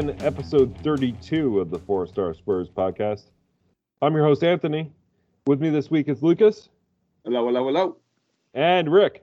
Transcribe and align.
7, 0.00 0.22
episode 0.22 0.74
32 0.82 1.60
of 1.60 1.68
the 1.68 1.78
Four 1.78 2.06
Star 2.06 2.32
Spurs 2.32 2.70
podcast. 2.70 3.24
I'm 4.00 4.14
your 4.14 4.24
host, 4.24 4.42
Anthony. 4.42 4.90
With 5.46 5.60
me 5.60 5.68
this 5.68 5.90
week 5.90 6.08
is 6.08 6.22
Lucas. 6.22 6.70
Hello, 7.22 7.44
hello, 7.44 7.66
hello. 7.66 7.96
And 8.54 8.90
Rick. 8.90 9.22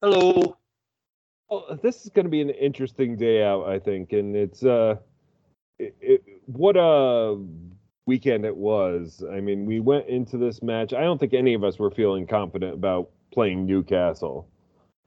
Hello. 0.00 0.56
Well, 1.50 1.78
this 1.82 2.06
is 2.06 2.08
going 2.08 2.24
to 2.24 2.30
be 2.30 2.40
an 2.40 2.48
interesting 2.48 3.18
day 3.18 3.44
out, 3.44 3.68
I 3.68 3.78
think. 3.78 4.14
And 4.14 4.34
it's, 4.34 4.64
uh, 4.64 4.96
it, 5.78 5.94
it, 6.00 6.22
what 6.46 6.78
a 6.78 7.38
weekend 8.06 8.46
it 8.46 8.56
was. 8.56 9.22
I 9.30 9.40
mean, 9.40 9.66
we 9.66 9.80
went 9.80 10.08
into 10.08 10.38
this 10.38 10.62
match. 10.62 10.94
I 10.94 11.02
don't 11.02 11.18
think 11.18 11.34
any 11.34 11.52
of 11.52 11.64
us 11.64 11.78
were 11.78 11.90
feeling 11.90 12.26
confident 12.26 12.72
about 12.72 13.10
playing 13.30 13.66
Newcastle. 13.66 14.48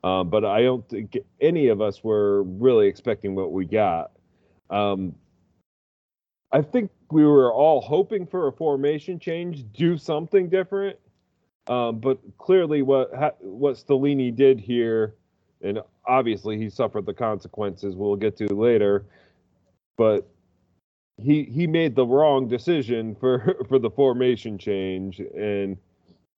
Um, 0.04 0.30
but 0.30 0.46
I 0.46 0.62
don't 0.62 0.88
think 0.88 1.18
any 1.42 1.70
of 1.70 1.82
us 1.82 2.04
were 2.04 2.44
really 2.44 2.88
expecting 2.88 3.34
what 3.34 3.52
we 3.52 3.66
got. 3.66 4.12
Um, 4.70 5.16
I 6.52 6.62
think 6.62 6.92
we 7.12 7.26
were 7.26 7.52
all 7.54 7.82
hoping 7.82 8.26
for 8.26 8.48
a 8.48 8.52
formation 8.52 9.20
change, 9.20 9.66
do 9.74 9.98
something 9.98 10.50
different. 10.50 10.98
Um, 11.68 12.00
but 12.00 12.20
clearly, 12.38 12.82
what 12.82 13.12
what 13.42 13.76
Stellini 13.76 14.36
did 14.36 14.60
here, 14.60 15.16
and 15.62 15.80
obviously 16.08 16.58
he 16.58 16.70
suffered 16.70 17.06
the 17.06 17.14
consequences. 17.14 17.96
We'll 17.96 18.16
get 18.16 18.38
to 18.38 18.54
later, 18.54 19.06
but 19.98 20.28
he 21.18 21.44
he 21.44 21.68
made 21.68 21.96
the 21.96 22.06
wrong 22.06 22.48
decision 22.48 23.16
for 23.16 23.58
for 23.70 23.80
the 23.80 23.90
formation 23.90 24.58
change, 24.58 25.20
and 25.20 25.78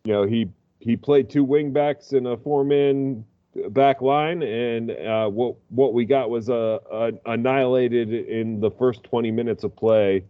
you 0.05 0.13
know 0.13 0.23
he 0.25 0.49
he 0.79 0.95
played 0.95 1.29
two 1.29 1.45
wingbacks 1.45 2.13
in 2.13 2.27
a 2.27 2.37
four 2.37 2.63
man 2.63 3.25
back 3.69 4.01
line, 4.01 4.43
and 4.43 4.91
uh, 4.91 5.27
what 5.27 5.55
what 5.69 5.93
we 5.93 6.05
got 6.05 6.29
was 6.29 6.49
uh, 6.49 6.79
uh, 6.91 7.11
annihilated 7.25 8.11
in 8.13 8.59
the 8.59 8.71
first 8.71 9.03
20 9.03 9.31
minutes 9.31 9.63
of 9.63 9.75
play 9.75 10.23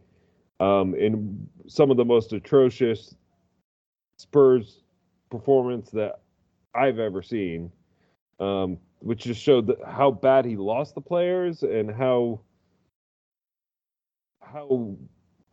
um, 0.60 0.96
in 0.96 1.48
some 1.68 1.92
of 1.92 1.98
the 1.98 2.06
most 2.06 2.34
atrocious 2.34 3.16
Spurs 4.18 4.82
performance 5.30 5.92
that 5.92 6.22
I've 6.74 7.00
ever 7.00 7.22
seen, 7.22 7.72
um, 8.40 8.78
which 9.00 9.24
just 9.24 9.42
showed 9.42 9.76
how 9.86 10.12
bad 10.12 10.46
he 10.46 10.56
lost 10.56 10.96
the 10.96 11.02
players 11.02 11.64
and 11.64 11.92
how 11.92 12.42
how 14.42 14.96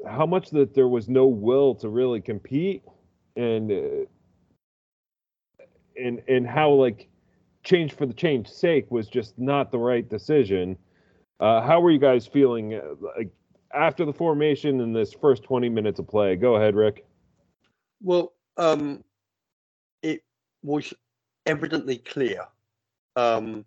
how 0.06 0.26
much 0.26 0.50
that 0.50 0.74
there 0.74 0.88
was 0.88 1.08
no 1.08 1.26
will 1.26 1.74
to 1.76 1.88
really 1.88 2.20
compete 2.20 2.82
and 3.36 3.70
uh, 3.70 4.06
and 5.96 6.22
and 6.28 6.46
how 6.46 6.70
like 6.70 7.08
change 7.64 7.94
for 7.94 8.06
the 8.06 8.14
change 8.14 8.48
sake 8.48 8.90
was 8.90 9.08
just 9.08 9.38
not 9.38 9.72
the 9.72 9.78
right 9.78 10.08
decision. 10.08 10.76
Uh, 11.40 11.60
how 11.60 11.80
were 11.80 11.90
you 11.90 11.98
guys 11.98 12.26
feeling 12.26 12.74
uh, 12.74 12.82
like 13.16 13.30
after 13.72 14.04
the 14.04 14.12
formation 14.12 14.80
in 14.80 14.92
this 14.92 15.12
first 15.12 15.42
20 15.42 15.68
minutes 15.68 15.98
of 15.98 16.06
play? 16.06 16.36
Go 16.36 16.56
ahead, 16.56 16.76
Rick. 16.76 17.04
Well, 18.02 18.34
um, 18.56 19.02
it 20.02 20.22
was 20.62 20.92
evidently 21.46 21.98
clear 21.98 22.46
um, 23.16 23.64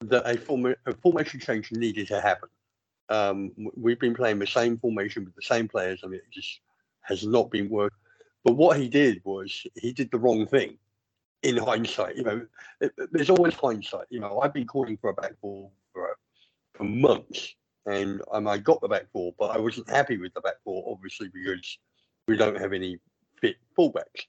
that 0.00 0.28
a, 0.28 0.36
form- 0.38 0.74
a, 0.86 0.94
formation 0.94 1.40
change 1.40 1.70
needed 1.70 2.08
to 2.08 2.20
happen. 2.20 2.48
Um, 3.10 3.52
we've 3.76 4.00
been 4.00 4.14
playing 4.14 4.38
the 4.38 4.46
same 4.46 4.78
formation 4.78 5.24
with 5.24 5.34
the 5.34 5.42
same 5.42 5.68
players. 5.68 6.00
I 6.02 6.06
mean, 6.06 6.20
it 6.20 6.32
just 6.32 6.60
has 7.02 7.26
not 7.26 7.50
been 7.50 7.68
working. 7.68 7.98
But 8.44 8.54
what 8.54 8.78
he 8.78 8.88
did 8.88 9.20
was 9.24 9.66
he 9.76 9.92
did 9.92 10.10
the 10.10 10.18
wrong 10.18 10.46
thing 10.46 10.78
in 11.44 11.58
hindsight. 11.58 12.16
You 12.16 12.24
know, 12.24 12.46
it, 12.80 12.92
there's 13.12 13.30
always 13.30 13.54
hindsight. 13.54 14.06
You 14.10 14.20
know, 14.20 14.40
I've 14.40 14.54
been 14.54 14.66
calling 14.66 14.96
for 14.96 15.10
a 15.10 15.14
back 15.14 15.32
four 15.40 15.70
for, 15.92 16.16
for 16.74 16.84
months, 16.84 17.54
and 17.86 18.22
um, 18.32 18.48
I 18.48 18.58
got 18.58 18.80
the 18.80 18.88
back 18.88 19.06
four, 19.12 19.34
but 19.38 19.54
I 19.54 19.58
wasn't 19.58 19.88
happy 19.88 20.16
with 20.16 20.34
the 20.34 20.40
back 20.40 20.54
four, 20.64 20.84
obviously, 20.90 21.28
because 21.28 21.78
we 22.26 22.36
don't 22.36 22.58
have 22.58 22.72
any 22.72 22.98
fit 23.40 23.56
fullbacks. 23.78 24.26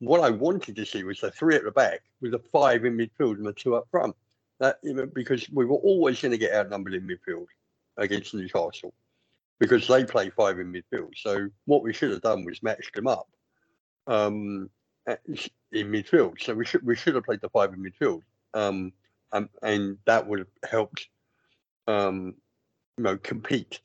What 0.00 0.20
I 0.20 0.30
wanted 0.30 0.76
to 0.76 0.84
see 0.84 1.02
was 1.02 1.20
the 1.20 1.30
three 1.30 1.56
at 1.56 1.64
the 1.64 1.70
back 1.70 2.02
with 2.20 2.32
the 2.32 2.38
five 2.38 2.84
in 2.84 2.96
midfield 2.96 3.36
and 3.36 3.46
the 3.46 3.52
two 3.54 3.74
up 3.74 3.88
front. 3.90 4.14
That 4.60 4.78
you 4.82 4.94
know, 4.94 5.06
because 5.06 5.48
we 5.50 5.64
were 5.64 5.76
always 5.76 6.20
going 6.20 6.32
to 6.32 6.38
get 6.38 6.52
outnumbered 6.52 6.94
in 6.94 7.08
midfield 7.08 7.46
against 7.96 8.34
Newcastle 8.34 8.92
because 9.58 9.86
they 9.88 10.04
play 10.04 10.30
five 10.30 10.58
in 10.58 10.72
midfield. 10.72 11.10
So 11.16 11.48
what 11.64 11.82
we 11.82 11.92
should 11.92 12.10
have 12.10 12.20
done 12.20 12.44
was 12.44 12.62
matched 12.62 12.94
them 12.94 13.06
up. 13.06 13.28
Um, 14.06 14.68
in 15.74 15.90
midfield. 15.90 16.40
So 16.40 16.54
we 16.54 16.64
should 16.64 16.84
we 16.86 16.96
should 16.96 17.14
have 17.14 17.24
played 17.24 17.40
the 17.40 17.48
five 17.48 17.72
in 17.72 17.82
midfield, 17.82 18.22
um, 18.54 18.92
and, 19.32 19.48
and 19.62 19.98
that 20.06 20.26
would 20.26 20.38
have 20.38 20.70
helped, 20.70 21.08
um, 21.86 22.34
you 22.96 23.04
know, 23.04 23.16
compete, 23.18 23.80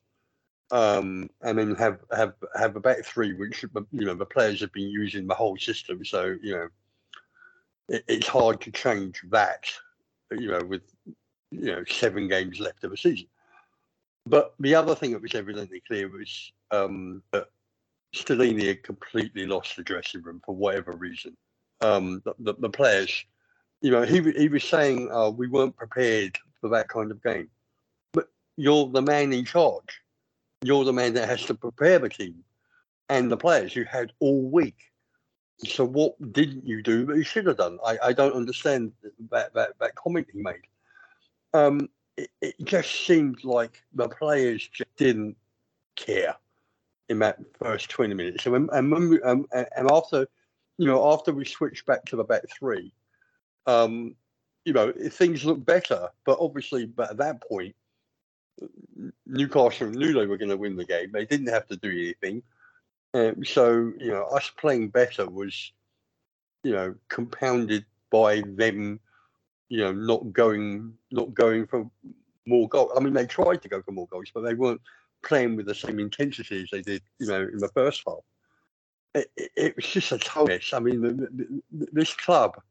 um, 0.72 1.30
and 1.42 1.58
then 1.58 1.76
have 1.76 2.00
have 2.16 2.34
have 2.56 2.76
a 2.76 2.80
back 2.80 3.04
three, 3.04 3.34
which 3.34 3.64
you 3.64 4.06
know 4.06 4.14
the 4.14 4.26
players 4.26 4.62
have 4.62 4.72
been 4.72 4.90
using 4.90 5.28
the 5.28 5.34
whole 5.34 5.58
system. 5.58 6.06
So 6.06 6.36
you 6.42 6.54
know, 6.54 6.68
it, 7.90 8.04
it's 8.08 8.28
hard 8.28 8.62
to 8.62 8.72
change 8.72 9.22
that, 9.30 9.66
you 10.32 10.52
know, 10.52 10.64
with 10.64 10.84
you 11.52 11.72
know 11.72 11.84
seven 11.86 12.28
games 12.28 12.60
left 12.60 12.84
of 12.84 12.94
a 12.94 12.98
season. 12.98 13.28
But 14.26 14.54
the 14.60 14.76
other 14.76 14.94
thing 14.94 15.12
that 15.12 15.22
was 15.22 15.34
evidently 15.34 15.82
clear 15.88 16.08
was 16.08 16.52
um, 16.70 17.24
that 17.32 17.48
Stellini 18.16 18.68
had 18.68 18.84
completely 18.84 19.48
lost 19.48 19.76
the 19.76 19.84
dressing 19.84 20.22
room 20.22 20.42
for 20.46 20.56
whatever 20.56 20.94
reason. 20.94 21.36
Um, 21.82 22.22
the, 22.26 22.34
the, 22.40 22.54
the, 22.60 22.70
players, 22.70 23.26
you 23.82 23.92
know, 23.92 24.04
he 24.04 24.20
he 24.34 24.50
was 24.50 24.64
saying 24.64 25.10
uh, 25.12 25.30
we 25.30 25.48
weren't 25.48 25.78
prepared 25.78 26.38
for 26.60 26.70
that 26.72 26.90
kind 26.90 27.12
of 27.12 27.24
game. 27.24 27.50
But 28.12 28.28
you're 28.58 28.88
the 28.88 29.02
man 29.02 29.32
in 29.32 29.46
charge. 29.46 30.02
You're 30.62 30.84
the 30.84 30.94
man 30.94 31.14
that 31.14 31.30
has 31.30 31.46
to 31.46 31.54
prepare 31.54 32.00
the 32.00 32.10
team 32.10 32.44
and 33.08 33.32
the 33.32 33.38
players 33.38 33.76
you 33.76 33.86
had 33.86 34.12
all 34.20 34.42
week. 34.50 34.78
So 35.66 35.84
what 35.84 36.16
didn't 36.32 36.66
you 36.66 36.82
do 36.82 37.06
that 37.06 37.18
you 37.18 37.24
should 37.24 37.48
have 37.48 37.58
done? 37.58 37.80
I, 37.86 37.98
I 38.04 38.14
don't 38.14 38.34
understand 38.34 38.94
that, 39.32 39.54
that, 39.54 39.72
that 39.80 39.96
comment 39.96 40.28
he 40.32 40.42
made. 40.42 40.62
Um, 41.54 41.90
it, 42.16 42.30
it 42.42 42.56
just 42.64 43.06
seemed 43.06 43.44
like 43.44 43.84
the 43.94 44.08
players 44.08 44.68
just 44.68 44.96
didn't 44.96 45.36
care 45.96 46.36
in 47.10 47.20
that 47.20 47.40
first 47.58 47.90
20 47.90 48.14
minutes. 48.14 48.44
So, 48.44 48.56
and, 48.56 48.70
and, 48.72 49.10
we, 49.10 49.22
um, 49.22 49.48
and 49.52 49.92
after, 49.92 50.28
you 50.80 50.86
know, 50.86 51.12
after 51.12 51.34
we 51.34 51.44
switched 51.44 51.86
back 51.86 52.06
to 52.06 52.16
the 52.16 52.24
back 52.24 52.44
three, 52.58 52.94
um, 53.68 54.16
you 54.64 54.72
know, 54.72 54.94
things 54.94 55.44
looked 55.44 55.66
better. 55.66 56.08
But 56.26 56.38
obviously, 56.40 56.86
but 56.86 57.12
at 57.12 57.18
that 57.18 57.42
point, 57.46 57.76
Newcastle 59.28 59.90
knew 59.90 60.14
they 60.14 60.26
were 60.26 60.38
going 60.38 60.50
to 60.50 60.58
win 60.58 60.78
the 60.78 60.86
game. 60.86 61.12
They 61.12 61.26
didn't 61.26 61.50
have 61.50 61.68
to 61.68 61.76
do 61.76 61.90
anything. 61.90 62.44
Um, 63.14 63.44
so, 63.44 63.92
you 64.00 64.12
know, 64.12 64.24
us 64.24 64.52
playing 64.58 64.88
better 64.90 65.30
was, 65.30 65.74
you 66.64 66.72
know, 66.72 66.96
compounded 67.10 67.84
by 68.10 68.42
them, 68.46 69.02
you 69.68 69.80
know, 69.80 69.92
not 69.92 70.32
going, 70.32 70.94
not 71.12 71.34
going 71.34 71.68
for 71.68 71.92
more 72.46 72.70
goals. 72.70 72.94
I 72.96 73.02
mean, 73.02 73.14
they 73.14 73.26
tried 73.26 73.62
to 73.64 73.70
go 73.70 73.82
for 73.82 73.92
more 73.92 74.08
goals, 74.08 74.30
but 74.34 74.42
they 74.42 74.54
weren't 74.54 74.82
playing 75.24 75.58
with 75.58 75.66
the 75.66 75.76
same 75.76 76.00
intensity 76.00 76.64
as 76.64 76.70
they 76.72 76.82
did, 76.82 77.02
you 77.20 77.28
know, 77.28 77.42
in 77.42 77.58
the 77.58 77.68
first 77.70 78.02
half. 78.08 78.24
It, 79.16 79.32
it, 79.56 79.76
was 79.76 79.86
just 79.86 80.12
a 80.12 80.18
total. 80.20 80.58
I 80.74 80.80
mean, 80.80 81.02
the, 81.02 81.62
the, 81.72 81.88
this 81.92 82.14
club 82.14 82.62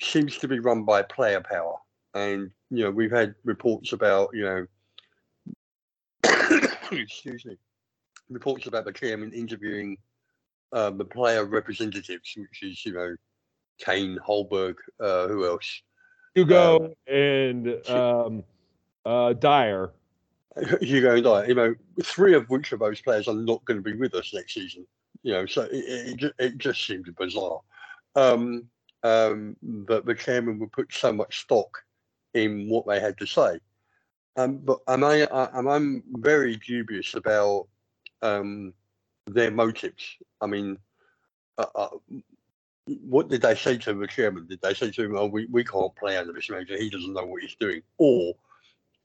seems 0.00 0.38
to 0.38 0.48
be 0.48 0.58
run 0.58 0.84
by 0.84 1.02
player 1.02 1.40
power, 1.40 1.76
and 2.14 2.50
you 2.70 2.84
know, 2.84 2.90
we've 2.90 3.10
had 3.10 3.34
reports 3.44 3.92
about, 3.92 4.30
you 4.34 4.42
know, 4.42 4.66
excuse 6.92 7.44
me, 7.44 7.56
reports 8.28 8.66
about 8.66 8.84
the 8.84 8.92
chairman 8.92 9.32
interviewing 9.32 9.96
um, 10.72 10.98
the 10.98 11.04
player 11.04 11.44
representatives, 11.44 12.34
which 12.36 12.62
is, 12.62 12.84
you 12.84 12.92
know, 12.92 13.16
Kane, 13.78 14.18
Højbjerg, 14.26 14.74
uh, 15.00 15.28
who 15.28 15.46
else? 15.46 15.82
Hugo 16.34 16.86
um, 16.86 16.94
and 17.06 17.88
um, 17.88 18.44
uh, 19.04 19.32
Dier. 19.32 19.92
Hugo 20.80 21.14
and 21.14 21.24
Dier. 21.24 21.44
you 21.46 21.54
know, 21.54 21.74
three 22.02 22.34
of 22.34 22.48
which 22.50 22.72
of 22.72 22.80
those 22.80 23.00
players 23.00 23.28
are 23.28 23.34
not 23.34 23.64
going 23.64 23.78
to 23.78 23.82
be 23.82 23.96
with 23.96 24.14
us 24.14 24.34
next 24.34 24.54
season. 24.54 24.86
You 25.22 25.32
know, 25.32 25.46
so 25.46 25.62
it, 25.62 26.22
it, 26.22 26.32
it 26.38 26.58
just 26.58 26.86
seemed 26.86 27.14
bizarre. 27.16 27.60
Um, 28.14 28.64
um, 29.02 29.56
but 29.62 30.06
the 30.06 30.14
chairman 30.14 30.58
would 30.58 30.72
put 30.72 30.92
so 30.92 31.12
much 31.12 31.40
stock 31.40 31.82
in 32.34 32.68
what 32.68 32.86
they 32.86 33.00
had 33.00 33.18
to 33.18 33.26
say. 33.26 33.58
Um, 34.36 34.58
but 34.58 34.78
am 34.86 35.04
I, 35.04 35.24
I, 35.26 35.58
I'm 35.58 36.02
very 36.14 36.56
dubious 36.56 37.14
about 37.14 37.66
um, 38.22 38.72
their 39.26 39.50
motives. 39.50 40.16
I 40.40 40.46
mean, 40.46 40.78
uh, 41.56 41.66
uh, 41.74 41.88
what 42.86 43.28
did 43.28 43.42
they 43.42 43.54
say 43.54 43.76
to 43.78 43.94
the 43.94 44.06
chairman? 44.06 44.46
Did 44.46 44.60
they 44.62 44.74
say 44.74 44.90
to 44.90 45.04
him, 45.04 45.16
"Oh, 45.16 45.26
we, 45.26 45.46
we 45.46 45.64
can't 45.64 45.94
play 45.96 46.16
under 46.16 46.32
this 46.32 46.50
manager. 46.50 46.76
He 46.76 46.90
doesn't 46.90 47.12
know 47.12 47.26
what 47.26 47.42
he's 47.42 47.56
doing," 47.56 47.82
or 47.98 48.34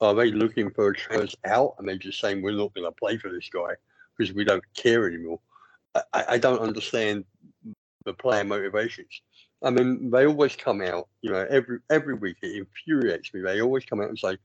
are 0.01 0.13
they 0.13 0.31
looking 0.31 0.69
for 0.71 0.89
a 0.89 0.95
chance 0.95 1.35
out 1.45 1.75
and 1.77 1.87
they're 1.87 1.97
just 1.97 2.19
saying 2.19 2.41
we're 2.41 2.51
not 2.51 2.73
going 2.73 2.85
to 2.85 2.91
play 2.91 3.17
for 3.17 3.29
this 3.29 3.49
guy 3.49 3.73
because 4.17 4.33
we 4.33 4.43
don't 4.43 4.63
care 4.73 5.07
anymore? 5.07 5.39
I, 5.95 6.25
I 6.29 6.37
don't 6.37 6.59
understand 6.59 7.25
the 8.05 8.13
player 8.13 8.43
motivations. 8.43 9.21
I 9.63 9.69
mean, 9.69 10.11
they 10.11 10.25
always 10.25 10.55
come 10.55 10.81
out, 10.81 11.07
you 11.21 11.31
know, 11.31 11.45
every 11.49 11.79
every 11.89 12.15
week 12.15 12.37
it 12.41 12.57
infuriates 12.57 13.33
me. 13.33 13.41
They 13.41 13.61
always 13.61 13.85
come 13.85 14.01
out 14.01 14.09
and 14.09 14.19
say, 14.19 14.37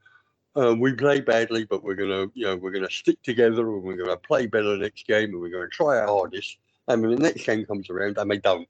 um, 0.54 0.78
we 0.78 0.92
play 0.92 1.20
badly, 1.20 1.64
but 1.64 1.82
we're 1.82 1.94
gonna, 1.94 2.26
you 2.34 2.46
know, 2.46 2.56
we're 2.56 2.70
gonna 2.70 2.90
stick 2.90 3.20
together 3.22 3.68
and 3.74 3.82
we're 3.82 3.96
gonna 3.96 4.16
play 4.16 4.46
better 4.46 4.76
next 4.76 5.06
game 5.06 5.30
and 5.30 5.40
we're 5.40 5.50
gonna 5.50 5.68
try 5.68 5.98
our 5.98 6.06
hardest. 6.06 6.58
And 6.86 7.02
when 7.02 7.10
the 7.12 7.22
next 7.22 7.44
game 7.44 7.66
comes 7.66 7.90
around 7.90 8.16
and 8.16 8.30
they 8.30 8.38
don't, 8.38 8.68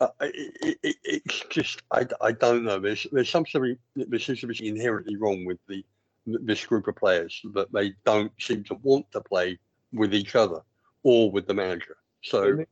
uh, 0.00 0.08
it, 0.20 0.78
it, 0.82 0.96
it's 1.04 1.44
just 1.48 1.82
I, 1.92 2.06
I 2.20 2.32
don't 2.32 2.64
know. 2.64 2.80
There's 2.80 3.06
there's 3.12 3.30
something 3.30 3.76
there 3.94 4.18
seems 4.18 4.40
to 4.40 4.48
be 4.48 4.68
inherently 4.68 5.16
wrong 5.16 5.44
with 5.44 5.58
the 5.68 5.84
this 6.26 6.64
group 6.66 6.88
of 6.88 6.96
players 6.96 7.40
that 7.54 7.72
they 7.72 7.92
don't 8.04 8.32
seem 8.40 8.64
to 8.64 8.74
want 8.82 9.10
to 9.12 9.20
play 9.20 9.58
with 9.92 10.14
each 10.14 10.34
other 10.34 10.60
or 11.02 11.30
with 11.30 11.46
the 11.46 11.54
manager. 11.54 11.96
So 12.24 12.64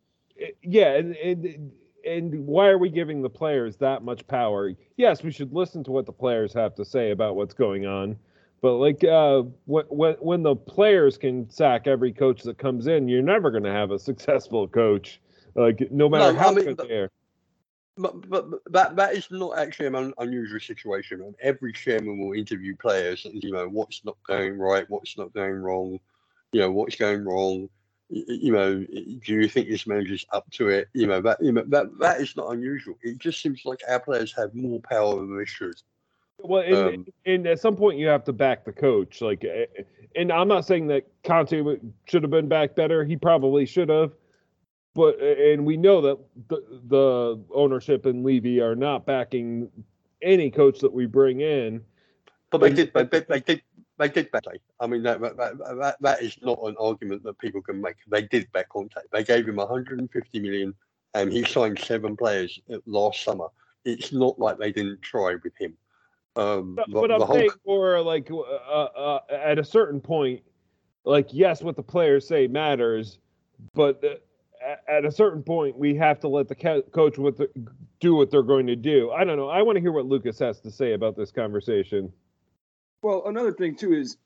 yeah, 0.62 0.94
and, 0.94 1.14
and 1.16 1.72
and 2.04 2.46
why 2.46 2.68
are 2.68 2.78
we 2.78 2.90
giving 2.90 3.22
the 3.22 3.30
players 3.30 3.76
that 3.76 4.02
much 4.02 4.26
power? 4.26 4.72
Yes, 4.96 5.22
we 5.22 5.30
should 5.30 5.52
listen 5.52 5.84
to 5.84 5.92
what 5.92 6.06
the 6.06 6.12
players 6.12 6.52
have 6.54 6.74
to 6.76 6.84
say 6.84 7.10
about 7.10 7.36
what's 7.36 7.54
going 7.54 7.86
on. 7.86 8.16
But 8.60 8.74
like 8.74 9.04
uh, 9.04 9.42
when 9.66 9.84
when 9.86 10.14
when 10.14 10.42
the 10.42 10.56
players 10.56 11.18
can 11.18 11.50
sack 11.50 11.86
every 11.86 12.12
coach 12.12 12.42
that 12.42 12.58
comes 12.58 12.86
in, 12.86 13.08
you're 13.08 13.22
never 13.22 13.50
going 13.50 13.64
to 13.64 13.72
have 13.72 13.90
a 13.90 13.98
successful 13.98 14.68
coach. 14.68 15.20
Like 15.54 15.90
no 15.90 16.08
matter 16.08 16.32
no, 16.32 16.38
how 16.38 16.50
I 16.50 16.54
mean, 16.54 16.64
good 16.64 16.76
but, 16.76 16.88
they 16.88 16.94
are. 16.94 17.10
But, 17.98 18.30
but, 18.30 18.50
but 18.50 18.60
that 18.72 18.96
that 18.96 19.14
is 19.14 19.28
not 19.30 19.58
actually 19.58 19.86
an 19.86 20.14
unusual 20.18 20.60
situation. 20.60 21.34
every 21.42 21.72
chairman 21.72 22.18
will 22.18 22.32
interview 22.32 22.74
players 22.76 23.26
and 23.26 23.42
you 23.42 23.52
know 23.52 23.68
what's 23.68 24.04
not 24.04 24.16
going 24.26 24.58
right, 24.58 24.88
what's 24.88 25.18
not 25.18 25.34
going 25.34 25.56
wrong, 25.56 25.98
you 26.52 26.60
know 26.60 26.70
what's 26.70 26.96
going 26.96 27.24
wrong. 27.24 27.68
You 28.14 28.52
know, 28.52 28.74
do 28.74 29.32
you 29.34 29.48
think 29.48 29.68
this 29.68 29.86
manager's 29.86 30.26
up 30.32 30.50
to 30.52 30.68
it? 30.68 30.88
You 30.92 31.06
know 31.06 31.22
that 31.22 31.42
you 31.42 31.52
know 31.52 31.64
that 31.68 31.98
that 31.98 32.20
is 32.20 32.36
not 32.36 32.52
unusual. 32.52 32.94
It 33.02 33.18
just 33.18 33.40
seems 33.40 33.62
like 33.64 33.80
our 33.88 34.00
players 34.00 34.34
have 34.36 34.54
more 34.54 34.80
power 34.80 35.16
than 35.16 35.36
they 35.36 35.46
should. 35.46 35.74
Well, 36.38 36.62
and, 36.62 36.96
um, 36.96 37.06
and 37.24 37.46
at 37.46 37.60
some 37.60 37.76
point 37.76 37.98
you 37.98 38.08
have 38.08 38.24
to 38.24 38.32
back 38.32 38.64
the 38.64 38.72
coach. 38.72 39.22
Like, 39.22 39.44
eh, 39.44 39.66
and 40.14 40.30
I'm 40.30 40.48
not 40.48 40.66
saying 40.66 40.88
that 40.88 41.06
Conte 41.24 41.78
should 42.06 42.22
have 42.22 42.30
been 42.30 42.48
back 42.48 42.74
better. 42.74 43.04
He 43.04 43.16
probably 43.16 43.64
should 43.64 43.88
have 43.88 44.12
but 44.94 45.20
and 45.20 45.64
we 45.64 45.76
know 45.76 46.00
that 46.02 46.18
the, 46.48 46.80
the 46.88 47.40
ownership 47.54 48.06
and 48.06 48.24
Levy 48.24 48.60
are 48.60 48.74
not 48.74 49.06
backing 49.06 49.70
any 50.20 50.50
coach 50.50 50.80
that 50.80 50.92
we 50.92 51.06
bring 51.06 51.40
in. 51.40 51.82
But 52.50 52.60
they 52.60 52.70
did, 52.70 52.92
they, 52.92 53.04
they 53.04 53.40
did, 53.40 53.62
they 54.02 54.08
did 54.08 54.30
back. 54.32 54.44
I 54.80 54.86
mean, 54.86 55.02
that, 55.04 55.20
that, 55.20 55.36
that, 55.36 55.96
that 56.00 56.22
is 56.22 56.36
not 56.42 56.58
an 56.64 56.74
argument 56.78 57.22
that 57.22 57.38
people 57.38 57.62
can 57.62 57.80
make. 57.80 57.96
They 58.08 58.22
did 58.22 58.50
back 58.52 58.68
Conte. 58.68 58.96
They 59.12 59.22
gave 59.22 59.48
him 59.48 59.56
150 59.56 60.40
million, 60.40 60.74
and 61.14 61.32
he 61.32 61.44
signed 61.44 61.78
seven 61.78 62.16
players 62.16 62.60
last 62.86 63.22
summer. 63.22 63.46
It's 63.84 64.12
not 64.12 64.38
like 64.38 64.58
they 64.58 64.72
didn't 64.72 65.02
try 65.02 65.36
with 65.42 65.52
him. 65.58 65.76
Um, 66.34 66.74
but, 66.74 66.86
the, 66.88 67.00
but 67.00 67.12
I'm 67.12 67.20
whole... 67.20 67.36
saying 67.36 67.50
for 67.64 68.00
like 68.00 68.28
uh, 68.30 68.40
uh, 68.40 69.20
at 69.30 69.58
a 69.58 69.64
certain 69.64 70.00
point, 70.00 70.42
like 71.04 71.28
yes, 71.30 71.62
what 71.62 71.76
the 71.76 71.82
players 71.82 72.26
say 72.26 72.46
matters, 72.46 73.18
but. 73.74 74.02
At 74.86 75.04
a 75.04 75.10
certain 75.10 75.42
point, 75.42 75.76
we 75.76 75.96
have 75.96 76.20
to 76.20 76.28
let 76.28 76.46
the 76.46 76.54
coach 76.54 77.18
what 77.18 77.36
the, 77.36 77.50
do 77.98 78.14
what 78.14 78.30
they're 78.30 78.44
going 78.44 78.68
to 78.68 78.76
do. 78.76 79.10
I 79.10 79.24
don't 79.24 79.36
know. 79.36 79.48
I 79.48 79.60
want 79.60 79.74
to 79.74 79.80
hear 79.80 79.90
what 79.90 80.06
Lucas 80.06 80.38
has 80.38 80.60
to 80.60 80.70
say 80.70 80.92
about 80.92 81.16
this 81.16 81.32
conversation. 81.32 82.12
Well, 83.02 83.24
another 83.26 83.52
thing 83.52 83.76
too 83.76 83.92
is 83.92 84.16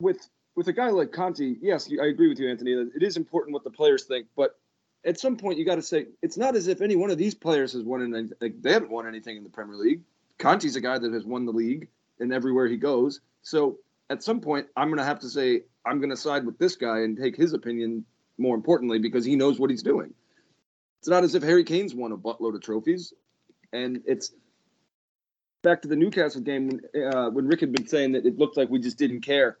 with 0.00 0.28
with 0.54 0.68
a 0.68 0.72
guy 0.72 0.88
like 0.90 1.12
Conte. 1.12 1.56
Yes, 1.60 1.88
I 2.02 2.06
agree 2.06 2.28
with 2.28 2.40
you, 2.40 2.50
Anthony. 2.50 2.72
It 2.72 3.02
is 3.02 3.16
important 3.16 3.54
what 3.54 3.64
the 3.64 3.70
players 3.70 4.04
think, 4.04 4.26
but 4.36 4.58
at 5.04 5.20
some 5.20 5.36
point 5.36 5.58
you 5.58 5.64
got 5.64 5.76
to 5.76 5.82
say 5.82 6.06
it's 6.20 6.36
not 6.36 6.56
as 6.56 6.66
if 6.66 6.80
any 6.80 6.96
one 6.96 7.10
of 7.10 7.18
these 7.18 7.34
players 7.34 7.72
has 7.74 7.84
won 7.84 8.02
anything. 8.02 8.32
Like, 8.40 8.60
they 8.60 8.72
haven't 8.72 8.90
won 8.90 9.06
anything 9.06 9.36
in 9.36 9.44
the 9.44 9.50
Premier 9.50 9.76
League. 9.76 10.00
Conte's 10.38 10.74
a 10.74 10.80
guy 10.80 10.98
that 10.98 11.12
has 11.12 11.24
won 11.24 11.46
the 11.46 11.52
league 11.52 11.88
and 12.18 12.32
everywhere 12.32 12.66
he 12.66 12.76
goes. 12.76 13.20
So 13.42 13.78
at 14.10 14.22
some 14.22 14.40
point, 14.40 14.66
I'm 14.76 14.88
going 14.88 14.98
to 14.98 15.04
have 15.04 15.20
to 15.20 15.28
say 15.28 15.62
I'm 15.86 15.98
going 15.98 16.10
to 16.10 16.16
side 16.16 16.44
with 16.44 16.58
this 16.58 16.74
guy 16.74 17.00
and 17.00 17.16
take 17.16 17.36
his 17.36 17.52
opinion 17.52 18.04
more 18.36 18.56
importantly, 18.56 18.98
because 18.98 19.24
he 19.24 19.36
knows 19.36 19.60
what 19.60 19.70
he's 19.70 19.82
doing. 19.82 20.12
It's 21.00 21.08
not 21.08 21.24
as 21.24 21.36
if 21.36 21.42
Harry 21.42 21.64
Kane's 21.64 21.94
won 21.94 22.12
a 22.12 22.16
buttload 22.16 22.54
of 22.54 22.62
trophies. 22.62 23.12
And 23.72 24.02
it's 24.06 24.32
back 25.62 25.82
to 25.82 25.88
the 25.88 25.96
Newcastle 25.96 26.40
game 26.40 26.80
uh, 27.12 27.30
when 27.30 27.46
Rick 27.46 27.60
had 27.60 27.72
been 27.72 27.86
saying 27.86 28.12
that 28.12 28.26
it 28.26 28.38
looked 28.38 28.56
like 28.56 28.68
we 28.68 28.78
just 28.78 28.98
didn't 28.98 29.22
care. 29.22 29.58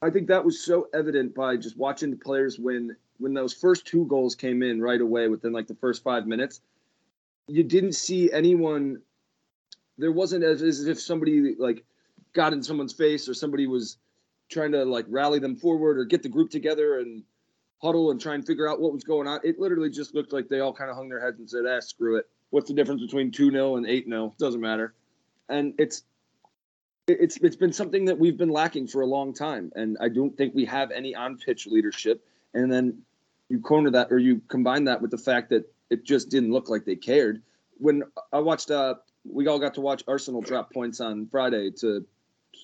I 0.00 0.10
think 0.10 0.28
that 0.28 0.44
was 0.44 0.60
so 0.60 0.88
evident 0.92 1.34
by 1.34 1.56
just 1.56 1.76
watching 1.76 2.10
the 2.10 2.16
players 2.16 2.58
when 2.58 2.96
when 3.18 3.34
those 3.34 3.52
first 3.52 3.86
two 3.86 4.04
goals 4.06 4.34
came 4.34 4.62
in 4.62 4.80
right 4.80 5.00
away 5.00 5.28
within 5.28 5.52
like 5.52 5.68
the 5.68 5.76
first 5.76 6.02
five 6.02 6.26
minutes. 6.26 6.60
You 7.46 7.62
didn't 7.62 7.92
see 7.92 8.32
anyone. 8.32 9.00
There 9.98 10.10
wasn't 10.10 10.42
as, 10.42 10.60
as 10.62 10.86
if 10.86 11.00
somebody 11.00 11.54
like 11.56 11.84
got 12.32 12.52
in 12.52 12.62
someone's 12.62 12.92
face 12.92 13.28
or 13.28 13.34
somebody 13.34 13.66
was 13.66 13.98
trying 14.50 14.72
to 14.72 14.84
like 14.84 15.06
rally 15.08 15.38
them 15.38 15.56
forward 15.56 15.98
or 15.98 16.04
get 16.04 16.22
the 16.22 16.28
group 16.28 16.50
together 16.50 16.98
and 16.98 17.22
huddle 17.80 18.10
and 18.10 18.20
try 18.20 18.34
and 18.34 18.44
figure 18.44 18.68
out 18.68 18.80
what 18.80 18.92
was 18.92 19.04
going 19.04 19.28
on. 19.28 19.40
It 19.44 19.60
literally 19.60 19.90
just 19.90 20.14
looked 20.14 20.32
like 20.32 20.48
they 20.48 20.60
all 20.60 20.72
kind 20.72 20.90
of 20.90 20.96
hung 20.96 21.08
their 21.08 21.20
heads 21.20 21.38
and 21.38 21.48
said, 21.48 21.64
"Ah, 21.68 21.78
screw 21.78 22.16
it. 22.16 22.28
What's 22.50 22.68
the 22.68 22.74
difference 22.74 23.02
between 23.02 23.30
two 23.30 23.52
0 23.52 23.76
and 23.76 23.86
eight 23.86 24.06
0 24.06 24.34
Doesn't 24.38 24.60
matter." 24.60 24.94
And 25.48 25.74
it's 25.78 26.02
it's 27.06 27.36
it's 27.38 27.56
been 27.56 27.72
something 27.72 28.04
that 28.06 28.18
we've 28.18 28.36
been 28.36 28.50
lacking 28.50 28.86
for 28.86 29.02
a 29.02 29.06
long 29.06 29.34
time, 29.34 29.72
and 29.74 29.96
I 30.00 30.08
don't 30.08 30.36
think 30.36 30.54
we 30.54 30.64
have 30.66 30.90
any 30.90 31.14
on 31.14 31.36
pitch 31.36 31.66
leadership. 31.66 32.24
And 32.54 32.72
then 32.72 33.02
you 33.48 33.60
corner 33.60 33.90
that, 33.90 34.12
or 34.12 34.18
you 34.18 34.40
combine 34.48 34.84
that 34.84 35.02
with 35.02 35.10
the 35.10 35.18
fact 35.18 35.50
that 35.50 35.70
it 35.90 36.04
just 36.04 36.30
didn't 36.30 36.52
look 36.52 36.68
like 36.68 36.84
they 36.84 36.96
cared. 36.96 37.42
When 37.78 38.02
I 38.32 38.38
watched, 38.38 38.70
uh, 38.70 38.94
we 39.24 39.46
all 39.46 39.58
got 39.58 39.74
to 39.74 39.80
watch 39.80 40.04
Arsenal 40.06 40.40
drop 40.40 40.72
points 40.72 41.00
on 41.00 41.26
Friday 41.26 41.70
to 41.80 42.06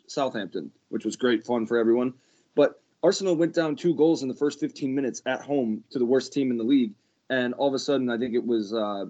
Southampton, 0.07 0.71
which 0.89 1.05
was 1.05 1.17
great 1.17 1.45
fun 1.45 1.67
for 1.67 1.77
everyone. 1.77 2.15
But 2.55 2.81
Arsenal 3.03 3.37
went 3.37 3.55
down 3.55 3.77
two 3.77 3.95
goals 3.95 4.23
in 4.23 4.29
the 4.29 4.35
first 4.35 4.61
15 4.61 4.95
minutes 4.95 5.23
at 5.27 5.43
home 5.43 5.85
to 5.91 5.99
the 5.99 6.07
worst 6.07 6.33
team 6.33 6.51
in 6.51 6.59
the 6.59 6.65
league, 6.65 6.93
and 7.29 7.55
all 7.55 7.69
of 7.69 7.75
a 7.75 7.79
sudden, 7.79 8.09
I 8.09 8.19
think 8.19 8.35
it 8.35 8.47
was 8.47 8.73
uh, 8.73 9.07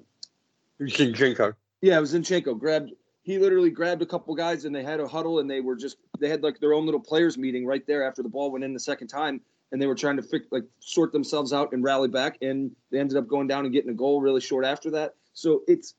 Zinchenko. 0.80 1.54
Yeah, 1.80 1.98
it 1.98 2.00
was 2.00 2.14
Zinchenko. 2.14 2.58
Grabbed 2.58 2.92
he 3.28 3.38
literally 3.38 3.68
grabbed 3.68 4.00
a 4.00 4.06
couple 4.06 4.34
guys 4.34 4.64
and 4.64 4.74
they 4.74 4.82
had 4.82 5.00
a 5.00 5.06
huddle 5.06 5.40
and 5.40 5.50
they 5.50 5.60
were 5.60 5.76
just 5.76 5.98
they 6.18 6.30
had 6.30 6.42
like 6.42 6.58
their 6.60 6.72
own 6.72 6.86
little 6.86 7.00
players 7.00 7.36
meeting 7.36 7.66
right 7.66 7.86
there 7.86 8.02
after 8.02 8.22
the 8.22 8.28
ball 8.28 8.50
went 8.50 8.64
in 8.64 8.72
the 8.72 8.80
second 8.80 9.06
time 9.06 9.38
and 9.70 9.82
they 9.82 9.86
were 9.86 9.94
trying 9.94 10.16
to 10.16 10.22
fix, 10.22 10.46
like 10.50 10.64
sort 10.80 11.12
themselves 11.12 11.52
out 11.52 11.70
and 11.74 11.84
rally 11.84 12.08
back 12.08 12.38
and 12.40 12.70
they 12.90 12.98
ended 12.98 13.18
up 13.18 13.28
going 13.28 13.46
down 13.46 13.66
and 13.66 13.74
getting 13.74 13.90
a 13.90 13.94
goal 13.94 14.22
really 14.22 14.40
short 14.40 14.64
after 14.64 14.90
that. 14.92 15.14
So 15.34 15.60
it's 15.68 15.94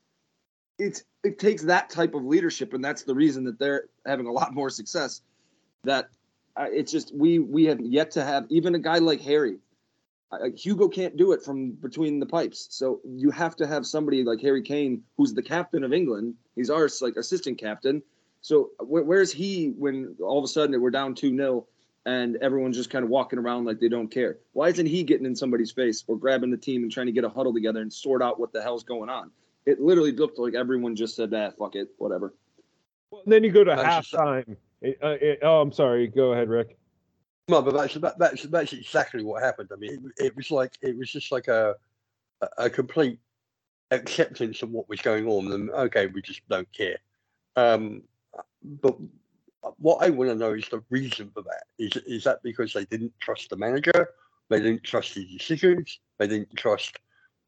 it's 0.80 1.04
it 1.24 1.38
takes 1.38 1.62
that 1.62 1.92
type 1.92 2.16
of 2.16 2.26
leadership 2.26 2.74
and 2.74 2.84
that's 2.84 3.04
the 3.04 3.14
reason 3.14 3.44
that 3.44 3.60
they're 3.60 3.84
having 4.08 4.26
a 4.26 4.32
lot 4.32 4.56
more 4.56 4.72
success 4.72 5.22
that 5.84 6.10
uh, 6.58 6.66
it's 6.72 6.92
just 6.92 7.14
we 7.14 7.38
we 7.38 7.66
have 7.66 7.80
yet 7.80 8.10
to 8.10 8.26
have 8.26 8.48
even 8.50 8.74
a 8.74 8.80
guy 8.80 8.98
like 8.98 9.22
Harry. 9.22 9.58
Uh, 10.32 10.50
Hugo 10.56 10.88
can't 10.88 11.18
do 11.18 11.32
it 11.32 11.42
from 11.42 11.72
between 11.72 12.20
the 12.20 12.26
pipes, 12.26 12.68
so 12.70 13.02
you 13.04 13.32
have 13.32 13.56
to 13.56 13.66
have 13.66 13.86
somebody 13.86 14.24
like 14.24 14.40
Harry 14.42 14.62
Kane, 14.62 15.04
who's 15.18 15.34
the 15.34 15.42
captain 15.42 15.84
of 15.84 15.92
England. 15.92 16.36
He's 16.56 16.70
our 16.70 16.88
like 17.02 17.16
assistant 17.16 17.58
captain. 17.58 18.04
So 18.42 18.70
wh- 18.80 19.06
where's 19.08 19.32
he 19.32 19.74
when 19.78 20.16
all 20.22 20.38
of 20.38 20.44
a 20.44 20.48
sudden 20.48 20.80
we're 20.80 20.92
down 20.92 21.16
two 21.16 21.36
0 21.36 21.66
and 22.06 22.38
everyone's 22.38 22.78
just 22.78 22.90
kind 22.90 23.04
of 23.04 23.10
walking 23.10 23.40
around 23.40 23.66
like 23.66 23.80
they 23.80 23.90
don't 23.90 24.10
care? 24.10 24.38
Why 24.54 24.70
isn't 24.70 24.86
he 24.86 25.04
getting 25.04 25.26
in 25.26 25.36
somebody's 25.36 25.72
face 25.72 26.04
or 26.08 26.16
grabbing 26.16 26.52
the 26.52 26.58
team 26.58 26.84
and 26.84 26.92
trying 26.92 27.08
to 27.08 27.12
get 27.12 27.24
a 27.24 27.30
huddle 27.30 27.54
together 27.54 27.82
and 27.82 27.92
sort 27.92 28.22
out 28.22 28.40
what 28.40 28.54
the 28.54 28.62
hell's 28.62 28.84
going 28.84 29.10
on? 29.10 29.32
It 29.66 29.82
literally 29.82 30.12
looked 30.12 30.40
like 30.40 30.54
everyone 30.54 30.96
just 30.96 31.16
said, 31.16 31.34
"Ah, 31.34 31.52
fuck 31.58 31.76
it, 31.76 31.90
whatever." 31.98 32.34
Well, 33.12 33.24
then 33.26 33.44
you 33.44 33.52
go 33.52 33.64
to 33.64 33.76
halftime. 33.76 34.58
It, 34.82 34.98
uh, 35.04 35.18
it, 35.20 35.40
oh, 35.42 35.60
I'm 35.60 35.72
sorry. 35.72 36.08
Go 36.08 36.32
ahead, 36.34 36.50
Rick. 36.50 36.79
No, 37.50 37.64
but 37.64 37.74
that's 37.74 37.96
that, 37.96 38.20
that's 38.20 38.44
that's 38.44 38.74
exactly 38.74 39.24
what 39.24 39.42
happened. 39.42 39.70
I 39.74 39.76
mean, 39.76 40.12
it, 40.18 40.26
it, 40.26 40.36
was 40.36 40.52
like 40.52 40.78
it 40.82 40.96
was 40.96 41.12
just 41.12 41.32
like 41.32 41.48
a 41.48 41.76
a 42.58 42.70
complete 42.70 43.20
acceptance 43.90 44.62
of 44.62 44.70
what 44.70 44.88
was 44.88 45.02
going 45.02 45.28
on, 45.28 45.52
and 45.52 45.72
okay, 45.72 46.06
we 46.08 46.22
just 46.22 46.48
don't 46.48 46.72
care. 46.72 46.98
Um, 47.56 48.04
but 48.64 48.96
what 49.78 50.06
I 50.06 50.12
want 50.12 50.30
to 50.30 50.36
know 50.36 50.54
is 50.54 50.70
the 50.70 50.84
reason 50.92 51.32
for 51.34 51.42
that. 51.42 51.64
Is 51.80 51.98
is 52.06 52.24
that 52.26 52.44
because 52.44 52.72
they 52.72 52.86
didn't 52.86 53.14
trust 53.20 53.50
the 53.50 53.58
manager? 53.58 54.10
They 54.50 54.60
didn't 54.60 54.84
trust 54.84 55.16
his 55.16 55.26
decisions. 55.26 56.00
They 56.20 56.28
didn't 56.28 56.56
trust 56.56 56.98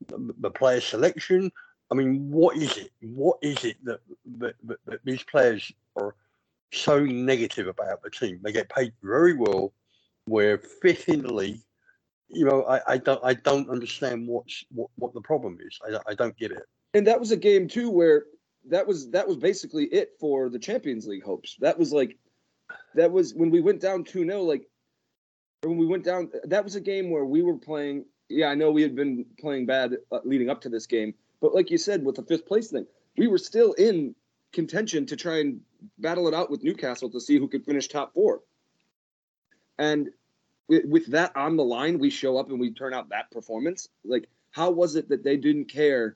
the, 0.07 0.33
the 0.39 0.49
player 0.49 0.81
selection. 0.81 1.51
I 1.91 1.95
mean, 1.95 2.31
what 2.31 2.57
is 2.57 2.75
it? 2.77 2.91
What 3.01 3.37
is 3.43 3.65
it 3.65 3.77
that, 3.83 3.99
that, 4.39 4.55
that, 4.63 4.77
that 4.85 4.99
these 5.03 5.23
players 5.23 5.71
are 5.95 6.15
so 6.71 7.03
negative 7.03 7.67
about 7.67 8.01
the 8.01 8.09
team. 8.09 8.39
They 8.41 8.51
get 8.51 8.69
paid 8.69 8.93
very 9.03 9.35
well. 9.35 9.73
The 10.31 11.33
league. 11.33 11.61
You 12.29 12.45
know, 12.45 12.63
I, 12.63 12.93
I 12.93 12.97
don't 12.97 13.23
I 13.23 13.33
don't 13.33 13.69
understand 13.69 14.27
what's 14.27 14.63
what, 14.71 14.89
what 14.95 15.13
the 15.13 15.21
problem 15.21 15.57
is. 15.59 15.79
I, 15.85 16.11
I 16.11 16.13
don't 16.15 16.37
get 16.37 16.51
it. 16.51 16.63
And 16.93 17.05
that 17.07 17.19
was 17.19 17.31
a 17.31 17.37
game 17.37 17.67
too 17.67 17.89
where 17.89 18.25
that 18.69 18.87
was 18.87 19.09
that 19.11 19.27
was 19.27 19.37
basically 19.37 19.85
it 19.85 20.13
for 20.19 20.49
the 20.49 20.59
Champions 20.59 21.07
League 21.07 21.23
hopes. 21.23 21.57
That 21.59 21.77
was 21.77 21.91
like 21.91 22.17
that 22.95 23.11
was 23.11 23.33
when 23.33 23.49
we 23.49 23.59
went 23.59 23.81
down 23.81 24.05
2-0 24.05 24.47
like 24.47 24.63
when 25.63 25.77
we 25.77 25.85
went 25.85 26.05
down 26.05 26.31
that 26.45 26.63
was 26.63 26.75
a 26.75 26.79
game 26.79 27.09
where 27.09 27.25
we 27.25 27.41
were 27.41 27.57
playing 27.57 28.05
yeah, 28.31 28.47
I 28.47 28.55
know 28.55 28.71
we 28.71 28.81
had 28.81 28.95
been 28.95 29.25
playing 29.39 29.65
bad 29.65 29.97
uh, 30.11 30.19
leading 30.23 30.49
up 30.49 30.61
to 30.61 30.69
this 30.69 30.87
game, 30.87 31.13
but 31.41 31.53
like 31.53 31.69
you 31.69 31.77
said 31.77 32.03
with 32.03 32.15
the 32.15 32.23
fifth 32.23 32.45
place 32.45 32.71
thing, 32.71 32.85
we 33.17 33.27
were 33.27 33.37
still 33.37 33.73
in 33.73 34.15
contention 34.53 35.05
to 35.07 35.15
try 35.15 35.39
and 35.39 35.61
battle 35.97 36.27
it 36.27 36.33
out 36.33 36.49
with 36.49 36.63
Newcastle 36.63 37.09
to 37.09 37.19
see 37.19 37.37
who 37.37 37.47
could 37.47 37.65
finish 37.65 37.87
top 37.87 38.13
four. 38.13 38.41
And 39.77 40.09
with, 40.71 41.07
that 41.07 41.35
on 41.35 41.57
the 41.57 41.63
line, 41.63 41.99
we 41.99 42.09
show 42.09 42.37
up 42.37 42.49
and 42.49 42.59
we 42.59 42.71
turn 42.71 42.93
out 42.93 43.09
that 43.09 43.29
performance. 43.31 43.89
Like, 44.05 44.29
how 44.51 44.71
was 44.71 44.95
it 44.95 45.09
that 45.09 45.23
they 45.23 45.37
didn't 45.37 45.65
care 45.65 46.15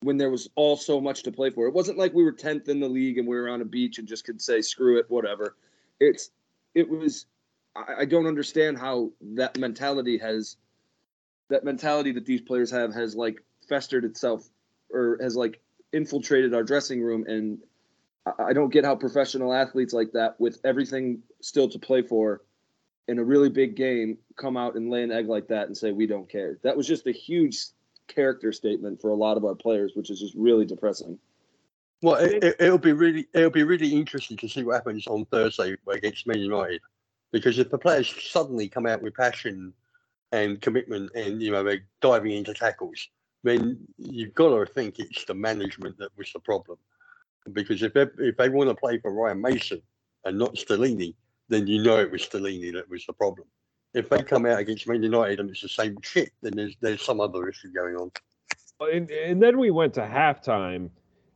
when 0.00 0.16
there 0.16 0.30
was 0.30 0.48
all 0.54 0.76
so 0.76 1.00
much 1.00 1.22
to 1.24 1.32
play 1.32 1.50
for? 1.50 1.66
It 1.66 1.74
wasn't 1.74 1.98
like 1.98 2.14
we 2.14 2.24
were 2.24 2.32
tenth 2.32 2.68
in 2.68 2.80
the 2.80 2.88
league 2.88 3.18
and 3.18 3.26
we 3.26 3.36
were 3.36 3.48
on 3.48 3.60
a 3.60 3.64
beach 3.64 3.98
and 3.98 4.06
just 4.06 4.24
could 4.24 4.40
say 4.40 4.60
screw 4.60 4.98
it, 4.98 5.10
whatever. 5.10 5.56
It's 6.00 6.30
it 6.74 6.88
was. 6.88 7.26
I, 7.74 7.94
I 8.00 8.04
don't 8.04 8.26
understand 8.26 8.78
how 8.78 9.10
that 9.34 9.58
mentality 9.58 10.18
has 10.18 10.56
that 11.50 11.64
mentality 11.64 12.12
that 12.12 12.26
these 12.26 12.40
players 12.40 12.70
have 12.70 12.94
has 12.94 13.14
like 13.14 13.42
festered 13.68 14.04
itself 14.04 14.48
or 14.90 15.18
has 15.20 15.36
like 15.36 15.60
infiltrated 15.92 16.54
our 16.54 16.62
dressing 16.62 17.02
room 17.02 17.24
and 17.26 17.58
I, 18.26 18.44
I 18.48 18.52
don't 18.52 18.72
get 18.72 18.84
how 18.84 18.96
professional 18.96 19.52
athletes 19.52 19.92
like 19.92 20.12
that 20.12 20.40
with 20.40 20.60
everything 20.64 21.22
still 21.40 21.68
to 21.68 21.78
play 21.78 22.02
for 22.02 22.40
in 23.08 23.18
a 23.18 23.24
really 23.24 23.48
big 23.48 23.76
game 23.76 24.16
come 24.36 24.56
out 24.56 24.76
and 24.76 24.90
lay 24.90 25.02
an 25.02 25.10
egg 25.10 25.28
like 25.28 25.48
that 25.48 25.66
and 25.66 25.76
say 25.76 25.92
we 25.92 26.06
don't 26.06 26.28
care. 26.28 26.58
That 26.62 26.76
was 26.76 26.86
just 26.86 27.06
a 27.06 27.12
huge 27.12 27.58
character 28.08 28.52
statement 28.52 29.00
for 29.00 29.10
a 29.10 29.14
lot 29.14 29.36
of 29.36 29.44
our 29.44 29.54
players, 29.54 29.92
which 29.94 30.10
is 30.10 30.20
just 30.20 30.34
really 30.34 30.64
depressing. 30.64 31.18
Well, 32.02 32.16
it, 32.16 32.42
it, 32.42 32.56
it'll 32.58 32.78
be 32.78 32.92
really 32.92 33.28
it'll 33.32 33.50
be 33.50 33.62
really 33.62 33.94
interesting 33.94 34.36
to 34.38 34.48
see 34.48 34.64
what 34.64 34.74
happens 34.74 35.06
on 35.06 35.24
Thursday 35.26 35.76
against 35.88 36.26
Man 36.26 36.40
United, 36.40 36.80
because 37.30 37.58
if 37.58 37.70
the 37.70 37.78
players 37.78 38.12
suddenly 38.30 38.68
come 38.68 38.86
out 38.86 39.02
with 39.02 39.14
passion 39.14 39.72
and 40.32 40.60
commitment, 40.60 41.12
and 41.14 41.40
you 41.40 41.52
know 41.52 41.62
they're 41.62 41.86
diving 42.00 42.32
into 42.32 42.54
tackles, 42.54 43.08
then 43.44 43.78
you've 43.98 44.34
got 44.34 44.48
to 44.48 44.66
think 44.66 44.98
it's 44.98 45.24
the 45.24 45.34
management 45.34 45.96
that 45.98 46.10
was 46.16 46.32
the 46.32 46.40
problem. 46.40 46.78
Because 47.52 47.82
if 47.82 47.94
they 47.94 48.06
if 48.18 48.36
they 48.36 48.48
want 48.48 48.68
to 48.68 48.74
play 48.74 48.98
for 48.98 49.12
Ryan 49.12 49.40
Mason 49.40 49.82
and 50.24 50.38
not 50.38 50.54
Stellini, 50.54 51.14
then 51.52 51.66
you 51.66 51.82
know 51.82 51.98
it 51.98 52.10
was 52.10 52.22
Stellini 52.22 52.72
that 52.74 52.88
was 52.88 53.04
the 53.06 53.12
problem. 53.12 53.46
If 53.94 54.08
they 54.08 54.22
come 54.22 54.46
out 54.46 54.58
against 54.58 54.88
Man 54.88 55.02
United 55.02 55.40
and 55.40 55.50
it's 55.50 55.60
the 55.60 55.68
same 55.68 55.96
shit, 56.02 56.30
then 56.42 56.52
there's 56.56 56.76
there's 56.80 57.02
some 57.02 57.20
other 57.20 57.48
issue 57.48 57.70
going 57.72 57.96
on. 57.96 58.10
And, 58.80 59.10
and 59.10 59.40
then 59.42 59.58
we 59.58 59.70
went 59.70 59.94
to 59.94 60.00
halftime, 60.00 60.90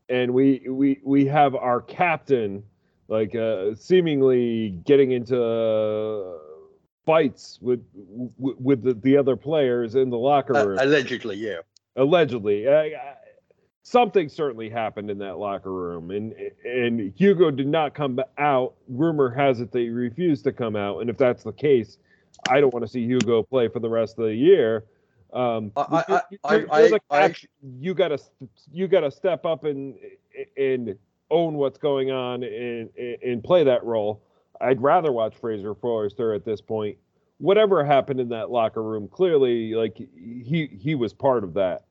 and 0.08 0.32
we 0.32 0.66
we 0.68 1.00
we 1.04 1.26
have 1.26 1.54
our 1.54 1.80
captain 1.80 2.62
like 3.08 3.35
uh, 3.35 3.75
seemingly 3.76 4.70
getting 4.85 5.12
into 5.12 5.40
uh, 5.40 6.38
fights 7.04 7.58
with 7.61 7.85
with, 8.38 8.82
the, 8.82 8.94
the 8.94 9.16
other 9.16 9.37
players 9.37 9.94
in 9.94 10.11
the 10.11 10.18
locker 10.18 10.56
Uh, 10.56 10.64
room. 10.64 10.78
allegedly, 10.80 11.37
yeah. 11.37 11.58
allegedly. 11.94 12.68
I, 12.68 13.15
something 13.90 14.28
certainly 14.28 14.69
happened 14.69 15.09
in 15.12 15.19
that 15.19 15.38
locker 15.38 15.73
room, 15.73 16.11
and 16.11 16.35
and 16.64 17.12
Hugo 17.16 17.52
did 17.52 17.69
not 17.69 17.95
come 17.95 18.19
out. 18.37 18.75
Rumor 18.88 19.31
has 19.31 19.61
it 19.61 19.71
that 19.71 19.78
he 19.78 19.90
refused 19.90 20.43
to 20.45 20.52
come 20.52 20.75
out, 20.75 21.00
and 21.00 21.09
if 21.09 21.16
that's 21.16 21.45
the 21.45 21.52
case, 21.52 21.99
I 22.50 22.61
don't 22.61 22.75
want 22.75 22.85
to 22.85 22.90
see 22.90 23.05
Hugo 23.05 23.45
play 23.45 23.69
for 23.69 23.78
the 23.78 23.88
rest 23.88 24.19
of 24.19 24.25
the 24.25 24.35
year. 24.35 24.85
Um, 25.33 25.71
I- 25.76 26.23
I- 26.45 26.57
I- 26.83 26.88
I 27.11 27.23
you 27.78 27.95
gotta 27.95 28.19
you 28.73 28.88
gotta 28.88 29.11
step 29.11 29.47
up 29.47 29.62
and 29.64 29.95
and 30.57 30.99
own 31.31 31.55
what's 31.55 31.78
going 31.78 32.11
on 32.11 32.43
and 32.43 32.90
and 32.97 33.45
play 33.45 33.62
that 33.64 33.85
role. 33.85 34.21
I'd 34.61 34.83
rather 34.83 35.12
watch 35.12 35.37
Fraser 35.37 35.75
Forster 35.76 36.33
at 36.35 36.45
this 36.45 36.61
point. 36.61 36.97
Whatever 37.38 37.85
happened 37.85 38.19
in 38.19 38.31
that 38.31 38.50
locker 38.50 38.83
room, 38.83 39.07
clearly, 39.07 39.75
like 39.75 39.97
he 39.97 40.71
he 40.81 40.97
was 40.97 41.12
part 41.12 41.45
of 41.45 41.55
that. 41.55 41.85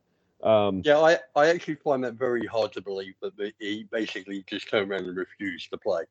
Um, 0.44 0.82
Yeah, 0.86 1.00
I, 1.00 1.20
I 1.36 1.48
actually 1.48 1.76
find 1.76 2.04
that 2.04 2.14
very 2.16 2.46
hard 2.46 2.74
to 2.74 2.82
believe 2.82 3.16
that 3.22 3.54
he 3.60 3.88
basically 3.92 4.44
just 4.48 4.70
turned 4.70 4.92
around 4.92 5.06
and 5.06 5.18
refused 5.18 5.70
to 5.72 5.78
play. 5.78 6.04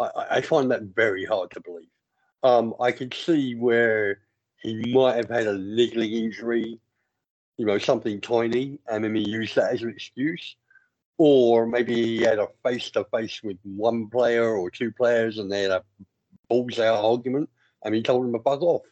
I, 0.00 0.10
I- 0.30 0.40
find 0.40 0.70
that 0.70 0.82
very 0.82 1.24
hard 1.24 1.50
to 1.52 1.60
believe. 1.60 1.88
Um, 2.42 2.74
I 2.80 2.92
can 2.92 3.10
see 3.12 3.54
where 3.56 4.20
he 4.62 4.92
might 4.94 5.16
have 5.16 5.28
had 5.28 5.46
a 5.48 5.58
niggling 5.58 6.12
injury, 6.12 6.80
you 7.56 7.66
know, 7.66 7.78
something 7.78 8.20
tiny, 8.20 8.78
and 8.86 9.02
then 9.04 9.14
he 9.14 9.28
used 9.28 9.56
that 9.56 9.72
as 9.72 9.82
an 9.82 9.90
excuse. 9.90 10.56
Or 11.18 11.66
maybe 11.66 11.94
he 11.94 12.18
had 12.22 12.38
a 12.38 12.46
face 12.64 12.90
to 12.92 13.04
face 13.12 13.42
with 13.42 13.58
one 13.64 14.08
player 14.08 14.54
or 14.54 14.70
two 14.70 14.92
players 14.92 15.38
and 15.38 15.50
they 15.50 15.62
had 15.62 15.72
a 15.72 15.84
balls 16.48 16.78
out 16.78 17.04
argument 17.04 17.50
and 17.84 17.92
he 17.94 18.02
told 18.02 18.24
him 18.24 18.32
to 18.32 18.38
bug 18.38 18.62
off. 18.62 18.82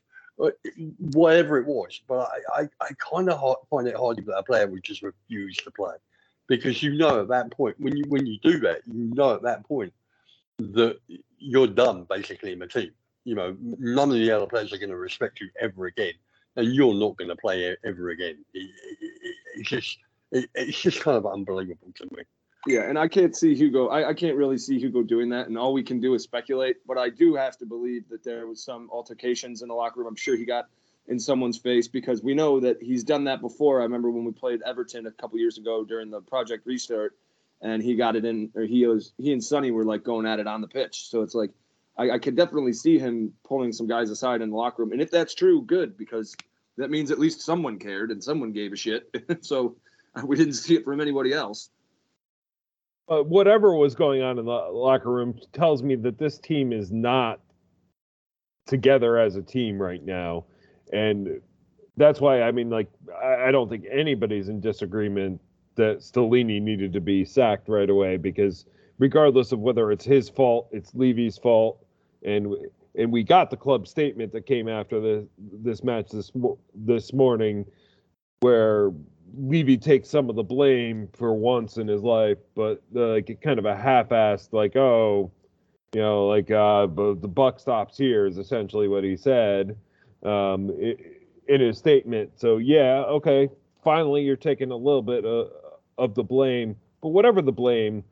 Uh, 0.42 0.50
Whatever 0.98 1.58
it 1.58 1.66
was. 1.66 2.00
But 2.06 2.28
I, 2.54 2.62
I, 2.62 2.68
I 2.80 2.90
kind 2.98 3.30
of 3.30 3.56
find 3.70 3.88
it 3.88 3.96
hard 3.96 4.24
that 4.24 4.36
a 4.36 4.42
player 4.42 4.66
would 4.66 4.84
just 4.84 5.02
refuse 5.02 5.56
to 5.58 5.70
play. 5.70 5.94
Because 6.48 6.82
you 6.82 6.94
know 6.94 7.22
at 7.22 7.28
that 7.28 7.50
point, 7.50 7.76
when 7.80 7.96
you 7.96 8.04
when 8.08 8.26
you 8.26 8.38
do 8.38 8.60
that, 8.60 8.82
you 8.86 9.14
know 9.14 9.34
at 9.34 9.42
that 9.42 9.66
point 9.66 9.92
that 10.58 10.98
you're 11.38 11.66
done 11.66 12.06
basically 12.08 12.52
in 12.52 12.60
the 12.60 12.66
team. 12.66 12.92
You 13.24 13.34
know, 13.34 13.56
none 13.60 14.10
of 14.10 14.14
the 14.14 14.30
other 14.30 14.46
players 14.46 14.72
are 14.72 14.78
going 14.78 14.90
to 14.90 14.96
respect 14.96 15.40
you 15.40 15.48
ever 15.60 15.86
again, 15.86 16.14
and 16.54 16.72
you're 16.72 16.94
not 16.94 17.16
going 17.16 17.28
to 17.28 17.36
play 17.36 17.76
ever 17.84 18.10
again. 18.10 18.44
It, 18.54 18.58
it, 18.60 18.98
it, 19.00 19.34
it's 19.56 19.68
just 19.68 19.98
it, 20.30 20.48
it's 20.54 20.80
just 20.80 21.00
kind 21.00 21.16
of 21.16 21.26
unbelievable 21.26 21.92
to 21.96 22.04
me. 22.16 22.22
Yeah, 22.66 22.88
and 22.88 22.98
I 22.98 23.06
can't 23.06 23.34
see 23.36 23.54
Hugo. 23.54 23.88
I, 23.88 24.08
I 24.08 24.14
can't 24.14 24.36
really 24.36 24.58
see 24.58 24.78
Hugo 24.78 25.02
doing 25.02 25.28
that, 25.30 25.46
and 25.46 25.56
all 25.56 25.72
we 25.72 25.84
can 25.84 26.00
do 26.00 26.14
is 26.14 26.24
speculate. 26.24 26.76
But 26.86 26.98
I 26.98 27.10
do 27.10 27.34
have 27.36 27.56
to 27.58 27.66
believe 27.66 28.08
that 28.08 28.24
there 28.24 28.46
was 28.46 28.62
some 28.62 28.90
altercations 28.90 29.62
in 29.62 29.68
the 29.68 29.74
locker 29.74 30.00
room. 30.00 30.08
I'm 30.08 30.16
sure 30.16 30.36
he 30.36 30.44
got 30.44 30.66
in 31.06 31.20
someone's 31.20 31.56
face 31.56 31.86
because 31.86 32.22
we 32.22 32.34
know 32.34 32.58
that 32.60 32.82
he's 32.82 33.04
done 33.04 33.24
that 33.24 33.40
before. 33.40 33.80
I 33.80 33.84
remember 33.84 34.10
when 34.10 34.24
we 34.24 34.32
played 34.32 34.62
Everton 34.62 35.06
a 35.06 35.12
couple 35.12 35.38
years 35.38 35.58
ago 35.58 35.84
during 35.84 36.10
the 36.10 36.20
Project 36.20 36.66
Restart, 36.66 37.14
and 37.60 37.80
he 37.82 37.94
got 37.94 38.16
it 38.16 38.24
in, 38.24 38.50
or 38.56 38.62
he 38.62 38.84
was 38.86 39.12
he 39.16 39.32
and 39.32 39.42
Sonny 39.42 39.70
were 39.70 39.84
like 39.84 40.02
going 40.02 40.26
at 40.26 40.40
it 40.40 40.48
on 40.48 40.60
the 40.60 40.68
pitch. 40.68 41.08
So 41.08 41.22
it's 41.22 41.34
like 41.34 41.50
I, 41.96 42.12
I 42.12 42.18
could 42.18 42.36
definitely 42.36 42.72
see 42.72 42.98
him 42.98 43.32
pulling 43.44 43.72
some 43.72 43.86
guys 43.86 44.10
aside 44.10 44.42
in 44.42 44.50
the 44.50 44.56
locker 44.56 44.82
room, 44.82 44.92
and 44.92 45.00
if 45.00 45.12
that's 45.12 45.34
true, 45.34 45.62
good 45.62 45.96
because 45.96 46.36
that 46.78 46.90
means 46.90 47.12
at 47.12 47.20
least 47.20 47.42
someone 47.42 47.78
cared 47.78 48.10
and 48.10 48.22
someone 48.22 48.50
gave 48.50 48.72
a 48.72 48.76
shit. 48.76 49.08
so 49.42 49.76
uh, 50.16 50.22
we 50.26 50.36
didn't 50.36 50.54
see 50.54 50.74
it 50.74 50.84
from 50.84 51.00
anybody 51.00 51.32
else. 51.32 51.70
Uh, 53.08 53.22
whatever 53.22 53.74
was 53.74 53.94
going 53.94 54.22
on 54.22 54.38
in 54.38 54.44
the 54.44 54.50
locker 54.50 55.10
room 55.10 55.38
tells 55.52 55.82
me 55.82 55.94
that 55.96 56.18
this 56.18 56.38
team 56.38 56.72
is 56.72 56.90
not 56.90 57.40
together 58.66 59.18
as 59.18 59.36
a 59.36 59.42
team 59.42 59.80
right 59.80 60.04
now, 60.04 60.44
and 60.92 61.40
that's 61.96 62.20
why 62.20 62.42
I 62.42 62.52
mean, 62.52 62.70
like, 62.70 62.88
I, 63.22 63.48
I 63.48 63.50
don't 63.52 63.68
think 63.68 63.84
anybody's 63.90 64.48
in 64.48 64.60
disagreement 64.60 65.40
that 65.76 65.98
Stellini 65.98 66.60
needed 66.60 66.92
to 66.94 67.00
be 67.00 67.24
sacked 67.24 67.68
right 67.68 67.88
away 67.88 68.16
because 68.16 68.64
regardless 68.98 69.52
of 69.52 69.60
whether 69.60 69.92
it's 69.92 70.04
his 70.04 70.28
fault, 70.28 70.68
it's 70.72 70.94
Levy's 70.94 71.38
fault, 71.38 71.84
and 72.24 72.54
and 72.98 73.12
we 73.12 73.22
got 73.22 73.50
the 73.50 73.56
club 73.56 73.86
statement 73.86 74.32
that 74.32 74.46
came 74.46 74.68
after 74.68 75.00
the 75.00 75.26
this 75.38 75.84
match 75.84 76.10
this 76.10 76.32
this 76.74 77.12
morning, 77.12 77.64
where 78.40 78.90
Levy 79.38 79.76
takes 79.76 80.08
some 80.08 80.30
of 80.30 80.36
the 80.36 80.42
blame 80.42 81.08
for 81.12 81.34
once 81.34 81.76
in 81.76 81.88
his 81.88 82.02
life, 82.02 82.38
but 82.54 82.82
uh, 82.94 83.08
like 83.08 83.40
kind 83.42 83.58
of 83.58 83.64
a 83.64 83.76
half-assed, 83.76 84.52
like, 84.52 84.76
oh, 84.76 85.30
you 85.94 86.00
know, 86.00 86.26
like 86.26 86.50
uh, 86.50 86.86
the, 86.86 87.28
buck 87.28 87.60
stops 87.60 87.96
here 87.96 88.26
is 88.26 88.38
essentially 88.38 88.88
what 88.88 89.04
he 89.04 89.16
said 89.16 89.76
um, 90.22 90.70
in 91.48 91.60
his 91.60 91.78
statement. 91.78 92.32
So 92.36 92.58
yeah, 92.58 93.04
okay, 93.08 93.48
finally 93.82 94.22
you're 94.22 94.36
taking 94.36 94.70
a 94.70 94.76
little 94.76 95.02
bit 95.02 95.24
uh, 95.24 95.46
of 95.98 96.14
the 96.14 96.24
blame, 96.24 96.76
but 97.00 97.08
whatever 97.10 97.40
the 97.40 97.52
blame, 97.52 98.04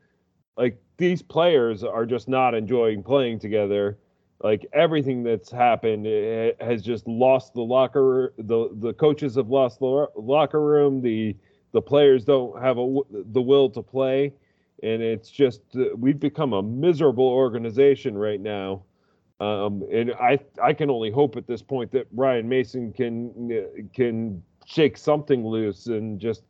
like 0.56 0.80
these 0.96 1.22
players 1.22 1.82
are 1.84 2.06
just 2.06 2.28
not 2.28 2.54
enjoying 2.54 3.02
playing 3.02 3.38
together. 3.40 3.98
Like 4.44 4.66
everything 4.74 5.22
that's 5.22 5.50
happened 5.50 6.06
eh, 6.06 6.52
has 6.60 6.82
just 6.82 7.08
lost 7.08 7.54
the 7.54 7.62
locker. 7.62 8.34
The 8.36 8.68
the 8.74 8.92
coaches 8.92 9.36
have 9.36 9.48
lost 9.48 9.78
the 9.78 10.06
locker 10.16 10.60
room. 10.60 11.00
The 11.00 11.34
the 11.72 11.80
players 11.80 12.26
don't 12.26 12.60
have 12.60 12.76
a, 12.76 13.00
the 13.10 13.40
will 13.40 13.70
to 13.70 13.80
play, 13.80 14.34
and 14.82 15.00
it's 15.00 15.30
just 15.30 15.62
uh, 15.74 15.96
we've 15.96 16.20
become 16.20 16.52
a 16.52 16.62
miserable 16.62 17.26
organization 17.26 18.18
right 18.18 18.38
now. 18.38 18.82
Um, 19.40 19.82
and 19.90 20.12
I 20.20 20.38
I 20.62 20.74
can 20.74 20.90
only 20.90 21.10
hope 21.10 21.38
at 21.38 21.46
this 21.46 21.62
point 21.62 21.90
that 21.92 22.06
Ryan 22.12 22.46
Mason 22.46 22.92
can 22.92 23.88
can 23.94 24.42
shake 24.66 24.98
something 24.98 25.46
loose 25.46 25.86
and 25.86 26.20
just 26.20 26.42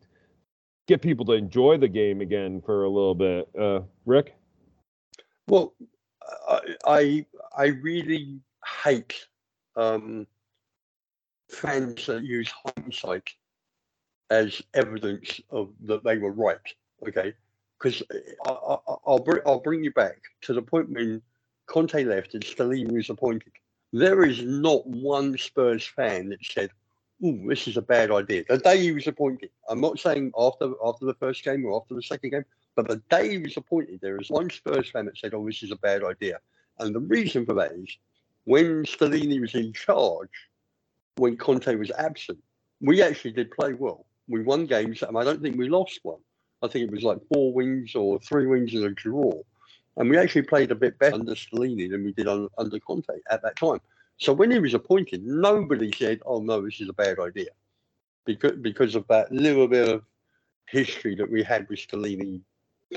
get 0.88 1.00
people 1.00 1.24
to 1.26 1.32
enjoy 1.34 1.78
the 1.78 1.88
game 1.88 2.20
again 2.20 2.60
for 2.60 2.82
a 2.82 2.90
little 2.90 3.14
bit. 3.14 3.48
Uh, 3.56 3.82
Rick, 4.04 4.34
Well, 5.46 5.74
I, 6.86 7.26
I 7.56 7.66
really 7.66 8.40
hate 8.84 9.14
um, 9.76 10.26
fans 11.50 12.06
that 12.06 12.25
use 12.25 12.52
hindsight 12.76 13.30
as 14.30 14.62
evidence 14.75 15.40
of 15.50 15.70
that 15.82 16.04
they 16.04 16.18
were 16.18 16.32
right. 16.32 16.58
Okay, 17.06 17.34
because 17.78 18.02
I, 18.46 18.76
I'll 19.06 19.23
bring 19.23 19.40
I'll 19.46 19.61
bring 19.61 19.84
you 19.84 19.92
back 19.92 20.23
to 20.42 20.52
the 20.52 20.62
point 20.62 20.90
when 20.90 21.23
Conte 21.66 22.04
left 22.04 22.34
and 22.34 22.42
Stellini 22.42 22.92
was 22.92 23.11
appointed. 23.11 23.52
There 23.92 24.25
is 24.25 24.42
not 24.42 24.87
one 24.87 25.37
Spurs 25.38 25.87
fan 25.87 26.30
that 26.30 26.44
said, 26.44 26.70
"Ooh, 27.25 27.46
this 27.49 27.68
is 27.68 27.76
a 27.76 27.82
bad 27.82 28.11
idea." 28.11 28.44
The 28.49 28.58
day 28.58 28.78
he 28.78 28.92
was 28.92 29.06
appointed, 29.06 29.50
I'm 29.68 29.80
not 29.80 29.99
saying 29.99 30.32
after 30.37 30.73
after 30.84 31.04
the 31.06 31.14
first 31.14 31.44
game 31.44 31.64
or 31.64 31.80
after 31.80 31.94
the 31.94 32.02
second 32.02 32.30
game. 32.30 32.44
But 32.75 32.88
the 32.88 33.02
day 33.08 33.30
he 33.30 33.38
was 33.38 33.56
appointed, 33.56 34.00
there 34.00 34.18
was 34.18 34.30
one 34.30 34.50
Spurs 34.50 34.90
fan 34.90 35.06
that 35.06 35.18
said, 35.18 35.34
"Oh, 35.34 35.46
this 35.46 35.62
is 35.62 35.70
a 35.70 35.76
bad 35.76 36.02
idea," 36.02 36.40
and 36.78 36.95
the 36.95 37.00
reason 37.00 37.47
for 37.47 37.54
that 37.54 37.73
is 37.73 37.97
when 38.45 38.85
Stellini 38.85 39.40
was 39.40 39.54
in 39.54 39.73
charge, 39.73 40.49
when 41.16 41.37
Conte 41.37 41.75
was 41.76 41.90
absent, 41.93 42.38
we 42.81 43.02
actually 43.02 43.33
did 43.33 43.50
play 43.50 43.73
well. 43.73 44.07
We 44.28 44.43
won 44.43 44.66
games, 44.66 45.02
and 45.02 45.16
I 45.16 45.25
don't 45.25 45.40
think 45.40 45.57
we 45.57 45.69
lost 45.69 46.00
one. 46.02 46.21
I 46.62 46.69
think 46.69 46.88
it 46.88 46.95
was 46.95 47.02
like 47.02 47.19
four 47.33 47.52
wins 47.52 47.95
or 47.95 48.19
three 48.21 48.47
wins 48.47 48.75
and 48.75 48.85
a 48.85 48.90
draw. 48.90 49.33
And 49.97 50.11
we 50.11 50.19
actually 50.19 50.43
played 50.43 50.71
a 50.71 50.75
bit 50.75 50.99
better 50.99 51.14
under 51.14 51.35
Stellini 51.35 51.90
than 51.90 52.04
we 52.04 52.12
did 52.12 52.26
under 52.26 52.81
Conte 52.81 53.09
at 53.31 53.43
that 53.43 53.57
time. 53.57 53.81
So 54.19 54.33
when 54.33 54.50
he 54.50 54.59
was 54.59 54.75
appointed, 54.75 55.25
nobody 55.25 55.93
said, 55.93 56.21
"Oh 56.25 56.40
no, 56.40 56.62
this 56.62 56.81
is 56.81 56.88
a 56.88 56.93
bad 56.93 57.19
idea," 57.19 57.50
because 58.25 58.57
because 58.57 58.95
of 58.95 59.07
that 59.09 59.31
little 59.33 59.69
bit 59.69 59.88
of 59.88 60.02
history 60.66 61.14
that 61.16 61.31
we 61.31 61.43
had 61.43 61.69
with 61.69 61.78
Stellini 61.78 62.40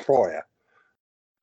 prior. 0.04 0.46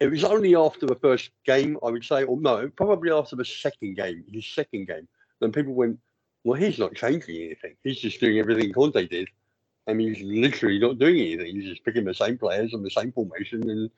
It 0.04 0.11
was 0.11 0.25
only 0.25 0.54
after 0.54 0.84
the 0.84 0.96
first 0.96 1.30
game, 1.46 1.78
I 1.82 1.90
would 1.90 2.04
say, 2.04 2.25
or 2.25 2.38
no, 2.38 2.68
probably 2.68 3.11
after 3.11 3.37
the 3.37 3.44
second 3.44 3.96
game, 3.96 4.23
his 4.30 4.46
second 4.46 4.87
game, 4.87 5.08
then 5.40 5.50
people 5.50 5.73
went, 5.73 5.99
"Well, 6.44 6.61
he's 6.61 6.78
not 6.78 6.94
changing 6.94 7.37
anything. 7.37 7.76
He's 7.82 8.00
just 8.00 8.20
doing 8.20 8.38
everything 8.38 8.70
Conte 8.73 9.06
did." 9.06 9.28
I 9.87 9.94
mean, 9.94 10.14
he's 10.14 10.23
literally 10.23 10.78
not 10.78 10.99
doing 10.99 11.18
anything. 11.18 11.56
He's 11.56 11.70
just 11.70 11.84
picking 11.84 12.04
the 12.04 12.12
same 12.12 12.37
players 12.37 12.75
and 12.75 12.84
the 12.84 12.90
same 12.90 13.12
formation 13.12 13.68
and 13.70 13.90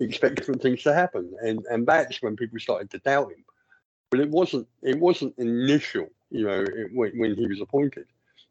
expect 0.00 0.36
different 0.36 0.60
things 0.60 0.82
to 0.82 0.92
happen. 0.92 1.32
And 1.40 1.64
and 1.70 1.86
that's 1.86 2.20
when 2.20 2.34
people 2.34 2.58
started 2.58 2.90
to 2.90 2.98
doubt 2.98 3.30
him. 3.30 3.44
But 4.10 4.20
it 4.20 4.30
wasn't 4.30 4.66
it 4.82 4.98
wasn't 4.98 5.38
initial, 5.38 6.08
you 6.30 6.46
know, 6.46 6.62
it, 6.62 6.90
when, 6.92 7.12
when 7.16 7.36
he 7.36 7.46
was 7.46 7.60
appointed. 7.60 8.06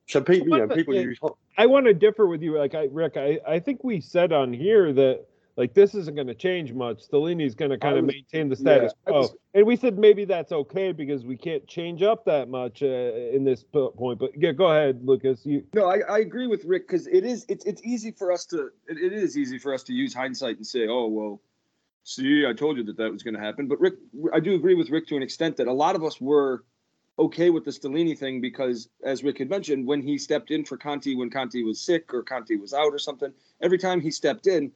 So 0.07 0.21
people, 0.21 0.57
you 0.57 0.65
know, 0.65 0.73
people 0.73 0.95
use. 0.95 1.19
I 1.57 1.65
want 1.65 1.85
to 1.85 1.93
differ 1.93 2.27
with 2.27 2.41
you, 2.41 2.57
like 2.57 2.75
I, 2.75 2.87
Rick. 2.91 3.17
I, 3.17 3.39
I 3.47 3.59
think 3.59 3.83
we 3.83 3.99
said 4.01 4.31
on 4.31 4.53
here 4.53 4.93
that 4.93 5.25
like 5.55 5.73
this 5.73 5.93
isn't 5.93 6.15
going 6.15 6.27
to 6.27 6.33
change 6.33 6.73
much. 6.73 7.07
Stellini's 7.07 7.53
going 7.53 7.71
to 7.71 7.77
kind 7.77 7.97
of 7.97 8.05
maintain 8.05 8.49
the 8.49 8.55
status 8.55 8.93
yeah, 9.05 9.11
quo, 9.11 9.21
was, 9.21 9.35
and 9.53 9.65
we 9.65 9.75
said 9.75 9.99
maybe 9.99 10.25
that's 10.25 10.51
okay 10.51 10.91
because 10.91 11.25
we 11.25 11.37
can't 11.37 11.65
change 11.67 12.01
up 12.01 12.25
that 12.25 12.49
much 12.49 12.81
uh, 12.81 12.85
in 12.85 13.43
this 13.43 13.63
point. 13.71 14.19
But 14.19 14.31
yeah, 14.35 14.51
go 14.51 14.67
ahead, 14.67 15.01
Lucas. 15.03 15.45
You 15.45 15.63
no, 15.73 15.89
I, 15.89 15.99
I 16.09 16.19
agree 16.19 16.47
with 16.47 16.65
Rick 16.65 16.87
because 16.87 17.07
it 17.07 17.23
is 17.23 17.45
it's 17.49 17.65
it's 17.65 17.83
easy 17.83 18.11
for 18.11 18.31
us 18.31 18.45
to 18.47 18.71
it, 18.87 18.97
it 18.97 19.13
is 19.13 19.37
easy 19.37 19.59
for 19.59 19.73
us 19.73 19.83
to 19.83 19.93
use 19.93 20.13
hindsight 20.13 20.57
and 20.57 20.65
say, 20.65 20.87
oh 20.87 21.07
well, 21.07 21.41
see, 22.03 22.45
I 22.47 22.53
told 22.53 22.77
you 22.77 22.83
that 22.85 22.97
that 22.97 23.11
was 23.11 23.21
going 23.21 23.35
to 23.35 23.39
happen. 23.39 23.67
But 23.67 23.79
Rick, 23.79 23.95
I 24.33 24.39
do 24.39 24.55
agree 24.55 24.75
with 24.75 24.89
Rick 24.89 25.07
to 25.07 25.15
an 25.15 25.23
extent 25.23 25.57
that 25.57 25.67
a 25.67 25.73
lot 25.73 25.95
of 25.95 26.03
us 26.03 26.19
were 26.19 26.63
okay 27.19 27.51
with 27.51 27.63
the 27.63 27.71
Stellini 27.71 28.17
thing 28.17 28.41
because, 28.41 28.89
as 29.03 29.23
Rick 29.23 29.37
had 29.37 29.49
mentioned, 29.49 29.85
when 29.85 30.01
he 30.01 30.17
stepped 30.17 30.49
in 30.49 30.65
for 30.65 30.77
Conte 30.77 31.13
when 31.13 31.29
Conte 31.29 31.61
was 31.61 31.79
sick 31.79 32.11
or 32.11 32.23
Conte 32.23 32.55
was 32.55 32.73
out 32.73 32.91
or 32.91 32.97
something, 32.97 33.31
every 33.61 33.77
time 33.77 34.01
he 34.01 34.09
stepped 34.09 34.47
in 34.47 34.71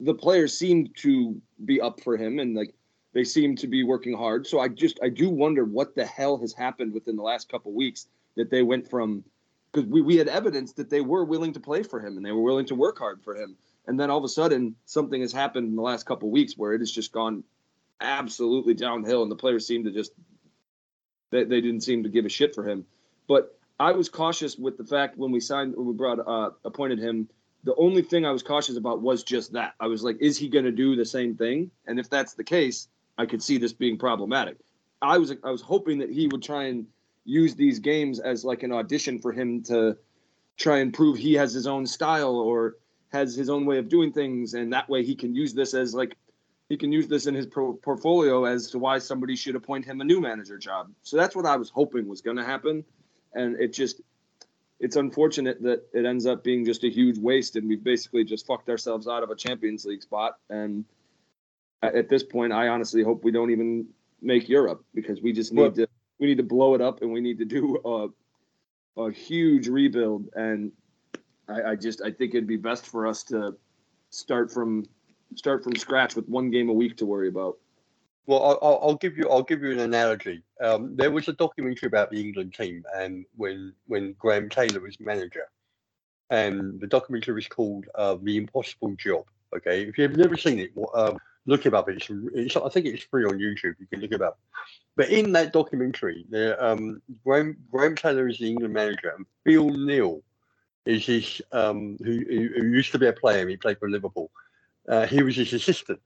the 0.00 0.14
players 0.14 0.56
seemed 0.56 0.94
to 0.96 1.40
be 1.64 1.80
up 1.80 2.00
for 2.02 2.16
him 2.16 2.38
and 2.38 2.54
like 2.54 2.74
they 3.12 3.24
seem 3.24 3.56
to 3.56 3.66
be 3.66 3.82
working 3.82 4.16
hard. 4.16 4.46
So 4.46 4.60
I 4.60 4.68
just 4.68 4.98
I 5.02 5.08
do 5.08 5.30
wonder 5.30 5.64
what 5.64 5.94
the 5.94 6.04
hell 6.04 6.38
has 6.38 6.52
happened 6.52 6.92
within 6.92 7.16
the 7.16 7.22
last 7.22 7.48
couple 7.48 7.72
weeks 7.72 8.06
that 8.36 8.50
they 8.50 8.62
went 8.62 8.88
from 8.88 9.24
because 9.72 9.88
we, 9.88 10.02
we 10.02 10.16
had 10.16 10.28
evidence 10.28 10.72
that 10.74 10.90
they 10.90 11.00
were 11.00 11.24
willing 11.24 11.52
to 11.54 11.60
play 11.60 11.82
for 11.82 12.00
him 12.00 12.16
and 12.16 12.24
they 12.24 12.32
were 12.32 12.42
willing 12.42 12.66
to 12.66 12.74
work 12.74 12.98
hard 12.98 13.22
for 13.22 13.34
him. 13.34 13.56
And 13.86 13.98
then 13.98 14.10
all 14.10 14.18
of 14.18 14.24
a 14.24 14.28
sudden 14.28 14.74
something 14.84 15.20
has 15.20 15.32
happened 15.32 15.68
in 15.68 15.76
the 15.76 15.82
last 15.82 16.04
couple 16.06 16.30
weeks 16.30 16.54
where 16.56 16.74
it 16.74 16.80
has 16.80 16.92
just 16.92 17.12
gone 17.12 17.42
absolutely 18.00 18.74
downhill 18.74 19.22
and 19.22 19.30
the 19.30 19.36
players 19.36 19.66
seem 19.66 19.84
to 19.84 19.90
just 19.90 20.12
they, 21.30 21.44
they 21.44 21.60
didn't 21.60 21.80
seem 21.80 22.02
to 22.02 22.08
give 22.08 22.26
a 22.26 22.28
shit 22.28 22.54
for 22.54 22.68
him. 22.68 22.84
But 23.26 23.58
I 23.80 23.92
was 23.92 24.08
cautious 24.08 24.56
with 24.56 24.76
the 24.76 24.84
fact 24.84 25.16
when 25.16 25.30
we 25.30 25.40
signed 25.40 25.74
when 25.76 25.86
we 25.86 25.94
brought 25.94 26.18
uh, 26.18 26.50
appointed 26.64 26.98
him 26.98 27.28
the 27.66 27.74
only 27.74 28.00
thing 28.00 28.24
I 28.24 28.30
was 28.30 28.44
cautious 28.44 28.76
about 28.76 29.02
was 29.02 29.24
just 29.24 29.52
that. 29.54 29.74
I 29.80 29.88
was 29.88 30.04
like, 30.04 30.16
is 30.20 30.38
he 30.38 30.48
going 30.48 30.64
to 30.64 30.70
do 30.70 30.94
the 30.94 31.04
same 31.04 31.34
thing? 31.34 31.68
And 31.88 31.98
if 31.98 32.08
that's 32.08 32.34
the 32.34 32.44
case, 32.44 32.86
I 33.18 33.26
could 33.26 33.42
see 33.42 33.58
this 33.58 33.72
being 33.72 33.98
problematic. 33.98 34.58
I 35.02 35.18
was 35.18 35.34
I 35.42 35.50
was 35.50 35.62
hoping 35.62 35.98
that 35.98 36.08
he 36.08 36.28
would 36.28 36.44
try 36.44 36.64
and 36.66 36.86
use 37.24 37.56
these 37.56 37.80
games 37.80 38.20
as 38.20 38.44
like 38.44 38.62
an 38.62 38.70
audition 38.70 39.18
for 39.18 39.32
him 39.32 39.64
to 39.64 39.96
try 40.56 40.78
and 40.78 40.94
prove 40.94 41.18
he 41.18 41.34
has 41.34 41.52
his 41.52 41.66
own 41.66 41.86
style 41.86 42.36
or 42.36 42.76
has 43.12 43.34
his 43.34 43.50
own 43.50 43.66
way 43.66 43.78
of 43.78 43.88
doing 43.88 44.12
things, 44.12 44.54
and 44.54 44.72
that 44.72 44.88
way 44.88 45.04
he 45.04 45.16
can 45.16 45.34
use 45.34 45.52
this 45.52 45.74
as 45.74 45.92
like 45.92 46.16
he 46.68 46.76
can 46.76 46.92
use 46.92 47.08
this 47.08 47.26
in 47.26 47.34
his 47.34 47.46
pro- 47.46 47.74
portfolio 47.74 48.44
as 48.44 48.70
to 48.70 48.78
why 48.78 48.98
somebody 48.98 49.34
should 49.34 49.56
appoint 49.56 49.84
him 49.84 50.00
a 50.00 50.04
new 50.04 50.20
manager 50.20 50.56
job. 50.56 50.92
So 51.02 51.16
that's 51.16 51.34
what 51.34 51.46
I 51.46 51.56
was 51.56 51.68
hoping 51.68 52.06
was 52.06 52.20
going 52.20 52.36
to 52.36 52.44
happen, 52.44 52.84
and 53.34 53.60
it 53.60 53.72
just 53.72 54.00
it's 54.78 54.96
unfortunate 54.96 55.62
that 55.62 55.84
it 55.92 56.04
ends 56.04 56.26
up 56.26 56.44
being 56.44 56.64
just 56.64 56.84
a 56.84 56.90
huge 56.90 57.18
waste 57.18 57.56
and 57.56 57.68
we've 57.68 57.82
basically 57.82 58.24
just 58.24 58.46
fucked 58.46 58.68
ourselves 58.68 59.08
out 59.08 59.22
of 59.22 59.30
a 59.30 59.36
Champions 59.36 59.84
League 59.84 60.02
spot. 60.02 60.36
And 60.50 60.84
at 61.82 62.08
this 62.08 62.22
point, 62.22 62.52
I 62.52 62.68
honestly 62.68 63.02
hope 63.02 63.24
we 63.24 63.30
don't 63.30 63.50
even 63.50 63.86
make 64.20 64.48
Europe 64.48 64.84
because 64.94 65.20
we 65.20 65.32
just 65.32 65.52
need 65.52 65.60
well, 65.60 65.72
to 65.72 65.88
we 66.18 66.26
need 66.26 66.38
to 66.38 66.42
blow 66.42 66.74
it 66.74 66.80
up 66.80 67.02
and 67.02 67.12
we 67.12 67.20
need 67.20 67.38
to 67.38 67.44
do 67.44 67.78
a 67.84 69.00
a 69.00 69.10
huge 69.10 69.68
rebuild. 69.68 70.28
And 70.34 70.72
I, 71.48 71.62
I 71.62 71.76
just 71.76 72.02
I 72.02 72.10
think 72.10 72.34
it'd 72.34 72.46
be 72.46 72.56
best 72.56 72.86
for 72.86 73.06
us 73.06 73.22
to 73.24 73.56
start 74.10 74.52
from 74.52 74.84
start 75.34 75.64
from 75.64 75.76
scratch 75.76 76.16
with 76.16 76.28
one 76.28 76.50
game 76.50 76.68
a 76.68 76.72
week 76.72 76.96
to 76.98 77.06
worry 77.06 77.28
about. 77.28 77.58
Well, 78.26 78.58
I'll, 78.60 78.80
I'll, 78.82 78.96
give 78.96 79.16
you 79.16 79.28
I'll 79.30 79.42
give 79.42 79.62
you 79.62 79.70
an 79.70 79.78
analogy. 79.78 80.42
Um, 80.60 80.96
there 80.96 81.12
was 81.12 81.28
a 81.28 81.32
documentary 81.32 81.86
about 81.86 82.10
the 82.10 82.20
England 82.20 82.54
team, 82.54 82.84
and 82.94 83.24
when 83.36 83.72
when 83.86 84.14
Graham 84.18 84.48
Taylor 84.48 84.80
was 84.80 84.98
manager, 84.98 85.48
and 86.30 86.80
the 86.80 86.88
documentary 86.88 87.34
was 87.34 87.46
called 87.46 87.86
uh, 87.94 88.16
"The 88.20 88.36
Impossible 88.36 88.94
Job." 88.96 89.26
Okay, 89.56 89.82
if 89.82 89.96
you've 89.96 90.16
never 90.16 90.36
seen 90.36 90.58
it, 90.58 90.72
um, 90.94 91.18
look 91.46 91.66
it 91.66 91.74
up. 91.74 91.88
It's, 91.88 92.08
it's 92.34 92.56
I 92.56 92.68
think 92.68 92.86
it's 92.86 93.04
free 93.04 93.24
on 93.24 93.38
YouTube. 93.38 93.76
You 93.78 93.86
can 93.88 94.00
look 94.00 94.12
it 94.12 94.22
up. 94.22 94.38
But 94.96 95.10
in 95.10 95.32
that 95.32 95.52
documentary, 95.52 96.26
there 96.28 96.62
um, 96.62 97.00
Graham 97.24 97.56
Graham 97.70 97.94
Taylor 97.94 98.28
is 98.28 98.38
the 98.38 98.48
England 98.48 98.74
manager, 98.74 99.14
and 99.16 99.24
Phil 99.44 99.70
Neal 99.70 100.22
is 100.84 101.06
his 101.06 101.40
um, 101.52 101.96
who, 102.02 102.24
who 102.28 102.66
used 102.66 102.90
to 102.92 102.98
be 102.98 103.06
a 103.06 103.12
player. 103.12 103.48
He 103.48 103.56
played 103.56 103.78
for 103.78 103.88
Liverpool. 103.88 104.32
Uh, 104.88 105.06
he 105.06 105.22
was 105.22 105.36
his 105.36 105.52
assistant. 105.52 106.00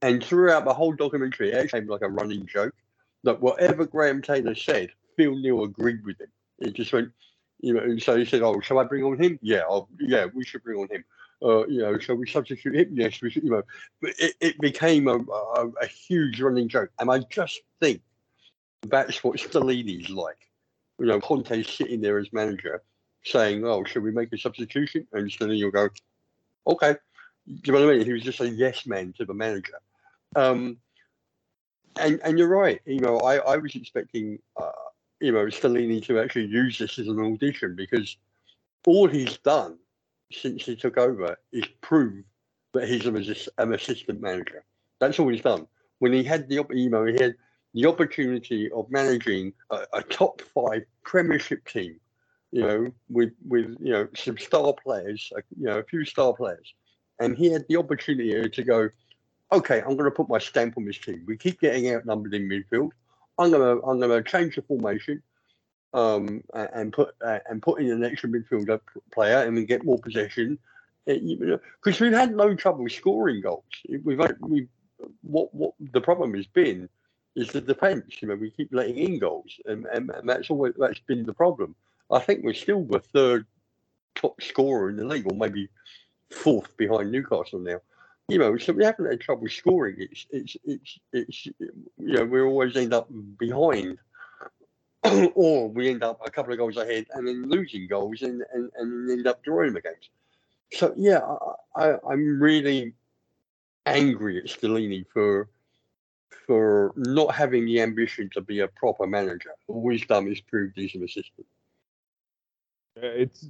And 0.00 0.22
throughout 0.22 0.64
the 0.64 0.74
whole 0.74 0.92
documentary, 0.92 1.52
it 1.52 1.64
became 1.64 1.88
like 1.88 2.02
a 2.02 2.08
running 2.08 2.46
joke 2.46 2.74
that 3.24 3.40
whatever 3.40 3.84
Graham 3.84 4.22
Taylor 4.22 4.54
said, 4.54 4.90
Phil 5.16 5.36
Neal 5.36 5.64
agreed 5.64 6.04
with 6.04 6.20
him. 6.20 6.28
It 6.60 6.74
just 6.74 6.92
went, 6.92 7.10
you 7.60 7.74
know, 7.74 7.98
so 7.98 8.16
he 8.16 8.24
said, 8.24 8.42
"Oh, 8.42 8.60
shall 8.60 8.78
I 8.78 8.84
bring 8.84 9.02
on 9.02 9.20
him? 9.20 9.38
Yeah, 9.42 9.62
I'll, 9.68 9.88
yeah, 9.98 10.26
we 10.32 10.44
should 10.44 10.62
bring 10.62 10.78
on 10.78 10.88
him. 10.88 11.04
Uh, 11.42 11.66
you 11.66 11.80
know, 11.80 11.98
shall 11.98 12.16
we 12.16 12.28
substitute 12.28 12.74
him? 12.74 12.88
Yes, 12.92 13.20
we 13.20 13.30
should. 13.30 13.42
You 13.42 13.50
know, 13.50 13.62
but 14.00 14.12
it, 14.18 14.34
it 14.40 14.60
became 14.60 15.08
a, 15.08 15.16
a, 15.16 15.68
a 15.82 15.86
huge 15.86 16.40
running 16.40 16.68
joke, 16.68 16.90
and 17.00 17.10
I 17.10 17.20
just 17.30 17.60
think 17.80 18.00
that's 18.82 19.22
what 19.24 19.38
Stellini's 19.38 20.10
like. 20.10 20.48
You 21.00 21.06
know, 21.06 21.20
Conte's 21.20 21.68
sitting 21.68 22.00
there 22.00 22.18
as 22.18 22.32
manager, 22.32 22.82
saying, 23.24 23.64
"Oh, 23.64 23.82
should 23.84 24.04
we 24.04 24.12
make 24.12 24.32
a 24.32 24.38
substitution?" 24.38 25.08
And 25.12 25.28
Stellini 25.28 25.64
will 25.64 25.72
go, 25.72 25.88
"Okay." 26.68 26.94
Do 27.48 27.54
you 27.64 27.72
know 27.72 27.86
what 27.86 27.94
I 27.94 27.96
mean? 27.96 28.06
He 28.06 28.12
was 28.12 28.22
just 28.22 28.40
a 28.40 28.48
yes 28.48 28.86
man 28.86 29.14
to 29.16 29.24
the 29.24 29.32
manager. 29.32 29.80
Um, 30.36 30.78
and 31.98 32.20
and 32.24 32.38
you're 32.38 32.48
right. 32.48 32.80
You 32.84 33.00
know, 33.00 33.18
I 33.18 33.36
I 33.36 33.56
was 33.56 33.74
expecting 33.74 34.38
uh, 34.56 34.70
you 35.20 35.32
know 35.32 35.46
Stellini 35.46 36.04
to 36.06 36.20
actually 36.20 36.46
use 36.46 36.78
this 36.78 36.98
as 36.98 37.08
an 37.08 37.20
audition 37.20 37.74
because 37.74 38.16
all 38.86 39.08
he's 39.08 39.38
done 39.38 39.78
since 40.32 40.64
he 40.64 40.76
took 40.76 40.98
over 40.98 41.38
is 41.52 41.64
prove 41.80 42.24
that 42.74 42.88
he's 42.88 43.06
an 43.06 43.72
assistant 43.72 44.20
manager. 44.20 44.64
That's 45.00 45.18
all 45.18 45.28
he's 45.28 45.42
done. 45.42 45.66
When 45.98 46.12
he 46.12 46.22
had 46.22 46.48
the 46.48 46.64
you 46.70 46.90
know 46.90 47.04
he 47.04 47.14
had 47.14 47.34
the 47.74 47.86
opportunity 47.86 48.70
of 48.72 48.90
managing 48.90 49.52
a, 49.70 49.80
a 49.94 50.02
top 50.02 50.42
five 50.54 50.82
Premiership 51.02 51.66
team, 51.66 51.98
you 52.52 52.62
know, 52.62 52.92
with 53.08 53.32
with 53.46 53.76
you 53.80 53.92
know 53.92 54.08
some 54.14 54.38
star 54.38 54.74
players, 54.74 55.32
you 55.58 55.66
know, 55.66 55.78
a 55.78 55.84
few 55.84 56.04
star 56.04 56.32
players, 56.34 56.74
and 57.20 57.36
he 57.36 57.50
had 57.50 57.64
the 57.68 57.76
opportunity 57.76 58.48
to 58.48 58.62
go 58.62 58.88
okay, 59.52 59.80
I'm 59.80 59.96
going 59.96 60.04
to 60.04 60.10
put 60.10 60.28
my 60.28 60.38
stamp 60.38 60.76
on 60.76 60.84
this 60.84 60.98
team. 60.98 61.24
We 61.26 61.36
keep 61.36 61.60
getting 61.60 61.92
outnumbered 61.92 62.34
in 62.34 62.48
midfield. 62.48 62.90
I'm 63.38 63.50
going 63.50 63.80
to 63.80 63.86
I'm 63.86 63.98
going 64.00 64.22
to 64.22 64.28
change 64.28 64.56
the 64.56 64.62
formation, 64.62 65.22
um, 65.94 66.42
and 66.52 66.92
put 66.92 67.14
uh, 67.24 67.38
and 67.48 67.62
put 67.62 67.80
in 67.80 67.90
an 67.90 68.04
extra 68.04 68.28
midfielder 68.28 68.80
player, 69.12 69.38
and 69.38 69.54
we 69.54 69.64
get 69.64 69.84
more 69.84 69.98
possession. 69.98 70.58
Because 71.06 72.00
we've 72.00 72.12
had 72.12 72.36
no 72.36 72.54
trouble 72.54 72.88
scoring 72.88 73.40
goals. 73.40 73.64
We've 74.02 74.20
we 74.40 74.68
what 75.22 75.54
what 75.54 75.72
the 75.80 76.00
problem 76.00 76.34
has 76.34 76.46
been 76.46 76.88
is 77.34 77.48
the 77.48 77.60
defence. 77.60 78.20
You 78.20 78.28
know, 78.28 78.34
we 78.34 78.50
keep 78.50 78.68
letting 78.72 78.98
in 78.98 79.18
goals, 79.18 79.52
and, 79.64 79.86
and, 79.86 80.10
and 80.10 80.28
that's 80.28 80.50
always 80.50 80.74
that's 80.76 81.00
been 81.00 81.24
the 81.24 81.32
problem. 81.32 81.74
I 82.10 82.18
think 82.18 82.44
we're 82.44 82.54
still 82.54 82.84
the 82.84 83.00
third 83.00 83.46
top 84.14 84.42
scorer 84.42 84.90
in 84.90 84.96
the 84.96 85.04
league, 85.04 85.30
or 85.30 85.36
maybe 85.36 85.68
fourth 86.30 86.76
behind 86.76 87.12
Newcastle 87.12 87.60
now 87.60 87.80
you 88.28 88.38
know, 88.38 88.56
so 88.58 88.72
we 88.74 88.84
haven't 88.84 89.06
had 89.06 89.20
trouble 89.20 89.48
scoring. 89.48 89.96
It's, 89.98 90.26
it's, 90.30 90.56
it's, 90.64 90.98
it's, 91.12 91.46
you 91.46 91.72
know, 91.96 92.24
we 92.24 92.40
always 92.42 92.76
end 92.76 92.92
up 92.92 93.08
behind, 93.38 93.98
or 95.34 95.68
we 95.70 95.88
end 95.88 96.02
up 96.02 96.20
a 96.24 96.30
couple 96.30 96.52
of 96.52 96.58
goals 96.58 96.76
ahead 96.76 97.06
and 97.14 97.26
then 97.26 97.48
losing 97.48 97.88
goals 97.88 98.20
and, 98.20 98.42
and, 98.52 98.70
and 98.76 99.10
end 99.10 99.26
up 99.26 99.42
drawing 99.42 99.72
the 99.72 99.80
games. 99.80 100.10
So, 100.72 100.92
yeah, 100.96 101.20
I, 101.74 101.86
I, 101.86 101.96
I'm 102.10 102.38
really 102.38 102.92
angry 103.86 104.38
at 104.38 104.44
Stellini 104.44 105.04
for 105.12 105.48
for 106.46 106.92
not 106.96 107.34
having 107.34 107.66
the 107.66 107.80
ambition 107.80 108.30
to 108.32 108.40
be 108.40 108.60
a 108.60 108.68
proper 108.68 109.06
manager. 109.06 109.50
All 109.66 109.90
he's 109.90 110.06
done 110.06 110.26
is 110.28 110.40
proved 110.40 110.74
he's 110.76 110.94
an 110.94 111.04
assistant. 111.04 111.46
Uh, 112.96 113.06
it's 113.06 113.48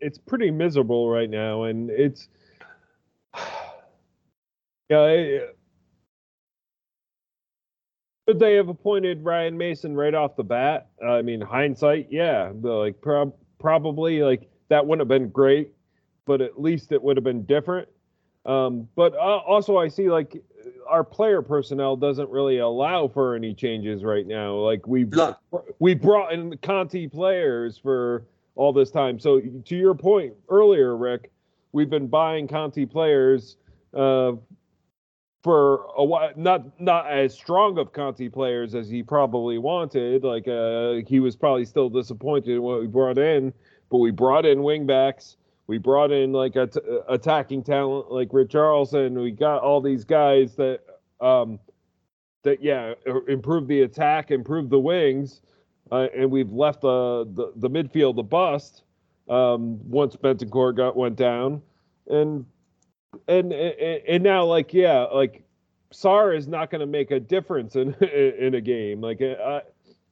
it's 0.00 0.18
pretty 0.18 0.50
miserable 0.50 1.08
right 1.08 1.30
now, 1.30 1.64
and 1.64 1.90
it's 1.90 2.28
yeah. 4.88 5.04
It, 5.04 5.58
could 8.26 8.38
they 8.40 8.54
have 8.54 8.68
appointed 8.68 9.24
Ryan 9.24 9.56
Mason 9.56 9.94
right 9.94 10.14
off 10.14 10.34
the 10.34 10.42
bat? 10.42 10.88
Uh, 11.02 11.12
I 11.12 11.22
mean, 11.22 11.40
hindsight, 11.40 12.08
yeah, 12.10 12.50
like 12.60 13.00
prob- 13.00 13.36
probably 13.60 14.22
like 14.22 14.50
that 14.68 14.84
wouldn't 14.84 15.00
have 15.00 15.08
been 15.08 15.30
great, 15.30 15.72
but 16.24 16.40
at 16.40 16.60
least 16.60 16.90
it 16.90 17.00
would 17.00 17.16
have 17.16 17.24
been 17.24 17.44
different. 17.44 17.88
Um, 18.44 18.88
but 18.96 19.14
uh, 19.14 19.38
also, 19.38 19.76
I 19.76 19.88
see 19.88 20.10
like 20.10 20.42
our 20.88 21.04
player 21.04 21.40
personnel 21.40 21.96
doesn't 21.96 22.28
really 22.30 22.58
allow 22.58 23.06
for 23.08 23.34
any 23.36 23.54
changes 23.54 24.02
right 24.02 24.26
now. 24.26 24.54
Like 24.54 24.86
we 24.86 25.06
we 25.78 25.94
brought 25.94 26.32
in 26.32 26.56
Conte 26.58 27.06
players 27.08 27.78
for 27.78 28.24
all 28.56 28.72
this 28.72 28.90
time. 28.90 29.20
So 29.20 29.40
to 29.40 29.76
your 29.76 29.94
point 29.94 30.34
earlier, 30.48 30.96
Rick, 30.96 31.30
we've 31.72 31.90
been 31.90 32.08
buying 32.08 32.48
Conte 32.48 32.84
players 32.86 33.56
uh, 33.94 34.32
for 35.46 35.86
a 35.96 36.04
while. 36.04 36.32
Not 36.34 36.80
not 36.80 37.08
as 37.08 37.32
strong 37.32 37.78
of 37.78 37.92
Conte 37.92 38.28
players 38.30 38.74
as 38.74 38.88
he 38.88 39.04
probably 39.04 39.58
wanted. 39.58 40.24
Like 40.24 40.48
uh, 40.48 40.94
he 41.06 41.20
was 41.20 41.36
probably 41.36 41.64
still 41.64 41.88
disappointed 41.88 42.56
in 42.56 42.62
what 42.62 42.80
we 42.80 42.88
brought 42.88 43.16
in, 43.16 43.52
but 43.88 43.98
we 43.98 44.10
brought 44.10 44.44
in 44.44 44.58
wingbacks. 44.58 45.36
We 45.68 45.78
brought 45.78 46.10
in 46.10 46.32
like 46.32 46.56
a 46.56 46.66
t- 46.66 46.80
attacking 47.08 47.62
talent 47.62 48.10
like 48.10 48.30
Richarlison. 48.30 49.22
We 49.22 49.30
got 49.30 49.62
all 49.62 49.80
these 49.80 50.04
guys 50.04 50.56
that 50.56 50.80
um, 51.20 51.60
that 52.42 52.60
yeah 52.60 52.94
improve 53.28 53.68
the 53.68 53.82
attack, 53.82 54.32
improve 54.32 54.68
the 54.68 54.80
wings, 54.80 55.42
uh, 55.92 56.08
and 56.12 56.28
we've 56.28 56.50
left 56.50 56.80
the, 56.80 57.24
the 57.34 57.52
the 57.54 57.70
midfield 57.70 58.18
a 58.18 58.24
bust 58.24 58.82
um, 59.28 59.78
once 59.88 60.16
Bentancur 60.16 60.76
got 60.76 60.96
went 60.96 61.14
down, 61.14 61.62
and 62.08 62.44
and 63.28 63.52
and, 63.52 64.22
now 64.22 64.44
like 64.44 64.72
yeah 64.72 65.04
like 65.04 65.42
Sarr 65.92 66.36
is 66.36 66.48
not 66.48 66.70
going 66.70 66.80
to 66.80 66.86
make 66.86 67.10
a 67.10 67.20
difference 67.20 67.76
in 67.76 67.94
in 68.02 68.54
a 68.54 68.60
game. 68.60 69.00
Like 69.00 69.20
uh, 69.22 69.34
I 69.42 69.62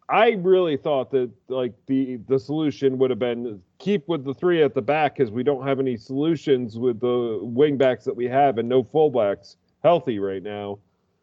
I 0.08 0.30
really 0.32 0.76
thought 0.76 1.10
that 1.12 1.30
like 1.48 1.72
the 1.86 2.16
the 2.28 2.38
solution 2.38 2.98
would 2.98 3.10
have 3.10 3.18
been 3.18 3.60
keep 3.78 4.06
with 4.08 4.24
the 4.24 4.34
three 4.34 4.62
at 4.62 4.74
the 4.74 4.82
back 4.82 5.16
because 5.16 5.30
we 5.30 5.42
don't 5.42 5.66
have 5.66 5.80
any 5.80 5.96
solutions 5.96 6.78
with 6.78 7.00
the 7.00 7.38
wing 7.42 7.76
backs 7.76 8.04
that 8.04 8.14
we 8.14 8.26
have 8.26 8.58
and 8.58 8.68
no 8.68 8.82
fullbacks 8.82 9.56
healthy 9.82 10.18
right 10.18 10.42
now. 10.42 10.78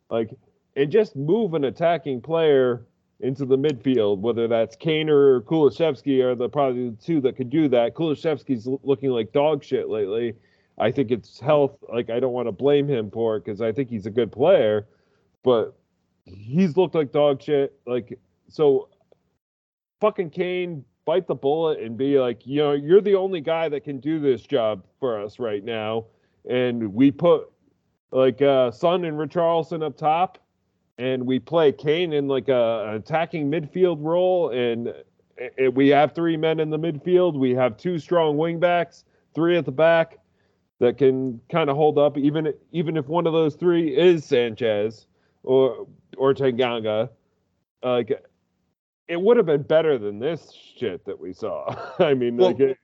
Like 0.09 0.31
and 0.75 0.91
just 0.91 1.15
move 1.15 1.53
an 1.53 1.65
attacking 1.65 2.21
player 2.21 2.85
into 3.19 3.45
the 3.45 3.57
midfield, 3.57 4.19
whether 4.19 4.47
that's 4.47 4.75
Kane 4.75 5.09
or 5.09 5.41
Kulusevski 5.41 6.23
are 6.23 6.35
the 6.35 6.49
probably 6.49 6.89
the 6.89 6.95
two 6.95 7.21
that 7.21 7.35
could 7.35 7.49
do 7.49 7.67
that. 7.69 7.93
Kulusevski's 7.93 8.67
looking 8.83 9.11
like 9.11 9.31
dog 9.31 9.63
shit 9.63 9.89
lately. 9.89 10.33
I 10.81 10.91
think 10.91 11.11
it's 11.11 11.39
health. 11.39 11.77
Like 11.93 12.09
I 12.09 12.19
don't 12.19 12.33
want 12.33 12.47
to 12.47 12.51
blame 12.51 12.87
him 12.87 13.11
for 13.11 13.37
it 13.37 13.45
because 13.45 13.61
I 13.61 13.71
think 13.71 13.89
he's 13.89 14.07
a 14.07 14.09
good 14.09 14.31
player, 14.31 14.87
but 15.43 15.77
he's 16.25 16.75
looked 16.75 16.95
like 16.95 17.11
dog 17.11 17.41
shit. 17.41 17.79
Like 17.85 18.17
so, 18.47 18.89
fucking 20.01 20.31
Kane, 20.31 20.83
bite 21.05 21.27
the 21.27 21.35
bullet 21.35 21.79
and 21.79 21.95
be 21.95 22.19
like, 22.19 22.47
you 22.47 22.57
know, 22.57 22.71
you're 22.71 22.99
the 22.99 23.13
only 23.13 23.41
guy 23.41 23.69
that 23.69 23.83
can 23.83 23.99
do 23.99 24.19
this 24.19 24.41
job 24.41 24.83
for 24.99 25.21
us 25.21 25.37
right 25.37 25.63
now, 25.63 26.05
and 26.49 26.91
we 26.95 27.11
put 27.11 27.51
like 28.11 28.41
uh, 28.41 28.71
Son 28.71 29.05
and 29.05 29.17
Richarlison 29.17 29.83
up 29.83 29.95
top, 29.95 30.39
and 30.97 31.23
we 31.27 31.37
play 31.37 31.71
Kane 31.71 32.11
in 32.11 32.27
like 32.27 32.49
a 32.49 32.87
an 32.89 32.95
attacking 32.95 33.51
midfield 33.51 33.97
role, 33.99 34.49
and, 34.49 34.93
we 35.73 35.87
have 35.87 36.13
three 36.13 36.37
men 36.37 36.59
in 36.59 36.69
the 36.69 36.77
midfield. 36.77 37.35
We 37.35 37.55
have 37.55 37.75
two 37.75 37.97
strong 37.97 38.37
wing 38.37 38.59
backs, 38.59 39.05
three 39.33 39.57
at 39.57 39.65
the 39.65 39.71
back 39.71 40.19
that 40.81 40.97
can 40.97 41.39
kind 41.51 41.69
of 41.69 41.75
hold 41.75 41.99
up, 41.99 42.17
even 42.17 42.51
even 42.71 42.97
if 42.97 43.07
one 43.07 43.27
of 43.27 43.33
those 43.33 43.55
three 43.55 43.95
is 43.95 44.25
Sanchez 44.25 45.05
or 45.43 45.87
or 46.17 46.33
Tanganga. 46.33 47.07
Like 47.83 48.11
it 49.07 49.21
would 49.21 49.37
have 49.37 49.45
been 49.45 49.61
better 49.61 49.99
than 49.99 50.17
this 50.17 50.51
shit 50.51 51.05
that 51.05 51.19
we 51.19 51.33
saw. 51.33 51.75
I 51.99 52.15
mean, 52.15 52.35
Well, 52.35 52.47
like 52.47 52.59
it, 52.59 52.77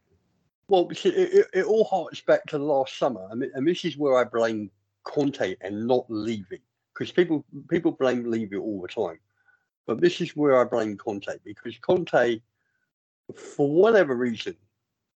Well, 0.69 0.89
see, 0.93 1.09
it, 1.09 1.47
it, 1.53 1.65
all 1.65 1.85
harks 1.85 2.21
back 2.21 2.45
to 2.47 2.59
last 2.59 2.99
summer, 2.99 3.27
I 3.31 3.35
mean, 3.35 3.49
and 3.55 3.67
this 3.67 3.83
is 3.83 3.97
where 3.97 4.17
I 4.17 4.25
blame 4.25 4.69
Conte 5.03 5.55
and 5.61 5.87
not 5.87 6.05
Levy, 6.07 6.61
because 6.93 7.11
people 7.11 7.45
people 7.67 7.93
blame 7.93 8.29
Levy 8.29 8.57
all 8.57 8.79
the 8.79 8.87
time, 8.87 9.19
but 9.87 10.01
this 10.01 10.21
is 10.21 10.35
where 10.35 10.61
I 10.61 10.65
blame 10.65 10.97
Conte 10.97 11.33
because 11.43 11.75
Conte, 11.79 12.41
for 13.35 13.71
whatever 13.71 14.15
reason, 14.15 14.55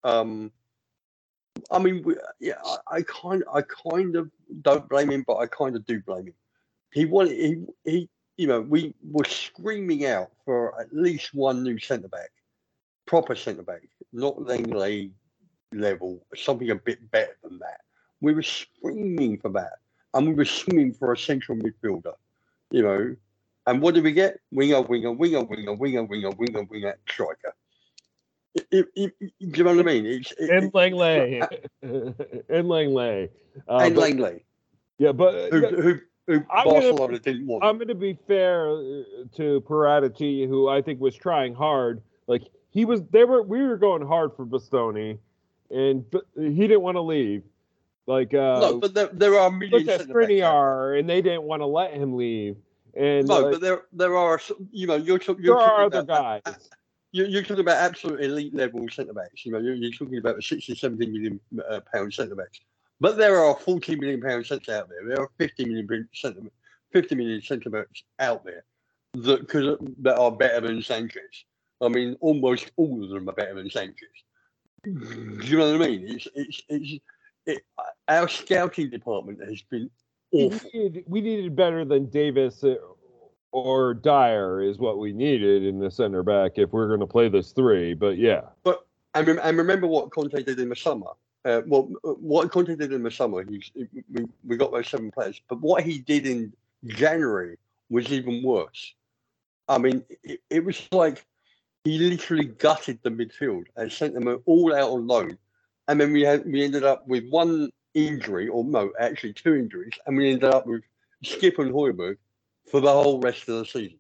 um, 0.04 0.52
I 1.70 1.78
mean, 1.78 2.04
yeah, 2.40 2.54
I, 2.90 3.02
kind 3.02 3.44
I 3.52 3.62
kind 3.62 4.16
of 4.16 4.30
don't 4.62 4.88
blame 4.88 5.10
him, 5.10 5.24
but 5.26 5.36
I 5.36 5.46
kind 5.46 5.76
of 5.76 5.84
do 5.86 6.00
blame 6.00 6.26
him. 6.26 6.34
He 6.92 7.04
wanted 7.04 7.36
he 7.36 7.66
he 7.84 8.08
you 8.36 8.46
know 8.46 8.60
we 8.60 8.94
were 9.02 9.24
screaming 9.24 10.06
out 10.06 10.30
for 10.44 10.80
at 10.80 10.92
least 10.92 11.34
one 11.34 11.62
new 11.62 11.78
centre 11.78 12.08
back, 12.08 12.30
proper 13.06 13.34
centre 13.34 13.62
back, 13.62 13.82
not 14.12 14.36
Lenglet 14.38 15.10
level, 15.72 16.24
something 16.34 16.70
a 16.70 16.74
bit 16.74 17.10
better 17.10 17.36
than 17.42 17.58
that. 17.58 17.80
We 18.20 18.34
were 18.34 18.42
screaming 18.42 19.38
for 19.38 19.50
that, 19.50 19.78
and 20.14 20.26
we 20.26 20.34
were 20.34 20.44
screaming 20.44 20.94
for 20.94 21.12
a 21.12 21.18
central 21.18 21.58
midfielder, 21.58 22.14
you 22.70 22.82
know. 22.82 23.16
And 23.66 23.82
what 23.82 23.94
did 23.94 24.04
we 24.04 24.12
get? 24.12 24.40
Winger, 24.50 24.80
winger, 24.80 25.12
winger, 25.12 25.42
winger, 25.42 25.74
winger, 25.74 26.04
winger, 26.04 26.30
winger, 26.30 26.62
winger, 26.62 26.98
striker. 27.06 27.54
It, 28.54 28.66
it, 28.72 28.88
it, 28.96 29.12
do 29.20 29.58
you 29.58 29.64
know 29.64 29.76
what 29.76 29.80
I 29.80 29.92
mean? 29.92 30.06
It's, 30.06 30.32
it, 30.32 30.50
and 30.50 30.64
it- 30.66 30.72
Lenglet, 30.72 31.64
and 31.82 32.66
Lenglet, 32.68 33.30
uh, 33.68 33.76
and 33.76 33.94
but- 33.94 34.02
Lenglet, 34.02 34.40
yeah, 34.98 35.12
but 35.12 35.52
who, 35.52 35.60
who, 35.60 35.98
who 36.26 36.44
I'm 36.50 36.64
gonna- 36.68 37.18
didn't 37.18 37.46
want. 37.46 37.64
I'm 37.64 37.76
going 37.76 37.88
to 37.88 37.94
be 37.94 38.18
fair 38.26 38.70
uh, 38.70 39.02
to 39.36 39.60
Paratici, 39.66 40.48
who 40.48 40.68
I 40.68 40.82
think 40.82 41.00
was 41.00 41.14
trying 41.14 41.54
hard. 41.54 42.02
Like 42.26 42.42
he 42.70 42.84
was, 42.84 43.02
they 43.10 43.24
were, 43.24 43.42
we 43.42 43.62
were 43.62 43.76
going 43.76 44.06
hard 44.06 44.32
for 44.36 44.44
Bastoni, 44.46 45.18
and 45.70 46.08
b- 46.10 46.20
he 46.36 46.66
didn't 46.66 46.82
want 46.82 46.96
to 46.96 47.02
leave. 47.02 47.42
Like 48.06 48.32
uh, 48.32 48.58
no, 48.60 48.78
but 48.78 48.94
there, 48.94 49.10
there 49.12 49.38
are 49.38 49.50
millions. 49.50 49.86
look 49.86 49.94
at 49.94 50.00
centre-backs. 50.00 50.30
Skriniar, 50.32 50.98
and 50.98 51.08
they 51.08 51.20
didn't 51.20 51.42
want 51.42 51.60
to 51.60 51.66
let 51.66 51.92
him 51.92 52.16
leave. 52.16 52.56
And 52.96 53.28
No, 53.28 53.46
uh, 53.48 53.50
but 53.52 53.60
there 53.60 53.82
there 53.92 54.16
are 54.16 54.40
you 54.72 54.86
know 54.86 54.96
you're, 54.96 55.18
there 55.18 55.36
you're 55.38 55.58
are 55.60 55.84
other 55.84 56.00
about 56.00 56.42
guys. 56.44 56.70
You're, 57.12 57.26
you're 57.26 57.42
talking 57.42 57.60
about 57.60 57.78
absolute 57.78 58.20
elite 58.20 58.54
level 58.54 58.86
centre 58.90 59.14
backs. 59.14 59.44
You 59.46 59.52
know, 59.52 59.58
you're, 59.58 59.74
you're 59.74 59.92
talking 59.92 60.18
about 60.18 60.36
the 60.36 60.42
60, 60.42 60.74
70 60.74 61.06
million 61.06 61.40
uh, 61.70 61.80
pound 61.92 62.12
centre 62.12 62.34
backs. 62.34 62.60
But 63.00 63.16
there 63.16 63.38
are 63.38 63.54
40 63.56 63.96
million 63.96 64.20
pound 64.20 64.46
centre 64.46 64.74
out 64.74 64.88
there. 64.88 65.06
There 65.06 65.20
are 65.20 65.30
50 65.38 65.64
million 65.64 66.08
centre, 66.12 66.42
50 66.92 67.14
million 67.14 67.40
centre 67.42 67.70
backs 67.70 68.02
out 68.18 68.44
there 68.44 68.64
that 69.14 69.48
could 69.48 69.96
that 70.02 70.18
are 70.18 70.32
better 70.32 70.66
than 70.66 70.82
Sanchez. 70.82 71.44
I 71.80 71.88
mean, 71.88 72.16
almost 72.20 72.72
all 72.76 73.02
of 73.02 73.10
them 73.10 73.28
are 73.28 73.32
better 73.32 73.54
than 73.54 73.70
Sanchez. 73.70 74.08
Do 74.84 74.90
you 75.42 75.58
know 75.58 75.78
what 75.78 75.86
I 75.86 75.90
mean? 75.90 76.04
It's 76.08 76.28
it's 76.34 76.62
it's 76.68 77.02
it, 77.46 77.62
our 78.08 78.28
scouting 78.28 78.90
department 78.90 79.40
has 79.48 79.62
been 79.62 79.90
We 80.32 80.44
awful. 80.46 80.70
needed, 80.74 81.04
we 81.06 81.20
needed 81.20 81.56
better 81.56 81.84
than 81.84 82.06
Davis 82.10 82.62
uh, 82.62 82.74
or 83.52 83.94
Dier 83.94 84.60
is 84.60 84.78
what 84.78 84.98
we 84.98 85.12
needed 85.12 85.64
in 85.64 85.78
the 85.78 85.90
center 85.90 86.22
back 86.22 86.52
if 86.56 86.72
we're 86.72 86.88
going 86.88 87.00
to 87.00 87.06
play 87.06 87.28
this 87.28 87.52
three. 87.52 87.94
But 87.94 88.18
yeah, 88.18 88.42
But 88.62 88.86
And, 89.14 89.26
rem- 89.26 89.40
and 89.42 89.56
remember 89.56 89.86
what 89.86 90.10
Conte 90.10 90.42
did 90.42 90.60
in 90.60 90.68
the 90.68 90.76
summer. 90.76 91.06
Uh, 91.44 91.62
well, 91.66 91.84
what 92.02 92.50
Conte 92.50 92.74
did 92.74 92.92
in 92.92 93.02
the 93.02 93.10
summer, 93.10 93.44
we, 93.48 93.62
we 94.44 94.56
got 94.56 94.72
those 94.72 94.88
seven 94.88 95.10
players. 95.10 95.40
But 95.48 95.60
what 95.60 95.82
he 95.82 95.98
did 95.98 96.26
in 96.26 96.52
January 96.86 97.56
was 97.90 98.12
even 98.12 98.42
worse. 98.42 98.94
I 99.68 99.78
mean, 99.78 100.04
it, 100.22 100.40
it 100.50 100.64
was 100.64 100.86
like 100.92 101.24
he 101.84 101.98
literally 101.98 102.46
gutted 102.46 102.98
the 103.02 103.10
midfield 103.10 103.64
and 103.76 103.90
sent 103.90 104.14
them 104.14 104.42
all 104.44 104.74
out 104.74 104.90
on 104.90 105.06
loan. 105.06 105.38
And 105.86 106.00
then 106.00 106.12
we 106.12 106.22
had 106.22 106.44
we 106.44 106.62
ended 106.64 106.84
up 106.84 107.06
with 107.08 107.26
one 107.30 107.70
injury, 107.94 108.48
or 108.48 108.62
no, 108.62 108.92
actually 109.00 109.32
two 109.32 109.54
injuries, 109.54 109.94
and 110.06 110.16
we 110.16 110.30
ended 110.30 110.52
up 110.52 110.66
with 110.66 110.82
Skip 111.24 111.58
and 111.58 111.72
Højbjerg 111.72 112.16
for 112.70 112.80
the 112.80 112.92
whole 112.92 113.20
rest 113.20 113.48
of 113.48 113.58
the 113.58 113.64
season. 113.64 113.98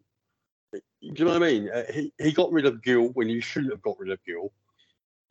Do 0.72 0.80
you 1.00 1.24
know 1.24 1.32
what 1.32 1.42
I 1.42 1.46
mean? 1.46 1.70
Uh, 1.70 1.84
he, 1.92 2.12
he 2.18 2.32
got 2.32 2.52
rid 2.52 2.66
of 2.66 2.82
Gil 2.82 3.08
when 3.10 3.28
he 3.28 3.40
shouldn't 3.40 3.72
have 3.72 3.82
got 3.82 3.98
rid 3.98 4.10
of 4.10 4.18
Gil. 4.24 4.52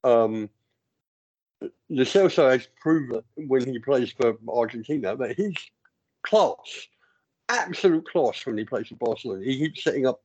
Um, 0.04 0.50
Lo 1.89 2.04
Celso 2.04 2.52
has 2.52 2.67
proven 2.80 3.21
when 3.36 3.65
he 3.65 3.80
plays 3.80 4.12
for 4.12 4.38
Argentina 4.47 5.15
that 5.15 5.36
he's 5.36 5.58
class, 6.23 6.88
absolute 7.50 8.08
class 8.08 8.45
when 8.45 8.58
he 8.58 8.63
plays 8.63 8.88
for 8.88 8.95
Barcelona. 8.95 9.43
He 9.43 9.58
keeps 9.58 9.84
setting 9.84 10.08
up 10.08 10.21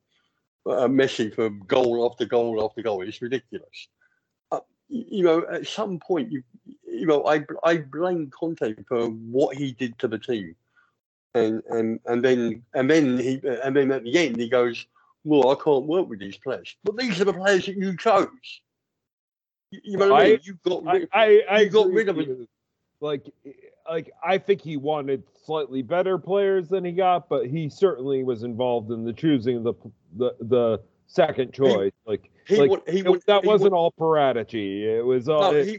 uh, 0.66 0.86
Messi 0.86 1.34
for 1.34 1.50
goal 1.50 2.08
after 2.10 2.24
goal 2.24 2.64
after 2.64 2.82
goal. 2.82 3.02
It's 3.02 3.22
ridiculous. 3.22 3.88
Uh, 4.50 4.60
you 4.88 5.24
know, 5.24 5.44
at 5.50 5.66
some 5.66 5.98
point, 5.98 6.30
you 6.30 6.42
you 6.86 7.06
know, 7.06 7.26
I 7.26 7.44
I 7.64 7.78
blame 7.78 8.30
Conte 8.30 8.74
for 8.86 9.06
what 9.06 9.56
he 9.56 9.72
did 9.72 9.98
to 10.00 10.08
the 10.08 10.18
team 10.18 10.54
and 11.34 11.62
and 11.70 12.00
and 12.06 12.24
then 12.24 12.62
and 12.74 12.90
then 12.90 13.18
he 13.18 13.40
and 13.64 13.74
then 13.74 13.90
at 13.92 14.04
the 14.04 14.18
end 14.18 14.36
he 14.36 14.48
goes, 14.48 14.86
"Well, 15.24 15.50
I 15.50 15.54
can't 15.54 15.84
work 15.86 16.08
with 16.08 16.20
these 16.20 16.36
players." 16.36 16.76
But 16.84 16.96
these 16.96 17.20
are 17.20 17.24
the 17.24 17.32
players 17.32 17.66
that 17.66 17.76
you 17.76 17.96
chose. 17.96 18.28
You, 19.70 19.80
you 19.84 19.96
know 19.96 20.10
what 20.10 20.20
I, 20.22 20.24
I- 20.24 20.28
mean? 20.30 20.38
You 20.42 20.58
got 20.64 20.84
rid. 20.92 21.08
I, 21.12 21.42
I 21.50 21.60
you 21.60 21.70
got 21.70 21.90
rid 21.90 22.08
of 22.08 22.16
you. 22.18 22.46
Like 23.00 23.26
like 23.90 24.10
I 24.24 24.38
think 24.38 24.60
he 24.60 24.76
wanted 24.76 25.24
slightly 25.44 25.82
better 25.82 26.18
players 26.18 26.68
than 26.68 26.84
he 26.84 26.92
got, 26.92 27.28
but 27.28 27.46
he 27.46 27.68
certainly 27.68 28.22
was 28.22 28.42
involved 28.42 28.90
in 28.90 29.04
the 29.04 29.12
choosing 29.12 29.56
of 29.58 29.64
the 29.64 29.74
the 30.16 30.36
the 30.40 30.80
second 31.06 31.52
choice. 31.52 31.92
like 32.06 32.30
he 32.46 32.56
like, 32.56 32.88
he 32.88 33.00
it- 33.00 33.26
that 33.26 33.42
he 33.42 33.48
wasn't 33.48 33.72
wa- 33.72 33.78
all 33.78 33.92
Paratici. 33.98 34.82
It 34.82 35.02
was 35.02 35.28
all. 35.28 35.52
No, 35.52 35.58
it- 35.58 35.66
he- 35.66 35.78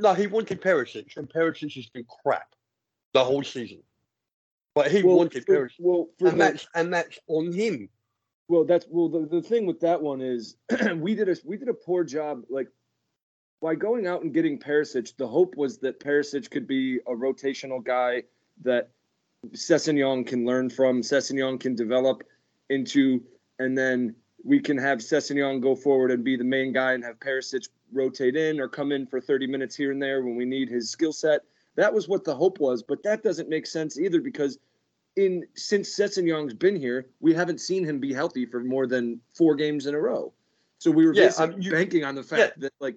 No, 0.00 0.14
he 0.14 0.26
wanted 0.28 0.62
Perisic, 0.62 1.16
and 1.18 1.28
Perisic 1.28 1.74
has 1.74 1.86
been 1.90 2.06
crap 2.22 2.54
the 3.12 3.22
whole 3.24 3.42
season. 3.42 3.82
But 4.74 4.90
he 4.90 5.02
Well, 5.02 5.16
wanted 5.16 5.44
for- 5.44 5.66
Perisic, 5.68 5.74
well, 5.78 6.08
for 6.18 6.28
and 6.28 6.40
the- 6.40 6.44
that's 6.44 6.68
and 6.74 6.92
that's 6.92 7.18
on 7.26 7.52
him. 7.52 7.88
Well, 8.48 8.64
that's 8.64 8.86
well. 8.88 9.08
The, 9.08 9.26
the 9.26 9.42
thing 9.42 9.66
with 9.66 9.80
that 9.80 10.00
one 10.00 10.20
is 10.20 10.56
we 10.96 11.14
did 11.14 11.28
a 11.28 11.36
we 11.44 11.56
did 11.56 11.68
a 11.68 11.74
poor 11.74 12.04
job. 12.04 12.42
Like 12.48 12.68
by 13.60 13.74
going 13.74 14.06
out 14.06 14.22
and 14.22 14.32
getting 14.32 14.58
Perisic, 14.58 15.16
the 15.16 15.26
hope 15.26 15.56
was 15.56 15.78
that 15.78 16.00
Perisic 16.00 16.50
could 16.50 16.66
be 16.66 16.96
a 17.06 17.12
rotational 17.12 17.82
guy 17.82 18.22
that 18.62 18.90
Sessegnon 19.52 20.26
can 20.26 20.44
learn 20.44 20.68
from. 20.70 21.00
Sessegnon 21.02 21.58
can 21.60 21.74
develop 21.74 22.22
into, 22.70 23.22
and 23.58 23.76
then 23.76 24.14
we 24.44 24.60
can 24.60 24.78
have 24.78 24.98
Sessegnon 24.98 25.60
go 25.60 25.74
forward 25.74 26.10
and 26.10 26.24
be 26.24 26.36
the 26.36 26.44
main 26.44 26.72
guy, 26.72 26.92
and 26.92 27.04
have 27.04 27.18
Perisic 27.20 27.68
rotate 27.92 28.36
in 28.36 28.60
or 28.60 28.68
come 28.68 28.92
in 28.92 29.04
for 29.06 29.20
30 29.20 29.46
minutes 29.48 29.74
here 29.76 29.90
and 29.90 30.00
there 30.00 30.22
when 30.22 30.36
we 30.36 30.44
need 30.44 30.68
his 30.68 30.90
skill 30.90 31.12
set. 31.12 31.40
That 31.80 31.94
was 31.94 32.08
what 32.08 32.24
the 32.24 32.34
hope 32.34 32.60
was, 32.60 32.82
but 32.82 33.02
that 33.04 33.22
doesn't 33.22 33.48
make 33.48 33.66
sense 33.66 33.98
either 33.98 34.20
because 34.20 34.58
in 35.16 35.46
since 35.54 35.88
Sessegnon's 35.98 36.52
been 36.52 36.76
here, 36.76 37.06
we 37.20 37.32
haven't 37.32 37.58
seen 37.58 37.84
him 37.86 37.98
be 37.98 38.12
healthy 38.12 38.44
for 38.44 38.60
more 38.62 38.86
than 38.86 39.18
four 39.32 39.54
games 39.54 39.86
in 39.86 39.94
a 39.94 39.98
row. 39.98 40.30
So 40.78 40.90
we 40.90 41.06
were 41.06 41.14
Yeah, 41.14 41.24
basically 41.28 41.54
um, 41.54 41.62
you- 41.62 41.70
banking 41.70 42.04
on 42.04 42.14
the 42.14 42.22
fact 42.22 42.60
that 42.60 42.74
like 42.80 42.96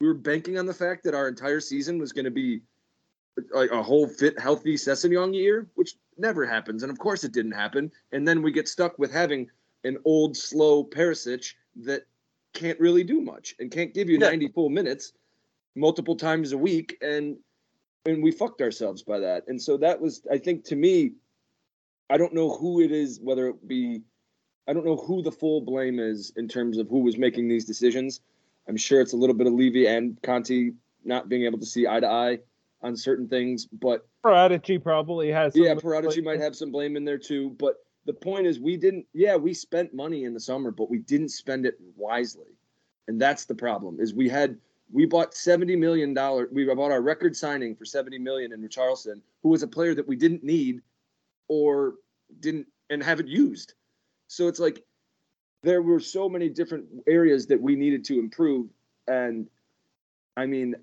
we 0.00 0.06
were 0.06 0.12
banking 0.14 0.58
on 0.58 0.66
the 0.66 0.74
fact 0.74 1.04
that 1.04 1.14
our 1.14 1.26
entire 1.26 1.58
season 1.58 1.98
was 1.98 2.12
going 2.12 2.26
to 2.26 2.30
be 2.30 2.60
like 3.54 3.70
a 3.70 3.82
whole 3.82 4.06
fit, 4.06 4.38
healthy 4.38 4.74
Sessegnon 4.74 5.34
year, 5.34 5.66
which 5.76 5.94
never 6.18 6.44
happens, 6.44 6.82
and 6.82 6.92
of 6.92 6.98
course 6.98 7.24
it 7.24 7.32
didn't 7.32 7.52
happen. 7.52 7.90
And 8.12 8.28
then 8.28 8.42
we 8.42 8.52
get 8.52 8.68
stuck 8.68 8.98
with 8.98 9.10
having 9.10 9.48
an 9.84 9.96
old, 10.04 10.36
slow 10.36 10.84
Perisic 10.84 11.54
that 11.76 12.02
can't 12.52 12.78
really 12.78 13.04
do 13.04 13.22
much 13.22 13.54
and 13.58 13.70
can't 13.70 13.94
give 13.94 14.10
you 14.10 14.18
Yeah. 14.18 14.28
90 14.28 14.48
full 14.48 14.68
minutes 14.68 15.14
multiple 15.76 16.14
times 16.16 16.52
a 16.52 16.58
week, 16.58 16.98
and 17.00 17.38
and 18.06 18.22
we 18.22 18.30
fucked 18.30 18.60
ourselves 18.60 19.02
by 19.02 19.18
that. 19.18 19.44
And 19.48 19.60
so 19.60 19.76
that 19.78 20.00
was, 20.00 20.22
I 20.30 20.38
think, 20.38 20.64
to 20.64 20.76
me, 20.76 21.12
I 22.10 22.16
don't 22.16 22.34
know 22.34 22.50
who 22.50 22.80
it 22.80 22.90
is, 22.90 23.20
whether 23.20 23.48
it 23.48 23.68
be, 23.68 24.02
I 24.66 24.72
don't 24.72 24.84
know 24.84 24.96
who 24.96 25.22
the 25.22 25.32
full 25.32 25.60
blame 25.60 25.98
is 25.98 26.32
in 26.36 26.48
terms 26.48 26.78
of 26.78 26.88
who 26.88 27.00
was 27.00 27.18
making 27.18 27.48
these 27.48 27.64
decisions. 27.64 28.20
I'm 28.68 28.76
sure 28.76 29.00
it's 29.00 29.12
a 29.12 29.16
little 29.16 29.34
bit 29.34 29.46
of 29.46 29.52
Levy 29.52 29.86
and 29.86 30.20
Conte 30.22 30.72
not 31.04 31.28
being 31.28 31.44
able 31.44 31.58
to 31.58 31.66
see 31.66 31.86
eye 31.86 32.00
to 32.00 32.06
eye 32.06 32.38
on 32.82 32.96
certain 32.96 33.28
things, 33.28 33.66
but 33.66 34.06
Paratici 34.24 34.82
probably 34.82 35.30
has. 35.30 35.54
some 35.54 35.62
yeah, 35.62 35.74
Paratici 35.74 36.22
might 36.22 36.40
have 36.40 36.54
some 36.54 36.70
blame 36.70 36.96
in 36.96 37.04
there 37.04 37.18
too. 37.18 37.50
But 37.58 37.76
the 38.04 38.12
point 38.12 38.46
is, 38.46 38.60
we 38.60 38.76
didn't. 38.76 39.06
Yeah, 39.12 39.36
we 39.36 39.54
spent 39.54 39.94
money 39.94 40.24
in 40.24 40.34
the 40.34 40.40
summer, 40.40 40.70
but 40.70 40.90
we 40.90 40.98
didn't 40.98 41.30
spend 41.30 41.66
it 41.66 41.78
wisely, 41.96 42.56
and 43.08 43.20
that's 43.20 43.46
the 43.46 43.54
problem. 43.54 43.98
Is 44.00 44.14
we 44.14 44.28
had 44.28 44.58
we 44.90 45.06
bought 45.06 45.34
seventy 45.34 45.76
million 45.76 46.14
dollars. 46.14 46.48
We 46.52 46.64
bought 46.64 46.90
our 46.90 47.02
record 47.02 47.36
signing 47.36 47.74
for 47.76 47.84
seventy 47.84 48.18
million 48.18 48.52
in 48.52 48.60
Richarlison, 48.66 49.20
who 49.42 49.50
was 49.50 49.62
a 49.62 49.68
player 49.68 49.94
that 49.94 50.06
we 50.06 50.16
didn't 50.16 50.42
need 50.42 50.80
or 51.48 51.94
didn't 52.40 52.66
and 52.90 53.02
haven't 53.02 53.28
used. 53.28 53.74
So 54.28 54.48
it's 54.48 54.58
like 54.60 54.84
there 55.62 55.82
were 55.82 56.00
so 56.00 56.28
many 56.28 56.48
different 56.48 56.86
areas 57.06 57.46
that 57.46 57.60
we 57.60 57.76
needed 57.76 58.04
to 58.06 58.18
improve, 58.18 58.68
and 59.06 59.48
I 60.36 60.46
mean, 60.46 60.74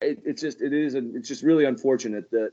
it, 0.00 0.20
it's 0.24 0.40
just 0.40 0.62
it 0.62 0.72
is 0.72 0.94
a, 0.94 1.02
it's 1.14 1.28
just 1.28 1.42
really 1.42 1.64
unfortunate 1.64 2.30
that 2.30 2.52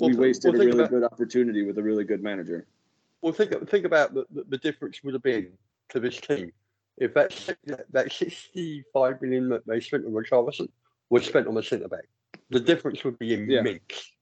Well, 0.00 0.10
we 0.10 0.16
wasted 0.16 0.52
well, 0.52 0.62
a 0.62 0.64
really 0.66 0.78
about- 0.80 0.90
good 0.90 1.04
opportunity 1.04 1.64
with 1.64 1.78
a 1.78 1.82
really 1.82 2.04
good 2.04 2.22
manager. 2.22 2.66
Well, 3.22 3.32
think 3.32 3.68
think 3.68 3.84
about 3.84 4.14
the, 4.14 4.26
the 4.48 4.58
difference 4.58 5.02
would 5.02 5.14
have 5.14 5.22
been 5.22 5.48
to 5.88 5.98
this 6.00 6.20
team 6.20 6.52
if 6.98 7.14
that 7.14 7.30
that- 7.66 7.90
that 7.92 8.12
sixty-five 8.12 9.20
million 9.22 9.48
that 9.50 9.66
they 9.66 9.80
spent 9.80 10.04
on 10.06 10.12
Richarlison 10.12 10.68
was 11.10 11.24
spent 11.24 11.46
on 11.46 11.54
the 11.54 11.62
centre 11.62 11.88
back. 11.88 12.08
The 12.50 12.60
difference 12.60 13.04
would 13.04 13.18
be 13.18 13.28
Yeah. 13.28 13.60
immense. 13.60 14.12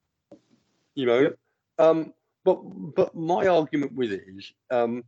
You 0.94 1.06
know, 1.06 1.20
Yep. 1.20 1.38
um, 1.78 2.14
but 2.44 2.56
but 2.94 3.14
my 3.14 3.46
argument 3.46 3.92
with 3.94 4.12
it 4.12 4.24
is, 4.28 4.52
um, 4.70 5.04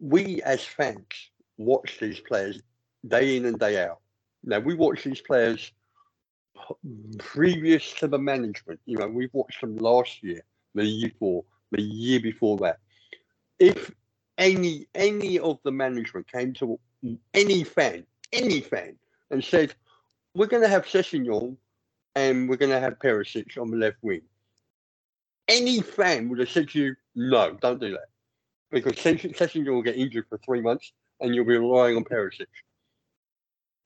we 0.00 0.42
as 0.42 0.64
fans 0.64 1.30
watch 1.56 1.98
these 2.00 2.20
players 2.20 2.62
day 3.06 3.36
in 3.36 3.46
and 3.46 3.58
day 3.58 3.82
out. 3.82 4.00
Now 4.44 4.58
we 4.60 4.74
watch 4.74 5.04
these 5.04 5.20
players 5.20 5.72
previous 7.18 7.92
to 7.94 8.08
the 8.08 8.18
management. 8.18 8.80
You 8.84 8.98
know, 8.98 9.08
we've 9.08 9.32
watched 9.32 9.60
them 9.60 9.76
last 9.76 10.22
year, 10.22 10.42
the 10.74 10.84
year 10.84 11.08
before, 11.10 11.44
the 11.70 11.82
year 11.82 12.20
before 12.20 12.56
that. 12.58 12.78
If 13.58 13.90
any 14.38 14.86
any 14.94 15.38
of 15.38 15.58
the 15.64 15.72
management 15.72 16.30
came 16.30 16.54
to 16.54 16.78
any 17.34 17.64
fan, 17.64 18.06
any 18.32 18.60
fan, 18.60 18.96
and 19.30 19.44
said, 19.44 19.74
"We're 20.34 20.46
going 20.46 20.62
to 20.62 20.68
have 20.68 20.86
Sessegnon 20.86 21.56
and 22.14 22.48
we're 22.48 22.56
going 22.56 22.72
to 22.72 22.80
have 22.80 22.98
Perisic 22.98 23.60
on 23.60 23.70
the 23.70 23.76
left 23.76 23.98
wing," 24.02 24.22
any 25.48 25.80
fan 25.82 26.28
would 26.28 26.38
have 26.38 26.50
said 26.50 26.70
to 26.70 26.78
you, 26.78 26.96
"No, 27.14 27.58
don't 27.60 27.80
do 27.80 27.90
that," 27.92 28.08
because 28.70 28.98
Ses- 28.98 29.36
Sessegnon 29.36 29.74
will 29.74 29.82
get 29.82 29.96
injured 29.96 30.26
for 30.28 30.38
three 30.38 30.60
months 30.60 30.92
and 31.20 31.34
you'll 31.34 31.44
be 31.44 31.56
relying 31.56 31.96
on 31.96 32.04
Perisic. 32.04 32.46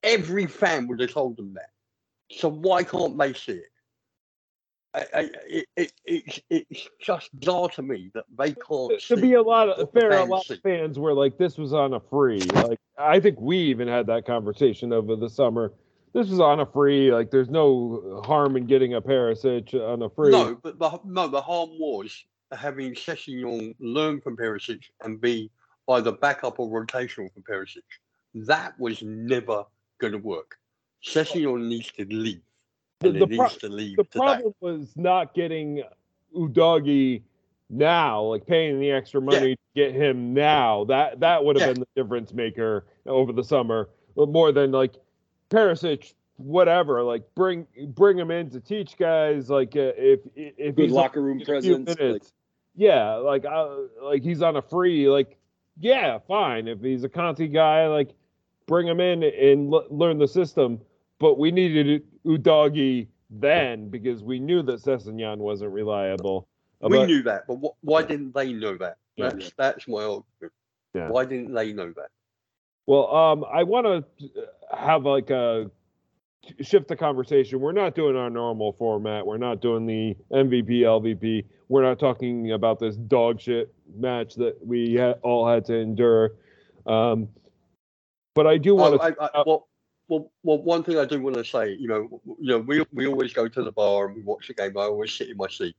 Every 0.03 0.45
fan 0.45 0.87
would 0.87 0.99
have 0.99 1.11
told 1.11 1.37
them 1.37 1.53
that. 1.55 1.71
So 2.31 2.49
why 2.49 2.83
can't 2.83 3.17
they 3.17 3.33
see 3.33 3.53
it? 3.53 3.72
I, 4.95 5.05
I, 5.13 5.29
it, 5.47 5.65
it, 5.75 5.93
it's 6.05 6.39
it's 6.49 6.89
just 7.01 7.37
bizarre 7.39 7.69
to 7.69 7.81
me 7.81 8.11
that 8.13 8.25
they 8.37 8.53
can't 8.53 8.91
to 8.91 8.99
see. 8.99 9.21
be 9.21 9.33
a 9.33 9.41
lot 9.41 9.69
of 9.69 9.91
fair, 9.91 10.11
a 10.11 10.17
fans 10.17 10.29
lot 10.29 10.49
of 10.49 10.61
fans 10.61 10.99
were 10.99 11.13
like, 11.13 11.37
"This 11.37 11.57
was 11.57 11.73
on 11.73 11.93
a 11.93 11.99
free." 11.99 12.41
Like, 12.41 12.79
I 12.97 13.19
think 13.19 13.39
we 13.41 13.57
even 13.57 13.87
had 13.87 14.05
that 14.07 14.25
conversation 14.25 14.93
over 14.93 15.15
the 15.15 15.29
summer. 15.29 15.73
This 16.13 16.29
was 16.29 16.39
on 16.39 16.59
a 16.59 16.65
free. 16.65 17.11
Like, 17.11 17.31
there's 17.31 17.49
no 17.49 18.21
harm 18.23 18.55
in 18.55 18.67
getting 18.67 18.93
a 18.93 19.01
Perisic 19.01 19.73
on 19.73 20.03
a 20.03 20.09
free. 20.09 20.31
No, 20.31 20.59
but 20.61 20.77
the 20.77 20.99
no, 21.05 21.27
the 21.27 21.41
harm 21.41 21.71
was 21.79 22.23
having 22.51 22.93
Sessegnon 22.93 23.75
learn 23.79 24.21
from 24.21 24.37
Perisic 24.37 24.83
and 25.01 25.19
be 25.19 25.49
either 25.89 26.11
backup 26.11 26.59
or 26.59 26.69
rotational 26.69 27.29
for 27.33 27.41
Perisic. 27.41 27.81
That 28.35 28.79
was 28.79 29.01
never 29.01 29.63
going 29.99 30.13
to 30.13 30.19
work. 30.19 30.57
Sessegnon 31.03 31.67
needs 31.67 31.91
to 31.93 32.05
leave, 32.05 32.41
The- 33.03 33.19
the 33.19 33.27
pro- 33.37 33.47
the 33.95 34.03
problem 34.19 34.53
was 34.61 34.95
not 34.95 35.33
getting 35.33 35.83
Udogie 36.35 37.21
now, 37.69 38.21
like 38.23 38.45
paying 38.45 38.79
the 38.79 38.91
extra 38.91 39.21
money 39.21 39.55
to 39.55 39.61
get 39.75 39.93
him 39.93 40.33
now. 40.33 40.83
That 40.85 41.19
that 41.19 41.43
would 41.43 41.55
have 41.59 41.67
Yeah. 41.67 41.73
been 41.73 41.81
the 41.81 42.01
difference 42.03 42.33
maker 42.33 42.85
over 43.05 43.31
the 43.31 43.43
summer, 43.43 43.89
but 44.15 44.29
more 44.29 44.51
than 44.51 44.71
like 44.71 44.95
Perisic, 45.49 46.13
whatever. 46.37 47.03
Like 47.03 47.23
bring 47.35 47.67
bring 47.89 48.17
him 48.17 48.31
in 48.31 48.49
to 48.51 48.59
teach 48.59 48.97
guys. 48.97 49.49
Like 49.49 49.75
uh, 49.75 49.91
if 49.97 50.19
if 50.35 50.75
Good 50.75 50.85
he's 50.85 50.91
locker 50.91 51.21
room 51.21 51.39
presence. 51.41 51.87
like- 51.89 51.99
minutes, 51.99 52.33
yeah, 52.75 53.13
like 53.15 53.45
uh, 53.45 53.75
like 54.01 54.23
he's 54.23 54.41
on 54.41 54.55
a 54.55 54.61
free. 54.61 55.09
Like 55.09 55.37
yeah, 55.79 56.19
fine. 56.27 56.67
If 56.67 56.81
he's 56.81 57.03
a 57.03 57.09
Conte 57.09 57.47
guy, 57.47 57.87
like 57.87 58.11
bring 58.67 58.87
him 58.87 58.99
in 58.99 59.23
and 59.23 59.73
l- 59.73 59.85
learn 59.89 60.17
the 60.19 60.27
system. 60.27 60.79
But 61.19 61.37
we 61.39 61.51
needed 61.51 62.03
Udogie 62.25 63.07
then 63.29 63.89
because 63.89 64.23
we 64.23 64.39
knew 64.39 64.61
that 64.63 64.81
Sessegnon 64.81 65.37
wasn't 65.37 65.71
reliable. 65.71 66.47
Uh, 66.83 66.89
we 66.89 67.05
knew 67.05 67.23
that, 67.23 67.47
but 67.47 67.55
wh- 67.55 67.83
why 67.83 68.03
didn't 68.03 68.33
they 68.35 68.53
know 68.53 68.77
that? 68.77 68.97
Yeah. 69.15 69.29
That's 69.29 69.51
that's 69.57 69.87
my 69.87 70.03
argument. 70.03 70.53
Yeah. 70.93 71.09
Why 71.09 71.25
didn't 71.25 71.53
they 71.53 71.73
know 71.73 71.91
that? 71.93 72.09
Well, 72.85 73.13
um, 73.15 73.45
I 73.51 73.63
want 73.63 73.85
to 73.87 74.29
have 74.77 75.05
like 75.05 75.29
a 75.29 75.71
shift 76.61 76.89
the 76.89 76.95
conversation. 76.95 77.59
We're 77.61 77.71
not 77.71 77.95
doing 77.95 78.15
our 78.15 78.29
normal 78.29 78.73
format. 78.73 79.25
We're 79.25 79.37
not 79.37 79.61
doing 79.61 79.85
the 79.85 80.15
MVP, 80.31 80.81
LVP. 80.81 81.45
We're 81.69 81.83
not 81.83 81.99
talking 81.99 82.51
about 82.51 82.79
this 82.79 82.97
dog 82.97 83.39
shit 83.39 83.73
match 83.95 84.35
that 84.35 84.57
we 84.65 84.97
ha- 84.97 85.15
all 85.23 85.47
had 85.47 85.63
to 85.65 85.75
endure. 85.75 86.33
Um, 86.85 87.29
but 88.35 88.45
I 88.45 88.57
do 88.57 88.75
want 88.75 88.95
Oh, 88.95 88.97
to. 89.09 89.15
I, 89.21 89.25
I, 89.27 89.43
well, 89.45 89.67
well, 90.07 90.31
well, 90.43 90.61
one 90.61 90.83
thing 90.83 90.97
I 90.97 91.05
do 91.05 91.21
want 91.21 91.37
to 91.37 91.45
say, 91.45 91.73
you 91.73 91.87
know, 91.87 92.21
you 92.39 92.49
know, 92.49 92.59
we 92.59 92.83
we 92.93 93.07
always 93.07 93.33
go 93.33 93.47
to 93.47 93.63
the 93.63 93.71
bar 93.71 94.07
and 94.07 94.15
we 94.15 94.21
watch 94.21 94.47
the 94.47 94.53
game. 94.53 94.77
I 94.77 94.83
always 94.83 95.13
sit 95.13 95.29
in 95.29 95.37
my 95.37 95.47
seat. 95.47 95.75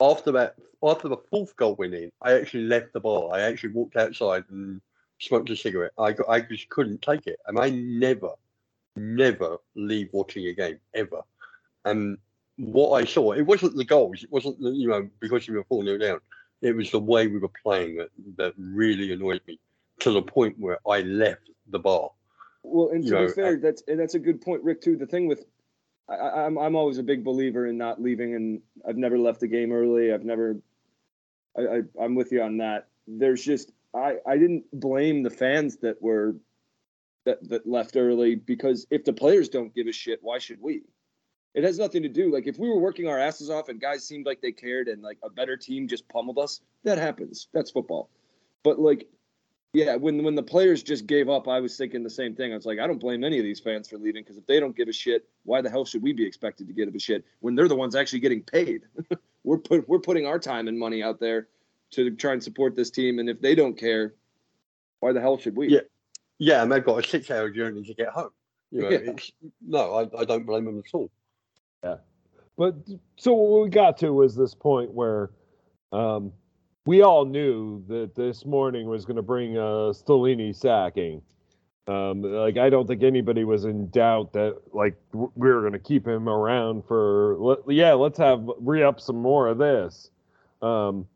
After 0.00 0.32
that, 0.32 0.56
after 0.82 1.08
the 1.08 1.18
fourth 1.30 1.56
goal 1.56 1.76
went 1.76 1.94
in, 1.94 2.10
I 2.22 2.34
actually 2.34 2.64
left 2.64 2.92
the 2.92 3.00
bar. 3.00 3.30
I 3.32 3.40
actually 3.40 3.72
walked 3.72 3.96
outside 3.96 4.44
and 4.50 4.80
smoked 5.18 5.50
a 5.50 5.56
cigarette. 5.56 5.92
I 5.98 6.14
I 6.28 6.40
just 6.40 6.68
couldn't 6.68 7.02
take 7.02 7.26
it, 7.26 7.38
and 7.46 7.58
I 7.58 7.70
never, 7.70 8.30
never 8.96 9.58
leave 9.74 10.08
watching 10.12 10.46
a 10.46 10.54
game 10.54 10.78
ever. 10.94 11.22
And 11.84 12.18
what 12.56 13.00
I 13.00 13.04
saw, 13.04 13.32
it 13.32 13.42
wasn't 13.42 13.76
the 13.76 13.84
goals. 13.84 14.22
It 14.22 14.32
wasn't 14.32 14.60
the, 14.60 14.70
you 14.70 14.88
know 14.88 15.08
because 15.20 15.48
we 15.48 15.56
were 15.56 15.64
four 15.64 15.84
0 15.84 15.98
down. 15.98 16.20
It 16.62 16.74
was 16.74 16.90
the 16.90 17.00
way 17.00 17.26
we 17.26 17.38
were 17.38 17.52
playing 17.62 17.96
that 17.96 18.10
that 18.36 18.54
really 18.56 19.12
annoyed 19.12 19.42
me 19.46 19.58
to 20.00 20.12
the 20.12 20.22
point 20.22 20.58
where 20.58 20.78
I 20.88 21.02
left 21.02 21.50
the 21.68 21.78
bar. 21.78 22.10
Well, 22.64 22.88
and 22.88 23.02
to 23.04 23.08
You 23.08 23.14
be 23.16 23.20
know, 23.26 23.28
fair, 23.28 23.56
that's 23.58 23.82
and 23.86 24.00
that's 24.00 24.14
a 24.14 24.18
good 24.18 24.40
point, 24.40 24.62
Rick. 24.64 24.80
Too. 24.80 24.96
The 24.96 25.06
thing 25.06 25.28
with, 25.28 25.44
I, 26.08 26.14
I- 26.14 26.46
I'm 26.46 26.58
I'm 26.58 26.74
always 26.74 26.98
a 26.98 27.02
big 27.02 27.22
believer 27.22 27.66
in 27.66 27.76
not 27.78 28.00
leaving, 28.02 28.34
and 28.34 28.60
I've 28.88 28.96
never 28.96 29.18
left 29.18 29.40
the 29.40 29.48
game 29.48 29.70
early. 29.70 30.12
I've 30.12 30.24
never, 30.24 30.56
I, 31.56 31.62
I 31.62 31.80
I'm 32.00 32.14
with 32.14 32.32
you 32.32 32.42
on 32.42 32.56
that. 32.58 32.88
There's 33.06 33.44
just 33.44 33.70
I 33.94 34.16
I 34.26 34.38
didn't 34.38 34.64
blame 34.72 35.22
the 35.22 35.30
fans 35.30 35.76
that 35.78 36.00
were, 36.00 36.36
that 37.26 37.46
that 37.50 37.66
left 37.66 37.96
early 37.96 38.34
because 38.34 38.86
if 38.90 39.04
the 39.04 39.12
players 39.12 39.48
don't 39.50 39.74
give 39.74 39.86
a 39.86 39.92
shit, 39.92 40.20
why 40.22 40.38
should 40.38 40.60
we? 40.60 40.82
It 41.54 41.62
has 41.62 41.78
nothing 41.78 42.02
to 42.02 42.08
do 42.08 42.32
like 42.32 42.46
if 42.48 42.58
we 42.58 42.68
were 42.68 42.80
working 42.80 43.06
our 43.06 43.18
asses 43.18 43.48
off 43.50 43.68
and 43.68 43.80
guys 43.80 44.04
seemed 44.04 44.26
like 44.26 44.40
they 44.40 44.50
cared 44.52 44.88
and 44.88 45.02
like 45.02 45.18
a 45.22 45.30
better 45.30 45.56
team 45.56 45.86
just 45.86 46.08
pummeled 46.08 46.38
us. 46.38 46.60
That 46.82 46.98
happens. 46.98 47.46
That's 47.52 47.70
football. 47.70 48.10
But 48.64 48.80
like 48.80 49.06
yeah, 49.74 49.96
when 49.96 50.22
when 50.22 50.36
the 50.36 50.42
players 50.42 50.82
just 50.82 51.06
gave 51.06 51.28
up, 51.28 51.48
I 51.48 51.60
was 51.60 51.76
thinking 51.76 52.02
the 52.04 52.10
same 52.10 52.34
thing. 52.34 52.52
I 52.52 52.56
was 52.56 52.64
like, 52.64 52.78
I 52.78 52.86
don't 52.86 53.00
blame 53.00 53.24
any 53.24 53.38
of 53.38 53.44
these 53.44 53.58
fans 53.58 53.88
for 53.88 53.98
leaving 53.98 54.22
because 54.22 54.36
if 54.36 54.46
they 54.46 54.60
don't 54.60 54.76
give 54.76 54.88
a 54.88 54.92
shit, 54.92 55.28
why 55.42 55.60
the 55.60 55.68
hell 55.68 55.84
should 55.84 56.00
we 56.02 56.12
be 56.12 56.24
expected 56.24 56.68
to 56.68 56.72
give 56.72 56.94
a 56.94 56.98
shit 56.98 57.24
when 57.40 57.54
they're 57.56 57.68
the 57.68 57.74
ones 57.74 57.96
actually 57.96 58.20
getting 58.20 58.42
paid? 58.42 58.82
we're 59.44 59.58
put 59.58 59.88
we're 59.88 59.98
putting 59.98 60.26
our 60.26 60.38
time 60.38 60.68
and 60.68 60.78
money 60.78 61.02
out 61.02 61.18
there 61.18 61.48
to 61.90 62.10
try 62.12 62.32
and 62.32 62.42
support 62.42 62.76
this 62.76 62.90
team, 62.90 63.18
and 63.18 63.28
if 63.28 63.40
they 63.40 63.54
don't 63.54 63.76
care, 63.76 64.14
why 65.00 65.12
the 65.12 65.20
hell 65.20 65.36
should 65.38 65.56
we? 65.56 65.68
Yeah. 65.68 65.80
Yeah, 66.38 66.62
and 66.62 66.72
they've 66.72 66.84
got 66.84 67.04
a 67.04 67.08
six-hour 67.08 67.50
journey 67.50 67.84
to 67.84 67.94
get 67.94 68.08
home. 68.08 68.30
You 68.72 68.82
know, 68.82 68.90
Yeah. 68.90 68.98
it's, 68.98 69.30
no, 69.64 69.94
I, 69.94 70.20
I 70.20 70.24
don't 70.24 70.44
blame 70.44 70.64
them 70.64 70.78
at 70.78 70.84
all. 70.92 71.10
Yeah, 71.84 71.96
but 72.56 72.74
so 73.16 73.32
what 73.34 73.62
we 73.62 73.68
got 73.70 73.98
to 73.98 74.12
was 74.12 74.34
this 74.34 74.54
point 74.54 74.92
where 74.92 75.30
um, 75.92 76.32
we 76.86 77.02
all 77.02 77.24
knew 77.24 77.82
that 77.88 78.14
this 78.14 78.44
morning 78.44 78.88
was 78.88 79.04
going 79.04 79.16
to 79.16 79.22
bring 79.22 79.56
a 79.56 79.92
Stellini 79.92 80.54
sacking. 80.54 81.22
Um, 81.86 82.22
like 82.22 82.56
I 82.56 82.70
don't 82.70 82.86
think 82.86 83.02
anybody 83.02 83.44
was 83.44 83.64
in 83.64 83.88
doubt 83.90 84.32
that 84.32 84.56
like 84.72 84.96
we 85.12 85.48
were 85.48 85.60
going 85.60 85.74
to 85.74 85.78
keep 85.78 86.06
him 86.06 86.30
around 86.30 86.86
for 86.86 87.58
yeah 87.70 87.92
let's 87.92 88.16
have 88.16 88.48
re 88.58 88.82
up 88.82 89.00
some 89.00 89.16
more 89.16 89.48
of 89.48 89.58
this. 89.58 90.10
Um, 90.62 91.06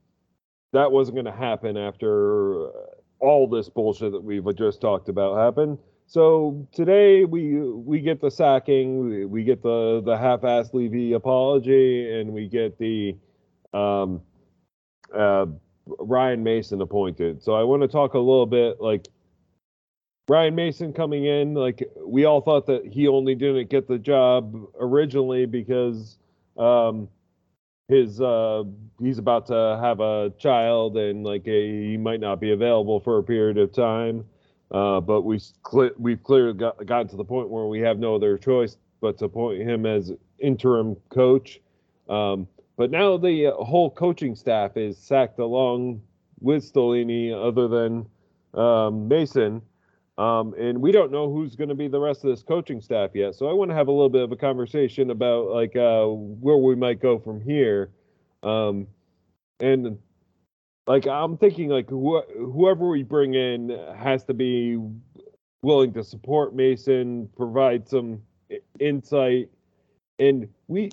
that 0.72 0.92
wasn't 0.92 1.16
going 1.16 1.24
to 1.24 1.32
happen 1.32 1.78
after 1.78 2.68
all 3.18 3.48
this 3.48 3.70
bullshit 3.70 4.12
that 4.12 4.22
we've 4.22 4.44
just 4.56 4.80
talked 4.82 5.08
about 5.08 5.38
happened. 5.38 5.78
So 6.06 6.66
today 6.72 7.24
we 7.24 7.60
we 7.62 8.00
get 8.00 8.20
the 8.20 8.30
sacking, 8.30 9.08
we, 9.08 9.24
we 9.24 9.44
get 9.44 9.62
the 9.62 10.02
the 10.04 10.18
half-assed 10.18 10.74
Levy 10.74 11.14
apology, 11.14 12.20
and 12.20 12.32
we 12.34 12.46
get 12.46 12.78
the 12.78 13.16
um, 13.72 14.20
uh, 15.14 15.46
Ryan 15.86 16.42
Mason 16.42 16.80
appointed. 16.80 17.42
So 17.42 17.54
I 17.54 17.62
want 17.62 17.82
to 17.82 17.88
talk 17.88 18.14
a 18.14 18.18
little 18.18 18.46
bit 18.46 18.80
like 18.80 19.08
Ryan 20.28 20.54
Mason 20.54 20.92
coming 20.92 21.24
in. 21.24 21.54
Like 21.54 21.88
we 22.04 22.24
all 22.24 22.40
thought 22.40 22.66
that 22.66 22.86
he 22.86 23.08
only 23.08 23.34
didn't 23.34 23.70
get 23.70 23.88
the 23.88 23.98
job 23.98 24.54
originally 24.78 25.46
because 25.46 26.18
um, 26.58 27.08
his 27.88 28.20
uh, 28.20 28.64
he's 29.00 29.18
about 29.18 29.46
to 29.46 29.78
have 29.80 30.00
a 30.00 30.30
child 30.38 30.96
and 30.96 31.24
like 31.24 31.46
a, 31.46 31.90
he 31.90 31.96
might 31.96 32.20
not 32.20 32.40
be 32.40 32.52
available 32.52 33.00
for 33.00 33.18
a 33.18 33.22
period 33.22 33.58
of 33.58 33.72
time. 33.72 34.24
Uh, 34.70 35.00
but 35.00 35.22
we 35.22 35.40
cle- 35.62 35.90
we've 35.96 36.22
clearly 36.22 36.52
got, 36.52 36.84
gotten 36.84 37.08
to 37.08 37.16
the 37.16 37.24
point 37.24 37.48
where 37.48 37.64
we 37.64 37.80
have 37.80 37.98
no 37.98 38.14
other 38.14 38.36
choice 38.36 38.76
but 39.00 39.16
to 39.16 39.24
appoint 39.24 39.62
him 39.62 39.86
as 39.86 40.12
interim 40.40 40.94
coach. 41.08 41.60
Um, 42.10 42.46
but 42.78 42.92
now 42.92 43.16
the 43.16 43.48
uh, 43.48 43.52
whole 43.64 43.90
coaching 43.90 44.36
staff 44.36 44.76
is 44.76 44.96
sacked 44.96 45.40
along 45.40 46.00
with 46.40 46.62
Stellini, 46.62 47.34
other 47.34 47.66
than 47.66 48.06
um, 48.54 49.08
Mason. 49.08 49.60
Um, 50.16 50.54
and 50.58 50.80
we 50.80 50.92
don't 50.92 51.12
know 51.12 51.30
who's 51.30 51.56
going 51.56 51.68
to 51.68 51.74
be 51.74 51.88
the 51.88 51.98
rest 51.98 52.24
of 52.24 52.30
this 52.30 52.42
coaching 52.42 52.80
staff 52.80 53.10
yet. 53.14 53.34
So 53.34 53.48
I 53.48 53.52
want 53.52 53.70
to 53.72 53.74
have 53.74 53.88
a 53.88 53.92
little 53.92 54.08
bit 54.08 54.22
of 54.22 54.30
a 54.30 54.36
conversation 54.36 55.10
about 55.10 55.48
like 55.48 55.76
uh, 55.76 56.06
where 56.06 56.56
we 56.56 56.76
might 56.76 57.00
go 57.00 57.18
from 57.18 57.40
here. 57.40 57.90
Um, 58.44 58.86
and 59.58 59.98
like 60.86 61.06
I'm 61.08 61.36
thinking 61.36 61.70
like 61.70 61.88
wh- 61.88 62.30
whoever 62.32 62.88
we 62.88 63.02
bring 63.02 63.34
in 63.34 63.76
has 63.96 64.22
to 64.24 64.34
be 64.34 64.78
willing 65.62 65.92
to 65.94 66.04
support 66.04 66.54
Mason, 66.54 67.28
provide 67.36 67.88
some 67.88 68.22
insight. 68.78 69.50
And 70.18 70.48
we, 70.66 70.90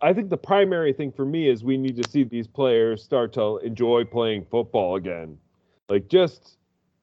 I 0.00 0.12
think 0.12 0.30
the 0.30 0.36
primary 0.36 0.92
thing 0.92 1.12
for 1.12 1.24
me 1.24 1.48
is 1.48 1.62
we 1.62 1.76
need 1.76 1.96
to 2.02 2.10
see 2.10 2.24
these 2.24 2.48
players 2.48 3.02
start 3.02 3.32
to 3.34 3.58
enjoy 3.58 4.04
playing 4.04 4.46
football 4.50 4.96
again. 4.96 5.38
Like 5.88 6.08
just, 6.08 6.58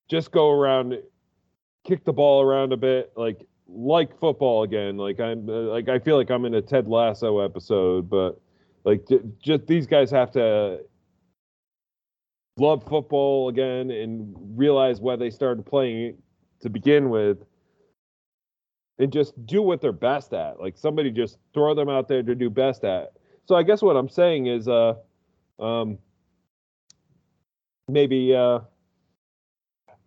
just 0.09 0.31
go 0.31 0.51
around, 0.51 0.97
kick 1.85 2.03
the 2.03 2.13
ball 2.13 2.41
around 2.41 2.73
a 2.73 2.77
bit, 2.77 3.13
like 3.15 3.45
like 3.67 4.19
football 4.19 4.63
again. 4.63 4.97
Like 4.97 5.19
I'm, 5.19 5.47
like 5.47 5.89
I 5.89 5.99
feel 5.99 6.17
like 6.17 6.29
I'm 6.29 6.45
in 6.45 6.53
a 6.55 6.61
Ted 6.61 6.87
Lasso 6.87 7.39
episode, 7.39 8.09
but 8.09 8.39
like 8.83 9.07
just 9.41 9.65
these 9.65 9.87
guys 9.87 10.11
have 10.11 10.31
to 10.31 10.81
love 12.57 12.83
football 12.87 13.49
again 13.49 13.91
and 13.91 14.33
realize 14.55 15.01
why 15.01 15.15
they 15.15 15.29
started 15.29 15.65
playing 15.65 16.17
to 16.61 16.69
begin 16.69 17.09
with 17.09 17.37
and 18.99 19.11
just 19.11 19.33
do 19.45 19.61
what 19.61 19.81
they're 19.81 19.91
best 19.91 20.33
at 20.33 20.59
like 20.59 20.77
somebody 20.77 21.11
just 21.11 21.37
throw 21.53 21.73
them 21.75 21.89
out 21.89 22.07
there 22.07 22.23
to 22.23 22.35
do 22.35 22.49
best 22.49 22.83
at 22.83 23.13
so 23.45 23.55
i 23.55 23.63
guess 23.63 23.81
what 23.81 23.95
i'm 23.95 24.09
saying 24.09 24.47
is 24.47 24.67
uh 24.67 24.93
um 25.59 25.97
maybe 27.87 28.33
uh 28.35 28.59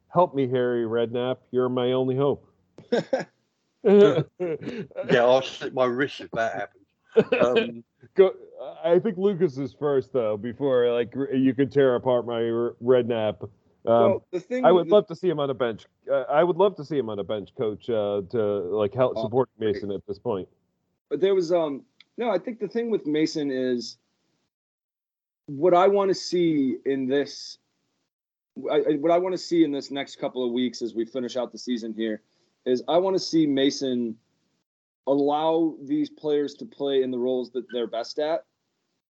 help 0.09 0.35
me 0.35 0.49
harry 0.49 0.85
redknapp 0.85 1.37
you're 1.51 1.69
my 1.69 1.93
only 1.93 2.17
hope 2.17 2.51
Yeah, 3.85 4.23
I'll 5.21 5.43
slit 5.43 5.73
my 5.73 5.85
wrist 5.85 6.21
if 6.21 6.31
that 6.33 6.55
happens. 6.55 7.41
Um, 7.41 7.85
Go. 8.17 8.33
I 8.85 8.99
think 8.99 9.17
Lucas 9.17 9.57
is 9.57 9.75
first 9.79 10.13
though. 10.13 10.37
Before 10.37 10.93
like 10.93 11.15
you 11.33 11.55
can 11.55 11.71
tear 11.71 11.95
apart 11.95 12.27
my 12.27 12.49
r- 12.49 12.75
redknapp. 12.83 13.49
Um, 13.89 14.11
well, 14.11 14.27
the 14.33 14.41
thing 14.41 14.67
I 14.67 14.73
would 14.73 14.89
love 14.89 15.07
to 15.07 15.17
see 15.17 15.31
him 15.31 15.41
on 15.41 15.49
a 15.49 15.55
bench. 15.55 15.87
Uh, 16.11 16.25
I 16.29 16.45
would 16.45 16.57
love 16.59 16.77
to 16.77 16.85
see 16.85 16.99
him 16.99 17.09
on 17.09 17.19
a 17.19 17.25
bench, 17.25 17.55
coach, 17.57 17.89
uh, 17.89 18.21
to 18.31 18.39
like 18.39 18.93
help 18.93 19.15
Oh, 19.17 19.23
support 19.25 19.49
Mason 19.59 19.91
at 19.91 20.07
this 20.07 20.19
point. 20.19 20.47
But 21.09 21.21
there 21.21 21.35
was 21.35 21.53
um 21.53 21.85
no, 22.19 22.31
I 22.31 22.39
think 22.39 22.61
the 22.61 22.69
thing 22.69 22.91
with 22.91 23.07
Mason 23.07 23.51
is 23.51 23.97
what 25.47 25.73
I 25.73 25.89
want 25.89 26.11
to 26.11 26.15
see 26.15 26.77
in 26.85 27.07
this 27.07 27.59
I- 28.71 28.99
what 29.01 29.11
I 29.11 29.19
want 29.19 29.33
to 29.33 29.39
see 29.39 29.65
in 29.65 29.73
this 29.73 29.91
next 29.91 30.17
couple 30.17 30.45
of 30.45 30.53
weeks 30.53 30.83
as 30.83 30.95
we 30.95 31.07
finish 31.07 31.37
out 31.37 31.53
the 31.53 31.59
season 31.59 31.95
here 31.95 32.21
is 32.67 32.83
I 32.89 32.99
want 32.99 33.15
to 33.17 33.21
see 33.21 33.47
Mason 33.47 34.17
allow 35.07 35.77
these 35.85 36.11
players 36.11 36.53
to 36.57 36.67
play 36.67 37.03
in 37.03 37.11
the 37.11 37.19
roles 37.19 37.51
that 37.53 37.65
they're 37.73 37.87
best 37.87 38.19
at 38.19 38.45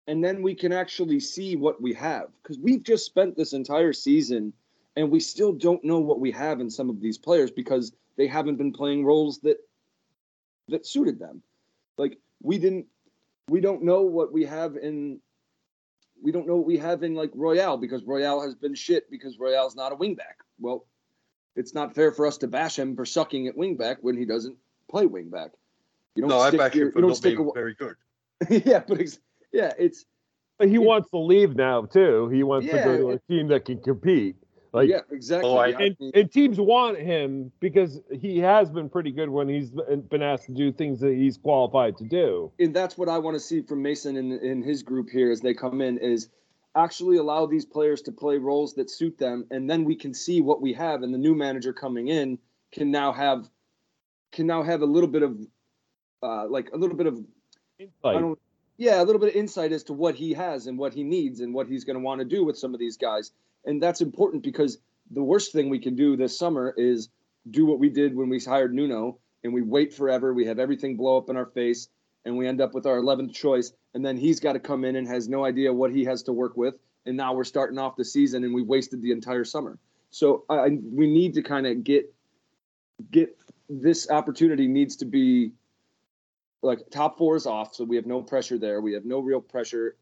and 0.06 0.22
then 0.22 0.42
we 0.42 0.54
can 0.54 0.72
actually 0.72 1.18
see 1.18 1.56
what 1.56 1.82
we 1.82 1.92
have 1.94 2.28
because 2.42 2.58
we've 2.58 2.84
just 2.84 3.04
spent 3.04 3.36
this 3.36 3.52
entire 3.54 3.92
season 3.92 4.52
and 4.98 5.12
we 5.12 5.20
still 5.20 5.52
don't 5.52 5.84
know 5.84 6.00
what 6.00 6.18
we 6.18 6.32
have 6.32 6.60
in 6.60 6.68
some 6.68 6.90
of 6.90 7.00
these 7.00 7.16
players 7.16 7.52
because 7.52 7.92
they 8.16 8.26
haven't 8.26 8.56
been 8.56 8.72
playing 8.72 9.04
roles 9.04 9.38
that 9.38 9.58
that 10.68 10.84
suited 10.84 11.18
them 11.20 11.40
like 11.96 12.18
we 12.42 12.58
didn't 12.58 12.84
we 13.48 13.60
don't 13.60 13.82
know 13.82 14.02
what 14.02 14.32
we 14.32 14.44
have 14.44 14.76
in 14.76 15.20
we 16.20 16.32
don't 16.32 16.48
know 16.48 16.56
what 16.56 16.66
we 16.66 16.76
have 16.76 17.04
in 17.04 17.14
like 17.14 17.30
Royal 17.32 17.76
because 17.76 18.02
Royal 18.02 18.42
has 18.42 18.56
been 18.56 18.74
shit 18.74 19.08
because 19.08 19.38
Royal's 19.38 19.76
not 19.76 19.92
a 19.92 19.96
wingback. 19.96 20.42
Well, 20.58 20.84
it's 21.54 21.74
not 21.74 21.94
fair 21.94 22.10
for 22.10 22.26
us 22.26 22.36
to 22.38 22.48
bash 22.48 22.76
him 22.76 22.96
for 22.96 23.06
sucking 23.06 23.46
at 23.46 23.56
wingback 23.56 23.98
when 24.00 24.16
he 24.16 24.24
doesn't 24.24 24.56
play 24.90 25.06
wingback. 25.06 25.50
You 26.16 26.22
don't 26.22 26.30
no, 26.30 26.40
I 26.40 26.50
back 26.50 26.74
your, 26.74 26.86
him 26.86 26.92
for 26.92 26.98
you 26.98 27.02
don't 27.02 27.10
not 27.10 27.22
being 27.22 27.38
a, 27.38 27.52
very 27.52 27.74
good. 27.74 27.94
yeah, 28.66 28.82
but 28.86 29.00
ex- 29.00 29.20
yeah, 29.52 29.72
it's 29.78 30.06
But 30.58 30.66
he 30.66 30.74
Yeah. 30.74 30.80
wants 30.80 31.08
to 31.10 31.18
leave 31.18 31.54
now 31.54 31.82
too. 31.82 32.28
He 32.30 32.42
wants 32.42 32.66
to 32.68 32.82
go 32.82 32.96
to 32.96 33.10
a 33.10 33.14
it- 33.14 33.22
team 33.30 33.46
that 33.48 33.64
can 33.64 33.80
compete. 33.80 34.34
Like 34.72 34.88
yeah, 34.90 35.00
exactly. 35.10 35.48
Oh, 35.50 35.56
I- 35.56 35.68
I 35.68 35.70
and, 35.70 35.96
and 36.14 36.32
teams 36.32 36.60
want 36.60 36.98
him 36.98 37.50
because 37.60 38.00
he 38.12 38.38
has 38.38 38.70
been 38.70 38.88
pretty 38.88 39.10
good 39.12 39.30
when 39.30 39.48
he's 39.48 39.70
been 39.70 40.22
asked 40.22 40.44
to 40.46 40.52
do 40.52 40.72
things 40.72 41.00
that 41.00 41.14
he's 41.14 41.38
qualified 41.38 41.96
to 41.98 42.04
do. 42.04 42.52
and 42.58 42.74
that's 42.74 42.98
what 42.98 43.08
I 43.08 43.18
want 43.18 43.34
to 43.34 43.40
see 43.40 43.62
from 43.62 43.82
Mason 43.82 44.16
in 44.16 44.32
in 44.32 44.62
his 44.62 44.82
group 44.82 45.08
here 45.10 45.30
as 45.30 45.40
they 45.40 45.54
come 45.54 45.80
in 45.80 45.98
is 45.98 46.28
actually 46.74 47.16
allow 47.16 47.46
these 47.46 47.64
players 47.64 48.02
to 48.02 48.12
play 48.12 48.36
roles 48.38 48.74
that 48.74 48.90
suit 48.90 49.18
them, 49.18 49.46
and 49.50 49.68
then 49.70 49.84
we 49.84 49.96
can 49.96 50.12
see 50.14 50.40
what 50.42 50.60
we 50.60 50.74
have, 50.74 51.02
and 51.02 51.12
the 51.14 51.18
new 51.18 51.34
manager 51.34 51.72
coming 51.72 52.08
in 52.08 52.38
can 52.70 52.90
now 52.90 53.12
have 53.12 53.48
can 54.32 54.46
now 54.46 54.62
have 54.62 54.82
a 54.82 54.86
little 54.86 55.08
bit 55.08 55.22
of 55.22 55.40
uh, 56.22 56.46
like 56.48 56.70
a 56.72 56.76
little 56.76 56.96
bit 56.96 57.06
of 57.06 57.18
I 58.04 58.12
don't 58.20 58.38
yeah 58.76 59.00
a 59.00 59.04
little 59.04 59.18
bit 59.20 59.30
of 59.30 59.34
insight 59.36 59.72
as 59.72 59.84
to 59.84 59.92
what 59.94 60.14
he 60.14 60.34
has 60.34 60.66
and 60.66 60.76
what 60.78 60.92
he 60.92 61.04
needs 61.04 61.40
and 61.40 61.54
what 61.54 61.66
he's 61.68 61.84
going 61.84 61.96
to 61.96 62.02
want 62.04 62.18
to 62.20 62.24
do 62.26 62.44
with 62.44 62.58
some 62.58 62.74
of 62.74 62.80
these 62.80 62.96
guys, 62.98 63.32
and 63.68 63.82
that's 63.82 64.00
important 64.00 64.42
because 64.42 64.78
the 65.10 65.22
worst 65.22 65.52
thing 65.52 65.68
we 65.68 65.78
can 65.78 65.94
do 65.94 66.16
this 66.16 66.36
summer 66.36 66.74
is 66.76 67.10
do 67.50 67.66
what 67.66 67.78
we 67.78 67.88
did 67.88 68.16
when 68.16 68.28
we 68.28 68.40
hired 68.40 68.74
Nuno 68.74 69.18
and 69.44 69.52
we 69.52 69.62
wait 69.62 69.94
forever. 69.94 70.34
We 70.34 70.46
have 70.46 70.58
everything 70.58 70.96
blow 70.96 71.18
up 71.18 71.30
in 71.30 71.36
our 71.36 71.46
face, 71.46 71.88
and 72.24 72.36
we 72.36 72.48
end 72.48 72.60
up 72.60 72.74
with 72.74 72.86
our 72.86 72.98
11th 72.98 73.32
choice, 73.32 73.72
and 73.94 74.04
then 74.04 74.16
he's 74.16 74.40
got 74.40 74.54
to 74.54 74.58
come 74.58 74.84
in 74.84 74.96
and 74.96 75.06
has 75.06 75.28
no 75.28 75.44
idea 75.44 75.72
what 75.72 75.92
he 75.92 76.04
has 76.04 76.22
to 76.24 76.32
work 76.32 76.56
with, 76.56 76.74
and 77.06 77.16
now 77.16 77.32
we're 77.32 77.44
starting 77.44 77.78
off 77.78 77.94
the 77.94 78.04
season 78.04 78.42
and 78.42 78.52
we 78.52 78.62
wasted 78.62 79.00
the 79.00 79.12
entire 79.12 79.44
summer. 79.44 79.78
So 80.10 80.44
I, 80.48 80.70
we 80.82 81.06
need 81.06 81.34
to 81.34 81.42
kind 81.42 81.66
of 81.66 81.84
get 81.84 82.12
get 83.12 83.36
this 83.68 84.10
opportunity 84.10 84.66
needs 84.66 84.96
to 84.96 85.04
be 85.04 85.52
like 86.62 86.80
top 86.90 87.18
four 87.18 87.36
is 87.36 87.46
off, 87.46 87.74
so 87.74 87.84
we 87.84 87.96
have 87.96 88.06
no 88.06 88.22
pressure 88.22 88.58
there. 88.58 88.80
We 88.80 88.94
have 88.94 89.04
no 89.04 89.20
real 89.20 89.40
pressure 89.40 89.96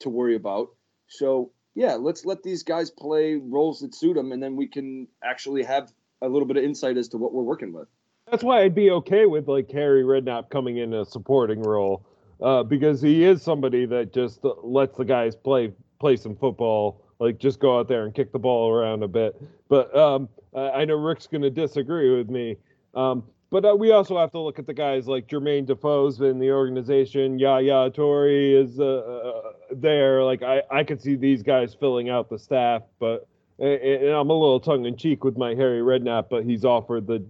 to 0.00 0.08
worry 0.08 0.36
about. 0.36 0.70
So 1.08 1.50
yeah, 1.74 1.94
let's 1.94 2.24
let 2.24 2.42
these 2.42 2.62
guys 2.62 2.90
play 2.90 3.36
roles 3.36 3.80
that 3.80 3.94
suit 3.94 4.14
them, 4.14 4.32
and 4.32 4.42
then 4.42 4.56
we 4.56 4.66
can 4.66 5.08
actually 5.24 5.62
have 5.62 5.92
a 6.20 6.28
little 6.28 6.46
bit 6.46 6.56
of 6.56 6.64
insight 6.64 6.96
as 6.96 7.08
to 7.08 7.18
what 7.18 7.32
we're 7.32 7.42
working 7.42 7.72
with. 7.72 7.88
That's 8.30 8.44
why 8.44 8.62
I'd 8.62 8.74
be 8.74 8.90
okay 8.90 9.26
with 9.26 9.48
like 9.48 9.70
Harry 9.72 10.02
Redknapp 10.02 10.50
coming 10.50 10.78
in 10.78 10.94
a 10.94 11.04
supporting 11.04 11.62
role, 11.62 12.06
uh, 12.40 12.62
because 12.62 13.00
he 13.00 13.24
is 13.24 13.42
somebody 13.42 13.86
that 13.86 14.12
just 14.12 14.40
lets 14.62 14.96
the 14.96 15.04
guys 15.04 15.34
play 15.34 15.72
play 15.98 16.16
some 16.16 16.36
football, 16.36 17.04
like 17.18 17.38
just 17.38 17.60
go 17.60 17.78
out 17.78 17.88
there 17.88 18.04
and 18.04 18.14
kick 18.14 18.32
the 18.32 18.38
ball 18.38 18.70
around 18.70 19.02
a 19.02 19.08
bit. 19.08 19.40
But 19.68 19.94
um, 19.96 20.28
I 20.54 20.84
know 20.84 20.96
Rick's 20.96 21.26
going 21.26 21.42
to 21.42 21.50
disagree 21.50 22.16
with 22.16 22.28
me. 22.28 22.56
Um, 22.94 23.24
but 23.52 23.66
uh, 23.66 23.76
we 23.76 23.92
also 23.92 24.18
have 24.18 24.30
to 24.30 24.40
look 24.40 24.58
at 24.58 24.66
the 24.66 24.72
guys 24.72 25.06
like 25.06 25.28
Jermaine 25.28 25.66
Defoe's 25.66 26.18
in 26.22 26.38
the 26.38 26.50
organization. 26.50 27.38
Yaya 27.38 27.90
Touré 27.90 28.64
is 28.64 28.80
uh, 28.80 28.84
uh, 28.84 29.52
there. 29.70 30.24
Like 30.24 30.42
I, 30.42 30.62
I 30.70 30.82
could 30.82 31.02
see 31.02 31.16
these 31.16 31.42
guys 31.42 31.74
filling 31.74 32.08
out 32.08 32.30
the 32.30 32.38
staff, 32.38 32.82
but 32.98 33.28
and 33.58 34.08
I'm 34.08 34.30
a 34.30 34.32
little 34.32 34.58
tongue 34.58 34.86
in 34.86 34.96
cheek 34.96 35.22
with 35.22 35.36
my 35.36 35.54
Harry 35.54 35.82
Redknapp, 35.82 36.30
but 36.30 36.44
he's 36.44 36.64
offered 36.64 37.06
the 37.06 37.22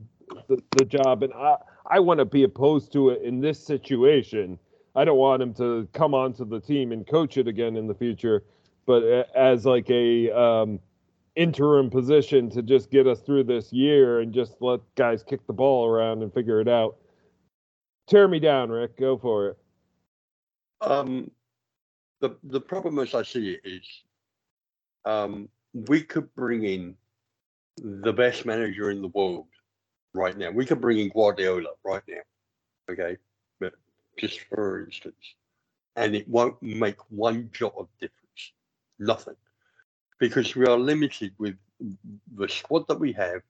the, 0.48 0.62
the 0.78 0.84
job, 0.84 1.24
and 1.24 1.34
I 1.34 1.56
I 1.90 1.98
want 1.98 2.18
to 2.18 2.24
be 2.24 2.44
opposed 2.44 2.92
to 2.92 3.10
it 3.10 3.22
in 3.22 3.40
this 3.40 3.58
situation. 3.58 4.60
I 4.94 5.04
don't 5.04 5.18
want 5.18 5.42
him 5.42 5.52
to 5.54 5.88
come 5.92 6.14
onto 6.14 6.44
the 6.44 6.60
team 6.60 6.92
and 6.92 7.04
coach 7.04 7.36
it 7.36 7.48
again 7.48 7.76
in 7.76 7.88
the 7.88 7.94
future, 7.94 8.44
but 8.86 9.02
as 9.34 9.66
like 9.66 9.90
a 9.90 10.30
um, 10.30 10.78
interim 11.36 11.90
position 11.90 12.50
to 12.50 12.62
just 12.62 12.90
get 12.90 13.06
us 13.06 13.20
through 13.20 13.44
this 13.44 13.72
year 13.72 14.20
and 14.20 14.32
just 14.32 14.56
let 14.60 14.80
guys 14.94 15.22
kick 15.22 15.46
the 15.46 15.52
ball 15.52 15.86
around 15.86 16.22
and 16.22 16.32
figure 16.32 16.60
it 16.60 16.68
out. 16.68 16.96
Tear 18.06 18.28
me 18.28 18.38
down, 18.38 18.70
Rick. 18.70 18.98
Go 18.98 19.16
for 19.16 19.48
it. 19.48 19.58
Um, 20.80 21.30
the 22.20 22.36
the 22.44 22.60
problem 22.60 22.98
as 22.98 23.14
I 23.14 23.22
see 23.22 23.52
it 23.52 23.60
is, 23.64 23.86
um, 25.04 25.48
we 25.72 26.02
could 26.02 26.32
bring 26.34 26.64
in 26.64 26.96
the 27.78 28.12
best 28.12 28.44
manager 28.44 28.90
in 28.90 29.00
the 29.00 29.08
world 29.08 29.46
right 30.12 30.36
now. 30.36 30.50
We 30.50 30.66
could 30.66 30.80
bring 30.80 30.98
in 30.98 31.08
Guardiola 31.08 31.70
right 31.84 32.02
now, 32.08 32.20
okay, 32.90 33.16
but 33.60 33.74
just 34.18 34.40
for 34.40 34.84
instance, 34.84 35.34
and 35.96 36.14
it 36.14 36.28
won't 36.28 36.60
make 36.60 36.98
one 37.10 37.48
jot 37.52 37.74
of 37.78 37.88
difference, 38.00 38.52
nothing 38.98 39.36
because 40.22 40.54
we 40.54 40.64
are 40.66 40.78
limited 40.78 41.32
with 41.36 41.56
the 42.36 42.48
squad 42.48 42.86
that 42.86 43.00
we 43.00 43.10
have, 43.10 43.40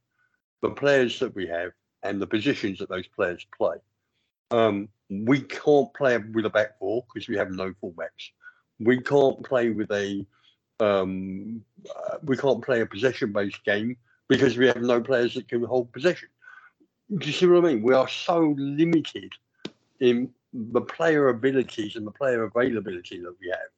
the 0.63 0.71
players 0.71 1.19
that 1.19 1.35
we 1.35 1.47
have, 1.47 1.73
and 2.03 2.19
the 2.19 2.27
positions 2.27 2.79
that 2.79 2.89
those 2.89 3.07
players 3.09 3.47
play. 3.59 3.77
Um, 4.51 4.89
we 5.11 5.43
can't 5.43 5.93
play 5.93 6.17
with 6.17 6.47
a 6.47 6.51
back 6.51 6.79
four 6.79 7.05
because 7.05 7.29
we 7.29 7.37
have 7.37 7.51
no 7.51 7.75
fullbacks. 7.75 8.31
We 8.81 9.03
can't 9.03 9.45
play 9.45 9.69
with 9.69 9.91
a 9.93 10.27
um, 10.81 11.63
uh, 11.95 12.17
we 12.23 12.39
can't 12.39 12.65
play 12.65 12.81
a 12.81 12.87
possession-based 12.87 13.63
game 13.67 13.99
because 14.27 14.57
we 14.57 14.67
have 14.67 14.81
no 14.81 14.99
players 15.03 15.35
that 15.35 15.49
can 15.49 15.63
hold 15.65 15.93
possession. 15.93 16.31
Do 17.15 17.27
you 17.27 17.35
see 17.35 17.47
what 17.49 17.67
I 17.67 17.69
mean? 17.69 17.83
We 17.83 17.93
are 17.93 18.09
so 18.09 18.55
limited 18.57 19.35
in 20.01 20.31
the 20.55 20.81
player 20.81 21.29
abilities 21.29 21.97
and 21.97 22.07
the 22.07 22.13
player 22.13 22.45
availability 22.45 23.21
that 23.21 23.35
we 23.43 23.51
have 23.51 23.73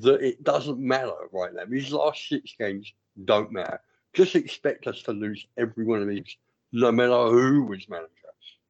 that 0.00 0.20
it 0.22 0.42
doesn't 0.42 0.78
matter 0.78 1.12
right 1.32 1.52
now. 1.54 1.64
These 1.68 1.92
last 1.92 2.28
six 2.28 2.54
games 2.58 2.92
don't 3.24 3.52
matter. 3.52 3.80
Just 4.14 4.34
expect 4.34 4.86
us 4.86 5.02
to 5.02 5.12
lose 5.12 5.46
every 5.56 5.84
one 5.84 6.02
of 6.02 6.08
these, 6.08 6.36
no 6.72 6.92
matter 6.92 7.28
who 7.28 7.64
was 7.64 7.88
manager. 7.88 8.08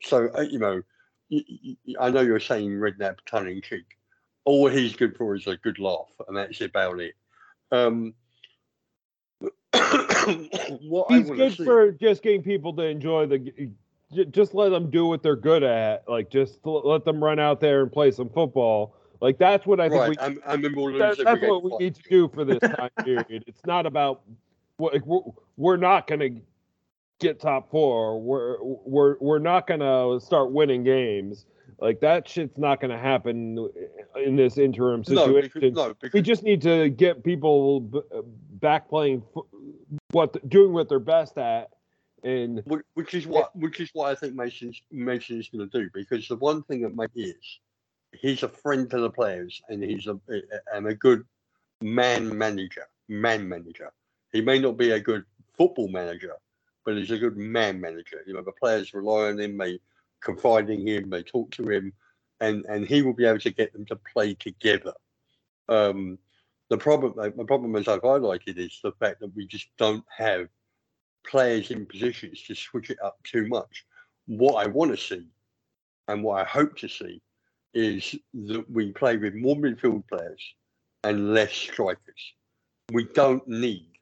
So, 0.02 0.30
uh, 0.36 0.42
you 0.42 0.58
know, 0.58 0.82
I 2.00 2.10
know 2.10 2.20
you're 2.20 2.40
saying 2.40 2.70
Redknapp 2.70 3.18
tongue 3.26 3.48
in 3.48 3.62
cheek. 3.62 3.96
All 4.44 4.68
he's 4.68 4.96
good 4.96 5.16
for 5.16 5.34
is 5.34 5.46
a 5.46 5.56
good 5.56 5.78
laugh, 5.78 6.10
and 6.26 6.36
that's 6.36 6.60
about 6.60 7.00
it. 7.00 7.14
Um, 7.70 8.14
what 10.82 11.10
he's 11.10 11.30
good 11.30 11.56
see, 11.56 11.64
for 11.64 11.92
just 11.92 12.22
getting 12.22 12.42
people 12.42 12.74
to 12.74 12.82
enjoy 12.82 13.26
the. 13.26 13.70
Just 14.30 14.52
let 14.52 14.68
them 14.68 14.90
do 14.90 15.06
what 15.06 15.22
they're 15.22 15.36
good 15.36 15.62
at. 15.62 16.06
Like, 16.06 16.28
just 16.28 16.58
let 16.64 17.04
them 17.04 17.22
run 17.22 17.38
out 17.38 17.60
there 17.60 17.82
and 17.82 17.90
play 17.90 18.10
some 18.10 18.28
football 18.28 18.94
like 19.22 19.38
that's 19.38 19.64
what 19.64 19.78
I 19.78 19.88
think. 19.88 20.00
Right. 20.00 20.10
We, 20.10 20.18
I'm, 20.18 20.40
I'm 20.44 20.62
that, 20.62 21.22
that's 21.24 21.42
what 21.42 21.62
we 21.62 21.76
need 21.78 21.94
to 21.94 22.02
do 22.10 22.28
for 22.28 22.44
this 22.44 22.58
time 22.58 22.90
period. 23.04 23.44
It's 23.46 23.64
not 23.64 23.86
about 23.86 24.22
like, 24.80 25.06
we're, 25.06 25.20
we're 25.56 25.76
not 25.76 26.08
going 26.08 26.18
to 26.18 26.40
get 27.20 27.38
top 27.38 27.70
four. 27.70 28.20
We're 28.20 28.56
we're 28.60 29.16
we're 29.20 29.38
not 29.38 29.68
going 29.68 29.78
to 29.78 30.18
start 30.24 30.50
winning 30.50 30.82
games. 30.82 31.46
Like 31.78 32.00
that 32.00 32.28
shit's 32.28 32.58
not 32.58 32.80
going 32.80 32.90
to 32.90 32.98
happen 32.98 33.68
in 34.16 34.34
this 34.34 34.58
interim 34.58 35.04
situation. 35.04 35.32
No, 35.34 35.40
because, 35.40 35.72
no, 35.72 35.94
because, 36.00 36.12
we 36.12 36.20
just 36.20 36.42
need 36.42 36.60
to 36.62 36.90
get 36.90 37.22
people 37.22 37.80
back 38.60 38.88
playing 38.88 39.22
what 40.10 40.48
doing 40.48 40.72
what 40.72 40.88
they're 40.88 40.98
best 40.98 41.38
at 41.38 41.70
and 42.24 42.62
which 42.94 43.14
is 43.14 43.26
what 43.26 43.54
which 43.54 43.78
is 43.78 43.90
what 43.92 44.10
I 44.10 44.16
think 44.16 44.34
Mason's 44.34 44.82
Mason's 44.90 45.48
going 45.48 45.68
to 45.68 45.80
do 45.80 45.90
because 45.94 46.26
the 46.26 46.36
one 46.36 46.64
thing 46.64 46.82
that 46.82 46.94
Mike 46.94 47.10
is 47.14 47.60
he's 48.12 48.42
a 48.42 48.48
friend 48.48 48.88
to 48.90 49.00
the 49.00 49.10
players 49.10 49.60
and 49.68 49.82
he's 49.82 50.06
a 50.06 50.18
and 50.72 50.86
a 50.86 50.94
good 50.94 51.24
man 51.80 52.36
manager. 52.36 52.86
Man 53.08 53.48
manager. 53.48 53.92
He 54.32 54.40
may 54.40 54.58
not 54.58 54.76
be 54.76 54.92
a 54.92 55.00
good 55.00 55.24
football 55.56 55.88
manager, 55.88 56.34
but 56.84 56.96
he's 56.96 57.10
a 57.10 57.18
good 57.18 57.36
man 57.36 57.80
manager. 57.80 58.22
You 58.26 58.34
know, 58.34 58.42
the 58.42 58.52
players 58.52 58.94
rely 58.94 59.28
on 59.28 59.40
him, 59.40 59.58
they 59.58 59.80
confide 60.20 60.70
in 60.70 60.86
him, 60.86 61.10
they 61.10 61.22
talk 61.22 61.50
to 61.52 61.68
him, 61.68 61.92
and 62.40 62.64
and 62.66 62.86
he 62.86 63.02
will 63.02 63.14
be 63.14 63.26
able 63.26 63.40
to 63.40 63.50
get 63.50 63.72
them 63.72 63.84
to 63.86 63.96
play 63.96 64.34
together. 64.34 64.94
Um, 65.68 66.18
the 66.68 66.78
problem, 66.78 67.14
the 67.36 67.44
problem 67.44 67.76
as 67.76 67.88
I've 67.88 68.02
highlighted, 68.02 68.58
is 68.58 68.80
the 68.82 68.92
fact 68.92 69.20
that 69.20 69.34
we 69.34 69.46
just 69.46 69.68
don't 69.78 70.04
have 70.16 70.48
players 71.26 71.70
in 71.70 71.86
positions 71.86 72.42
to 72.44 72.54
switch 72.54 72.90
it 72.90 72.98
up 73.02 73.18
too 73.24 73.46
much. 73.48 73.84
What 74.26 74.64
I 74.64 74.68
want 74.68 74.90
to 74.90 74.96
see, 74.96 75.28
and 76.08 76.22
what 76.22 76.40
I 76.40 76.44
hope 76.44 76.76
to 76.78 76.88
see, 76.88 77.20
is 77.74 78.14
that 78.34 78.70
we 78.70 78.92
play 78.92 79.16
with 79.16 79.34
more 79.34 79.56
midfield 79.56 80.06
players 80.08 80.42
and 81.04 81.32
less 81.32 81.52
strikers. 81.52 82.34
We 82.92 83.04
don't 83.04 83.46
need 83.48 83.92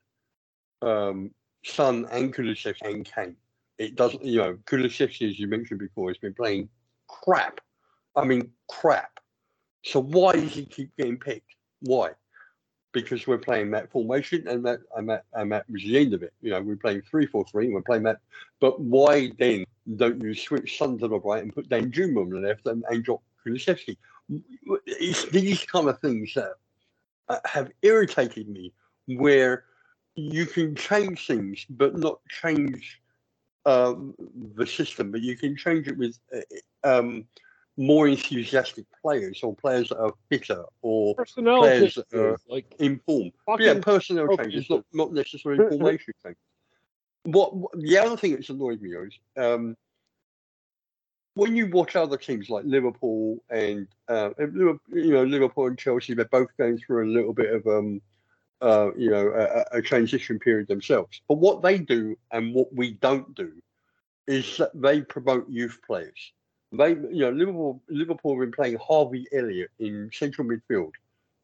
um, 0.83 1.31
and 1.79 2.35
Kulusevski 2.35 2.95
and 2.95 3.05
Kane. 3.05 3.37
It 3.79 3.97
doesn't, 3.97 4.25
you 4.25 4.39
know, 4.39 4.55
Kulusevski, 4.67 5.31
as 5.31 5.39
you 5.39 5.47
mentioned 5.47 5.81
before, 5.81 6.09
has 6.11 6.19
been 6.19 6.35
playing 6.35 6.69
crap. 7.09 7.61
I 8.17 8.25
mean, 8.25 8.51
crap. 8.69 9.21
So 9.85 10.01
why 10.03 10.35
does 10.35 10.53
he 10.53 10.67
keep 10.67 10.95
getting 10.97 11.19
picked? 11.19 11.55
Why? 11.81 12.11
Because 12.93 13.27
we're 13.27 13.39
playing 13.39 13.71
that 13.71 13.91
formation, 13.91 14.49
and 14.49 14.65
that 14.67 14.81
and 14.97 15.09
that 15.09 15.25
and 15.35 15.53
that 15.53 15.71
was 15.71 15.83
the 15.83 15.97
end 15.97 16.13
of 16.13 16.23
it. 16.23 16.33
You 16.43 16.51
know, 16.51 16.61
we're 16.61 16.77
playing 16.77 17.03
three 17.03 17.27
four 17.27 17.45
three. 17.45 17.69
We're 17.69 17.83
playing 17.83 18.03
that. 18.03 18.19
But 18.61 18.81
why 18.81 19.31
then 19.39 19.65
don't 19.97 20.21
you 20.21 20.35
switch 20.35 20.77
Son 20.77 20.99
to 20.99 21.09
the 21.09 21.21
right 21.21 21.43
and 21.43 21.55
put 21.55 21.69
Danjuma 21.69 22.23
on 22.23 22.31
the 22.31 22.41
left 22.41 22.67
and, 22.67 22.85
and 22.91 23.05
drop 23.05 23.23
Kulusevski. 23.45 23.97
It's 24.87 25.25
these 25.27 25.65
kind 25.65 25.89
of 25.89 25.99
things 26.01 26.35
that 26.35 26.53
uh, 27.29 27.39
have 27.45 27.71
irritated 27.83 28.49
me, 28.49 28.73
where 29.07 29.65
you 30.15 30.47
can 30.47 30.75
change 30.75 31.27
things 31.27 31.65
but 31.71 31.97
not 31.97 32.21
change 32.29 33.01
um, 33.67 34.15
the 34.57 34.67
system, 34.67 35.11
but 35.11 35.21
you 35.21 35.37
can 35.37 35.57
change 35.57 35.87
it 35.89 35.97
with 35.97 36.19
uh, 36.35 36.41
um, 36.85 37.25
more 37.77 38.09
enthusiastic 38.09 38.85
players 39.03 39.43
or 39.43 39.55
players 39.55 39.89
that 39.89 39.99
are 39.99 40.13
fitter 40.29 40.65
or 40.83 41.15
personnel 41.15 41.61
players 41.61 41.95
that 41.95 42.13
are 42.15 42.39
like 42.49 42.75
informed. 42.79 43.33
Yeah, 43.59 43.79
personnel 43.81 44.37
changes, 44.37 44.69
not, 44.69 44.85
not 44.93 45.13
necessarily 45.13 45.69
formation 45.69 46.15
changes. 46.23 46.43
What, 47.25 47.55
what, 47.55 47.73
the 47.79 47.99
other 47.99 48.17
thing 48.17 48.33
that's 48.33 48.49
annoyed 48.49 48.81
me 48.81 48.91
is 48.91 49.19
um, 49.37 49.77
when 51.35 51.57
you 51.57 51.69
watch 51.69 51.97
other 51.97 52.17
teams 52.17 52.51
like 52.51 52.65
Liverpool 52.65 53.39
and 53.51 53.87
uh, 54.09 54.31
you 54.39 54.79
know 55.13 55.25
Liverpool 55.25 55.67
and 55.67 55.79
Chelsea, 55.79 56.15
they're 56.15 56.25
both 56.27 56.49
going 56.59 56.79
through 56.79 57.07
a 57.07 57.13
little 57.13 57.33
bit 57.33 57.53
of 57.55 57.67
um, 57.67 58.01
uh, 58.61 58.91
you 58.97 59.11
know 59.11 59.29
a, 59.29 59.79
a, 59.79 59.83
transition 59.83 60.39
period 60.39 60.69
themselves. 60.69 61.23
But 61.29 61.39
what 61.39 61.63
they 61.63 61.79
do 61.79 62.17
and 62.33 62.55
what 62.55 62.75
we 62.75 62.93
don't 62.95 63.35
do 63.35 63.53
is 64.27 64.57
that 64.59 64.71
they 64.75 65.03
promote 65.03 65.49
youth 65.49 65.79
players. 65.87 66.33
They 66.73 66.91
you 66.91 67.21
know 67.21 67.31
Liverpool 67.31 67.83
Liverpool 67.89 68.35
have 68.35 68.41
been 68.41 68.53
playing 68.53 68.79
Harvey 68.79 69.27
Elliott 69.33 69.71
in 69.79 70.11
central 70.13 70.49
midfield 70.49 70.93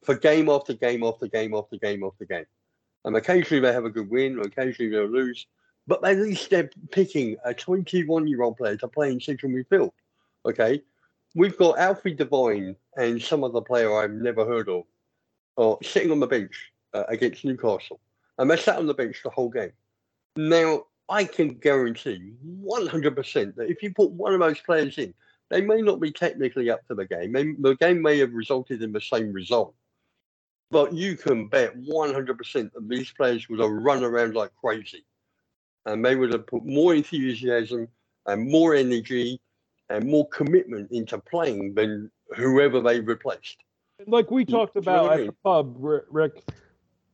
for 0.05 0.16
game 0.16 0.49
after 0.49 0.72
game 0.74 1.03
after 1.05 1.26
game 1.26 1.55
after 1.55 1.76
game 1.76 2.05
after 2.05 2.24
game, 2.24 2.47
and 3.05 3.16
occasionally 3.16 3.61
they 3.61 3.72
have 3.72 3.84
a 3.84 3.91
good 3.91 4.11
win, 4.11 4.41
occasionally 4.41 4.91
they'll 4.91 5.07
lose 5.07 5.47
but 5.87 6.05
at 6.05 6.18
least 6.18 6.51
they're 6.51 6.70
picking 6.91 7.37
a 7.45 7.55
21 7.55 8.26
year 8.26 8.43
old 8.43 8.57
player 8.57 8.76
to 8.76 8.89
play 8.89 9.11
in 9.11 9.20
central 9.20 9.53
midfield. 9.53 9.93
Okay. 10.45 10.82
we've 11.34 11.57
got 11.57 11.78
Alfie 11.78 12.14
Devine 12.14 12.76
and 12.97 13.20
some 13.20 13.43
other 13.43 13.61
player 13.61 13.95
I've 13.97 14.12
never 14.12 14.45
heard 14.45 14.68
of, 14.68 14.84
uh, 15.59 15.74
sitting 15.82 16.11
on 16.12 16.20
the 16.20 16.26
bench 16.26 16.72
uh, 16.95 17.05
against 17.09 17.45
Newcastle, 17.45 18.01
and 18.39 18.51
they 18.51 18.57
sat 18.57 18.78
on 18.78 18.87
the 18.87 18.95
bench 18.95 19.20
the 19.22 19.30
whole 19.30 19.51
game. 19.51 19.72
Now 20.37 20.84
I 21.09 21.24
can 21.24 21.55
guarantee 21.55 22.32
100% 22.64 23.55
that 23.57 23.70
if 23.70 23.82
you 23.82 23.93
put 23.93 24.11
one 24.11 24.34
of 24.34 24.41
those 24.41 24.61
players 24.61 24.99
in, 24.99 25.14
they 25.51 25.61
may 25.61 25.80
not 25.80 26.01
be 26.01 26.11
technically 26.11 26.70
up 26.70 26.87
to 26.89 26.95
the 26.95 27.07
game. 27.07 27.32
They, 27.32 27.53
the 27.59 27.76
game 27.76 28.03
may 28.03 28.18
have 28.18 28.32
resulted 28.32 28.82
in 28.82 28.93
the 28.93 29.01
same 29.01 29.32
result, 29.32 29.74
but 30.70 30.93
you 30.93 31.16
can 31.16 31.47
bet 31.49 31.76
100% 31.76 32.72
that 32.72 32.89
these 32.89 33.12
players 33.12 33.49
would 33.49 33.61
have 33.61 33.70
run 33.70 34.03
around 34.03 34.34
like 34.34 34.51
crazy, 34.61 35.05
and 35.87 36.05
they 36.05 36.16
would 36.16 36.32
have 36.32 36.47
put 36.47 36.66
more 36.66 36.95
enthusiasm 36.95 37.89
and 38.26 38.51
more 38.51 38.74
energy 38.74 39.41
and 39.89 40.05
more 40.05 40.28
commitment 40.28 40.91
into 40.91 41.16
playing 41.18 41.74
than 41.74 42.11
whoever 42.37 42.80
they 42.80 43.01
replaced. 43.01 43.62
Like 44.07 44.30
we 44.30 44.45
talked 44.45 44.74
Do 44.74 44.80
you 44.80 44.87
know 44.87 45.07
about 45.07 45.20
at 45.20 45.26
the 45.26 45.32
pub, 45.45 45.76
Rick. 45.78 46.43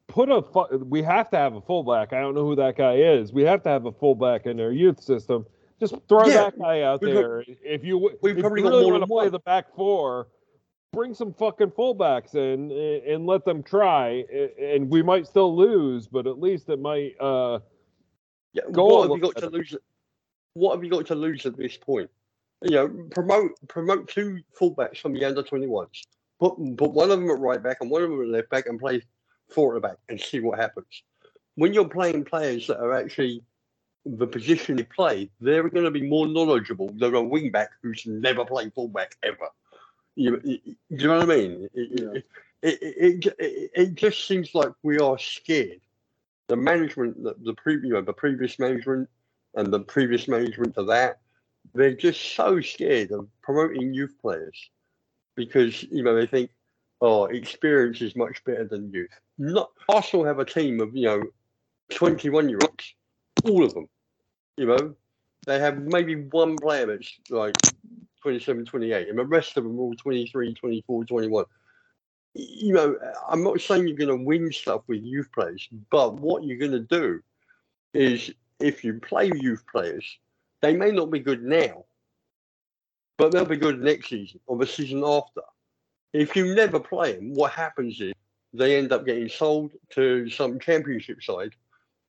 Put 0.09 0.31
a 0.31 0.43
fu- 0.43 0.79
we 0.79 1.03
have 1.03 1.31
to 1.31 1.37
have 1.37 1.55
a 1.55 1.61
fullback. 1.61 2.13
I 2.13 2.21
don't 2.21 2.35
know 2.35 2.45
who 2.45 2.57
that 2.57 2.77
guy 2.77 2.97
is. 2.97 3.33
We 3.33 3.43
have 3.43 3.63
to 3.63 3.69
have 3.69 3.87
a 3.87 3.93
fullback 3.93 4.47
in 4.47 4.57
their 4.57 4.73
youth 4.73 5.01
system. 5.01 5.47
Just 5.79 5.95
throw 6.09 6.27
Yeah, 6.27 6.45
that 6.45 6.59
guy 6.59 6.83
out 6.83 7.01
there. 7.01 7.45
If 7.47 7.85
you 7.85 7.99
we've 8.21 8.37
if 8.37 8.41
probably 8.41 8.63
you 8.63 8.69
really 8.69 8.91
want 8.91 9.03
to 9.03 9.07
play 9.07 9.29
the 9.29 9.39
back 9.39 9.75
four, 9.75 10.29
bring 10.93 11.15
some 11.15 11.33
fucking 11.33 11.71
fullbacks 11.71 12.35
in 12.35 12.71
and, 12.71 13.03
and 13.05 13.27
let 13.27 13.45
them 13.45 13.63
try. 13.63 14.25
And 14.61 14.91
we 14.91 15.03
might 15.03 15.27
still 15.27 15.57
lose, 15.57 16.09
but 16.09 16.27
at 16.27 16.41
least 16.41 16.69
it 16.69 16.81
might. 16.81 17.15
uh 17.21 17.61
Yeah, 18.53 18.63
Go 18.71 18.85
what 18.85 19.05
on, 19.05 19.09
have 19.11 19.17
you 19.17 19.33
got 19.33 19.41
to 19.43 19.51
lose? 19.51 19.77
What 20.55 20.75
have 20.75 20.85
you 20.85 20.91
got 20.91 21.07
to 21.07 21.15
lose 21.15 21.47
at 21.47 21.57
this 21.57 21.77
point? 21.77 22.11
You 22.63 22.71
know, 22.71 22.89
promote 23.11 23.53
promote 23.69 24.09
two 24.09 24.41
fullbacks 24.59 24.99
from 24.99 25.15
the 25.15 25.25
under 25.25 25.43
twenty 25.43 25.67
ones. 25.67 26.03
Put 26.39 26.57
put 26.77 26.93
one 26.93 27.11
of 27.11 27.19
them 27.21 27.31
at 27.31 27.39
right 27.39 27.63
back 27.63 27.79
and 27.81 27.91
one 27.91 28.03
of 28.03 28.11
them 28.11 28.21
at 28.21 28.29
left 28.29 28.51
back 28.51 28.67
and 28.67 28.79
play 28.79 29.03
four 29.49 29.75
at 29.75 29.83
the 29.83 29.89
back 29.89 29.97
and 30.09 30.21
see 30.21 30.41
what 30.41 30.59
happens. 30.59 31.03
When 31.55 31.75
you're 31.75 31.89
playing 31.89 32.25
players 32.25 32.67
that 32.67 32.79
are 32.79 32.93
actually 32.95 33.43
the 34.05 34.27
position 34.27 34.77
they 34.77 34.83
play, 34.85 35.31
they're 35.41 35.69
going 35.69 35.85
to 35.85 35.91
be 35.91 36.09
more 36.09 36.27
knowledgeable 36.27 36.91
than 36.95 37.15
a 37.15 37.23
wing 37.23 37.51
back 37.51 37.71
who's 37.83 38.05
never 38.07 38.45
played 38.45 38.73
fullback 38.75 39.17
ever. 39.23 39.49
You, 40.17 40.41
you, 40.45 40.59
you 40.89 41.07
know 41.07 41.19
what 41.19 41.31
I 41.31 41.37
mean? 41.37 41.69
It, 41.75 42.01
Yeah. 42.01 42.21
it, 42.63 42.83
it, 42.83 43.27
it, 43.27 43.35
it, 43.39 43.71
it 43.75 43.95
just 43.95 44.27
seems 44.27 44.55
like 44.55 44.73
we 44.83 44.99
are 44.99 45.19
scared 45.19 45.81
the 46.49 46.57
management, 46.57 47.23
the, 47.23 47.35
the 47.43 47.55
previous, 47.55 47.85
you 47.87 47.93
know, 47.95 48.03
the 48.03 48.13
previous 48.13 48.59
management 48.59 49.09
and 49.55 49.73
the 49.73 49.81
previous 49.81 50.29
management 50.29 50.75
to 50.75 50.85
that, 50.85 51.21
they're 51.75 51.95
just 51.95 52.35
so 52.35 52.61
scared 52.61 53.13
of 53.13 53.29
promoting 53.43 53.95
youth 53.95 54.15
players 54.21 54.71
because 55.37 55.83
you 55.85 56.03
know 56.03 56.15
they 56.15 56.27
think, 56.27 56.51
oh, 57.01 57.25
experience 57.27 58.01
is 58.03 58.17
much 58.17 58.45
better 58.45 58.65
than 58.65 58.93
youth. 58.93 59.11
Not 59.39 59.71
Arsenal 59.89 60.27
have 60.27 60.39
a 60.39 60.45
team 60.45 60.81
of 60.81 60.95
you 60.95 61.07
know, 61.07 61.23
twenty-one 61.91 62.49
year 62.49 62.59
olds, 62.63 62.95
all 63.45 63.65
of 63.65 63.75
them. 63.75 63.89
You 64.57 64.67
know, 64.67 64.95
they 65.47 65.59
have 65.59 65.79
maybe 65.79 66.17
one 66.17 66.57
player 66.57 66.87
that's 66.87 67.19
like 67.31 67.55
27, 68.23 68.65
28, 68.65 69.09
and 69.09 69.19
the 69.19 69.25
rest 69.25 69.57
of 69.57 69.65
them 69.65 69.77
are 69.79 69.83
all 69.83 69.95
23, 69.95 70.55
24, 70.55 71.05
21 71.05 71.45
you 72.35 72.73
know, 72.73 72.97
I'm 73.29 73.45
not 73.45 73.61
saying 73.61 73.87
you're 73.87 73.97
going 73.97 74.19
to 74.19 74.25
win 74.25 74.53
stuff 74.53 74.83
with 74.87 75.03
youth 75.03 75.31
players, 75.33 75.69
but 75.91 76.15
what 76.15 76.45
you're 76.45 76.59
going 76.59 76.73
to 76.73 76.81
do 76.81 77.21
is 77.93 78.33
if 78.59 78.85
you 78.85 78.95
play 79.01 79.31
youth 79.35 79.65
players, 79.71 80.05
they 80.61 80.75
may 80.75 80.91
not 80.91 81.11
be 81.11 81.19
good 81.19 81.43
now, 81.43 81.85
but 83.19 83.33
they'll 83.33 83.45
be 83.45 83.57
good 83.57 83.81
next 83.81 84.09
season 84.09 84.41
or 84.47 84.57
the 84.57 84.67
season 84.67 85.05
after. 85.05 85.43
If 86.13 86.37
you 86.37 86.55
never 86.55 86.79
play 86.79 87.15
them, 87.15 87.35
what 87.35 87.53
happens 87.53 88.01
is 88.01 88.13
they 88.55 88.77
end 88.77 88.93
up 88.93 89.05
getting 89.05 89.29
sold 89.29 89.73
to 89.91 90.29
some 90.31 90.59
championship 90.59 91.23
side 91.23 91.53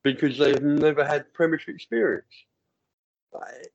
because 0.04 0.38
they've 0.38 0.62
never 0.62 1.06
had 1.06 1.34
Premiership 1.34 1.76
experience. 1.76 2.26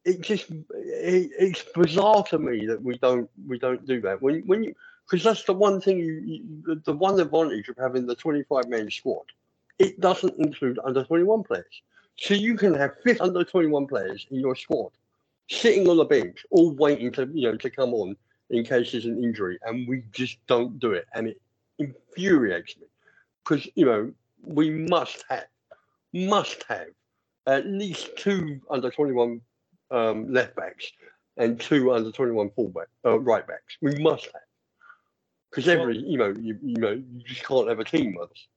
It 0.04 0.20
just 0.20 0.50
it, 0.50 1.30
it's 1.38 1.64
bizarre 1.74 2.22
to 2.24 2.38
me 2.38 2.66
that 2.66 2.80
we 2.80 2.96
don't 2.98 3.28
we 3.46 3.58
don't 3.58 3.84
do 3.86 4.00
that 4.02 4.22
when 4.22 4.42
when 4.46 4.62
you 4.62 4.74
because 5.08 5.24
that's 5.24 5.44
the 5.44 5.54
one 5.54 5.80
thing 5.80 5.98
you, 5.98 6.22
you 6.24 6.82
the 6.84 6.92
one 6.92 7.18
advantage 7.18 7.68
of 7.68 7.76
having 7.78 8.06
the 8.06 8.14
25 8.14 8.68
man 8.68 8.90
squad. 8.90 9.24
It 9.78 10.00
doesn't 10.00 10.36
include 10.38 10.78
under 10.84 11.04
21 11.04 11.44
players. 11.44 11.82
So 12.16 12.34
you 12.34 12.56
can 12.56 12.74
have 12.74 12.96
50 13.04 13.20
under 13.20 13.44
21 13.44 13.86
players 13.86 14.26
in 14.30 14.40
your 14.40 14.56
squad 14.56 14.90
sitting 15.48 15.88
on 15.88 15.96
the 15.96 16.04
bench 16.04 16.44
all 16.50 16.72
waiting 16.72 17.10
to 17.10 17.30
you 17.32 17.50
know 17.50 17.56
to 17.56 17.70
come 17.70 17.94
on 17.94 18.14
in 18.50 18.64
case 18.64 18.92
there's 18.92 19.06
an 19.06 19.22
injury 19.22 19.58
and 19.62 19.88
we 19.88 20.02
just 20.12 20.36
don't 20.46 20.78
do 20.78 20.92
it 20.92 21.06
and 21.14 21.28
it 21.28 21.40
infuriates 21.78 22.76
me. 22.76 22.86
Because 23.44 23.66
you 23.74 23.86
know 23.86 24.12
we 24.42 24.70
must 24.70 25.24
have 25.30 25.46
must 26.12 26.64
have 26.68 26.88
at 27.46 27.66
least 27.66 28.10
two 28.16 28.60
under 28.68 28.90
21 28.90 29.40
um, 29.90 30.30
left 30.30 30.54
backs 30.54 30.92
and 31.38 31.58
two 31.58 31.92
under 31.92 32.12
21 32.12 32.50
fullback 32.50 32.88
uh, 33.06 33.18
right 33.20 33.46
backs. 33.46 33.78
We 33.80 33.94
must 34.00 34.24
have 34.24 34.42
because 35.50 35.66
Well- 35.66 35.80
every 35.80 35.98
you 35.98 36.18
know 36.18 36.34
you, 36.38 36.58
you 36.62 36.76
know 36.76 36.90
you 36.90 37.22
just 37.24 37.44
can't 37.44 37.68
have 37.68 37.80
a 37.80 37.84
team 37.84 38.14
with 38.18 38.30
us. 38.30 38.48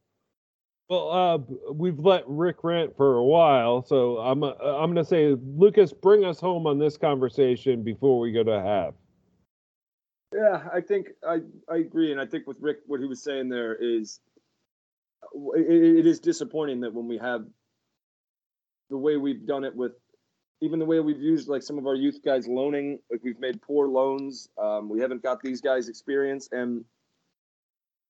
Well, 0.89 1.09
uh, 1.09 1.37
we've 1.71 1.99
let 1.99 2.25
Rick 2.27 2.65
rant 2.65 2.97
for 2.97 3.15
a 3.15 3.23
while, 3.23 3.81
so 3.81 4.17
I'm 4.17 4.43
uh, 4.43 4.51
I'm 4.59 4.89
gonna 4.89 5.05
say, 5.05 5.37
Lucas, 5.55 5.93
bring 5.93 6.25
us 6.25 6.39
home 6.39 6.67
on 6.67 6.79
this 6.79 6.97
conversation 6.97 7.81
before 7.81 8.19
we 8.19 8.33
go 8.33 8.43
to 8.43 8.59
half. 8.59 8.93
Yeah, 10.33 10.67
I 10.73 10.81
think 10.81 11.07
I 11.25 11.39
I 11.69 11.77
agree, 11.77 12.11
and 12.11 12.19
I 12.19 12.25
think 12.25 12.45
with 12.45 12.57
Rick, 12.59 12.79
what 12.87 12.99
he 12.99 13.05
was 13.05 13.23
saying 13.23 13.47
there 13.47 13.75
is, 13.75 14.19
it, 15.55 15.99
it 15.99 16.05
is 16.05 16.19
disappointing 16.19 16.81
that 16.81 16.93
when 16.93 17.07
we 17.07 17.17
have 17.19 17.45
the 18.89 18.97
way 18.97 19.15
we've 19.15 19.45
done 19.45 19.63
it 19.63 19.73
with, 19.73 19.93
even 20.61 20.77
the 20.77 20.85
way 20.85 20.99
we've 20.99 21.21
used 21.21 21.49
like 21.49 21.63
some 21.63 21.77
of 21.79 21.87
our 21.87 21.95
youth 21.95 22.19
guys 22.23 22.47
loaning, 22.47 22.99
like 23.09 23.21
we've 23.23 23.39
made 23.39 23.61
poor 23.61 23.87
loans. 23.87 24.49
Um, 24.61 24.89
we 24.89 24.99
haven't 24.99 25.23
got 25.23 25.41
these 25.41 25.59
guys 25.59 25.89
experience, 25.89 26.49
and 26.51 26.85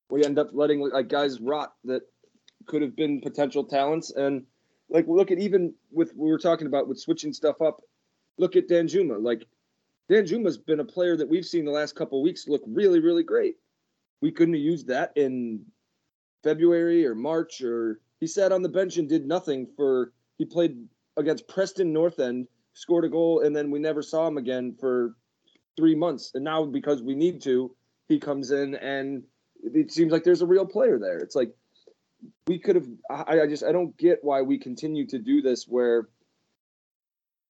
we 0.10 0.26
end 0.26 0.38
up 0.38 0.50
letting 0.52 0.82
like 0.82 1.08
guys 1.08 1.40
rot 1.40 1.74
that 1.86 2.02
could 2.68 2.82
have 2.82 2.96
been 2.96 3.22
potential 3.22 3.64
talents. 3.64 4.12
And 4.12 4.44
like 4.90 5.08
look 5.08 5.32
at 5.32 5.40
even 5.40 5.74
with 5.92 6.12
we 6.16 6.30
were 6.30 6.38
talking 6.38 6.68
about 6.68 6.90
with 6.90 7.00
switching 7.00 7.32
stuff 7.32 7.62
up. 7.62 7.82
Look 8.38 8.56
at 8.56 8.68
Danjuma, 8.68 9.24
like 9.24 9.48
Danjuma's 10.10 10.58
been 10.58 10.82
a 10.82 10.86
player 10.86 11.16
that 11.16 11.30
we've 11.30 11.46
seen 11.46 11.64
the 11.64 11.72
last 11.72 11.96
couple 11.96 12.22
weeks 12.22 12.48
look 12.48 12.64
really, 12.68 13.00
really 13.00 13.24
great. 13.24 13.56
We 14.22 14.32
couldn't 14.32 14.56
have 14.56 14.62
used 14.62 14.88
that 14.88 15.14
in 15.16 15.62
February 16.44 17.06
or 17.06 17.16
March, 17.16 17.62
or 17.62 18.02
he 18.20 18.28
sat 18.28 18.52
on 18.52 18.62
the 18.62 18.70
bench 18.70 18.98
and 18.98 19.08
did 19.08 19.26
nothing 19.26 19.68
for. 19.78 20.12
He 20.38 20.46
played 20.46 20.76
against 21.18 21.48
Preston 21.48 21.94
North 21.94 22.20
End, 22.20 22.48
scored 22.74 23.06
a 23.06 23.10
goal, 23.10 23.42
and 23.42 23.56
then 23.56 23.72
we 23.72 23.80
never 23.80 24.02
saw 24.02 24.28
him 24.28 24.38
again 24.38 24.76
for 24.80 25.16
three 25.78 25.96
months. 25.96 26.32
And 26.34 26.44
now 26.44 26.66
because 26.66 27.02
we 27.02 27.16
need 27.16 27.42
to, 27.44 27.76
he 28.08 28.20
comes 28.20 28.52
in 28.52 28.76
and 28.76 29.24
it 29.64 29.92
seems 29.92 30.12
like 30.12 30.24
there's 30.24 30.42
a 30.42 30.48
real 30.48 30.66
player 30.66 31.00
there. 31.00 31.18
It's 31.18 31.36
like 31.36 31.54
we 32.48 32.60
could 32.60 32.76
have. 32.76 32.88
I, 33.10 33.42
I 33.42 33.48
just 33.48 33.64
I 33.64 33.72
don't 33.72 33.96
get 33.98 34.20
why 34.24 34.42
we 34.42 34.58
continue 34.58 35.08
to 35.08 35.20
do 35.20 35.42
this 35.42 35.66
where 35.68 36.10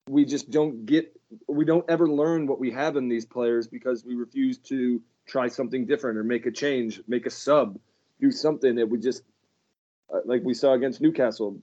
we 0.07 0.25
just 0.25 0.49
don't 0.49 0.85
get 0.85 1.15
we 1.47 1.65
don't 1.65 1.89
ever 1.89 2.07
learn 2.07 2.47
what 2.47 2.59
we 2.59 2.71
have 2.71 2.97
in 2.97 3.07
these 3.07 3.25
players 3.25 3.67
because 3.67 4.05
we 4.05 4.15
refuse 4.15 4.57
to 4.57 5.01
try 5.25 5.47
something 5.47 5.85
different 5.85 6.17
or 6.17 6.23
make 6.23 6.45
a 6.45 6.51
change, 6.51 7.01
make 7.07 7.25
a 7.25 7.29
sub, 7.29 7.79
do 8.19 8.31
something 8.31 8.75
that 8.75 8.89
we 8.89 8.99
just 8.99 9.23
uh, 10.13 10.19
like 10.25 10.41
we 10.43 10.53
saw 10.53 10.73
against 10.73 11.01
Newcastle. 11.01 11.57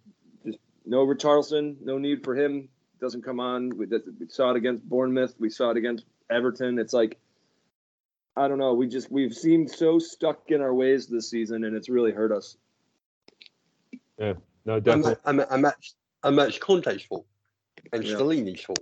Just 0.89 0.91
no 0.91 1.07
Richarlison, 1.07 1.77
no 1.83 1.99
need 1.99 2.25
for 2.25 2.35
him. 2.35 2.69
Doesn't 3.01 3.23
come 3.23 3.41
on. 3.41 3.77
We, 3.77 3.87
did- 3.87 4.03
we 4.19 4.29
saw 4.29 4.51
it 4.51 4.57
against 4.57 4.83
Bournemouth. 4.89 5.35
We 5.39 5.51
saw 5.51 5.71
it 5.71 5.77
against 5.77 6.05
Everton. 6.31 6.79
It's 6.79 6.93
like 6.93 7.19
I 8.37 8.47
don't 8.49 8.59
know. 8.59 8.75
We 8.75 8.87
just 8.89 9.11
we've 9.11 9.35
seemed 9.35 9.71
so 9.71 9.99
stuck 9.99 10.51
in 10.51 10.61
our 10.61 10.73
ways 10.75 11.07
this 11.07 11.29
season, 11.29 11.65
and 11.65 11.77
it's 11.77 11.89
really 11.89 12.13
hurt 12.13 12.31
us. 12.33 12.57
Yeah, 14.19 14.35
no, 14.65 14.75
And, 14.77 14.85
definitely. 14.85 15.15
that- 15.15 15.21
and, 15.27 15.39
that- 15.41 15.49
and 15.53 15.65
that's 15.65 15.95
and 16.25 16.39
that's 16.39 16.59
Conte's 16.59 17.03
fault 17.03 17.27
and 17.93 18.03
Yeah. 18.05 18.15
Stellini's 18.17 18.63
fault. 18.63 18.81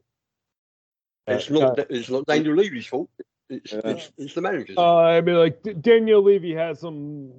Uh, 1.29 1.33
It's 1.33 1.51
not 1.51 1.79
it's 1.91 2.09
not 2.11 2.27
Daniel 2.27 2.55
Levy's 2.55 2.87
fault. 2.87 3.11
It's, 3.51 3.73
Yeah. 3.73 3.81
it's 3.85 4.13
it's 4.19 4.35
the 4.35 4.41
manager's. 4.41 4.77
Uh, 4.79 4.97
I 4.99 5.21
mean, 5.21 5.37
like 5.37 5.63
D- 5.63 5.75
Daniel 5.75 6.23
Levy 6.23 6.55
has 6.55 6.81
some 6.81 7.33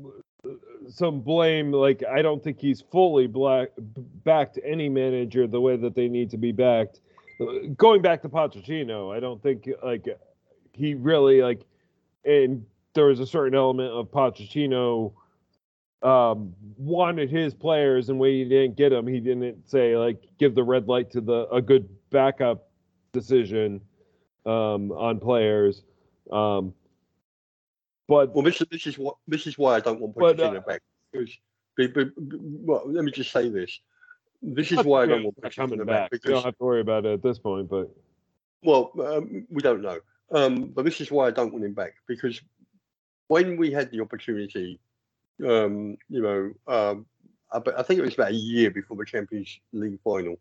some 0.90 1.22
blame. 1.22 1.72
Like, 1.72 2.04
I 2.06 2.22
don't 2.22 2.44
think 2.44 2.60
he's 2.60 2.82
fully 2.82 3.28
black 3.28 3.70
backed 4.24 4.60
any 4.64 4.90
manager 4.90 5.48
the 5.48 5.62
way 5.62 5.78
that 5.78 5.96
they 5.96 6.08
need 6.08 6.30
to 6.32 6.38
be 6.38 6.52
backed. 6.52 7.02
Going 7.76 8.02
back 8.02 8.22
to 8.24 8.30
Pochettino, 8.30 9.16
I 9.16 9.20
don't 9.20 9.42
think 9.42 9.70
like 9.84 10.08
he 10.74 10.96
really 10.96 11.42
like, 11.42 11.62
and 12.26 12.66
there 12.94 13.06
was 13.06 13.20
a 13.20 13.28
certain 13.28 13.56
element 13.56 13.92
of 13.92 14.12
Pochettino 14.12 15.14
um 16.04 16.54
wanted 16.78 17.30
his 17.32 17.56
players 17.56 18.10
and 18.10 18.20
when 18.20 18.32
he 18.32 18.44
didn't 18.44 18.78
get 18.78 18.90
them 18.90 19.08
he 19.08 19.20
didn't 19.20 19.68
say 19.68 19.98
like 19.98 20.22
give 20.38 20.54
the 20.54 20.64
red 20.64 20.88
light 20.88 21.10
to 21.10 21.20
the 21.20 21.48
a 21.50 21.60
good 21.60 21.90
backup 22.12 22.70
decision 23.14 23.82
um 24.46 24.92
on 24.92 25.20
players 25.20 25.82
Um, 26.32 26.74
but 28.08 28.34
Well, 28.34 28.44
this, 28.44 28.62
this 28.72 28.88
is 28.88 28.98
what 28.98 29.18
this 29.28 29.48
is 29.48 29.58
why 29.58 29.76
I 29.76 29.80
don't 29.80 30.00
want 30.00 30.16
But, 30.16 30.38
Pochettino 30.38 30.58
uh, 30.58 30.62
back. 30.62 30.82
Because, 31.12 31.38
be- 31.76 31.88
be- 31.88 32.06
be- 32.06 32.38
well, 32.40 32.84
let 32.86 33.04
me 33.04 33.12
just 33.12 33.32
say 33.32 33.50
this. 33.50 33.80
This 34.42 34.72
is 34.72 34.84
why 34.84 35.04
I 35.04 35.06
don't 35.08 35.24
want 35.24 35.42
Pochettino 35.42 35.86
back 35.86 36.12
back. 36.12 36.20
You 36.24 36.32
don't 36.32 36.46
have 36.46 36.58
to 36.58 36.64
worry 36.64 36.82
about 36.82 37.06
it 37.06 37.14
at 37.14 37.24
this 37.24 37.40
point, 37.40 37.70
but 37.70 37.90
Well, 38.64 38.92
um, 39.00 39.46
we 39.50 39.62
don't 39.62 39.82
know. 39.82 40.00
Um, 40.32 40.66
but 40.66 40.84
this 40.86 41.00
is 41.00 41.12
why 41.12 41.28
I 41.28 41.32
don't 41.32 41.54
want 41.54 41.66
him 41.66 41.74
back 41.74 41.96
because 42.08 42.42
when 43.28 43.58
we 43.58 43.72
had 43.72 43.92
the 43.92 44.02
opportunity, 44.02 44.80
um, 45.46 45.98
you 46.10 46.22
know, 46.22 46.54
um, 46.68 47.06
I, 47.52 47.62
I 47.78 47.84
think 47.84 48.00
it 48.00 48.04
was 48.04 48.14
about 48.14 48.32
a 48.32 48.36
year 48.36 48.72
before 48.72 48.98
the 48.98 49.06
Champions 49.06 49.60
League 49.74 50.00
final. 50.04 50.38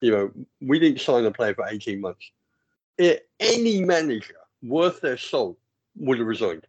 You 0.00 0.10
know, 0.10 0.32
we 0.60 0.78
didn't 0.78 1.00
sign 1.00 1.24
a 1.24 1.30
player 1.30 1.54
for 1.54 1.66
18 1.66 2.00
months. 2.00 2.30
Eh, 2.98 3.16
any 3.40 3.84
manager 3.84 4.36
worth 4.62 5.00
their 5.00 5.16
salt 5.16 5.58
would 5.96 6.18
have 6.18 6.26
resigned. 6.26 6.66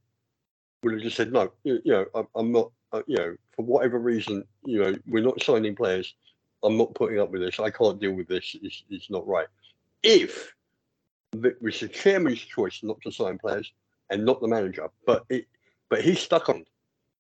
Would 0.86 0.94
have 0.94 1.04
just 1.04 1.18
said, 1.18 1.34
no, 1.34 1.52
you 1.64 1.82
you 1.84 1.94
know, 1.94 2.06
I'm, 2.14 2.28
I'm 2.36 2.52
not, 2.52 2.72
uh, 2.94 3.02
you 3.08 3.18
know, 3.18 3.36
for 3.56 3.66
whatever 3.66 4.00
reason, 4.00 4.44
you 4.66 4.80
know, 4.80 4.96
we're 5.08 5.24
not 5.24 5.44
signing 5.44 5.76
players. 5.76 6.14
I'm 6.64 6.78
not 6.78 6.94
putting 6.94 7.20
up 7.20 7.32
with 7.32 7.42
this. 7.42 7.60
I 7.60 7.72
can't 7.72 8.00
deal 8.00 8.14
with 8.14 8.28
this. 8.28 8.56
It's, 8.62 8.84
it's 8.92 9.10
not 9.10 9.28
right. 9.28 9.48
If 10.04 10.54
it 11.34 11.60
was 11.60 11.80
the 11.80 11.88
chairman's 11.88 12.40
choice 12.40 12.82
not 12.84 13.02
to 13.02 13.12
sign 13.12 13.40
players 13.40 13.74
and 14.12 14.26
not 14.26 14.42
the 14.42 14.48
manager, 14.48 14.88
but 15.08 15.26
it, 15.30 15.48
but 15.90 16.04
he 16.04 16.16
stuck 16.16 16.50
on 16.50 16.66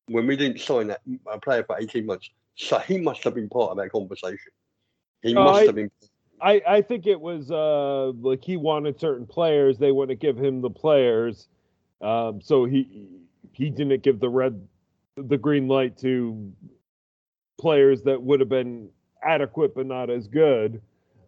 when 0.10 0.28
we 0.28 0.38
didn't 0.38 0.62
sign 0.62 0.88
that 0.88 1.02
a 1.32 1.40
player 1.40 1.64
for 1.64 1.80
18 1.80 2.06
months. 2.06 2.30
So 2.56 2.78
he 2.80 3.00
must 3.00 3.24
have 3.24 3.36
been 3.36 3.50
part 3.50 3.72
of 3.72 3.78
that 3.78 3.92
conversation. 3.92 4.52
He 5.24 5.34
must 5.34 5.62
I- 5.62 5.66
have 5.66 5.76
been. 5.76 5.92
I, 6.42 6.62
I 6.68 6.82
think 6.84 7.08
it 7.08 7.20
was 7.20 7.52
uh, 7.52 8.08
like 8.22 8.44
he 8.44 8.58
wanted 8.58 9.00
certain 9.00 9.26
players. 9.26 9.80
They 9.80 9.92
wouldn't 9.92 10.20
give 10.20 10.38
him 10.38 10.62
the 10.62 10.70
players, 10.70 11.48
um, 12.02 12.42
so 12.42 12.66
he 12.66 13.25
he 13.56 13.70
didn't 13.70 14.04
give 14.04 14.20
the 14.20 14.30
red 14.30 14.68
the 15.18 15.38
green 15.38 15.68
light 15.68 15.98
to 16.00 16.52
players 17.58 18.02
that 18.04 18.22
would 18.22 18.42
have 18.42 18.50
been 18.50 18.90
adequate 19.24 19.74
but 19.74 19.86
not 19.86 20.10
as 20.10 20.28
good, 20.28 20.82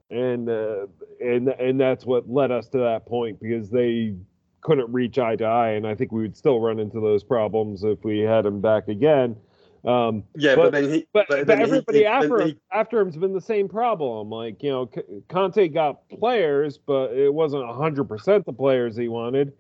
and 0.10 0.50
uh, 0.50 0.88
and 1.22 1.48
and 1.48 1.80
that's 1.80 2.06
what 2.06 2.30
led 2.30 2.52
us 2.52 2.68
to 2.70 2.78
that 2.80 3.06
point 3.06 3.40
because 3.40 3.70
they 3.70 4.14
couldn't 4.62 4.92
reach 4.92 5.18
eye 5.18 5.38
to 5.38 5.46
eye, 5.46 5.70
and 5.72 5.88
I 5.88 5.96
think 5.96 6.12
we 6.12 6.22
would 6.22 6.36
still 6.36 6.60
run 6.60 6.80
into 6.80 7.00
those 7.00 7.24
problems 7.24 7.84
if 7.84 8.04
we 8.04 8.20
had 8.20 8.46
him 8.46 8.60
back 8.60 8.90
again. 8.90 9.38
Um, 9.86 10.24
Yeah, 10.36 10.56
but- 10.56 10.64
but, 10.64 10.74
then 10.74 10.90
he. 10.92 11.08
but, 11.14 11.28
but, 11.30 11.48
then 11.48 11.62
everybody 11.62 12.00
he- 12.00 12.06
after 12.06 12.42
him, 12.42 12.60
after 12.74 13.00
him's 13.00 13.16
been 13.16 13.34
the 13.34 13.40
same 13.40 13.70
problem. 13.70 14.30
Like 14.30 14.62
you 14.62 14.70
know, 14.70 14.90
Conte 15.30 15.70
got 15.70 16.10
players, 16.10 16.78
but 16.78 17.14
it 17.14 17.34
wasn't 17.34 17.66
hundred 17.74 18.06
percent 18.10 18.46
the 18.46 18.52
players 18.52 18.98
he 18.98 19.08
wanted. 19.08 19.54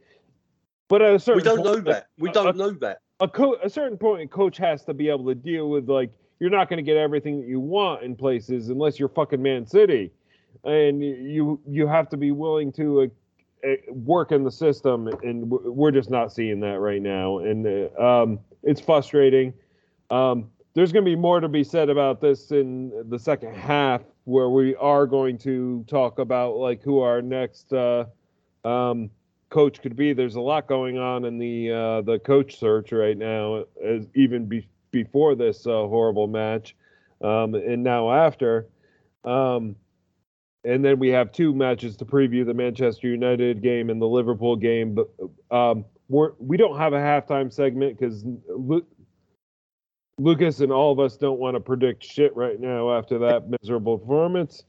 But 0.89 1.01
at 1.01 1.15
a 1.15 1.19
certain 1.19 1.37
we 1.37 1.43
don't 1.43 1.63
know 1.63 1.79
that. 1.81 2.07
We 2.17 2.31
don't 2.31 2.47
uh, 2.47 2.51
know 2.51 2.71
that. 2.71 3.01
a, 3.19 3.27
co- 3.27 3.57
a 3.63 3.69
certain 3.69 3.97
point, 3.97 4.23
a 4.23 4.27
coach 4.27 4.57
has 4.57 4.83
to 4.85 4.93
be 4.93 5.09
able 5.09 5.25
to 5.25 5.35
deal 5.35 5.69
with 5.69 5.89
like 5.89 6.11
you're 6.39 6.49
not 6.49 6.69
going 6.69 6.77
to 6.77 6.83
get 6.83 6.97
everything 6.97 7.41
that 7.41 7.47
you 7.47 7.59
want 7.59 8.03
in 8.03 8.15
places 8.15 8.69
unless 8.69 8.99
you're 8.99 9.09
fucking 9.09 9.41
Man 9.41 9.65
City, 9.65 10.11
and 10.63 11.01
you 11.01 11.59
you 11.67 11.87
have 11.87 12.09
to 12.09 12.17
be 12.17 12.31
willing 12.31 12.71
to. 12.73 13.03
Uh, 13.03 13.07
work 13.89 14.31
in 14.31 14.43
the 14.43 14.51
system, 14.51 15.07
and 15.23 15.49
we're 15.49 15.89
just 15.89 16.11
not 16.11 16.31
seeing 16.31 16.59
that 16.59 16.79
right 16.79 17.01
now, 17.01 17.39
and 17.39 17.65
uh, 17.65 18.21
um, 18.21 18.39
it's 18.61 18.79
frustrating. 18.79 19.51
Um, 20.11 20.51
there's 20.75 20.91
going 20.91 21.03
to 21.03 21.09
be 21.09 21.15
more 21.15 21.39
to 21.39 21.49
be 21.49 21.63
said 21.63 21.89
about 21.89 22.21
this 22.21 22.51
in 22.51 22.91
the 23.09 23.17
second 23.17 23.55
half, 23.55 24.03
where 24.25 24.49
we 24.49 24.75
are 24.75 25.07
going 25.07 25.39
to 25.39 25.83
talk 25.87 26.19
about 26.19 26.57
like 26.57 26.83
who 26.83 26.99
our 26.99 27.19
next 27.19 27.73
uh, 27.73 28.05
um, 28.63 29.09
coach 29.49 29.81
could 29.81 29.95
be. 29.95 30.13
There's 30.13 30.35
a 30.35 30.41
lot 30.41 30.67
going 30.67 30.97
on 30.97 31.25
in 31.25 31.37
the 31.37 31.71
uh, 31.71 32.01
the 32.01 32.19
coach 32.19 32.59
search 32.59 32.91
right 32.91 33.17
now, 33.17 33.65
as 33.83 34.07
even 34.15 34.45
be- 34.45 34.67
before 34.91 35.35
this 35.35 35.65
uh, 35.65 35.87
horrible 35.87 36.27
match, 36.27 36.75
um, 37.21 37.55
and 37.55 37.83
now 37.83 38.11
after. 38.11 38.67
Um, 39.23 39.75
and 40.63 40.83
then 40.83 40.99
we 40.99 41.09
have 41.09 41.31
two 41.31 41.53
matches 41.53 41.95
to 41.97 42.05
preview: 42.05 42.45
the 42.45 42.53
Manchester 42.53 43.07
United 43.07 43.61
game 43.61 43.89
and 43.89 44.01
the 44.01 44.07
Liverpool 44.07 44.55
game. 44.55 44.95
But 44.95 45.09
um, 45.55 45.85
we're 46.09 46.31
we 46.39 46.57
don't 46.57 46.77
have 46.77 46.93
a 46.93 46.97
halftime 46.97 47.51
segment 47.51 47.97
because 47.97 48.23
Lu- 48.49 48.85
Lucas 50.19 50.59
and 50.61 50.71
all 50.71 50.91
of 50.91 50.99
us 50.99 51.15
don't 51.15 51.39
want 51.39 51.55
to 51.55 51.59
predict 51.59 52.03
shit 52.03 52.35
right 52.35 52.59
now 52.59 52.91
after 52.97 53.19
that 53.19 53.43
miserable 53.61 53.97
performance. 53.99 54.63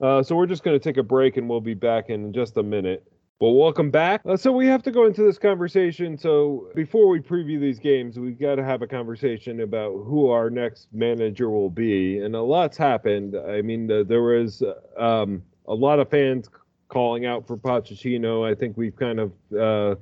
Uh, 0.00 0.22
so 0.22 0.34
we're 0.34 0.46
just 0.46 0.64
going 0.64 0.78
to 0.78 0.82
take 0.82 0.96
a 0.96 1.02
break 1.02 1.36
and 1.36 1.48
we'll 1.48 1.60
be 1.60 1.74
back 1.74 2.10
in 2.10 2.32
just 2.32 2.56
a 2.56 2.62
minute. 2.62 3.04
Well, 3.40 3.54
welcome 3.54 3.90
back. 3.90 4.22
Uh, 4.24 4.36
so 4.36 4.52
we 4.52 4.68
have 4.68 4.84
to 4.84 4.92
go 4.92 5.06
into 5.06 5.24
this 5.24 5.38
conversation. 5.38 6.16
So 6.16 6.68
before 6.76 7.08
we 7.08 7.18
preview 7.18 7.60
these 7.60 7.80
games, 7.80 8.16
we've 8.16 8.38
got 8.38 8.54
to 8.54 8.64
have 8.64 8.80
a 8.80 8.86
conversation 8.86 9.60
about 9.60 9.90
who 10.04 10.30
our 10.30 10.50
next 10.50 10.86
manager 10.92 11.50
will 11.50 11.68
be. 11.68 12.20
And 12.20 12.36
a 12.36 12.40
lot's 12.40 12.76
happened. 12.76 13.34
I 13.36 13.60
mean, 13.60 13.88
the, 13.88 14.04
there 14.08 14.22
was 14.22 14.62
um, 14.96 15.42
a 15.66 15.74
lot 15.74 15.98
of 15.98 16.08
fans 16.10 16.48
calling 16.88 17.26
out 17.26 17.44
for 17.44 17.56
Pochettino. 17.56 18.48
I 18.48 18.54
think 18.54 18.76
we've 18.76 18.94
kind 18.94 19.18
of 19.18 19.32
uh, 19.52 19.96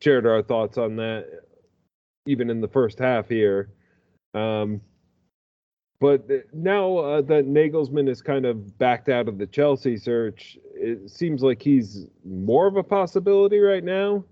shared 0.00 0.24
our 0.24 0.40
thoughts 0.40 0.78
on 0.78 0.94
that, 0.96 1.26
even 2.26 2.48
in 2.48 2.60
the 2.60 2.68
first 2.68 3.00
half 3.00 3.28
here. 3.28 3.70
Um, 4.34 4.80
but 6.00 6.28
now 6.52 6.96
uh, 6.98 7.22
that 7.22 7.46
Nagelsmann 7.46 8.08
is 8.08 8.22
kind 8.22 8.46
of 8.46 8.78
backed 8.78 9.08
out 9.08 9.28
of 9.28 9.38
the 9.38 9.46
Chelsea 9.46 9.96
search, 9.96 10.56
it 10.74 11.10
seems 11.10 11.42
like 11.42 11.60
he's 11.60 12.06
more 12.24 12.68
of 12.68 12.76
a 12.76 12.82
possibility 12.82 13.58
right 13.58 13.82
now. 13.82 14.24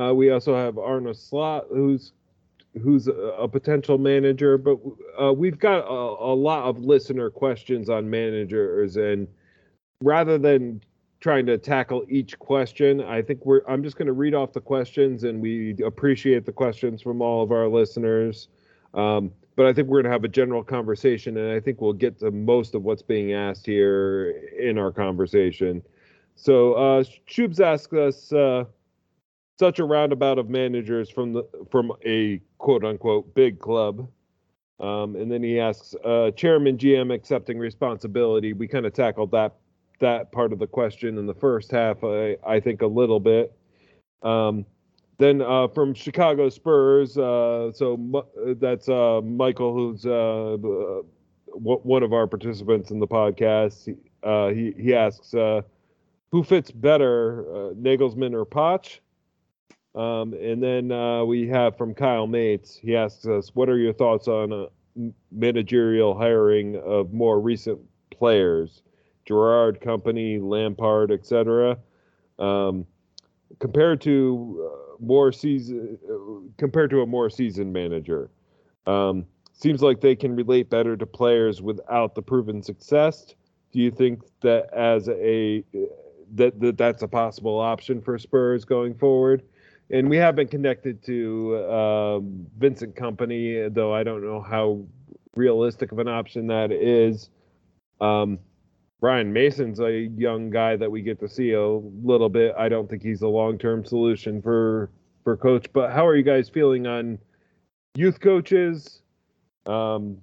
Uh, 0.00 0.14
we 0.14 0.30
also 0.30 0.54
have 0.56 0.78
Arne 0.78 1.12
Slot, 1.12 1.66
who's 1.70 2.12
who's 2.82 3.08
a, 3.08 3.12
a 3.12 3.46
potential 3.46 3.98
manager, 3.98 4.56
but 4.56 4.78
uh, 5.22 5.32
we've 5.32 5.58
got 5.58 5.84
a, 5.84 6.32
a 6.32 6.34
lot 6.34 6.64
of 6.64 6.78
listener 6.78 7.28
questions 7.28 7.90
on 7.90 8.08
managers, 8.08 8.96
and 8.96 9.28
rather 10.00 10.38
than 10.38 10.82
trying 11.20 11.44
to 11.46 11.58
tackle 11.58 12.04
each 12.08 12.38
question, 12.38 13.02
I 13.02 13.20
think 13.20 13.44
we're 13.44 13.60
I'm 13.68 13.82
just 13.82 13.96
going 13.96 14.06
to 14.06 14.14
read 14.14 14.34
off 14.34 14.54
the 14.54 14.62
questions, 14.62 15.24
and 15.24 15.42
we 15.42 15.76
appreciate 15.84 16.46
the 16.46 16.52
questions 16.52 17.02
from 17.02 17.20
all 17.20 17.42
of 17.42 17.52
our 17.52 17.68
listeners. 17.68 18.48
Um, 18.94 19.32
but 19.56 19.66
I 19.66 19.72
think 19.72 19.88
we're 19.88 20.02
going 20.02 20.10
to 20.10 20.12
have 20.12 20.24
a 20.24 20.28
general 20.28 20.64
conversation, 20.64 21.36
and 21.36 21.52
I 21.52 21.60
think 21.60 21.80
we'll 21.80 21.92
get 21.92 22.18
to 22.20 22.30
most 22.30 22.74
of 22.74 22.82
what's 22.82 23.02
being 23.02 23.32
asked 23.32 23.66
here 23.66 24.30
in 24.58 24.78
our 24.78 24.92
conversation. 24.92 25.82
So, 26.34 26.74
uh, 26.74 27.04
Shubes 27.28 27.60
asked 27.60 27.92
us 27.92 28.32
uh, 28.32 28.64
such 29.58 29.78
a 29.78 29.84
roundabout 29.84 30.38
of 30.38 30.48
managers 30.48 31.10
from 31.10 31.32
the 31.32 31.44
from 31.70 31.92
a 32.04 32.40
quote 32.58 32.84
unquote 32.84 33.34
big 33.34 33.58
club, 33.58 34.08
um, 34.80 35.16
and 35.16 35.30
then 35.30 35.42
he 35.42 35.60
asks 35.60 35.94
uh, 36.04 36.30
chairman 36.30 36.78
GM 36.78 37.14
accepting 37.14 37.58
responsibility. 37.58 38.54
We 38.54 38.66
kind 38.66 38.86
of 38.86 38.94
tackled 38.94 39.30
that 39.32 39.54
that 40.00 40.32
part 40.32 40.52
of 40.52 40.58
the 40.58 40.66
question 40.66 41.18
in 41.18 41.26
the 41.26 41.34
first 41.34 41.70
half. 41.70 42.02
I 42.02 42.36
I 42.46 42.60
think 42.60 42.80
a 42.80 42.86
little 42.86 43.20
bit. 43.20 43.52
Um, 44.22 44.64
then 45.22 45.40
uh, 45.42 45.68
from 45.68 45.94
Chicago 45.94 46.48
Spurs, 46.48 47.16
uh, 47.16 47.70
so 47.72 48.26
that's 48.60 48.88
uh, 48.88 49.20
Michael, 49.22 49.72
who's 49.74 50.04
uh, 50.06 50.56
w- 50.58 51.80
one 51.82 52.02
of 52.02 52.12
our 52.12 52.26
participants 52.26 52.90
in 52.90 52.98
the 53.00 53.06
podcast. 53.08 53.86
He- 53.86 54.10
Uh, 54.22 54.50
he 54.54 54.72
he 54.78 54.94
asks, 54.94 55.34
uh, 55.34 55.62
who 56.30 56.44
fits 56.44 56.70
better, 56.70 57.42
uh, 57.50 57.74
Nagelsmann 57.74 58.34
or 58.34 58.46
Poch? 58.46 59.00
Um, 59.94 60.32
and 60.34 60.62
then 60.62 60.92
uh, 60.92 61.24
we 61.24 61.48
have 61.48 61.76
from 61.76 61.92
Kyle 61.92 62.28
Mates. 62.28 62.76
He 62.80 62.94
asks 62.96 63.26
us, 63.26 63.50
what 63.56 63.68
are 63.68 63.78
your 63.78 63.92
thoughts 63.92 64.28
on 64.28 64.52
uh, 64.52 64.66
managerial 65.32 66.14
hiring 66.16 66.76
of 66.76 67.12
more 67.12 67.40
recent 67.40 67.80
players, 68.10 68.82
Gerrard, 69.26 69.80
Kompany, 69.80 70.40
Lampard, 70.40 71.10
etc. 71.10 71.76
Um, 72.38 72.86
compared 73.58 74.00
to 74.02 74.14
uh, 74.70 74.81
more 75.02 75.32
season 75.32 75.98
compared 76.56 76.90
to 76.90 77.02
a 77.02 77.06
more 77.06 77.28
seasoned 77.28 77.72
manager. 77.72 78.30
Um, 78.86 79.26
seems 79.52 79.82
like 79.82 80.00
they 80.00 80.16
can 80.16 80.34
relate 80.34 80.70
better 80.70 80.96
to 80.96 81.06
players 81.06 81.60
without 81.62 82.14
the 82.14 82.22
proven 82.22 82.62
success. 82.62 83.34
Do 83.72 83.78
you 83.80 83.90
think 83.90 84.22
that 84.40 84.72
as 84.72 85.08
a 85.08 85.64
that, 86.34 86.58
that 86.60 86.78
that's 86.78 87.02
a 87.02 87.08
possible 87.08 87.58
option 87.58 88.00
for 88.00 88.18
Spurs 88.18 88.64
going 88.64 88.94
forward? 88.94 89.42
And 89.90 90.08
we 90.08 90.16
have 90.16 90.34
been 90.34 90.48
connected 90.48 91.02
to 91.04 91.70
um, 91.70 92.46
Vincent 92.58 92.96
Kompany, 92.96 93.72
though 93.72 93.94
I 93.94 94.02
don't 94.02 94.24
know 94.24 94.40
how 94.40 94.84
realistic 95.36 95.92
of 95.92 95.98
an 95.98 96.08
option 96.08 96.46
that 96.46 96.72
is. 96.72 97.28
Um, 98.00 98.38
Ryan 99.02 99.32
Mason's 99.32 99.80
a 99.80 100.08
young 100.16 100.48
guy 100.48 100.76
that 100.76 100.90
we 100.90 101.02
get 101.02 101.18
to 101.20 101.28
see 101.28 101.52
a 101.52 101.66
little 101.68 102.28
bit. 102.28 102.54
I 102.56 102.68
don't 102.68 102.88
think 102.88 103.02
he's 103.02 103.22
a 103.22 103.28
long-term 103.28 103.84
solution 103.84 104.40
for 104.40 104.90
for 105.24 105.36
coach. 105.36 105.66
But 105.72 105.92
how 105.92 106.06
are 106.06 106.16
you 106.16 106.22
guys 106.22 106.48
feeling 106.48 106.86
on 106.86 107.18
youth 107.96 108.20
coaches? 108.20 109.02
Um, 109.66 110.18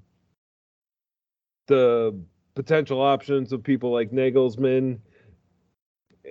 the 1.67 2.17
potential 2.55 3.01
options 3.01 3.51
of 3.51 3.63
people 3.63 3.91
like 3.91 4.11
Nagelsmann, 4.11 4.99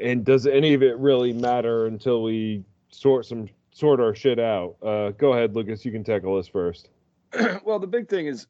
and 0.01 0.25
does 0.25 0.47
any 0.47 0.73
of 0.73 0.83
it 0.83 0.99
really 0.99 1.35
matter 1.35 1.87
until 1.87 2.23
we 2.23 2.65
sort 2.89 3.27
some 3.27 3.49
sort 3.73 4.01
our 4.01 4.15
shit 4.15 4.39
out. 4.39 4.77
Uh, 4.83 5.11
go 5.11 5.35
ahead, 5.35 5.55
Lucas. 5.55 5.85
You 5.85 5.93
can 5.93 6.03
tackle 6.03 6.35
this 6.37 6.49
first. 6.49 6.89
well, 7.63 7.79
the 7.79 7.87
big 7.87 8.09
thing 8.09 8.27
is, 8.27 8.47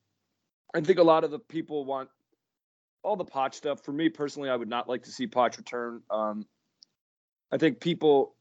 I 0.72 0.80
think 0.82 1.01
a 1.01 1.03
lot 1.03 1.24
of 1.24 1.32
the 1.32 1.40
people 1.40 1.84
want 1.84 2.09
all 3.03 3.16
the 3.16 3.24
Poch 3.24 3.55
stuff. 3.55 3.84
For 3.84 3.92
me 3.92 4.09
personally, 4.09 4.51
I 4.51 4.57
would 4.57 4.68
not 4.68 4.88
like 4.88 5.05
to 5.05 5.11
see 5.11 5.26
Poch 5.26 5.57
return. 5.57 6.03
Um, 6.11 6.46
I 7.51 7.59
think 7.59 7.80
people, 7.80 8.34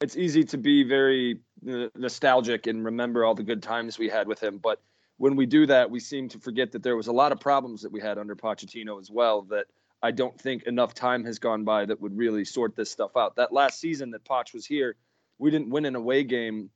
it's 0.00 0.16
easy 0.16 0.44
to 0.44 0.58
be 0.58 0.84
very 0.84 1.40
nostalgic 1.62 2.66
and 2.66 2.84
remember 2.84 3.24
all 3.24 3.34
the 3.34 3.42
good 3.42 3.62
times 3.62 3.98
we 3.98 4.08
had 4.08 4.28
with 4.28 4.42
him, 4.42 4.58
but 4.58 4.80
when 5.16 5.36
we 5.36 5.46
do 5.46 5.66
that, 5.66 5.90
we 5.90 6.00
seem 6.00 6.28
to 6.30 6.38
forget 6.38 6.72
that 6.72 6.82
there 6.82 6.96
was 6.96 7.06
a 7.06 7.12
lot 7.12 7.32
of 7.32 7.40
problems 7.40 7.82
that 7.82 7.92
we 7.92 8.00
had 8.00 8.18
under 8.18 8.34
Pochettino 8.34 9.00
as 9.00 9.10
well. 9.10 9.42
That 9.42 9.66
I 10.02 10.10
don't 10.10 10.38
think 10.38 10.64
enough 10.64 10.94
time 10.94 11.24
has 11.24 11.38
gone 11.38 11.64
by 11.64 11.86
that 11.86 12.00
would 12.00 12.16
really 12.16 12.44
sort 12.44 12.76
this 12.76 12.90
stuff 12.90 13.16
out. 13.16 13.36
That 13.36 13.52
last 13.52 13.80
season 13.80 14.10
that 14.10 14.24
Poch 14.24 14.52
was 14.52 14.66
here, 14.66 14.96
we 15.38 15.50
didn't 15.50 15.70
win 15.70 15.84
an 15.84 15.94
away 15.94 16.24
game. 16.24 16.70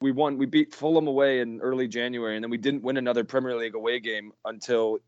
We 0.00 0.12
won. 0.12 0.38
We 0.38 0.46
beat 0.46 0.74
Fulham 0.74 1.08
away 1.08 1.40
in 1.40 1.60
early 1.60 1.88
January, 1.88 2.36
and 2.36 2.44
then 2.44 2.50
we 2.50 2.58
didn't 2.58 2.82
win 2.82 2.96
another 2.96 3.24
Premier 3.24 3.56
League 3.56 3.74
away 3.74 4.00
game 4.00 4.32
until 4.44 4.98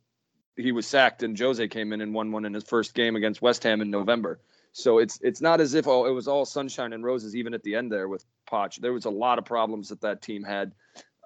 he 0.61 0.73
was 0.73 0.87
sacked 0.87 1.23
and 1.23 1.39
Jose 1.39 1.67
came 1.69 1.93
in 1.93 2.01
and 2.01 2.15
won 2.15 2.33
one 2.33 2.45
in 2.45 2.55
his 2.55 2.65
first 2.65 2.95
game 2.95 3.17
against 3.17 3.43
West 3.43 3.63
Ham 3.65 3.81
in 3.81 3.91
November. 3.91 4.41
So 4.73 4.99
it's 4.99 5.19
it's 5.23 5.41
not 5.41 5.61
as 5.61 5.75
if 5.75 5.89
oh, 5.89 6.07
it 6.07 6.13
was 6.13 6.29
all 6.29 6.45
sunshine 6.45 6.93
and 6.93 7.05
roses 7.05 7.35
even 7.35 7.55
at 7.55 7.63
the 7.63 7.75
end 7.75 7.91
there 7.91 8.09
with 8.09 8.25
Poch. 8.51 8.77
There 8.77 8.93
was 8.93 9.05
a 9.05 9.11
lot 9.11 9.39
of 9.39 9.45
problems 9.45 9.89
that 9.89 10.01
that 10.03 10.23
team 10.23 10.45
had. 10.45 10.73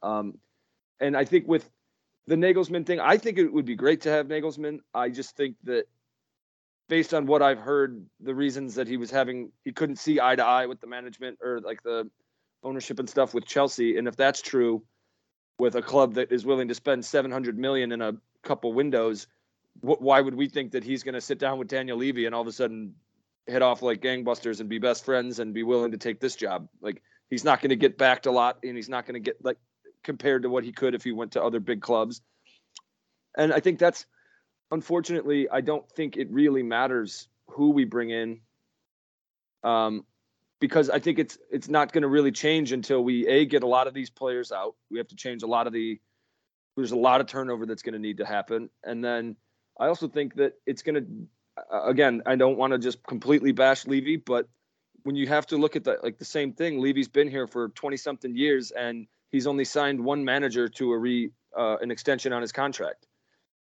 Um, 0.02 0.38
and 1.00 1.16
I 1.16 1.24
think 1.24 1.46
with 1.46 1.68
the 2.26 2.36
Nagelsmann 2.36 2.86
thing, 2.86 3.00
I 3.00 3.18
think 3.18 3.38
it 3.38 3.52
would 3.52 3.66
be 3.66 3.76
great 3.76 4.02
to 4.02 4.10
have 4.10 4.26
Nagelsmann. 4.28 4.80
I 4.94 5.10
just 5.10 5.36
think 5.36 5.56
that 5.64 5.84
based 6.88 7.12
on 7.12 7.26
what 7.26 7.42
I've 7.42 7.58
heard, 7.58 8.06
the 8.20 8.34
reasons 8.34 8.76
that 8.76 8.88
he 8.88 8.96
was 8.96 9.10
having, 9.10 9.52
he 9.64 9.72
couldn't 9.72 9.96
see 9.96 10.20
eye 10.20 10.36
to 10.36 10.44
eye 10.44 10.66
with 10.66 10.80
the 10.80 10.86
management 10.86 11.38
or 11.42 11.60
like 11.60 11.82
the 11.82 12.08
ownership 12.62 12.98
and 12.98 13.08
stuff 13.08 13.34
with 13.34 13.44
Chelsea. 13.44 13.98
And 13.98 14.08
if 14.08 14.16
that's 14.16 14.40
true, 14.40 14.82
with 15.58 15.76
a 15.76 15.82
club 15.82 16.14
that 16.14 16.32
is 16.32 16.44
willing 16.44 16.68
to 16.68 16.74
spend 16.74 17.04
700 17.04 17.58
million 17.58 17.92
in 17.92 18.02
a 18.02 18.12
couple 18.44 18.72
windows, 18.72 19.26
wh- 19.80 20.00
why 20.00 20.20
would 20.20 20.34
we 20.34 20.48
think 20.48 20.72
that 20.72 20.84
he's 20.84 21.02
going 21.02 21.14
to 21.14 21.20
sit 21.20 21.38
down 21.38 21.58
with 21.58 21.68
Daniel 21.68 21.98
Levy 21.98 22.26
and 22.26 22.34
all 22.34 22.42
of 22.42 22.46
a 22.46 22.52
sudden 22.52 22.94
head 23.48 23.62
off 23.62 23.82
like 23.82 24.00
gangbusters 24.00 24.60
and 24.60 24.68
be 24.68 24.78
best 24.78 25.04
friends 25.04 25.38
and 25.38 25.52
be 25.52 25.62
willing 25.62 25.92
to 25.92 25.98
take 25.98 26.20
this 26.20 26.36
job? 26.36 26.68
Like 26.80 27.02
he's 27.30 27.44
not 27.44 27.60
going 27.60 27.70
to 27.70 27.76
get 27.76 27.98
backed 27.98 28.26
a 28.26 28.30
lot, 28.30 28.58
and 28.62 28.76
he's 28.76 28.88
not 28.88 29.06
going 29.06 29.14
to 29.14 29.20
get 29.20 29.44
like 29.44 29.58
compared 30.02 30.42
to 30.42 30.50
what 30.50 30.64
he 30.64 30.72
could 30.72 30.94
if 30.94 31.02
he 31.02 31.12
went 31.12 31.32
to 31.32 31.42
other 31.42 31.60
big 31.60 31.80
clubs. 31.80 32.20
And 33.36 33.52
I 33.52 33.60
think 33.60 33.78
that's 33.78 34.06
unfortunately, 34.70 35.48
I 35.48 35.60
don't 35.60 35.88
think 35.92 36.16
it 36.16 36.30
really 36.30 36.62
matters 36.62 37.28
who 37.48 37.70
we 37.70 37.84
bring 37.84 38.10
in. 38.10 38.40
Um, 39.62 40.04
because 40.60 40.88
I 40.88 40.98
think 40.98 41.18
it's 41.18 41.36
it's 41.50 41.68
not 41.68 41.92
going 41.92 42.02
to 42.02 42.08
really 42.08 42.32
change 42.32 42.72
until 42.72 43.02
we 43.02 43.26
a 43.26 43.44
get 43.44 43.62
a 43.62 43.66
lot 43.66 43.86
of 43.86 43.94
these 43.94 44.10
players 44.10 44.52
out. 44.52 44.74
We 44.90 44.98
have 44.98 45.08
to 45.08 45.16
change 45.16 45.42
a 45.42 45.46
lot 45.46 45.66
of 45.66 45.72
the. 45.72 46.00
There's 46.76 46.92
a 46.92 46.96
lot 46.96 47.20
of 47.20 47.26
turnover 47.26 47.66
that's 47.66 47.82
going 47.82 47.92
to 47.92 47.98
need 47.98 48.18
to 48.18 48.26
happen, 48.26 48.70
and 48.82 49.04
then 49.04 49.36
I 49.78 49.86
also 49.86 50.08
think 50.08 50.34
that 50.36 50.54
it's 50.66 50.82
going 50.82 50.94
to. 50.96 51.06
Again, 51.70 52.22
I 52.26 52.34
don't 52.34 52.56
want 52.56 52.72
to 52.72 52.78
just 52.78 53.04
completely 53.06 53.52
bash 53.52 53.86
Levy, 53.86 54.16
but 54.16 54.48
when 55.04 55.14
you 55.14 55.28
have 55.28 55.46
to 55.46 55.56
look 55.56 55.76
at 55.76 55.84
that, 55.84 56.02
like 56.02 56.18
the 56.18 56.24
same 56.24 56.52
thing, 56.52 56.80
Levy's 56.80 57.06
been 57.06 57.30
here 57.30 57.46
for 57.46 57.68
20 57.68 57.96
something 57.96 58.36
years, 58.36 58.72
and 58.72 59.06
he's 59.30 59.46
only 59.46 59.64
signed 59.64 60.02
one 60.02 60.24
manager 60.24 60.68
to 60.68 60.92
a 60.92 60.98
re 60.98 61.30
uh, 61.56 61.76
an 61.80 61.90
extension 61.90 62.32
on 62.32 62.42
his 62.42 62.50
contract. 62.50 63.06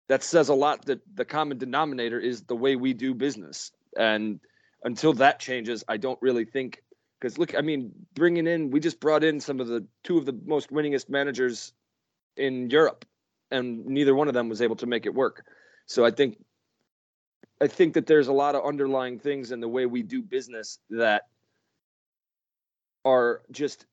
That 0.09 0.22
says 0.22 0.48
a 0.48 0.55
lot. 0.55 0.84
That 0.86 1.01
the 1.14 1.24
common 1.24 1.59
denominator 1.59 2.18
is 2.18 2.42
the 2.42 2.57
way 2.57 2.76
we 2.76 2.92
do 2.92 3.14
business, 3.14 3.72
and 3.96 4.40
until 4.84 5.12
that 5.14 5.40
changes, 5.40 5.84
I 5.88 5.96
don't 5.96 6.20
really 6.20 6.44
think. 6.44 6.82
Because 7.18 7.38
look, 7.38 7.55
I 7.55 7.61
mean, 7.61 7.92
bringing 8.14 8.46
in, 8.46 8.70
we 8.70 8.80
just 8.80 8.98
brought 8.98 9.24
in 9.24 9.40
some 9.40 9.61
of 9.61 9.68
the 9.68 9.86
two 10.05 10.18
of 10.18 10.26
the 10.26 10.38
most 10.44 10.70
winningest 10.70 11.09
managers 11.09 11.72
in 12.37 12.70
Europe, 12.70 13.05
and 13.51 13.87
neither 13.87 14.14
one 14.14 14.28
of 14.28 14.35
them 14.35 14.49
was 14.49 14.62
able 14.62 14.76
to 14.76 14.87
make 14.87 15.07
it 15.07 15.14
work. 15.14 15.45
So 15.87 16.05
I 16.05 16.11
think, 16.11 16.39
I 17.61 17.66
think 17.66 17.95
that 17.95 18.07
there's 18.07 18.28
a 18.28 18.33
lot 18.33 18.55
of 18.55 18.64
underlying 18.64 19.18
things 19.18 19.53
in 19.53 19.61
the 19.61 19.68
way 19.68 19.87
we 19.87 20.03
do 20.03 20.22
business 20.22 20.78
that 20.91 21.24
are 23.05 23.43
just 23.51 23.87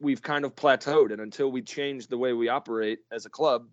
we've 0.00 0.22
kind 0.22 0.44
of 0.44 0.54
plateaued 0.54 1.12
and 1.12 1.20
until 1.20 1.50
we 1.50 1.62
change 1.62 2.08
the 2.08 2.18
way 2.18 2.32
we 2.32 2.48
operate 2.48 3.00
as 3.12 3.26
a 3.26 3.30
club 3.30 3.66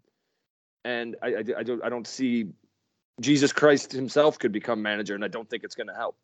and 0.84 1.16
I, 1.22 1.28
I, 1.28 1.44
I, 1.60 1.64
don't 1.64 1.84
I 1.84 1.90
don't 1.90 2.08
see 2.08 2.48
Jesus 3.20 3.52
Christ 3.54 3.92
himself 3.92 4.40
could 4.40 4.52
become 4.52 4.82
manager 4.82 5.16
and 5.16 5.24
I 5.24 5.28
don't 5.28 5.50
think 5.50 5.64
it's 5.64 5.76
going 5.76 5.88
to 5.88 5.94
help. 5.94 6.18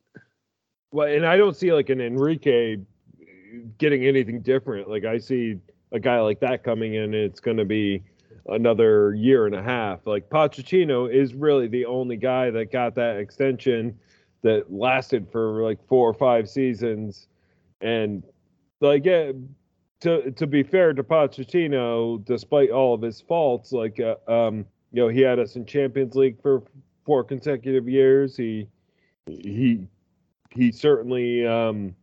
Well, 0.92 1.08
and 1.08 1.26
I 1.26 1.38
don't 1.38 1.56
see 1.56 1.74
like 1.74 1.90
an 1.90 2.02
Enrique 2.02 2.78
getting 3.78 4.06
anything 4.06 4.42
different. 4.42 4.90
Like 4.90 5.06
I 5.06 5.18
see 5.18 5.60
a 5.92 6.00
guy 6.00 6.20
like 6.20 6.40
that 6.42 6.64
coming 6.64 6.96
in, 6.96 7.14
it's 7.14 7.40
going 7.40 7.58
to 7.58 7.66
be 7.66 8.04
another 8.48 9.14
year 9.14 9.46
and 9.46 9.56
a 9.56 9.64
half. 9.64 10.06
Like 10.06 10.30
Pochettino 10.30 11.14
is 11.14 11.34
really 11.34 11.68
the 11.68 11.86
only 11.86 12.18
guy 12.18 12.50
that 12.52 12.72
got 12.72 12.96
that 12.96 13.18
extension 13.18 13.98
that 14.44 14.72
lasted 14.72 15.28
for 15.32 15.64
like 15.64 15.80
four 15.88 16.10
or 16.10 16.14
five 16.14 16.50
seasons, 16.50 17.28
and 17.82 18.24
like 18.82 19.06
yeah, 19.06 19.32
to 20.02 20.32
to 20.32 20.48
be 20.48 20.64
fair 20.64 20.94
to 20.94 21.04
Pochettino, 21.04 22.24
despite 22.26 22.70
all 22.70 22.94
of 22.94 23.02
his 23.02 23.22
faults, 23.22 23.72
like 23.72 24.00
uh, 24.00 24.16
um, 24.32 24.66
you 24.92 25.02
know, 25.02 25.08
he 25.08 25.22
had 25.22 25.40
us 25.40 25.56
in 25.56 25.66
Champions 25.66 26.16
League 26.16 26.42
for 26.42 26.64
four 27.06 27.24
consecutive 27.24 27.88
years. 27.88 28.38
He 28.38 28.68
he 29.26 29.88
he 30.54 30.72
certainly 30.72 31.46
um, 31.46 31.96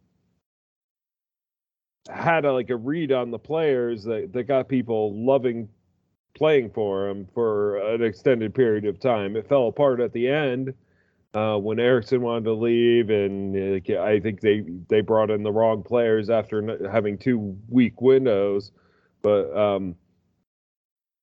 had 2.09 2.45
a, 2.45 2.53
like 2.53 2.71
a 2.71 2.77
read 2.77 3.13
on 3.13 3.31
the 3.31 3.39
players 3.39 4.05
that 4.05 4.33
that 4.33 4.45
got 4.45 4.69
people 4.69 5.25
loving 5.25 5.69
playing 6.35 6.71
for 6.71 7.09
him 7.09 7.27
for 7.33 7.77
an 7.95 8.03
extended 8.03 8.55
period 8.55 8.85
of 8.85 8.99
time. 8.99 9.37
It 9.37 9.49
fell 9.49 9.69
apart 9.69 10.01
at 10.01 10.13
the 10.13 10.29
end 10.29 10.75
uh, 11.33 11.57
when 11.57 11.79
Eriksen 11.79 12.21
wanted 12.21 12.45
to 12.45 12.53
leave, 12.53 13.11
and 13.11 13.57
uh, 13.91 14.03
I 14.03 14.21
think 14.21 14.41
they 14.41 14.65
they 14.89 15.01
brought 15.01 15.31
in 15.31 15.43
the 15.43 15.53
wrong 15.53 15.83
players 15.83 16.31
after 16.31 16.89
having 16.91 17.19
two 17.19 17.57
weak 17.69 18.01
windows. 18.01 18.71
But 19.23 19.57
um, 19.57 19.97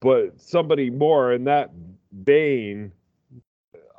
but 0.01 0.41
somebody 0.41 0.89
more 0.89 1.33
in 1.33 1.43
that 1.45 1.71
vein 2.11 2.91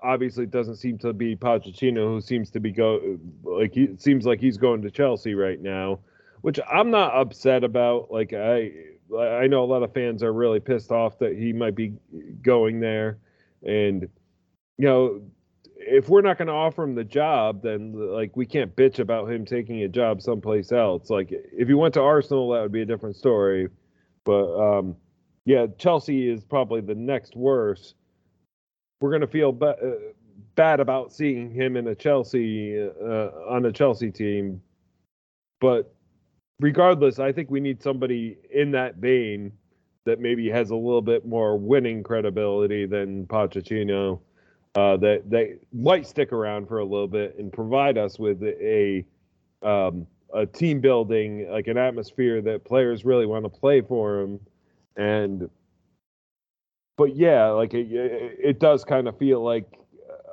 obviously 0.02 0.46
doesn't 0.46 0.76
seem 0.76 0.98
to 0.98 1.12
be 1.12 1.36
Pochettino, 1.36 2.08
who 2.08 2.20
seems 2.20 2.50
to 2.50 2.60
be 2.60 2.72
go 2.72 3.18
like 3.44 3.72
he 3.72 3.96
seems 3.98 4.26
like 4.26 4.40
he's 4.40 4.58
going 4.58 4.82
to 4.82 4.90
Chelsea 4.90 5.34
right 5.34 5.60
now, 5.60 6.00
which 6.42 6.60
I'm 6.70 6.90
not 6.90 7.14
upset 7.14 7.64
about. 7.64 8.10
Like 8.10 8.32
I 8.32 8.70
I 9.18 9.46
know 9.46 9.64
a 9.64 9.66
lot 9.66 9.82
of 9.82 9.92
fans 9.92 10.22
are 10.22 10.32
really 10.32 10.60
pissed 10.60 10.92
off 10.92 11.18
that 11.18 11.36
he 11.36 11.52
might 11.52 11.74
be 11.74 11.94
going 12.42 12.80
there, 12.80 13.18
and 13.64 14.02
you 14.78 14.86
know 14.86 15.22
if 15.84 16.08
we're 16.08 16.22
not 16.22 16.38
going 16.38 16.48
to 16.48 16.54
offer 16.54 16.84
him 16.84 16.94
the 16.94 17.04
job, 17.04 17.62
then 17.62 17.92
like 17.92 18.36
we 18.36 18.46
can't 18.46 18.74
bitch 18.76 18.98
about 18.98 19.30
him 19.30 19.44
taking 19.44 19.82
a 19.82 19.88
job 19.88 20.22
someplace 20.22 20.72
else. 20.72 21.10
Like 21.10 21.28
if 21.30 21.68
he 21.68 21.74
went 21.74 21.94
to 21.94 22.00
Arsenal, 22.00 22.50
that 22.50 22.62
would 22.62 22.72
be 22.72 22.82
a 22.82 22.86
different 22.86 23.16
story. 23.16 23.68
But 24.24 24.54
um, 24.56 24.96
yeah, 25.44 25.66
Chelsea 25.78 26.28
is 26.28 26.44
probably 26.44 26.80
the 26.80 26.94
next 26.94 27.36
worst. 27.36 27.94
We're 29.00 29.10
going 29.10 29.22
to 29.22 29.26
feel 29.26 29.52
ba- 29.52 29.76
uh, 29.82 30.12
bad 30.54 30.78
about 30.80 31.12
seeing 31.12 31.50
him 31.50 31.76
in 31.76 31.88
a 31.88 31.94
Chelsea 31.94 32.78
uh, 32.80 33.30
on 33.48 33.66
a 33.66 33.72
Chelsea 33.72 34.10
team, 34.10 34.62
but 35.60 35.92
regardless, 36.62 37.18
I 37.18 37.32
think 37.32 37.50
we 37.50 37.60
need 37.60 37.82
somebody 37.82 38.38
in 38.50 38.70
that 38.70 38.96
vein 38.96 39.52
that 40.04 40.20
maybe 40.20 40.48
has 40.48 40.70
a 40.70 40.76
little 40.76 41.02
bit 41.02 41.26
more 41.26 41.58
winning 41.58 42.02
credibility 42.02 42.86
than 42.86 43.26
Pochettino 43.26 44.20
uh, 44.74 44.96
that 44.96 45.28
they 45.28 45.56
might 45.72 46.06
stick 46.06 46.32
around 46.32 46.66
for 46.66 46.78
a 46.78 46.84
little 46.84 47.08
bit 47.08 47.36
and 47.38 47.52
provide 47.52 47.98
us 47.98 48.18
with 48.18 48.42
a 48.42 49.04
um, 49.62 50.06
a 50.34 50.46
team 50.46 50.80
building, 50.80 51.48
like 51.50 51.66
an 51.66 51.76
atmosphere 51.76 52.40
that 52.40 52.64
players 52.64 53.04
really 53.04 53.26
want 53.26 53.44
to 53.44 53.50
play 53.50 53.80
for 53.82 54.22
them. 54.22 54.40
And 54.96 55.50
but 56.96 57.16
yeah, 57.16 57.48
like 57.48 57.74
it, 57.74 57.88
it 57.90 58.60
does 58.60 58.84
kind 58.84 59.08
of 59.08 59.18
feel 59.18 59.42
like 59.42 59.66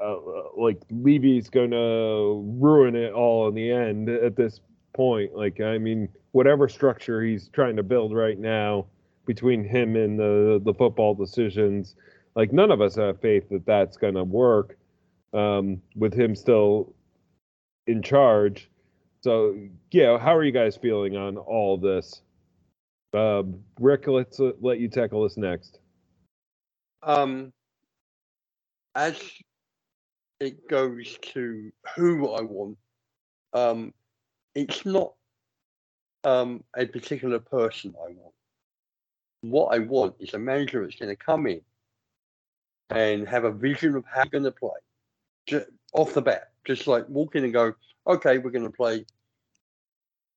uh, 0.01 0.15
like 0.57 0.81
Levy's 0.89 1.49
gonna 1.49 2.33
ruin 2.61 2.95
it 2.95 3.13
all 3.13 3.49
in 3.49 3.55
the 3.55 3.71
end 3.71 4.09
at 4.09 4.35
this 4.35 4.61
point. 4.93 5.35
Like 5.35 5.59
I 5.59 5.77
mean, 5.77 6.09
whatever 6.31 6.67
structure 6.67 7.21
he's 7.23 7.49
trying 7.49 7.75
to 7.75 7.83
build 7.83 8.13
right 8.13 8.39
now 8.39 8.85
between 9.25 9.63
him 9.63 9.95
and 9.95 10.19
the 10.19 10.61
the 10.63 10.73
football 10.73 11.13
decisions 11.13 11.95
like 12.35 12.53
none 12.53 12.71
of 12.71 12.81
us 12.81 12.95
have 12.95 13.19
faith 13.19 13.49
that 13.49 13.65
that's 13.65 13.97
going 13.97 14.13
to 14.13 14.23
work 14.23 14.77
um, 15.33 15.81
with 15.95 16.13
him 16.13 16.35
still 16.35 16.93
in 17.87 18.01
charge. 18.01 18.69
So 19.21 19.57
yeah, 19.91 20.17
how 20.17 20.35
are 20.35 20.43
you 20.43 20.51
guys 20.51 20.77
feeling 20.77 21.17
on 21.17 21.37
all 21.37 21.77
this? 21.77 22.21
Uh, 23.13 23.43
Rick, 23.79 24.07
let's 24.07 24.39
uh, 24.39 24.51
let 24.61 24.79
you 24.79 24.87
tackle 24.87 25.23
this 25.23 25.35
next. 25.35 25.79
Um, 27.03 27.51
as 28.95 29.19
it 30.39 30.67
goes 30.69 31.17
to 31.33 31.71
who 31.95 32.29
I 32.29 32.41
want, 32.41 32.77
um, 33.53 33.93
it's 34.55 34.85
not 34.85 35.13
um, 36.23 36.63
a 36.75 36.85
particular 36.85 37.39
person 37.39 37.93
I 37.97 38.11
want. 38.13 38.33
What 39.41 39.73
I 39.73 39.79
want 39.79 40.15
is 40.19 40.33
a 40.33 40.39
manager 40.39 40.83
that's 40.83 40.99
going 40.99 41.15
to 41.15 41.15
come 41.15 41.47
in 41.47 41.61
and 42.89 43.27
have 43.27 43.45
a 43.45 43.51
vision 43.51 43.95
of 43.95 44.03
how 44.05 44.23
you're 44.23 44.41
going 44.41 44.43
to 44.43 44.51
play 44.51 44.79
just 45.45 45.67
off 45.93 46.13
the 46.13 46.21
bat. 46.21 46.51
Just 46.65 46.87
like 46.87 47.07
walk 47.07 47.35
in 47.35 47.43
and 47.43 47.53
go, 47.53 47.73
okay, 48.05 48.37
we're 48.37 48.51
going 48.51 48.65
to 48.65 48.69
play 48.69 49.05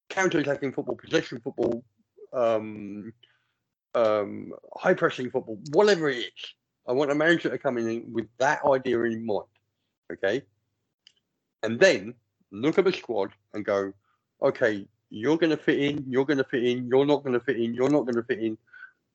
counter-attacking 0.08 0.72
football, 0.72 0.96
possession 0.96 1.40
football, 1.40 1.82
um, 2.32 3.12
um, 3.94 4.52
high 4.76 4.94
pressing 4.94 5.30
football, 5.30 5.58
whatever 5.72 6.08
it 6.08 6.18
is. 6.18 6.54
I 6.86 6.92
want 6.92 7.10
a 7.10 7.14
manager 7.14 7.50
to 7.50 7.58
come 7.58 7.78
in 7.78 8.12
with 8.12 8.26
that 8.38 8.60
idea 8.64 9.00
in 9.02 9.24
mind. 9.26 9.46
Okay. 10.12 10.42
And 11.62 11.78
then 11.78 12.14
look 12.50 12.78
at 12.78 12.84
the 12.84 12.92
squad 12.92 13.30
and 13.54 13.64
go, 13.64 13.92
okay, 14.42 14.86
you're 15.12 15.36
going 15.36 15.50
to 15.50 15.56
fit 15.56 15.78
in, 15.78 16.04
you're 16.08 16.24
going 16.24 16.38
to 16.38 16.44
fit 16.44 16.64
in, 16.64 16.86
you're 16.86 17.04
not 17.04 17.22
going 17.22 17.34
to 17.34 17.44
fit 17.44 17.60
in, 17.60 17.74
you're 17.74 17.90
not 17.90 18.04
going 18.04 18.16
to 18.16 18.22
fit 18.22 18.38
in, 18.38 18.56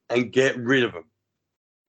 and 0.09 0.31
get 0.31 0.55
rid 0.57 0.83
of 0.83 0.93
them. 0.93 1.05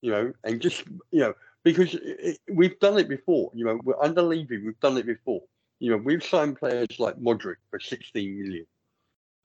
You 0.01 0.11
know, 0.13 0.33
and 0.45 0.61
just, 0.61 0.85
you 1.11 1.21
know, 1.21 1.35
because 1.63 1.95
it, 1.95 2.39
we've 2.51 2.79
done 2.81 2.99
it 2.99 3.09
before. 3.09 3.51
You 3.55 3.67
know, 3.67 3.81
we're 3.85 4.01
under 4.03 4.23
Levy, 4.23 4.65
we've 4.65 4.81
done 4.81 4.97
it 4.97 5.07
before. 5.07 5.43
You 5.81 5.91
know, 5.91 5.99
we've 5.99 6.25
signed 6.25 6.59
players 6.59 6.99
like 6.99 7.17
Modric 7.17 7.57
for 7.71 7.79
16 7.79 8.43
million. 8.43 8.67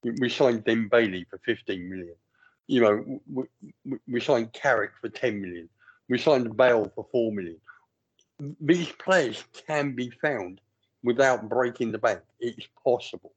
We 0.04 0.30
signed 0.30 0.66
Dembélé 0.66 1.28
for 1.30 1.40
15 1.46 1.90
million. 1.90 2.16
You 2.68 2.82
know, 2.82 3.22
we, 3.32 3.98
we 4.08 4.20
signed 4.22 4.54
Carrick 4.54 4.92
for 5.02 5.10
10 5.10 5.42
million. 5.42 5.70
We 6.08 6.18
signed 6.18 6.56
Bale 6.56 6.92
for 6.96 7.06
4 7.12 7.32
million. 7.32 7.58
These 8.62 8.92
players 8.94 9.44
can 9.68 9.94
be 9.94 10.10
found 10.10 10.62
without 11.04 11.50
breaking 11.50 11.92
the 11.92 11.98
bank. 11.98 12.22
It's 12.40 12.68
possible, 12.84 13.34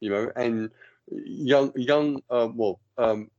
you 0.00 0.10
know, 0.10 0.30
and 0.36 0.70
young, 1.10 1.72
young, 1.76 2.22
uh, 2.30 2.48
well, 2.52 2.80
um, 2.98 3.30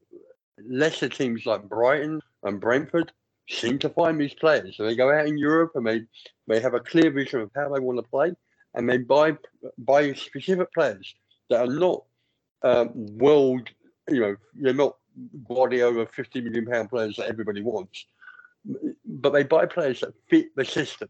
lesser 0.64 1.09
teams 1.09 1.45
like 1.45 1.68
Brighton 1.68 2.22
and 2.43 2.59
Brentford 2.59 3.12
seem 3.49 3.80
to 3.80 3.89
find 3.89 4.20
these 4.20 4.34
players. 4.34 4.78
So 4.78 4.86
they 4.86 4.95
go 4.95 5.12
out 5.12 5.28
in 5.28 5.38
Europe 5.38 5.72
and 5.76 5.86
they, 5.86 6.03
they 6.47 6.59
have 6.59 6.74
a 6.74 6.80
clear 6.80 7.12
vision 7.12 7.41
of 7.41 7.51
how 7.55 7.70
they 7.70 7.80
want 7.80 7.97
to 7.97 8.03
play 8.03 8.34
and 8.74 8.89
they 8.89 8.97
buy 8.97 9.38
buy 9.78 10.14
specific 10.14 10.74
players 10.74 11.14
that 11.49 11.62
are 11.62 11.74
not 11.74 12.03
um, 12.64 12.91
world, 13.18 13.70
you 14.09 14.22
know, 14.22 14.36
they're 14.55 14.74
not 14.74 14.97
Guardiola 15.47 16.05
50 16.05 16.41
million 16.41 16.66
pound 16.66 16.89
players 16.89 17.18
that 17.18 17.28
everybody 17.28 17.62
wants, 17.62 18.05
but 19.05 19.32
they 19.32 19.43
buy 19.43 19.66
players 19.66 20.01
that 20.01 20.14
fit 20.30 20.55
the 20.55 20.64
system, 20.64 21.09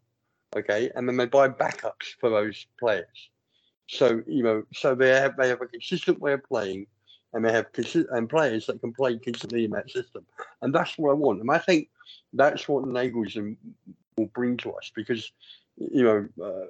okay, 0.55 0.89
and 0.95 1.07
then 1.07 1.17
they 1.17 1.25
buy 1.25 1.49
backups 1.49 2.15
for 2.19 2.29
those 2.29 2.65
players. 2.79 3.29
So 3.91 4.23
you 4.25 4.41
know, 4.41 4.63
so 4.73 4.95
they 4.95 5.09
have 5.09 5.35
they 5.35 5.49
have 5.49 5.61
a 5.61 5.67
consistent 5.67 6.21
way 6.21 6.31
of 6.31 6.43
playing, 6.45 6.87
and 7.33 7.43
they 7.43 7.51
have 7.51 7.73
consi- 7.73 8.07
and 8.11 8.29
players 8.29 8.65
that 8.67 8.79
can 8.79 8.93
play 8.93 9.17
consistently 9.17 9.65
in 9.65 9.71
that 9.71 9.91
system, 9.91 10.25
and 10.61 10.73
that's 10.73 10.97
what 10.97 11.11
I 11.11 11.13
want. 11.13 11.41
And 11.41 11.51
I 11.51 11.57
think 11.57 11.89
that's 12.31 12.69
what 12.69 12.85
Nagelsmann 12.85 13.57
will 14.15 14.27
bring 14.27 14.55
to 14.57 14.71
us 14.71 14.93
because 14.95 15.33
you 15.75 16.03
know 16.03 16.25
uh, 16.41 16.67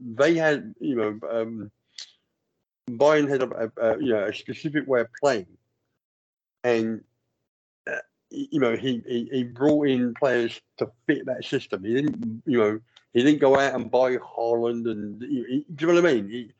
they 0.00 0.34
had 0.34 0.74
you 0.80 0.96
know. 0.96 1.20
Um, 1.30 1.70
Bayern 2.88 3.28
had 3.28 3.42
a, 3.42 3.70
a, 3.76 4.02
you 4.02 4.14
know 4.14 4.24
a 4.24 4.34
specific 4.34 4.88
way 4.88 5.02
of 5.02 5.08
playing, 5.20 5.46
and 6.64 7.04
uh, 7.86 7.96
you 8.30 8.60
know 8.60 8.74
he, 8.76 9.02
he, 9.06 9.28
he 9.30 9.44
brought 9.44 9.88
in 9.88 10.14
players 10.14 10.58
to 10.78 10.90
fit 11.06 11.26
that 11.26 11.44
system. 11.44 11.84
He 11.84 11.92
didn't 11.92 12.42
you 12.46 12.58
know 12.58 12.80
he 13.12 13.22
didn't 13.22 13.40
go 13.40 13.58
out 13.58 13.74
and 13.74 13.90
buy 13.90 14.16
Haaland, 14.16 14.90
and 14.90 15.22
he, 15.22 15.44
he, 15.48 15.66
do 15.74 15.86
you 15.86 15.92
know 15.92 16.02
what 16.02 16.10
I 16.10 16.14
mean? 16.14 16.28
He, 16.28 16.52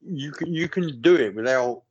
you 0.00 0.30
can 0.30 0.52
you 0.52 0.68
can 0.68 1.00
do 1.00 1.16
it 1.16 1.34
without 1.34 1.82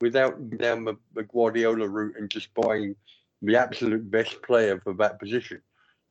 without 0.00 0.50
down 0.58 0.84
the, 0.84 0.94
the 1.14 1.24
Guardiola 1.24 1.88
route 1.88 2.16
and 2.18 2.30
just 2.30 2.52
buying 2.54 2.94
the 3.42 3.56
absolute 3.56 4.10
best 4.10 4.40
player 4.42 4.80
for 4.80 4.94
that 4.94 5.18
position. 5.18 5.60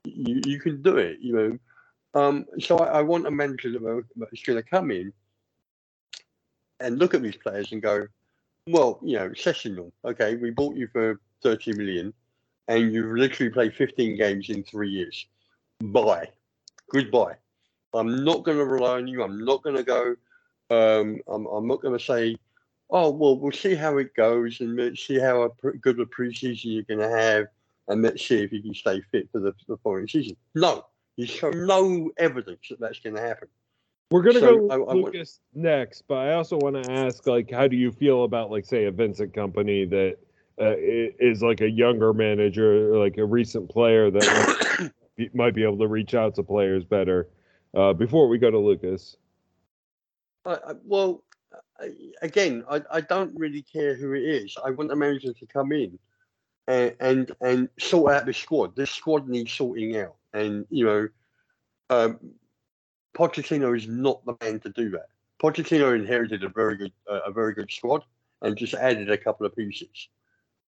You 0.03 0.41
you 0.45 0.59
can 0.59 0.81
do 0.81 0.97
it, 0.97 1.17
you 1.19 1.33
know. 1.33 1.59
Um, 2.13 2.45
so 2.59 2.77
I, 2.77 2.99
I 2.99 3.01
want 3.01 3.27
a 3.27 3.31
manager 3.31 3.71
that's 3.71 4.43
going 4.43 4.57
to 4.57 4.63
come 4.63 4.91
in 4.91 5.11
and 6.79 6.99
look 6.99 7.13
at 7.13 7.21
these 7.21 7.35
players 7.35 7.71
and 7.71 7.81
go, 7.81 8.07
well, 8.67 8.99
you 9.03 9.17
know, 9.17 9.29
Sessegnon, 9.29 9.91
okay, 10.05 10.35
we 10.35 10.51
bought 10.51 10.75
you 10.75 10.87
for 10.91 11.19
30 11.43 11.73
million 11.73 12.13
and 12.67 12.93
you've 12.93 13.11
literally 13.11 13.51
played 13.51 13.73
15 13.73 14.17
games 14.17 14.49
in 14.49 14.63
three 14.63 14.89
years. 14.89 15.25
Bye. 15.79 16.29
Goodbye. 16.91 17.35
I'm 17.93 18.23
not 18.23 18.43
going 18.43 18.57
to 18.57 18.65
rely 18.65 18.97
on 18.97 19.07
you. 19.07 19.23
I'm 19.23 19.43
not 19.43 19.63
going 19.63 19.75
to 19.75 19.83
go, 19.83 20.15
um, 20.69 21.19
I'm, 21.27 21.45
I'm 21.45 21.67
not 21.67 21.81
going 21.81 21.97
to 21.97 22.03
say, 22.03 22.35
oh, 22.89 23.09
well, 23.09 23.37
we'll 23.37 23.51
see 23.51 23.75
how 23.75 23.97
it 23.97 24.15
goes 24.15 24.59
and 24.61 24.75
let's 24.75 25.05
see 25.05 25.19
how 25.19 25.43
a 25.43 25.71
good 25.81 25.99
a 25.99 26.05
preseason 26.05 26.65
you're 26.65 26.83
going 26.83 26.99
to 26.99 27.09
have 27.09 27.47
and 27.87 28.01
let's 28.01 28.25
see 28.25 28.41
if 28.41 28.51
you 28.51 28.61
can 28.61 28.73
stay 28.73 29.01
fit 29.11 29.29
for 29.31 29.39
the, 29.39 29.53
the 29.67 29.77
following 29.77 30.07
season. 30.07 30.35
No, 30.55 30.85
you 31.15 31.25
show 31.25 31.49
no 31.49 32.11
evidence 32.17 32.67
that 32.69 32.79
that's 32.79 32.99
going 32.99 33.15
to 33.15 33.21
happen. 33.21 33.47
We're 34.09 34.21
gonna 34.21 34.39
so 34.39 34.67
go 34.67 34.87
I, 34.87 34.91
I 34.91 34.93
Lucas 34.93 35.41
next, 35.53 36.03
but 36.07 36.15
I 36.19 36.33
also 36.33 36.57
want 36.57 36.81
to 36.81 36.89
ask, 36.89 37.27
like, 37.27 37.51
how 37.51 37.67
do 37.67 37.75
you 37.75 37.91
feel 37.91 38.23
about, 38.23 38.49
like, 38.49 38.63
say, 38.63 38.85
a 38.85 38.91
Vincent 38.91 39.33
Kompany 39.33 39.89
that 39.89 40.17
uh, 40.61 40.75
is 40.77 41.43
like 41.43 41.59
a 41.59 41.69
younger 41.69 42.13
manager, 42.13 42.97
like 42.97 43.17
a 43.17 43.25
recent 43.25 43.69
player 43.69 44.09
that 44.09 44.91
might 45.33 45.53
be 45.53 45.63
able 45.63 45.77
to 45.79 45.87
reach 45.87 46.13
out 46.13 46.35
to 46.35 46.43
players 46.43 46.83
better? 46.83 47.27
Uh, 47.75 47.93
before 47.93 48.27
we 48.27 48.37
go 48.37 48.49
to 48.49 48.57
Lucas. 48.57 49.17
Uh, 50.45 50.75
well, 50.85 51.23
again, 52.21 52.63
I, 52.69 52.81
I 52.91 53.01
don't 53.01 53.37
really 53.37 53.61
care 53.61 53.95
who 53.95 54.13
it 54.13 54.23
is. 54.23 54.55
I 54.63 54.71
want 54.71 54.89
the 54.89 54.95
manager 54.95 55.33
to 55.33 55.45
come 55.45 55.71
in 55.71 55.99
and 56.67 56.95
and, 56.99 57.31
and 57.41 57.69
sort 57.77 58.13
out 58.13 58.25
the 58.25 58.33
squad. 58.33 58.75
This 58.75 58.89
squad 58.89 59.27
needs 59.27 59.51
sorting 59.51 59.97
out, 59.97 60.15
and 60.33 60.65
you 60.69 60.85
know. 60.85 61.09
Um, 61.89 62.19
Pochettino 63.17 63.75
is 63.75 63.87
not 63.87 64.23
the 64.25 64.35
man 64.41 64.59
to 64.59 64.69
do 64.69 64.91
that. 64.91 65.07
Pochettino 65.41 65.95
inherited 65.95 66.43
a 66.43 66.49
very 66.49 66.77
good 66.77 66.93
uh, 67.09 67.21
a 67.25 67.31
very 67.31 67.53
good 67.53 67.71
squad 67.71 68.03
and 68.43 68.55
just 68.55 68.75
added 68.75 69.09
a 69.09 69.17
couple 69.17 69.45
of 69.45 69.55
pieces, 69.55 70.09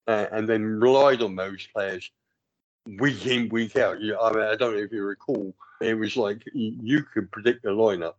uh, 0.07 0.27
and 0.31 0.47
then 0.47 0.63
relied 0.63 1.21
on 1.21 1.35
those 1.35 1.67
players 1.73 2.09
week 2.99 3.25
in 3.25 3.49
week 3.49 3.75
out. 3.75 4.01
You, 4.01 4.17
I 4.19 4.31
mean, 4.33 4.43
I 4.43 4.55
don't 4.55 4.73
know 4.73 4.81
if 4.81 4.91
you 4.91 5.03
recall, 5.03 5.53
it 5.81 5.93
was 5.93 6.17
like 6.17 6.43
you 6.53 7.03
could 7.03 7.31
predict 7.31 7.63
the 7.63 7.69
lineup 7.69 8.15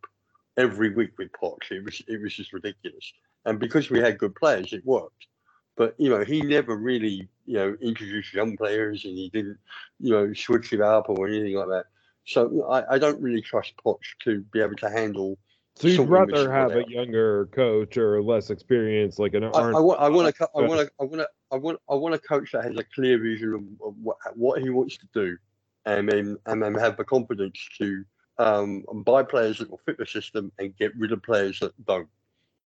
every 0.57 0.93
week 0.93 1.17
with 1.17 1.31
Poch. 1.31 1.71
It 1.71 1.83
was 1.83 2.01
it 2.07 2.21
was 2.21 2.33
just 2.33 2.53
ridiculous, 2.53 3.13
and 3.45 3.59
because 3.59 3.89
we 3.89 3.99
had 3.99 4.17
good 4.17 4.35
players, 4.35 4.73
it 4.73 4.85
worked. 4.85 5.27
But 5.75 5.95
you 5.97 6.09
know, 6.09 6.23
he 6.23 6.41
never 6.41 6.75
really 6.75 7.27
you 7.45 7.53
know 7.53 7.77
introduced 7.81 8.33
young 8.33 8.57
players, 8.57 9.05
and 9.05 9.17
he 9.17 9.29
didn't 9.29 9.57
you 9.99 10.11
know 10.11 10.33
switch 10.33 10.73
it 10.73 10.81
up 10.81 11.09
or 11.09 11.27
anything 11.27 11.55
like 11.55 11.69
that. 11.69 11.85
So 12.25 12.65
I, 12.69 12.95
I 12.95 12.99
don't 12.99 13.21
really 13.21 13.41
trust 13.41 13.73
Poch 13.83 13.97
to 14.23 14.41
be 14.51 14.61
able 14.61 14.75
to 14.75 14.89
handle. 14.89 15.37
So 15.75 15.87
you'd 15.87 16.09
rather 16.09 16.51
have 16.51 16.71
a 16.71 16.83
younger 16.89 17.47
coach 17.47 17.97
or 17.97 18.21
less 18.21 18.49
experience, 18.49 19.17
like 19.17 19.33
an. 19.33 19.45
I, 19.45 19.47
I, 19.47 19.79
want. 19.79 19.99
I 19.99 20.09
want. 20.09 20.35
I 20.53 20.61
want 20.61 20.81
a. 20.81 20.91
I 20.99 21.03
want 21.03 21.21
a. 21.21 21.29
I 21.51 21.57
want. 21.57 21.79
I 21.89 21.95
want 21.95 22.15
a 22.15 22.19
coach 22.19 22.51
that 22.53 22.63
has 22.63 22.77
a 22.77 22.83
clear 22.83 23.17
vision 23.17 23.53
of, 23.53 23.87
of 23.87 23.95
what, 24.01 24.17
what 24.35 24.61
he 24.61 24.69
wants 24.69 24.97
to 24.97 25.07
do, 25.13 25.37
and 25.85 26.09
then 26.09 26.37
and 26.45 26.61
then 26.61 26.73
have 26.75 26.97
the 26.97 27.03
confidence 27.03 27.59
to 27.79 28.03
um, 28.37 28.83
buy 29.05 29.23
players 29.23 29.59
that 29.59 29.69
will 29.69 29.81
fit 29.85 29.97
the 29.97 30.05
system 30.05 30.51
and 30.59 30.75
get 30.77 30.95
rid 30.95 31.11
of 31.11 31.23
players 31.23 31.59
that 31.59 31.73
don't. 31.85 32.07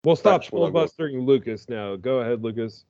Well, 0.04 0.16
stop 0.16 0.46
filibustering 0.46 1.26
Lucas 1.26 1.68
now. 1.70 1.96
Go 1.96 2.20
ahead, 2.20 2.44
Lucas. 2.44 2.86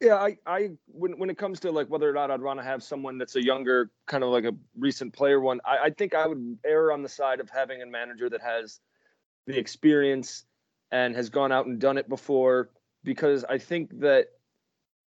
Yeah, 0.00 0.16
I, 0.16 0.36
I 0.46 0.70
when 0.86 1.18
when 1.18 1.30
it 1.30 1.38
comes 1.38 1.60
to 1.60 1.70
like 1.70 1.88
whether 1.88 2.08
or 2.08 2.12
not 2.12 2.30
I'd 2.30 2.40
want 2.40 2.58
to 2.58 2.64
have 2.64 2.82
someone 2.82 3.18
that's 3.18 3.36
a 3.36 3.44
younger, 3.44 3.90
kind 4.06 4.24
of 4.24 4.30
like 4.30 4.44
a 4.44 4.52
recent 4.76 5.12
player 5.12 5.40
one, 5.40 5.60
I, 5.64 5.78
I 5.84 5.90
think 5.90 6.14
I 6.14 6.26
would 6.26 6.58
err 6.64 6.92
on 6.92 7.02
the 7.02 7.08
side 7.08 7.40
of 7.40 7.48
having 7.48 7.82
a 7.82 7.86
manager 7.86 8.28
that 8.30 8.40
has 8.40 8.80
the 9.46 9.58
experience 9.58 10.44
and 10.90 11.14
has 11.14 11.28
gone 11.28 11.52
out 11.52 11.66
and 11.66 11.78
done 11.78 11.98
it 11.98 12.08
before, 12.08 12.70
because 13.02 13.44
I 13.44 13.58
think 13.58 14.00
that 14.00 14.28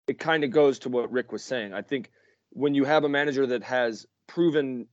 it 0.07 0.19
kind 0.19 0.43
of 0.43 0.51
goes 0.51 0.79
to 0.79 0.89
what 0.89 1.11
Rick 1.11 1.31
was 1.31 1.43
saying. 1.43 1.73
I 1.73 1.81
think 1.81 2.11
when 2.49 2.75
you 2.75 2.83
have 2.85 3.03
a 3.03 3.09
manager 3.09 3.47
that 3.47 3.63
has 3.63 4.05
proven 4.27 4.87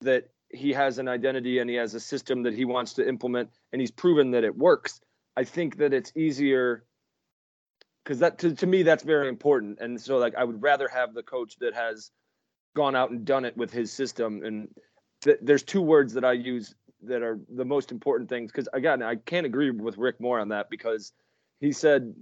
that 0.00 0.28
he 0.48 0.72
has 0.72 0.98
an 0.98 1.08
identity 1.08 1.58
and 1.58 1.70
he 1.70 1.76
has 1.76 1.94
a 1.94 2.00
system 2.00 2.42
that 2.42 2.54
he 2.54 2.64
wants 2.64 2.94
to 2.94 3.06
implement 3.06 3.50
and 3.72 3.80
he's 3.80 3.90
proven 3.90 4.32
that 4.32 4.44
it 4.44 4.56
works, 4.56 5.00
I 5.36 5.44
think 5.44 5.78
that 5.78 5.92
it's 5.92 6.12
easier 6.16 6.84
because 8.04 8.20
that 8.20 8.38
to, 8.38 8.54
to 8.54 8.66
me 8.66 8.82
that's 8.82 9.02
very 9.02 9.28
important 9.28 9.78
and 9.80 10.00
so 10.00 10.18
like 10.18 10.34
i 10.36 10.44
would 10.44 10.62
rather 10.62 10.88
have 10.88 11.14
the 11.14 11.22
coach 11.22 11.56
that 11.60 11.74
has 11.74 12.10
gone 12.74 12.96
out 12.96 13.10
and 13.10 13.24
done 13.24 13.44
it 13.44 13.56
with 13.56 13.72
his 13.72 13.92
system 13.92 14.42
and 14.44 14.68
th- 15.22 15.38
there's 15.42 15.62
two 15.62 15.82
words 15.82 16.14
that 16.14 16.24
i 16.24 16.32
use 16.32 16.74
that 17.02 17.22
are 17.22 17.38
the 17.48 17.64
most 17.64 17.92
important 17.92 18.28
things 18.28 18.50
because 18.50 18.68
again 18.72 19.02
i 19.02 19.14
can't 19.14 19.46
agree 19.46 19.70
with 19.70 19.98
rick 19.98 20.20
more 20.20 20.40
on 20.40 20.48
that 20.48 20.70
because 20.70 21.12
he 21.60 21.72
said 21.72 22.14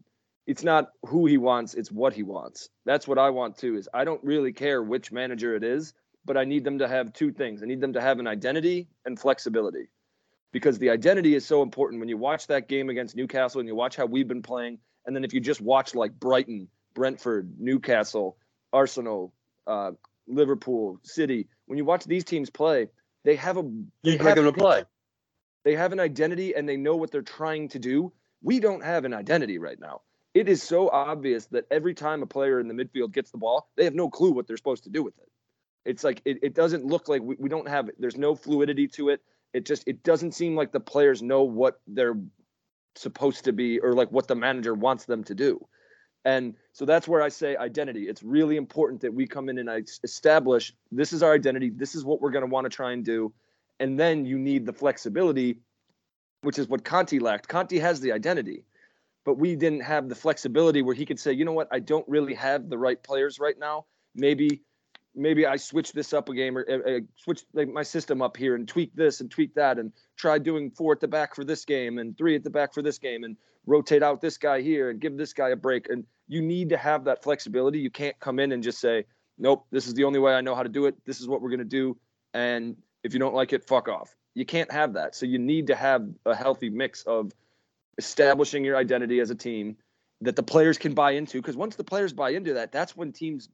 it's 0.49 0.65
not 0.65 0.91
who 1.07 1.27
he 1.27 1.39
wants 1.39 1.75
it's 1.75 1.93
what 1.93 2.13
he 2.15 2.25
wants 2.25 2.71
that's 2.85 3.07
what 3.07 3.19
i 3.19 3.31
want 3.31 3.57
too 3.57 3.77
is 3.77 3.89
i 3.95 4.05
don't 4.05 4.25
really 4.25 4.53
care 4.53 4.83
which 4.83 5.13
manager 5.13 5.55
it 5.55 5.63
is 5.65 5.95
but 6.25 6.37
i 6.37 6.45
need 6.45 6.65
them 6.65 6.79
to 6.81 6.89
have 6.89 7.13
two 7.13 7.33
things 7.33 7.63
i 7.63 7.67
need 7.67 7.81
them 7.81 7.93
to 7.95 8.01
have 8.01 8.19
an 8.19 8.27
identity 8.27 8.89
and 9.07 9.21
flexibility 9.21 9.89
because 10.53 10.79
the 10.79 10.91
identity 10.91 11.35
is 11.37 11.47
so 11.47 11.63
important 11.63 12.01
when 12.01 12.09
you 12.09 12.17
watch 12.17 12.49
that 12.49 12.69
game 12.69 12.91
against 12.91 13.17
newcastle 13.17 13.61
and 13.61 13.69
you 13.69 13.77
watch 13.77 13.97
how 13.97 14.07
we've 14.07 14.29
been 14.29 14.43
playing 14.43 14.79
And 15.09 15.17
then 15.17 15.25
if 15.25 15.33
you 15.33 15.41
just 15.41 15.63
watch 15.63 15.95
like 15.95 16.13
Brighton, 16.21 16.69
Brentford, 16.95 17.55
Newcastle, 17.59 18.37
Arsenal, 18.75 19.33
uh, 19.67 19.93
Liverpool, 20.27 21.01
City, 21.03 21.49
when 21.67 21.79
you 21.79 21.87
watch 21.87 22.05
these 22.05 22.25
teams 22.25 22.51
play, 22.51 22.89
they 23.25 23.37
have 23.37 23.57
a 23.57 23.63
they 24.05 24.19
have, 24.19 24.37
going 24.37 24.53
to 24.53 24.53
play. 24.53 24.85
they 25.65 25.75
have 25.77 25.93
an 25.93 26.01
identity 26.01 26.55
and 26.55 26.69
they 26.69 26.77
know 26.77 26.97
what 26.97 27.11
they're 27.11 27.23
trying 27.23 27.69
to 27.71 27.79
do. 27.79 28.13
We 28.43 28.61
don't 28.61 28.85
have 28.85 29.07
an 29.07 29.15
identity 29.15 29.59
right 29.59 29.81
now. 29.81 30.03
It 30.35 30.49
is 30.49 30.63
so 30.63 30.89
obvious 30.89 31.47
that 31.47 31.67
every 31.71 31.95
time 31.95 32.23
a 32.23 32.27
player 32.27 32.61
in 32.61 32.69
the 32.69 32.75
midfield 32.75 33.13
gets 33.13 33.31
the 33.31 33.39
ball, 33.39 33.69
they 33.77 33.85
have 33.85 33.95
no 33.95 34.09
clue 34.09 34.31
what 34.31 34.47
they're 34.47 34.57
supposed 34.57 34.85
to 34.85 34.91
do 34.91 35.03
with 35.03 35.19
it. 35.19 35.29
It's 35.85 36.05
like 36.05 36.21
it, 36.25 36.39
it 36.43 36.55
doesn't 36.55 36.85
look 36.85 37.09
like 37.09 37.23
we, 37.23 37.37
we 37.39 37.49
don't 37.49 37.69
have 37.69 37.89
it. 37.89 37.97
there's 37.99 38.17
no 38.17 38.35
fluidity 38.35 38.89
to 38.89 39.09
it. 39.09 39.23
It 39.55 39.65
just 39.65 39.85
it 39.87 40.03
doesn't 40.03 40.33
seem 40.33 40.55
like 40.55 40.73
the 40.73 40.81
players 40.81 41.23
know 41.23 41.43
what 41.43 41.81
they're 41.87 42.17
supposed 42.95 43.45
to 43.45 43.53
be 43.53 43.79
or 43.81 43.95
like 43.95 44.13
what 44.13 44.29
the 44.29 44.35
manager 44.35 44.75
wants 44.75 45.07
them 45.07 45.25
to 45.25 45.35
do. 45.35 45.67
And 46.25 46.55
so 46.73 46.85
that's 46.85 47.09
where 47.09 47.23
I 47.23 47.31
say 47.31 47.57
identity. 47.57 48.09
It's 48.09 48.23
really 48.23 48.57
important 48.57 49.01
that 49.03 49.15
we 49.15 49.27
come 49.27 49.49
in 49.49 49.59
and 49.59 49.71
I 49.71 49.83
establish 50.05 50.75
this 50.93 51.13
is 51.13 51.23
our 51.23 51.33
identity. 51.33 51.71
This 51.71 51.95
is 51.95 52.05
what 52.05 52.21
we're 52.21 52.33
going 52.33 52.45
to 52.45 52.51
want 52.51 52.65
to 52.67 52.71
try 52.71 52.93
and 52.93 53.05
do. 53.05 53.33
And 53.81 53.99
then 53.99 54.27
you 54.27 54.39
need 54.39 54.67
the 54.67 54.73
flexibility, 54.73 55.61
which 56.43 56.59
is 56.59 56.69
what 56.69 56.85
Conte 56.85 57.19
lacked. 57.19 57.49
Conte 57.49 57.79
has 57.79 58.01
the 58.01 58.13
identity, 58.13 58.65
but 59.29 59.37
we 59.37 59.55
didn't 59.55 59.83
have 59.83 60.09
the 60.09 60.15
flexibility 60.15 60.81
where 60.81 60.95
he 60.95 61.05
could 61.05 61.21
say, 61.21 61.35
you 61.35 61.45
know 61.45 61.53
what, 61.53 61.69
I 61.71 61.81
don't 61.81 62.09
really 62.09 62.33
have 62.33 62.71
the 62.71 62.79
right 62.79 63.03
players 63.03 63.39
right 63.39 63.59
now. 63.59 63.85
Maybe, 64.15 64.63
maybe 65.15 65.45
I 65.45 65.57
switch 65.57 65.93
this 65.93 66.15
up 66.15 66.31
a 66.31 66.35
game 66.35 66.57
or 66.57 66.65
uh, 66.67 66.91
uh, 66.91 67.01
switch 67.15 67.43
like 67.53 67.69
my 67.69 67.83
system 67.83 68.23
up 68.23 68.39
here 68.39 68.55
and 68.55 68.67
tweak 68.67 68.95
this 68.95 69.21
and 69.21 69.31
tweak 69.31 69.55
that 69.55 69.79
and 69.79 69.93
try 70.17 70.39
doing 70.39 70.71
four 70.71 70.95
at 70.95 71.01
the 71.01 71.09
back 71.09 71.35
for 71.35 71.45
this 71.45 71.67
game 71.67 71.99
and 71.99 72.17
three 72.17 72.37
at 72.37 72.43
the 72.43 72.49
back 72.49 72.73
for 72.73 72.81
this 72.81 72.97
game 72.97 73.23
and 73.23 73.37
rotate 73.67 74.03
out 74.03 74.23
this 74.23 74.39
guy 74.39 74.63
here 74.63 74.89
and 74.89 74.99
give 74.99 75.19
this 75.19 75.35
guy 75.35 75.51
a 75.51 75.57
break. 75.57 75.91
And 75.91 76.07
you 76.27 76.41
need 76.41 76.71
to 76.71 76.79
have 76.79 77.05
that 77.05 77.23
flexibility. 77.23 77.81
You 77.81 77.91
can't 77.91 78.19
come 78.21 78.39
in 78.39 78.53
and 78.53 78.63
just 78.63 78.81
say, 78.81 79.05
nope, 79.37 79.67
this 79.71 79.87
is 79.87 79.93
the 79.93 80.05
only 80.05 80.21
way 80.21 80.33
I 80.33 80.41
know 80.41 80.55
how 80.55 80.63
to 80.63 80.71
do 80.71 80.87
it. 80.87 80.95
This 81.05 81.21
is 81.21 81.29
what 81.29 81.43
we're 81.43 81.51
going 81.51 81.59
to 81.59 81.67
do. 81.67 81.99
And 82.33 82.79
if 83.05 83.13
you 83.13 83.19
don't 83.19 83.35
like 83.35 83.53
it, 83.53 83.63
fuck 83.63 83.91
off. 83.91 84.17
You 84.33 84.47
can't 84.47 84.73
have 84.73 84.95
that. 84.95 85.15
So 85.15 85.27
you 85.27 85.39
need 85.39 85.67
to 85.67 85.75
have 85.75 86.09
a 86.25 86.35
healthy 86.35 86.71
mix 86.71 87.03
of 87.03 87.31
establishing 87.99 88.65
your 88.65 88.77
identity 88.77 89.21
as 89.21 89.31
a 89.31 89.35
team 89.35 89.77
that 90.21 90.37
the 90.37 90.43
players 90.43 90.79
can 90.79 90.95
buy 90.95 91.13
into. 91.13 91.39
Because 91.39 91.57
once 91.57 91.77
the 91.77 91.85
players 91.85 92.13
buy 92.13 92.31
into 92.31 92.55
that, 92.55 92.73
that's 92.73 92.97
when 92.97 93.13
teams 93.13 93.49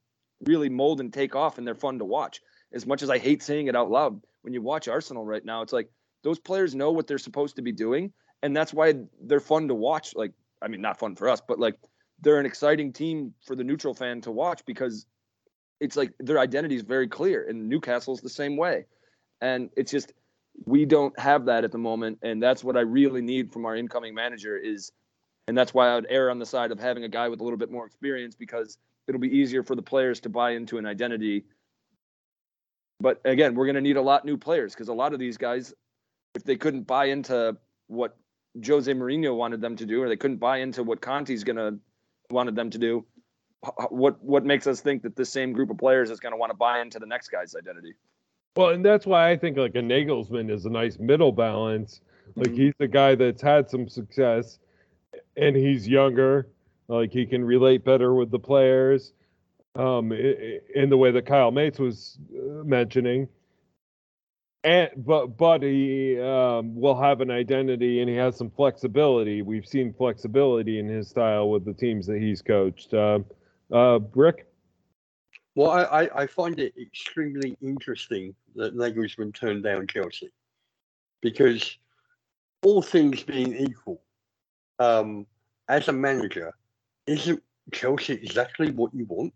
really 0.45 0.69
mold 0.69 0.99
and 0.99 1.11
take 1.11 1.35
off 1.35 1.57
and 1.57 1.65
they're 1.65 1.75
fun 1.75 1.99
to 1.99 2.05
watch. 2.05 2.41
As 2.73 2.85
much 2.85 3.01
as 3.01 3.09
I 3.09 3.17
hate 3.17 3.43
saying 3.43 3.67
it 3.67 3.75
out 3.75 3.91
loud, 3.91 4.21
when 4.41 4.53
you 4.53 4.61
watch 4.61 4.87
Arsenal 4.87 5.25
right 5.25 5.43
now, 5.43 5.61
it's 5.61 5.73
like 5.73 5.89
those 6.23 6.39
players 6.39 6.75
know 6.75 6.91
what 6.91 7.07
they're 7.07 7.17
supposed 7.17 7.55
to 7.55 7.61
be 7.61 7.71
doing. 7.71 8.11
And 8.43 8.55
that's 8.55 8.73
why 8.73 8.93
they're 9.21 9.39
fun 9.39 9.67
to 9.67 9.75
watch. 9.75 10.13
Like, 10.15 10.33
I 10.61 10.67
mean, 10.67 10.81
not 10.81 10.99
fun 10.99 11.15
for 11.15 11.29
us, 11.29 11.41
but 11.45 11.59
like 11.59 11.75
they're 12.21 12.39
an 12.39 12.45
exciting 12.45 12.93
team 12.93 13.33
for 13.45 13.55
the 13.55 13.63
neutral 13.63 13.93
fan 13.93 14.21
to 14.21 14.31
watch 14.31 14.63
because 14.65 15.05
it's 15.79 15.95
like 15.95 16.13
their 16.19 16.39
identity 16.39 16.75
is 16.75 16.81
very 16.81 17.07
clear. 17.07 17.47
And 17.47 17.69
Newcastle's 17.69 18.21
the 18.21 18.29
same 18.29 18.57
way. 18.57 18.85
And 19.41 19.69
it's 19.75 19.91
just 19.91 20.13
we 20.65 20.85
don't 20.85 21.17
have 21.19 21.45
that 21.45 21.63
at 21.63 21.71
the 21.71 21.77
moment. 21.77 22.19
And 22.21 22.41
that's 22.41 22.63
what 22.63 22.77
I 22.77 22.81
really 22.81 23.21
need 23.21 23.51
from 23.51 23.65
our 23.65 23.75
incoming 23.75 24.13
manager 24.13 24.57
is 24.57 24.91
and 25.47 25.57
that's 25.57 25.73
why 25.73 25.89
I 25.89 25.95
would 25.95 26.07
err 26.09 26.31
on 26.31 26.39
the 26.39 26.45
side 26.45 26.71
of 26.71 26.79
having 26.79 27.03
a 27.03 27.09
guy 27.09 27.27
with 27.29 27.39
a 27.39 27.43
little 27.43 27.57
bit 27.57 27.71
more 27.71 27.85
experience 27.85 28.35
because 28.35 28.77
it'll 29.07 29.21
be 29.21 29.37
easier 29.37 29.63
for 29.63 29.75
the 29.75 29.81
players 29.81 30.19
to 30.21 30.29
buy 30.29 30.51
into 30.51 30.77
an 30.77 30.85
identity. 30.85 31.45
But 32.99 33.21
again, 33.25 33.53
we're 33.53 33.65
going 33.65 33.75
to 33.75 33.81
need 33.81 33.97
a 33.97 34.01
lot 34.01 34.25
new 34.25 34.37
players 34.37 34.73
because 34.73 34.87
a 34.87 34.93
lot 34.93 35.13
of 35.13 35.19
these 35.19 35.37
guys, 35.37 35.73
if 36.33 36.43
they 36.43 36.55
couldn't 36.55 36.87
buy 36.87 37.05
into 37.05 37.55
what 37.87 38.17
Jose 38.65 38.91
Mourinho 38.91 39.35
wanted 39.35 39.61
them 39.61 39.75
to 39.75 39.85
do, 39.85 40.01
or 40.01 40.09
they 40.09 40.17
couldn't 40.17 40.37
buy 40.37 40.57
into 40.57 40.81
what 40.83 41.01
Conte's 41.01 41.43
going 41.43 41.57
to 41.57 41.77
wanted 42.31 42.55
them 42.55 42.71
to 42.71 42.79
do, 42.79 43.05
what 43.89 44.23
what 44.23 44.45
makes 44.45 44.65
us 44.65 44.81
think 44.81 45.03
that 45.03 45.15
the 45.15 45.25
same 45.25 45.53
group 45.53 45.69
of 45.69 45.77
players 45.77 46.09
is 46.09 46.19
going 46.19 46.33
to 46.33 46.37
want 46.37 46.51
to 46.51 46.57
buy 46.57 46.79
into 46.79 46.97
the 46.97 47.05
next 47.05 47.29
guy's 47.29 47.55
identity? 47.55 47.93
Well, 48.55 48.69
and 48.69 48.85
that's 48.85 49.05
why 49.05 49.29
I 49.31 49.37
think 49.37 49.57
like 49.57 49.75
a 49.75 49.79
Nagelsmann 49.81 50.49
is 50.49 50.65
a 50.65 50.69
nice 50.69 50.97
middle 50.97 51.31
balance. 51.31 52.01
Like 52.35 52.51
Mhm. 52.51 52.57
he's 52.57 52.73
a 52.79 52.87
guy 52.87 53.15
that's 53.15 53.41
had 53.41 53.69
some 53.69 53.87
success, 53.89 54.59
and 55.37 55.55
he's 55.55 55.87
younger. 55.87 56.47
Like 56.87 57.11
he 57.11 57.25
can 57.25 57.43
relate 57.43 57.83
better 57.83 58.13
with 58.13 58.31
the 58.31 58.39
players, 58.39 59.13
um, 59.75 60.11
in 60.13 60.89
the 60.89 60.97
way 60.97 61.11
that 61.11 61.25
Kyle 61.25 61.51
Mates 61.51 61.79
was 61.79 62.17
uh, 62.37 62.63
mentioning. 62.63 63.27
And 64.63 64.89
but 64.97 65.37
but 65.37 65.61
he 65.61 66.19
um, 66.19 66.75
will 66.75 66.99
have 66.99 67.21
an 67.21 67.29
identity 67.29 67.99
and 67.99 68.09
he 68.09 68.15
has 68.15 68.35
some 68.35 68.49
flexibility. 68.49 69.41
We've 69.43 69.65
seen 69.65 69.93
flexibility 69.93 70.79
in 70.79 70.87
his 70.87 71.07
style 71.09 71.49
with 71.49 71.65
the 71.65 71.73
teams 71.73 72.07
that 72.07 72.19
he's 72.19 72.41
coached. 72.41 72.93
Uh, 72.93 73.19
uh, 73.71 73.99
Rick. 74.15 74.47
Well, 75.55 75.71
I, 75.71 76.09
I, 76.13 76.27
find 76.27 76.59
it 76.59 76.73
extremely 76.77 77.57
interesting 77.61 78.35
that 78.55 78.75
Nagelsmann 78.75 79.33
turned 79.33 79.63
down 79.63 79.87
Chelsea 79.87 80.29
because 81.21 81.77
all 82.61 82.81
things 82.81 83.23
being 83.23 83.55
equal, 83.55 84.01
um, 84.79 85.25
as 85.69 85.87
a 85.87 85.93
manager, 85.93 86.53
isn't 87.07 87.41
Chelsea 87.71 88.13
exactly 88.13 88.71
what 88.71 88.93
you 88.93 89.05
want? 89.05 89.33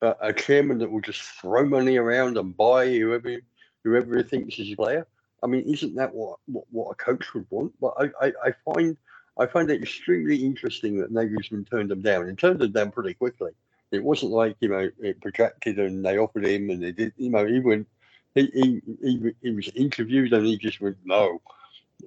Uh, 0.00 0.14
a 0.20 0.32
chairman 0.32 0.78
that 0.78 0.90
will 0.90 1.02
just 1.02 1.20
throw 1.20 1.66
money 1.66 1.98
around 1.98 2.38
and 2.38 2.56
buy 2.56 2.86
whoever 2.88 3.36
whoever 3.84 4.16
he 4.16 4.22
thinks 4.22 4.58
is 4.58 4.72
a 4.72 4.76
player. 4.76 5.06
I 5.42 5.46
mean, 5.46 5.64
isn't 5.64 5.94
that 5.96 6.14
what 6.14 6.38
what, 6.46 6.64
what 6.70 6.90
a 6.90 6.94
coach 6.94 7.34
would 7.34 7.46
want? 7.50 7.72
But 7.80 7.94
I, 7.98 8.26
I, 8.26 8.32
I 8.46 8.52
find 8.64 8.96
I 9.38 9.46
find 9.46 9.70
it 9.70 9.82
extremely 9.82 10.36
interesting 10.36 10.98
that 11.00 11.12
Nagelsmann 11.12 11.68
turned 11.68 11.90
them 11.90 12.00
down 12.00 12.28
and 12.28 12.38
turned 12.38 12.60
them 12.60 12.72
down 12.72 12.92
pretty 12.92 13.14
quickly. 13.14 13.50
It 13.94 14.04
wasn't 14.04 14.32
like 14.32 14.56
you 14.60 14.68
know 14.68 14.90
it 15.00 15.20
projected 15.20 15.78
and 15.78 16.04
they 16.04 16.18
offered 16.18 16.46
him 16.46 16.70
and 16.70 16.82
they 16.82 16.92
did. 16.92 17.12
You 17.16 17.30
know, 17.30 17.46
he 17.46 17.60
went. 17.60 17.86
He 18.34 18.46
he 18.52 18.82
he, 19.02 19.32
he 19.40 19.50
was 19.50 19.68
interviewed 19.74 20.32
and 20.32 20.44
he 20.44 20.58
just 20.58 20.80
went, 20.80 20.96
no, 21.04 21.40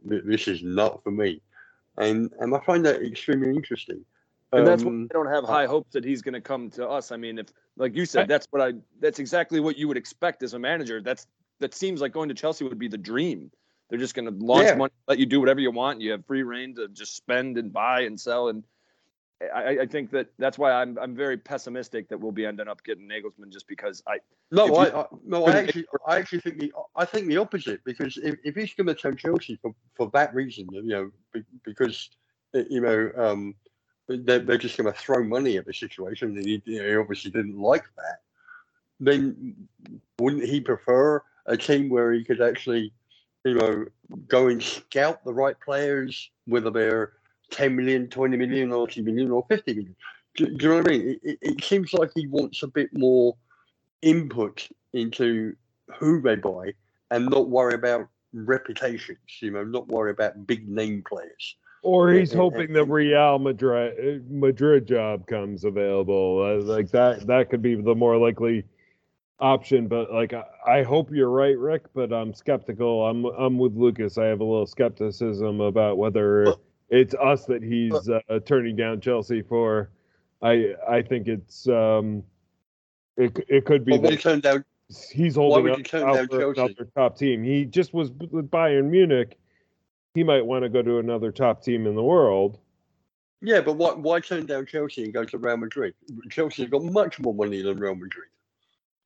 this 0.04 0.48
is 0.48 0.62
not 0.62 1.04
for 1.04 1.12
me. 1.12 1.42
And 1.98 2.32
and 2.40 2.54
I 2.54 2.60
find 2.66 2.86
that 2.86 3.02
extremely 3.02 3.50
interesting. 3.56 4.04
And 4.52 4.66
that's 4.66 4.84
why 4.84 4.92
Um, 4.92 5.08
I 5.12 5.14
don't 5.14 5.28
have 5.28 5.44
high 5.44 5.66
hopes 5.66 5.94
that 5.94 6.04
he's 6.04 6.22
going 6.22 6.34
to 6.34 6.42
come 6.42 6.70
to 6.72 6.88
us. 6.88 7.12
I 7.12 7.18
mean, 7.18 7.38
if 7.38 7.48
like 7.76 7.96
you 7.96 8.06
said, 8.06 8.28
that's 8.28 8.48
what 8.52 8.62
I. 8.62 8.74
That's 9.00 9.20
exactly 9.20 9.60
what 9.60 9.78
you 9.78 9.88
would 9.88 9.98
expect 9.98 10.44
as 10.44 10.54
a 10.54 10.60
manager. 10.60 11.02
That's 11.02 11.28
that 11.60 11.74
seems 11.74 12.02
like 12.02 12.12
going 12.14 12.30
to 12.30 12.36
Chelsea 12.36 12.64
would 12.64 12.80
be 12.80 12.88
the 12.88 12.98
dream. 12.98 13.52
They're 13.90 14.00
just 14.00 14.16
going 14.16 14.26
to 14.26 14.46
launch 14.46 14.68
Yeah. 14.68 14.76
money, 14.76 14.92
let 15.08 15.18
you 15.18 15.26
do 15.26 15.40
whatever 15.40 15.60
you 15.60 15.72
want. 15.72 16.02
You 16.02 16.12
have 16.12 16.26
free 16.26 16.44
reign 16.44 16.76
to 16.76 16.88
just 16.90 17.16
spend 17.16 17.58
and 17.58 17.72
buy 17.72 18.02
and 18.02 18.20
sell. 18.20 18.50
And 18.50 18.64
I, 19.42 19.80
I 19.82 19.86
think 19.86 20.10
that 20.12 20.28
that's 20.40 20.58
why 20.58 20.72
I'm 20.72 20.98
I'm 20.98 21.16
very 21.16 21.38
pessimistic 21.38 22.10
that 22.10 22.20
we'll 22.20 22.32
be 22.32 22.46
ending 22.46 22.68
up 22.68 22.84
getting 22.84 23.08
Nagelsmann 23.08 23.52
just 23.52 23.68
because 23.68 24.02
I 24.08 24.18
No, 24.52 24.76
I, 24.76 24.88
you 24.88 24.94
I 24.94 25.06
no, 25.26 25.46
I 25.46 25.58
actually, 25.58 25.86
I 26.08 26.18
actually 26.18 26.40
think 26.40 26.60
the, 26.60 26.74
I 26.96 27.06
think 27.06 27.28
the 27.28 27.38
opposite 27.38 27.84
because 27.84 28.18
if, 28.18 28.36
if 28.44 28.56
he's 28.56 28.74
going 28.74 28.88
to 28.88 28.96
turn 28.96 29.16
Chelsea 29.16 29.60
for, 29.62 29.76
for 29.96 30.10
that 30.14 30.34
reason, 30.34 30.68
you 30.72 30.84
know, 30.84 31.12
because 31.64 32.10
you 32.54 32.82
know, 32.82 33.12
um, 33.16 33.56
they're, 34.08 34.40
they're 34.40 34.58
just 34.58 34.78
going 34.78 34.92
to 34.92 34.98
throw 34.98 35.24
money 35.24 35.58
at 35.58 35.66
the 35.66 35.74
situation, 35.74 36.36
and 36.36 36.46
he, 36.46 36.62
you 36.66 36.82
know, 36.82 36.90
he 36.90 36.96
obviously 36.96 37.32
didn't 37.32 37.60
like 37.60 37.86
that. 37.96 38.22
Then 39.00 39.56
wouldn't 40.20 40.46
he 40.46 40.62
prefer 40.62 41.22
a 41.46 41.56
team 41.58 41.90
where 41.90 42.12
he 42.14 42.24
could 42.24 42.42
actually, 42.42 42.92
you 43.46 43.56
know, 43.56 43.86
go 44.28 44.48
and 44.48 44.64
scout 44.64 45.24
the 45.24 45.34
right 45.34 45.60
players, 45.60 46.32
whether 46.46 46.72
they're 46.72 47.14
10 47.52 47.76
million, 47.76 48.08
20 48.08 48.38
million, 48.38 48.72
or 48.72 48.88
40 48.88 49.02
million, 49.02 49.32
or 49.32 49.46
50 49.50 49.74
million? 49.74 49.96
Do, 50.36 50.46
do 50.46 50.52
you 50.52 50.70
know 50.70 50.78
what 50.78 50.88
I 50.88 50.90
mean? 50.92 51.20
It, 51.24 51.40
it, 51.42 51.64
seems 51.64 51.94
like 51.94 52.12
he 52.16 52.28
wants 52.28 52.64
a 52.64 52.68
bit 52.68 52.90
more 52.94 53.36
input 54.02 54.68
into 54.94 55.56
who 55.98 56.22
they 56.22 56.36
buy 56.36 56.74
and 57.12 57.26
not 57.26 57.50
worry 57.50 57.74
about 57.74 58.08
reputations, 58.34 59.18
you 59.40 59.52
know, 59.52 59.64
not 59.64 59.88
worry 59.88 60.12
about 60.12 60.46
big 60.46 60.68
name 60.70 61.04
players. 61.08 61.56
Or 61.82 62.12
he's 62.12 62.34
hoping 62.34 62.74
the 62.74 62.84
Real 62.84 63.40
Madrid 63.40 64.30
Madrid 64.30 64.88
job 64.88 65.26
comes 65.28 65.64
available. 65.64 66.44
Uh, 66.44 66.66
like 66.66 66.92
that, 66.92 67.26
that 67.28 67.50
could 67.50 67.62
be 67.62 67.76
the 67.76 67.96
more 67.96 68.18
likely 68.18 68.66
option. 69.40 69.88
But 69.88 70.12
like, 70.12 70.34
I, 70.34 70.44
I 70.68 70.84
hope 70.84 71.12
you're 71.12 71.30
right, 71.30 71.58
Rick. 71.58 71.84
But 71.94 72.12
I'm 72.12 72.34
skeptical. 72.34 73.08
I'm 73.08 73.26
I'm 73.26 73.58
with 73.58 73.76
Lucas. 73.76 74.18
I 74.18 74.26
have 74.26 74.42
a 74.42 74.44
little 74.44 74.66
skepticism 74.66 75.62
about 75.62 75.98
whether 75.98 76.46
But- 76.46 76.60
it's 76.90 77.14
us 77.16 77.46
that 77.46 77.64
he's 77.64 78.10
uh, 78.10 78.22
turning 78.46 78.76
down 78.76 79.02
Chelsea 79.02 79.42
for. 79.42 79.92
I 80.42 80.76
I 80.88 81.02
think 81.02 81.28
it's 81.28 81.68
um, 81.68 82.24
it 83.16 83.38
it 83.48 83.66
could 83.66 83.84
be 83.84 83.94
he 83.94 83.98
that 83.98 84.42
down, 84.42 84.66
he's 85.12 85.36
holding 85.36 85.72
up 85.72 85.84
turn 85.84 86.04
out 86.04 86.16
down 86.16 86.28
for 86.28 86.40
Chelsea? 86.40 86.62
another 86.62 86.90
top 86.96 87.18
team. 87.18 87.44
He 87.44 87.66
just 87.66 87.94
was 87.94 88.12
with 88.12 88.50
Bayern 88.50 88.86
Munich. 88.86 89.38
He 90.14 90.24
might 90.24 90.46
want 90.46 90.64
to 90.64 90.70
go 90.70 90.82
to 90.82 91.00
another 91.00 91.32
top 91.32 91.64
team 91.64 91.86
in 91.86 91.96
the 91.96 92.04
world. 92.04 92.58
yeah, 93.42 93.62
but 93.62 93.74
why, 93.74 93.94
why 93.94 94.20
turn 94.20 94.46
down 94.46 94.66
Chelsea 94.66 95.04
and 95.04 95.14
go 95.14 95.24
to 95.26 95.38
Real 95.38 95.58
Madrid? 95.58 95.94
Chelsea's 96.30 96.70
got 96.70 96.84
much 96.84 97.20
more 97.20 97.36
money 97.36 97.62
than 97.62 97.78
Real 97.78 97.96
Madrid. 97.96 98.30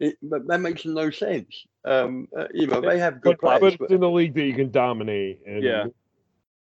it, 0.00 0.16
but 0.22 0.46
that 0.46 0.58
makes 0.58 0.84
no 0.84 1.10
sense. 1.10 1.66
Um, 1.84 2.28
uh, 2.36 2.46
you 2.54 2.66
know, 2.66 2.80
they 2.80 2.98
have 2.98 3.20
good 3.20 3.36
But, 3.40 3.60
players, 3.60 3.76
but 3.76 3.88
but 3.88 3.94
in 3.94 4.00
the 4.00 4.10
league 4.10 4.34
that 4.34 4.44
you 4.44 4.54
can 4.54 4.70
dominate. 4.70 5.40
And, 5.46 5.62
Yeah. 5.62 5.86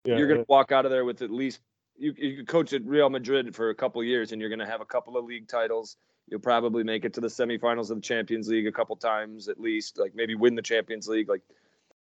Yeah, 0.08 0.16
you're 0.16 0.26
going 0.26 0.40
to 0.40 0.46
walk 0.48 0.72
out 0.72 0.84
of 0.84 0.90
there 0.90 1.04
with 1.04 1.22
at 1.22 1.30
least 1.30 1.60
you 1.98 2.14
you 2.16 2.36
could 2.38 2.48
coach 2.48 2.72
at 2.72 2.84
Real 2.84 3.10
Madrid 3.10 3.54
for 3.54 3.70
a 3.70 3.74
couple 3.74 4.02
years, 4.02 4.32
and 4.32 4.40
you're 4.40 4.50
going 4.50 4.60
to 4.60 4.66
have 4.66 4.80
a 4.80 4.86
couple 4.86 5.16
of 5.16 5.24
league 5.24 5.48
titles. 5.48 5.96
You'll 6.26 6.40
probably 6.40 6.84
make 6.84 7.04
it 7.04 7.14
to 7.14 7.20
the 7.20 7.28
semifinals 7.28 7.90
of 7.90 7.96
the 7.96 8.02
Champions 8.02 8.48
League 8.48 8.66
a 8.66 8.72
couple 8.72 8.96
times 8.96 9.48
at 9.48 9.60
least, 9.60 9.98
like 9.98 10.14
maybe 10.14 10.34
win 10.34 10.54
the 10.54 10.62
Champions 10.62 11.08
League. 11.08 11.28
Like 11.28 11.42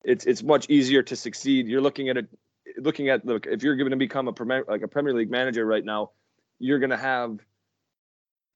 it's 0.03 0.25
it's 0.25 0.43
much 0.43 0.69
easier 0.69 1.03
to 1.05 1.17
succeed. 1.17 1.69
You're 1.69 1.81
looking 1.81 2.09
at 2.09 2.17
it, 2.17 2.29
looking 2.79 3.09
at 3.09 3.25
look 3.25 3.47
if 3.47 3.63
you're 3.63 3.77
going 3.77 3.91
to 3.91 3.97
become 3.97 4.27
a 4.27 4.33
premier 4.33 4.65
like 4.67 4.83
a 4.83 4.89
Premier 4.89 5.15
League 5.15 5.31
manager 5.31 5.65
right 5.65 5.85
now, 5.85 6.11
you're 6.59 6.81
going 6.81 6.91
to 6.91 6.97
have 6.97 7.39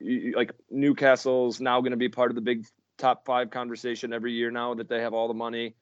like 0.01 0.53
Newcastle's 0.70 1.61
now 1.61 1.80
going 1.80 1.93
to 1.93 1.97
be 1.97 2.09
part 2.09 2.30
of 2.30 2.34
the 2.34 2.41
big 2.41 2.66
top 2.99 3.24
five 3.24 3.51
conversation 3.51 4.12
every 4.12 4.32
year 4.32 4.51
now 4.51 4.74
that 4.74 4.89
they 4.89 5.01
have 5.01 5.14
all 5.14 5.28
the 5.28 5.34
money 5.34 5.74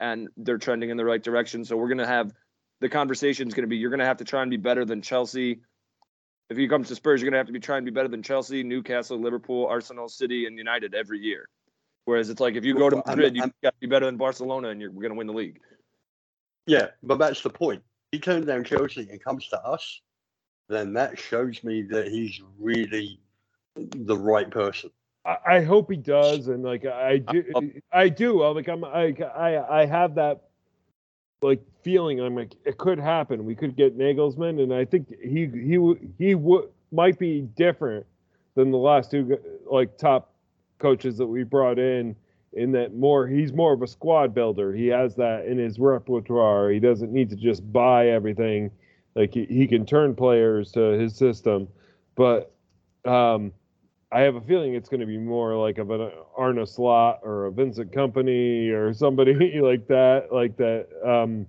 and 0.00 0.28
they're 0.36 0.58
trending 0.58 0.90
in 0.90 0.96
the 0.96 1.04
right 1.04 1.22
direction. 1.22 1.64
So 1.64 1.76
we're 1.76 1.88
going 1.88 1.98
to 1.98 2.06
have 2.06 2.32
the 2.84 2.88
conversation 2.90 3.48
is 3.48 3.54
going 3.54 3.62
to 3.62 3.66
be 3.66 3.78
you're 3.78 3.88
going 3.88 3.98
to 3.98 4.04
have 4.04 4.18
to 4.18 4.24
try 4.24 4.42
and 4.42 4.50
be 4.50 4.58
better 4.58 4.84
than 4.84 5.00
Chelsea. 5.00 5.62
If 6.50 6.58
you 6.58 6.68
come 6.68 6.84
to 6.84 6.94
Spurs, 6.94 7.22
you're 7.22 7.30
going 7.30 7.32
to 7.32 7.38
have 7.38 7.46
to 7.46 7.52
be 7.52 7.58
trying 7.58 7.82
to 7.82 7.90
be 7.90 7.94
better 7.94 8.08
than 8.08 8.22
Chelsea, 8.22 8.62
Newcastle, 8.62 9.18
Liverpool, 9.18 9.66
Arsenal, 9.66 10.06
City, 10.06 10.44
and 10.44 10.58
United 10.58 10.94
every 10.94 11.18
year. 11.18 11.48
Whereas 12.04 12.28
it's 12.28 12.40
like 12.40 12.56
if 12.56 12.64
you 12.66 12.74
go 12.74 12.90
to 12.90 13.02
Madrid, 13.06 13.36
you've 13.36 13.54
got 13.62 13.70
to 13.70 13.80
be 13.80 13.86
better 13.86 14.04
than 14.04 14.18
Barcelona, 14.18 14.68
and 14.68 14.82
you're 14.82 14.90
going 14.90 15.08
to 15.08 15.14
win 15.14 15.26
the 15.26 15.32
league. 15.32 15.60
Yeah, 16.66 16.88
but 17.02 17.18
that's 17.18 17.40
the 17.40 17.48
point. 17.48 17.82
He 18.12 18.18
turns 18.18 18.44
down 18.44 18.64
Chelsea 18.64 19.08
and 19.10 19.18
comes 19.24 19.48
to 19.48 19.58
us, 19.62 20.02
then 20.68 20.92
that 20.92 21.18
shows 21.18 21.64
me 21.64 21.80
that 21.84 22.08
he's 22.08 22.42
really 22.60 23.18
the 23.76 24.16
right 24.16 24.50
person. 24.50 24.90
I, 25.24 25.62
hope 25.62 25.90
he 25.90 25.96
does, 25.96 26.48
and 26.48 26.62
like 26.62 26.84
I 26.84 27.16
do, 27.16 27.44
uh, 27.54 27.58
uh, 27.58 27.62
I 27.90 28.10
do. 28.10 28.42
I'm 28.42 28.54
like 28.54 28.68
I'm, 28.68 28.84
I, 28.84 29.14
I, 29.34 29.80
I 29.80 29.86
have 29.86 30.16
that 30.16 30.42
like 31.44 31.60
feeling. 31.82 32.20
I'm 32.20 32.34
like 32.34 32.54
it 32.64 32.78
could 32.78 32.98
happen. 32.98 33.44
We 33.44 33.54
could 33.54 33.76
get 33.76 33.96
Nagelsmann, 33.96 34.62
and 34.62 34.72
I 34.72 34.84
think 34.84 35.08
he 35.22 35.46
he 35.46 35.94
he 36.18 36.34
would 36.34 36.70
might 36.90 37.18
be 37.18 37.42
different 37.42 38.06
than 38.54 38.70
the 38.70 38.78
last 38.78 39.10
two 39.10 39.38
like 39.70 39.98
top 39.98 40.32
coaches 40.78 41.18
that 41.18 41.26
we 41.26 41.44
brought 41.44 41.78
in. 41.78 42.16
In 42.54 42.70
that 42.72 42.94
more, 42.94 43.26
he's 43.26 43.52
more 43.52 43.72
of 43.72 43.82
a 43.82 43.86
squad 43.86 44.32
builder. 44.32 44.72
He 44.72 44.86
has 44.86 45.16
that 45.16 45.44
in 45.46 45.58
his 45.58 45.80
repertoire. 45.80 46.70
He 46.70 46.78
doesn't 46.78 47.12
need 47.12 47.28
to 47.30 47.36
just 47.36 47.70
buy 47.72 48.10
everything. 48.10 48.70
Like 49.16 49.34
he, 49.34 49.44
he 49.46 49.66
can 49.66 49.84
turn 49.84 50.14
players 50.14 50.70
to 50.72 50.80
his 50.80 51.16
system, 51.16 51.66
but 52.14 52.52
um, 53.04 53.52
I 54.14 54.20
have 54.20 54.36
a 54.36 54.40
feeling 54.40 54.74
it's 54.74 54.88
going 54.88 55.00
to 55.00 55.06
be 55.06 55.18
more 55.18 55.56
like 55.56 55.78
of 55.78 55.90
an 55.90 56.12
Arne 56.36 56.64
Slot 56.64 57.18
or 57.24 57.46
a 57.46 57.52
Vincent 57.52 57.90
Kompany 57.90 58.70
or 58.70 58.94
somebody 58.94 59.34
like 59.60 59.88
that, 59.88 60.28
like 60.30 60.56
that. 60.58 60.86
Um, 61.04 61.46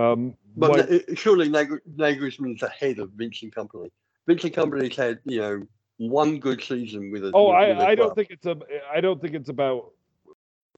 um, 0.00 0.36
but 0.56 0.70
what, 0.70 1.18
surely 1.18 1.48
Nag- 1.48 1.82
Nagelsmann's 1.96 2.62
ahead 2.62 3.00
of 3.00 3.10
Vincent 3.10 3.52
Kompany. 3.52 3.90
Vincent 4.28 4.54
Kompany's 4.54 4.94
had 4.94 5.18
you 5.24 5.40
know 5.40 5.62
one 5.96 6.38
good 6.38 6.62
season 6.62 7.10
with 7.10 7.24
a. 7.24 7.32
Oh, 7.34 7.48
with 7.48 7.56
I, 7.56 7.88
I 7.90 7.94
don't 7.96 8.14
think 8.14 8.30
it's 8.30 8.46
a. 8.46 8.56
I 8.92 9.00
don't 9.00 9.20
think 9.20 9.34
it's 9.34 9.48
about 9.48 9.90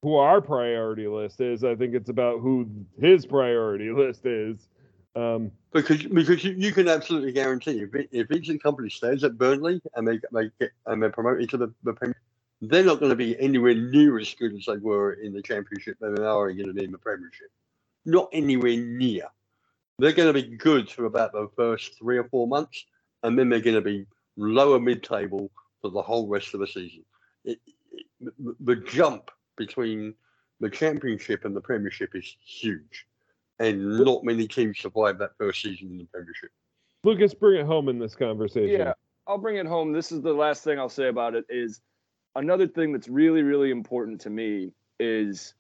who 0.01 0.17
our 0.17 0.41
priority 0.41 1.07
list 1.07 1.43
is. 1.43 1.65
I 1.65 1.75
think 1.75 1.95
it's 1.95 2.09
about 2.09 2.41
who 2.41 2.67
his 2.99 3.27
priority 3.27 3.91
list 3.91 4.25
is. 4.25 4.69
Um, 5.15 5.53
because 5.73 6.03
because 6.03 6.43
you, 6.43 6.53
you 6.53 6.73
can 6.73 6.89
absolutely 6.89 7.33
guarantee 7.33 7.81
if 7.81 7.91
if 8.13 8.29
Vincent 8.29 8.63
Kompany 8.63 8.91
stays 8.91 9.25
at 9.25 9.37
Burnley 9.37 9.81
and 9.95 10.09
they 10.09 10.19
they 10.33 10.51
get 10.59 10.71
and 10.87 11.03
they're 11.03 11.11
promoted 11.11 11.51
to 11.51 11.59
the, 11.59 11.75
the 11.83 11.93
Premier, 11.93 12.17
they're 12.63 12.85
not 12.85 12.99
going 12.99 13.11
to 13.11 13.17
be 13.17 13.39
anywhere 13.39 13.75
near 13.75 14.19
as 14.19 14.35
good 14.35 14.55
as 14.55 14.65
they 14.67 14.79
were 14.79 15.13
in 15.13 15.35
the 15.35 15.43
Championship 15.43 15.99
than 16.01 16.15
they 16.15 16.25
are 16.25 16.51
going 16.53 16.67
to 16.67 16.73
be 16.73 16.85
in 16.85 16.93
the 16.93 16.99
Premiership. 16.99 17.49
Not 18.07 18.31
anywhere 18.33 18.77
near. 18.77 19.27
They're 19.99 20.13
going 20.13 20.33
to 20.33 20.43
be 20.43 20.57
good 20.57 20.91
for 20.91 21.05
about 21.05 21.33
the 21.33 21.49
first 21.57 21.99
three 21.99 22.17
or 22.17 22.25
four 22.25 22.49
months, 22.49 22.87
and 23.23 23.39
then 23.39 23.51
they're 23.51 23.61
going 23.61 23.77
to 23.77 23.83
be 23.83 24.07
lower 24.37 24.81
mid-table 24.81 25.51
for 25.83 25.91
the 25.91 26.03
whole 26.03 26.27
rest 26.27 26.55
of 26.55 26.61
the 26.61 26.67
season. 26.67 27.05
It, 27.45 27.59
it, 27.93 28.33
the 28.61 28.77
jump 28.77 29.31
between 29.57 30.15
the 30.61 30.71
Championship 30.71 31.45
and 31.45 31.55
the 31.55 31.61
Premiership 31.61 32.15
is 32.15 32.35
huge 32.45 33.07
and 33.59 33.99
not 33.99 34.25
many 34.25 34.47
teams 34.49 34.79
survive 34.79 35.19
that 35.19 35.31
first 35.39 35.63
season 35.63 35.89
in 35.91 35.99
the 35.99 36.05
Premiership. 36.05 36.51
Lucas, 37.05 37.35
bring 37.35 37.61
it 37.61 37.67
home 37.67 37.89
in 37.89 37.99
this 37.99 38.15
conversation. 38.15 38.71
Yeah, 38.71 38.93
I'll 39.27 39.39
bring 39.39 39.57
it 39.57 39.67
home. 39.67 39.93
This 39.93 40.13
is 40.13 40.21
the 40.21 40.33
last 40.33 40.65
thing 40.65 40.79
I'll 40.79 40.89
say 40.89 41.09
about 41.09 41.35
it. 41.35 41.45
Is 41.49 41.81
another 42.37 42.67
thing 42.67 42.93
that's 42.93 43.09
really, 43.09 43.43
really 43.43 43.71
important 43.71 44.21
to 44.23 44.31
me 44.31 44.73
is 45.01 45.55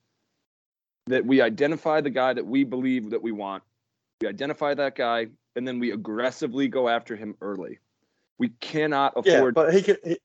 that 1.07 1.27
we 1.27 1.41
identify 1.41 2.01
the 2.01 2.11
guy 2.11 2.33
that 2.33 2.47
we 2.47 2.65
believe 2.65 3.11
that 3.11 3.23
we 3.23 3.33
want. 3.33 3.63
We 4.21 4.29
identify 4.29 4.75
that 4.75 4.95
guy, 4.95 5.27
and 5.57 5.67
then 5.67 5.81
we 5.81 5.91
aggressively 5.91 6.69
go 6.69 6.89
after 6.89 7.17
him 7.17 7.35
early. 7.41 7.81
We 8.39 8.51
cannot 8.61 9.15
afford. 9.17 9.57
Yeah, 9.57 9.63
but 9.63 9.75
he 9.75 9.83
can. 9.83 9.97
He, 10.05 10.19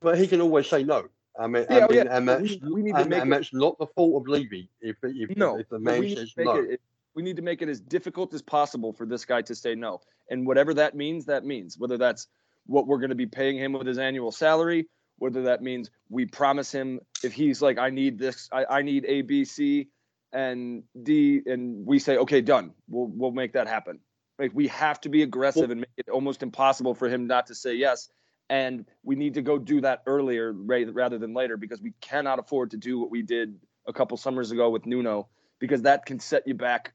but 0.00 0.18
he 0.18 0.26
can 0.26 0.40
always 0.40 0.68
say 0.68 0.84
no. 0.84 1.08
I 1.38 1.46
mean, 1.46 1.66
yeah, 1.70 1.76
I 1.76 1.80
mean 1.88 1.96
yeah. 1.96 2.16
and 2.16 2.28
that's, 2.28 2.42
we, 2.42 2.72
we 2.72 2.82
need 2.82 2.92
to 2.92 2.98
and, 2.98 3.10
make 3.10 3.20
and 3.20 3.32
it, 3.32 3.36
that's 3.36 3.54
not 3.54 3.78
the 3.78 3.86
fault 3.86 4.22
of 4.22 4.28
Levy. 4.28 4.68
If, 4.80 4.96
if, 5.02 5.36
no, 5.36 5.58
if 5.58 5.68
the 5.68 5.78
man 5.78 6.08
says 6.14 6.34
no. 6.36 6.56
It, 6.56 6.80
we 7.18 7.24
need 7.24 7.34
to 7.34 7.42
make 7.42 7.62
it 7.62 7.68
as 7.68 7.80
difficult 7.80 8.32
as 8.32 8.42
possible 8.42 8.92
for 8.92 9.04
this 9.04 9.24
guy 9.24 9.42
to 9.42 9.52
say 9.52 9.74
no. 9.74 10.00
And 10.30 10.46
whatever 10.46 10.72
that 10.74 10.94
means, 10.94 11.24
that 11.24 11.44
means 11.44 11.76
whether 11.76 11.98
that's 11.98 12.28
what 12.66 12.86
we're 12.86 12.98
going 12.98 13.08
to 13.08 13.16
be 13.16 13.26
paying 13.26 13.58
him 13.58 13.72
with 13.72 13.88
his 13.88 13.98
annual 13.98 14.30
salary, 14.30 14.86
whether 15.16 15.42
that 15.42 15.60
means 15.60 15.90
we 16.08 16.26
promise 16.26 16.70
him 16.70 17.00
if 17.24 17.32
he's 17.32 17.60
like, 17.60 17.76
I 17.76 17.90
need 17.90 18.20
this, 18.20 18.48
I, 18.52 18.66
I 18.70 18.82
need 18.82 19.04
A, 19.08 19.22
B, 19.22 19.44
C, 19.44 19.88
and 20.32 20.84
D, 21.02 21.42
and 21.44 21.84
we 21.84 21.98
say, 21.98 22.18
okay, 22.18 22.40
done. 22.40 22.72
We'll 22.88 23.10
we'll 23.12 23.32
make 23.32 23.54
that 23.54 23.66
happen. 23.66 23.98
Like 24.38 24.52
we 24.54 24.68
have 24.68 25.00
to 25.00 25.08
be 25.08 25.24
aggressive 25.24 25.72
and 25.72 25.80
make 25.80 25.90
it 25.96 26.08
almost 26.08 26.44
impossible 26.44 26.94
for 26.94 27.08
him 27.08 27.26
not 27.26 27.48
to 27.48 27.56
say 27.56 27.74
yes. 27.74 28.08
And 28.48 28.86
we 29.02 29.16
need 29.16 29.34
to 29.34 29.42
go 29.42 29.58
do 29.58 29.80
that 29.80 30.04
earlier 30.06 30.52
rather 30.52 31.18
than 31.18 31.34
later 31.34 31.56
because 31.56 31.82
we 31.82 31.94
cannot 32.00 32.38
afford 32.38 32.70
to 32.70 32.76
do 32.76 33.00
what 33.00 33.10
we 33.10 33.22
did 33.22 33.58
a 33.88 33.92
couple 33.92 34.16
summers 34.16 34.52
ago 34.52 34.70
with 34.70 34.86
Nuno 34.86 35.26
because 35.58 35.82
that 35.82 36.06
can 36.06 36.20
set 36.20 36.46
you 36.46 36.54
back 36.54 36.92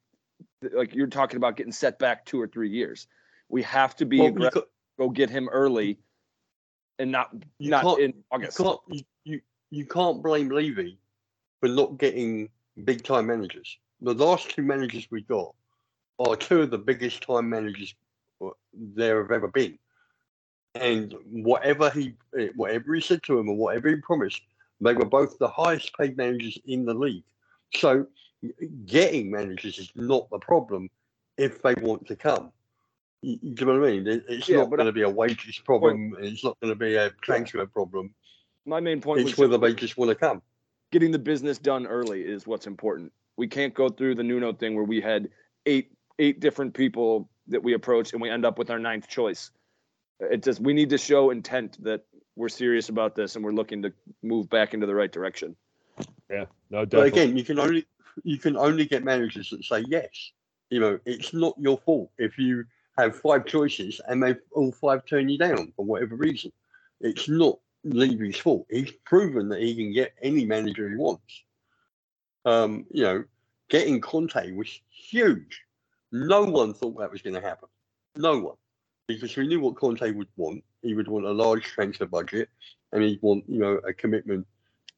like 0.74 0.94
you're 0.94 1.08
talking 1.08 1.38
about 1.38 1.58
getting 1.58 1.72
set 1.72 2.00
back 2.00 2.26
two 2.26 2.40
or 2.40 2.48
three 2.48 2.70
years. 2.70 3.08
We 3.50 3.62
have 3.64 3.96
to 3.98 4.06
be 4.06 4.20
well, 4.20 4.30
aggressive, 4.30 4.64
go 4.98 5.10
get 5.10 5.30
him 5.30 5.50
early, 5.50 6.00
and 7.00 7.12
not 7.12 7.34
not 7.60 8.00
in 8.00 8.14
August. 8.32 8.60
You 8.60 8.66
can't, 8.66 9.06
you, 9.26 9.42
you 9.70 9.86
can't 9.86 10.24
blame 10.24 10.50
Levy 10.50 10.98
for 11.60 11.70
not 11.70 11.98
getting 11.98 12.50
big 12.84 13.04
time 13.04 13.28
managers. 13.28 13.78
The 14.02 14.14
last 14.14 14.50
two 14.50 14.64
managers 14.64 15.08
we 15.10 15.22
got 15.22 15.54
are 16.20 16.36
two 16.36 16.62
of 16.62 16.72
the 16.72 16.78
biggest 16.78 17.24
time 17.24 17.50
managers 17.50 17.96
uh, 18.42 18.50
there 18.74 19.22
have 19.22 19.32
ever 19.32 19.48
been. 19.48 19.78
And 20.76 21.14
whatever 21.30 21.90
he 21.90 22.16
eh, 22.38 22.50
whatever 22.56 22.96
he 22.96 23.02
said 23.02 23.24
to 23.24 23.40
him 23.40 23.50
or 23.50 23.56
whatever 23.56 23.90
he 23.90 23.96
promised, 23.98 24.42
they 24.82 24.94
were 24.94 25.06
both 25.06 25.38
the 25.38 25.48
highest 25.48 25.96
paid 25.98 26.18
managers 26.18 26.58
in 26.66 26.86
the 26.86 26.94
league. 26.94 27.24
So 27.76 28.08
getting 28.86 29.32
managers 29.32 29.80
is 29.80 29.92
not 29.96 30.30
the 30.30 30.40
problem 30.40 30.90
if 31.38 31.62
they 31.62 31.74
want 31.76 32.08
to 32.08 32.16
come. 32.16 32.52
You, 33.22 33.40
you 33.42 33.66
know 33.66 33.80
what 33.80 33.90
I 33.90 33.92
mean? 33.92 34.24
It's 34.28 34.50
yeah, 34.50 34.58
not 34.58 34.70
going 34.70 34.86
to 34.86 34.92
be 34.92 35.04
a 35.04 35.10
wages 35.10 35.60
problem. 35.60 36.12
Point, 36.12 36.26
it's 36.26 36.44
not 36.44 36.60
going 36.60 36.74
to 36.74 36.80
be 36.80 36.96
a 36.96 37.10
transfer 37.22 37.60
yeah. 37.60 37.66
problem. 37.66 38.14
My 38.66 38.80
main 38.80 39.02
point 39.02 39.22
is 39.22 39.38
whether 39.38 39.58
they 39.58 39.74
just 39.74 39.98
want 39.98 40.10
to 40.10 40.16
come. 40.16 40.42
Getting 40.92 41.12
the 41.12 41.20
business 41.20 41.58
done 41.58 41.88
early 41.88 42.22
is 42.22 42.46
what's 42.46 42.68
important. 42.68 43.12
We 43.36 43.48
can't 43.48 43.74
go 43.74 43.90
through 43.90 44.16
the 44.16 44.24
Nuno 44.24 44.54
thing 44.54 44.76
where 44.76 44.84
we 44.84 45.02
had 45.02 45.30
eight 45.66 45.92
eight 46.20 46.40
different 46.40 46.74
people 46.74 47.30
that 47.48 47.64
we 47.64 47.74
approached 47.74 48.14
and 48.14 48.22
we 48.22 48.30
end 48.30 48.46
up 48.46 48.58
with 48.58 48.70
our 48.70 48.80
ninth 48.80 49.08
choice. 49.08 49.52
It 50.20 50.44
just 50.44 50.60
we 50.60 50.74
need 50.74 50.92
to 50.92 50.98
show 50.98 51.32
intent 51.32 51.84
that 51.84 52.06
we're 52.36 52.50
serious 52.50 52.90
about 52.90 53.16
this 53.16 53.36
and 53.36 53.44
we're 53.44 53.52
looking 53.52 53.82
to 53.84 53.94
move 54.22 54.50
back 54.50 54.74
into 54.74 54.86
the 54.86 54.96
right 54.96 55.12
direction. 55.12 55.56
Yeah, 56.30 56.46
no, 56.70 56.86
definitely. 56.86 57.10
But 57.12 57.18
again, 57.18 57.38
you 57.38 57.44
can 57.44 57.60
only 57.60 57.86
you 58.24 58.38
can 58.38 58.56
only 58.58 58.86
get 58.86 59.04
managers 59.04 59.50
that 59.50 59.64
say 59.64 59.84
yes. 59.88 60.32
You 60.70 60.80
know, 60.80 61.00
it's 61.06 61.34
not 61.34 61.56
your 61.58 61.78
fault 61.78 62.12
if 62.18 62.38
you 62.38 62.66
have 62.98 63.20
five 63.20 63.46
choices 63.46 64.00
and 64.08 64.22
they 64.22 64.36
all 64.52 64.72
five 64.72 65.06
turn 65.06 65.30
you 65.30 65.38
down 65.38 65.74
for 65.76 65.86
whatever 65.86 66.16
reason. 66.16 66.52
It's 67.02 67.28
not 67.28 67.60
Levy's 67.84 68.38
fault. 68.38 68.66
He's 68.70 68.92
proven 69.06 69.50
that 69.50 69.62
he 69.62 69.76
can 69.76 69.94
get 69.94 70.14
any 70.22 70.46
manager 70.46 70.90
he 70.90 70.96
wants. 70.96 71.44
Um, 72.46 72.86
you 72.92 73.04
know, 73.04 73.24
getting 73.70 74.02
Conte 74.02 74.52
was 74.52 74.80
huge. 74.90 75.62
No 76.12 76.44
one 76.44 76.74
thought 76.74 77.00
that 77.00 77.12
was 77.12 77.22
going 77.22 77.36
to 77.36 77.42
happen. 77.42 77.70
No 78.16 78.40
one. 78.40 78.56
Because 79.08 79.36
we 79.36 79.48
knew 79.48 79.60
what 79.60 79.76
Conte 79.76 80.12
would 80.12 80.28
want. 80.38 80.64
He 80.82 80.94
would 80.94 81.08
want 81.08 81.26
a 81.26 81.32
large 81.32 81.64
transfer 81.64 82.06
budget 82.06 82.50
and 82.92 83.04
he'd 83.04 83.22
want, 83.22 83.44
you 83.48 83.60
know, 83.60 83.74
a 83.88 83.94
commitment, 83.94 84.48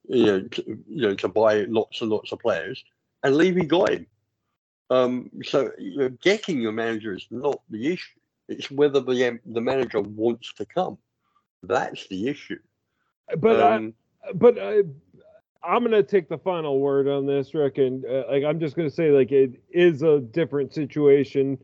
you 0.07 0.25
know, 0.25 0.41
to, 0.41 0.63
you 0.87 1.01
know, 1.01 1.15
to 1.15 1.27
buy 1.27 1.61
lots 1.63 2.01
and 2.01 2.09
lots 2.09 2.31
of 2.31 2.39
players 2.39 2.83
and 3.25 3.35
Levy 3.35 3.65
got 3.65 3.89
him. 3.89 4.07
Um, 4.91 5.31
so 5.43 5.71
you 5.79 5.97
know, 5.97 6.09
getting 6.21 6.61
your 6.61 6.71
manager 6.71 7.13
is 7.13 7.25
not 7.31 7.59
the 7.71 7.91
issue. 7.91 8.19
It's 8.47 8.69
whether 8.69 8.99
the 8.99 9.27
um, 9.27 9.39
the 9.45 9.61
manager 9.61 9.99
wants 9.99 10.53
to 10.53 10.65
come. 10.65 10.99
That's 11.63 12.07
the 12.07 12.27
issue. 12.27 12.59
But 13.39 13.59
um, 13.59 13.93
I, 14.23 14.31
but 14.33 14.59
I, 14.59 14.83
I'm 15.63 15.83
gonna 15.83 16.03
take 16.03 16.29
the 16.29 16.37
final 16.37 16.79
word 16.79 17.07
on 17.07 17.25
this, 17.25 17.55
Rick, 17.55 17.79
and 17.79 18.05
uh, 18.05 18.25
like 18.29 18.43
I'm 18.43 18.59
just 18.59 18.75
gonna 18.75 18.91
say 18.91 19.09
like 19.09 19.31
it 19.31 19.59
is 19.71 20.03
a 20.03 20.19
different 20.19 20.71
situation 20.71 21.57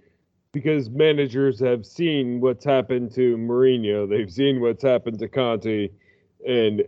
because 0.52 0.90
managers 0.90 1.60
have 1.60 1.86
seen 1.86 2.42
what's 2.42 2.66
happened 2.66 3.14
to 3.14 3.38
Mourinho, 3.38 4.10
they've 4.10 4.32
seen 4.32 4.60
what's 4.60 4.84
happened 4.84 5.20
to 5.20 5.28
Conte, 5.28 5.90
and 6.46 6.84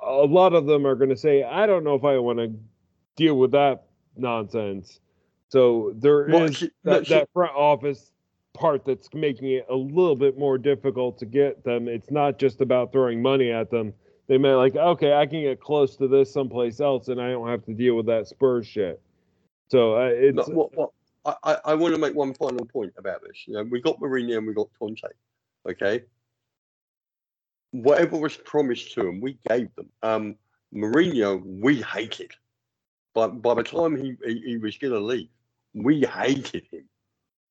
a 0.00 0.24
lot 0.24 0.54
of 0.54 0.66
them 0.66 0.86
are 0.86 0.94
going 0.94 1.10
to 1.10 1.16
say, 1.16 1.42
"I 1.42 1.66
don't 1.66 1.82
know 1.82 1.96
if 1.96 2.04
I 2.04 2.16
want 2.18 2.38
to 2.38 2.54
deal 3.16 3.36
with 3.36 3.52
that 3.52 3.86
nonsense." 4.16 5.00
So 5.48 5.92
there 5.96 6.26
Well, 6.28 6.44
is 6.44 6.56
she- 6.56 6.70
that, 6.84 6.98
no, 6.98 7.02
she- 7.02 7.14
that 7.14 7.28
front 7.32 7.54
office 7.56 8.12
part 8.52 8.84
that's 8.84 9.12
making 9.14 9.50
it 9.52 9.66
a 9.68 9.74
little 9.74 10.16
bit 10.16 10.38
more 10.38 10.58
difficult 10.58 11.18
to 11.18 11.26
get 11.26 11.64
them. 11.64 11.88
It's 11.88 12.10
not 12.10 12.38
just 12.38 12.60
about 12.60 12.92
throwing 12.92 13.22
money 13.22 13.50
at 13.50 13.70
them. 13.70 13.94
They 14.26 14.38
may 14.38 14.54
like, 14.54 14.76
okay, 14.76 15.12
I 15.14 15.26
can 15.26 15.42
get 15.42 15.60
close 15.60 15.96
to 15.96 16.06
this 16.08 16.32
someplace 16.32 16.80
else, 16.80 17.08
and 17.08 17.20
I 17.20 17.30
don't 17.30 17.48
have 17.48 17.64
to 17.66 17.74
deal 17.74 17.96
with 17.96 18.06
that 18.06 18.26
Spurs 18.28 18.66
shit. 18.66 19.00
So 19.68 19.96
uh, 19.96 20.10
it's 20.12 20.48
No, 20.48 20.68
what, 20.72 20.90
I, 21.24 21.34
I, 21.42 21.58
I 21.66 21.74
want 21.74 21.94
to 21.94 22.00
make 22.00 22.14
one 22.14 22.34
final 22.34 22.64
point 22.64 22.92
about 22.96 23.22
this. 23.22 23.44
You 23.46 23.54
know, 23.54 23.62
we 23.64 23.80
got 23.80 23.98
Mourinho 24.00 24.38
and 24.38 24.46
we 24.46 24.54
got 24.54 24.68
Conte. 24.78 25.02
Okay. 25.68 26.02
Whatever 27.72 28.18
was 28.18 28.36
promised 28.36 28.92
to 28.94 29.02
them, 29.04 29.20
we 29.20 29.38
gave 29.48 29.74
them. 29.76 29.88
Um, 30.02 30.36
Mourinho, 30.74 31.42
we 31.44 31.82
hated. 31.82 32.32
But 33.14 33.42
by 33.42 33.54
the 33.54 33.62
time 33.64 33.96
he, 33.96 34.16
he, 34.24 34.40
he 34.46 34.56
was 34.58 34.78
going 34.78 34.92
to 34.94 35.00
leave, 35.00 35.28
we 35.74 36.02
hated 36.04 36.66
him. 36.70 36.84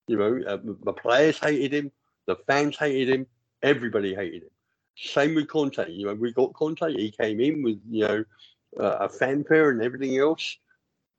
You 0.07 0.17
know, 0.17 0.41
uh, 0.47 0.57
the- 0.57 0.79
the 0.83 0.93
players 0.93 1.39
hated 1.39 1.73
him, 1.73 1.91
the 2.27 2.37
fans 2.47 2.77
hated 2.77 3.09
him, 3.09 3.27
everybody 3.63 4.15
hated 4.15 4.43
him. 4.43 4.51
Same 4.97 5.35
with 5.35 5.49
Conte. 5.49 5.89
You 5.91 6.07
know, 6.07 6.15
we 6.15 6.33
got 6.33 6.53
Conte. 6.53 6.93
He 6.93 7.11
came 7.11 7.41
in 7.41 7.63
with 7.63 7.81
you 7.89 8.07
know 8.07 8.25
uh, 8.79 8.97
a 9.01 9.09
fanfare 9.09 9.71
and 9.71 9.81
everything 9.83 10.17
else, 10.17 10.57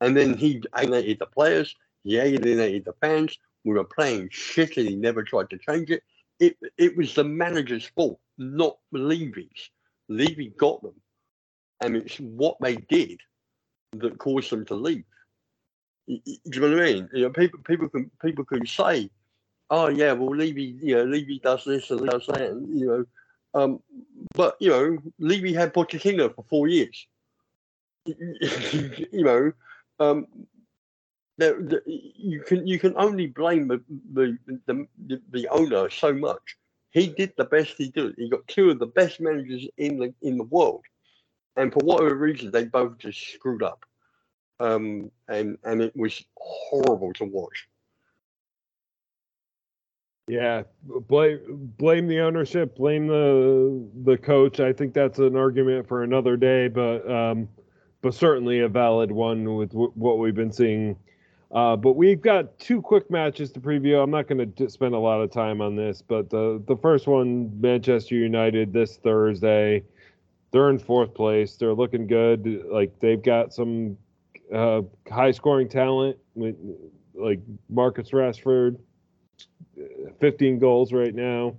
and 0.01 0.17
then 0.17 0.35
he 0.37 0.63
alienated 0.79 1.19
the 1.21 1.27
players. 1.27 1.77
He 2.05 2.19
alienated 2.19 2.85
the 2.87 2.95
fans. 2.95 3.39
We 3.65 3.75
were 3.75 3.85
playing 3.85 4.31
shit, 4.33 4.77
and 4.79 4.89
he 4.89 4.97
never 4.97 5.23
tried 5.25 5.51
to 5.51 5.59
change 5.59 5.91
it. 5.91 6.03
It 6.41 6.57
it 6.79 6.97
was 6.97 7.15
the 7.15 7.25
manager's 7.25 7.87
fault, 7.87 8.21
not 8.39 8.79
Levy's. 8.93 9.71
Levy 10.09 10.51
got 10.59 10.83
them, 10.83 11.01
and 11.81 11.97
it's 11.97 12.17
what 12.21 12.59
they 12.61 12.77
did 12.77 13.21
that 13.93 14.19
caused 14.19 14.51
them 14.51 14.65
to 14.67 14.75
leave. 14.75 15.05
Do 16.09 16.21
you 16.27 16.61
know 16.61 16.71
what 16.71 16.81
I 16.81 16.93
mean? 16.93 17.09
You 17.13 17.23
know, 17.23 17.31
people 17.31 17.61
people 17.65 17.89
can 17.89 18.11
people 18.21 18.45
can 18.45 18.67
say, 18.67 19.11
"Oh 19.69 19.89
yeah, 19.89 20.13
well 20.13 20.37
Levy, 20.37 20.77
you 20.83 20.97
know, 20.97 21.05
Levy 21.05 21.39
does 21.39 21.65
this 21.65 21.91
and 21.91 22.09
does 22.09 22.27
that," 22.27 22.51
and 22.51 22.81
you 22.81 22.87
know, 22.87 23.61
um, 23.61 23.81
but 24.35 24.57
you 24.61 24.71
know, 24.71 24.99
Levy 25.19 25.53
had 25.53 25.75
Pochettino 25.75 26.35
for 26.35 26.45
four 26.49 26.69
years. 26.69 27.07
you 28.07 29.07
know, 29.13 29.53
um, 30.01 30.27
there, 31.39 31.61
the, 31.61 31.83
you 31.87 32.41
can 32.41 32.67
you 32.67 32.79
can 32.79 32.95
only 32.97 33.27
blame 33.27 33.69
the 33.69 33.83
the, 34.13 34.39
the 34.67 34.87
the 35.07 35.21
the 35.31 35.49
owner 35.49 35.91
so 35.91 36.13
much. 36.13 36.57
He 36.93 37.07
did 37.07 37.35
the 37.37 37.45
best 37.45 37.75
he 37.77 37.89
did. 37.91 38.15
He 38.19 38.29
got 38.29 38.47
two 38.49 38.71
of 38.71 38.81
the 38.81 38.87
best 38.87 39.21
managers 39.21 39.67
in 39.77 39.99
the 39.99 40.15
in 40.23 40.39
the 40.39 40.45
world, 40.45 40.83
and 41.57 41.73
for 41.73 41.81
whatever 41.81 42.15
reason, 42.15 42.51
they 42.51 42.65
both 42.65 42.99
just 42.99 43.33
screwed 43.33 43.63
up. 43.63 43.85
Um, 44.59 45.11
and 45.29 45.57
and 45.65 45.81
it 45.81 45.97
was 45.97 46.23
horrible 46.37 47.13
to 47.15 47.25
watch. 47.25 47.67
Yeah, 50.29 50.63
blame 50.87 51.73
blame 51.77 52.07
the 52.07 52.21
ownership, 52.21 52.77
blame 52.77 53.07
the 53.09 53.85
the 54.05 54.17
coach. 54.17 54.61
I 54.61 54.73
think 54.73 54.95
that's 54.95 55.19
an 55.19 55.35
argument 55.35 55.89
for 55.89 56.05
another 56.05 56.37
day, 56.37 56.69
but 56.69 57.11
um, 57.11 57.49
but 58.01 58.15
certainly 58.15 58.61
a 58.61 58.69
valid 58.69 59.11
one 59.11 59.57
with 59.57 59.71
w- 59.71 59.93
what 59.95 60.19
we've 60.19 60.35
been 60.35 60.53
seeing. 60.53 60.97
Uh, 61.53 61.75
but 61.75 61.95
we've 61.95 62.21
got 62.21 62.57
two 62.61 62.81
quick 62.81 63.11
matches 63.11 63.51
to 63.53 63.61
preview. 63.61 64.01
I'm 64.01 64.13
not 64.13 64.29
going 64.29 64.53
to 64.53 64.71
spend 64.71 64.95
a 64.95 64.99
lot 64.99 65.21
of 65.21 65.33
time 65.33 65.61
on 65.61 65.75
this, 65.75 66.01
but 66.01 66.31
the 66.31 66.63
the 66.69 66.77
first 66.77 67.09
one, 67.09 67.61
Manchester 67.61 68.15
United, 68.15 68.73
this 68.73 68.99
Thursday. 68.99 69.83
They're 70.53 70.71
in 70.71 70.79
fourth 70.79 71.15
place. 71.15 71.57
They're 71.57 71.75
looking 71.75 72.07
good. 72.07 72.65
Like 72.71 72.99
they've 73.01 73.23
got 73.23 73.53
some 73.53 73.97
uh, 74.53 74.83
high 75.11 75.31
scoring 75.31 75.69
talent, 75.69 76.17
like 77.15 77.41
Marcus 77.69 78.11
Rashford. 78.11 78.79
15 80.21 80.59
goals 80.59 80.93
right 80.93 81.15
now. 81.15 81.57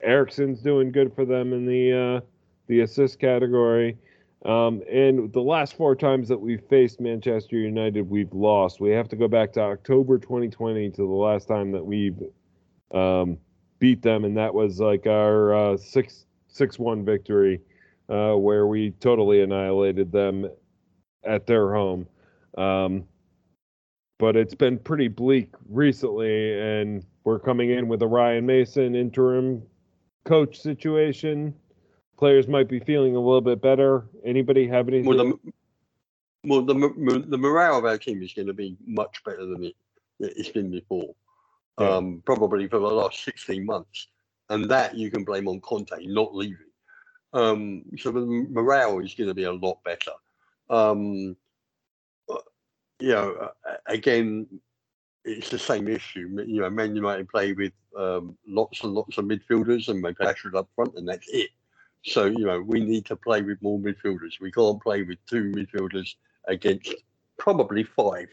Eriksen's 0.00 0.60
doing 0.60 0.92
good 0.92 1.14
for 1.14 1.24
them 1.24 1.52
in 1.52 1.66
the 1.66 1.92
uh, 1.92 2.20
the 2.66 2.80
assist 2.80 3.18
category. 3.18 3.96
Um, 4.44 4.82
and 4.90 5.32
the 5.32 5.40
last 5.40 5.76
four 5.76 5.96
times 5.96 6.28
that 6.28 6.38
we've 6.38 6.62
faced 6.70 7.00
Manchester 7.00 7.56
United, 7.56 8.08
we've 8.08 8.32
lost. 8.32 8.80
We 8.80 8.90
have 8.90 9.08
to 9.08 9.16
go 9.16 9.26
back 9.26 9.52
to 9.54 9.60
October 9.60 10.18
2020 10.18 10.90
to 10.90 10.96
the 10.96 11.04
last 11.04 11.48
time 11.48 11.72
that 11.72 11.84
we've 11.84 12.16
um, 12.92 13.38
beat 13.80 14.00
them, 14.02 14.24
and 14.24 14.36
that 14.36 14.54
was 14.54 14.78
like 14.78 15.06
our 15.06 15.54
uh, 15.54 15.76
six 15.76 16.26
six 16.46 16.78
one 16.78 17.04
victory, 17.04 17.60
uh, 18.08 18.34
where 18.34 18.66
we 18.66 18.90
totally 18.92 19.42
annihilated 19.42 20.12
them 20.12 20.48
at 21.24 21.46
their 21.46 21.72
home. 21.74 22.06
Um, 22.56 23.04
but 24.18 24.36
it's 24.36 24.54
been 24.54 24.78
pretty 24.78 25.08
bleak 25.08 25.50
recently, 25.68 26.58
and 26.58 27.04
we're 27.24 27.38
coming 27.38 27.70
in 27.70 27.88
with 27.88 28.02
a 28.02 28.06
Ryan 28.06 28.46
Mason 28.46 28.94
interim 28.96 29.62
coach 30.24 30.60
situation. 30.60 31.54
Players 32.16 32.48
might 32.48 32.68
be 32.68 32.80
feeling 32.80 33.14
a 33.14 33.20
little 33.20 33.40
bit 33.40 33.62
better. 33.62 34.06
Anybody 34.24 34.66
have 34.66 34.88
anything? 34.88 35.06
Well, 35.06 35.18
the, 35.18 35.52
well, 36.44 36.62
the 36.62 37.24
the 37.28 37.38
morale 37.38 37.78
of 37.78 37.84
our 37.84 37.98
team 37.98 38.22
is 38.22 38.32
going 38.32 38.48
to 38.48 38.54
be 38.54 38.76
much 38.84 39.22
better 39.24 39.46
than 39.46 39.64
it, 39.64 39.74
it's 40.18 40.48
been 40.48 40.70
before. 40.70 41.14
Yeah. 41.80 41.90
Um, 41.90 42.22
probably 42.26 42.66
for 42.66 42.80
the 42.80 42.86
last 42.86 43.22
16 43.22 43.64
months, 43.64 44.08
and 44.48 44.68
that 44.68 44.96
you 44.96 45.12
can 45.12 45.22
blame 45.22 45.46
on 45.46 45.60
Conte 45.60 46.06
not 46.06 46.34
leaving. 46.34 46.58
Um, 47.32 47.84
so 47.98 48.10
the 48.10 48.20
morale 48.20 49.00
is 49.00 49.14
going 49.14 49.28
to 49.28 49.34
be 49.34 49.44
a 49.44 49.52
lot 49.52 49.82
better. 49.84 50.12
Um, 50.70 51.36
you 53.00 53.10
know, 53.10 53.50
again, 53.86 54.46
it's 55.24 55.50
the 55.50 55.58
same 55.58 55.88
issue. 55.88 56.28
You 56.46 56.62
know, 56.62 56.70
Man 56.70 56.96
United 56.96 57.28
play 57.28 57.52
with 57.52 57.72
um, 57.96 58.36
lots 58.46 58.82
and 58.82 58.92
lots 58.92 59.18
of 59.18 59.26
midfielders, 59.26 59.88
and 59.88 60.02
they 60.02 60.12
pressure 60.14 60.56
up 60.56 60.68
front, 60.74 60.94
and 60.96 61.08
that's 61.08 61.28
it. 61.28 61.50
So 62.04 62.26
you 62.26 62.46
know, 62.46 62.60
we 62.60 62.80
need 62.80 63.04
to 63.06 63.16
play 63.16 63.42
with 63.42 63.60
more 63.62 63.78
midfielders. 63.78 64.40
We 64.40 64.50
can't 64.50 64.82
play 64.82 65.02
with 65.02 65.18
two 65.26 65.52
midfielders 65.52 66.14
against 66.46 66.94
probably 67.36 67.84
five 67.84 68.28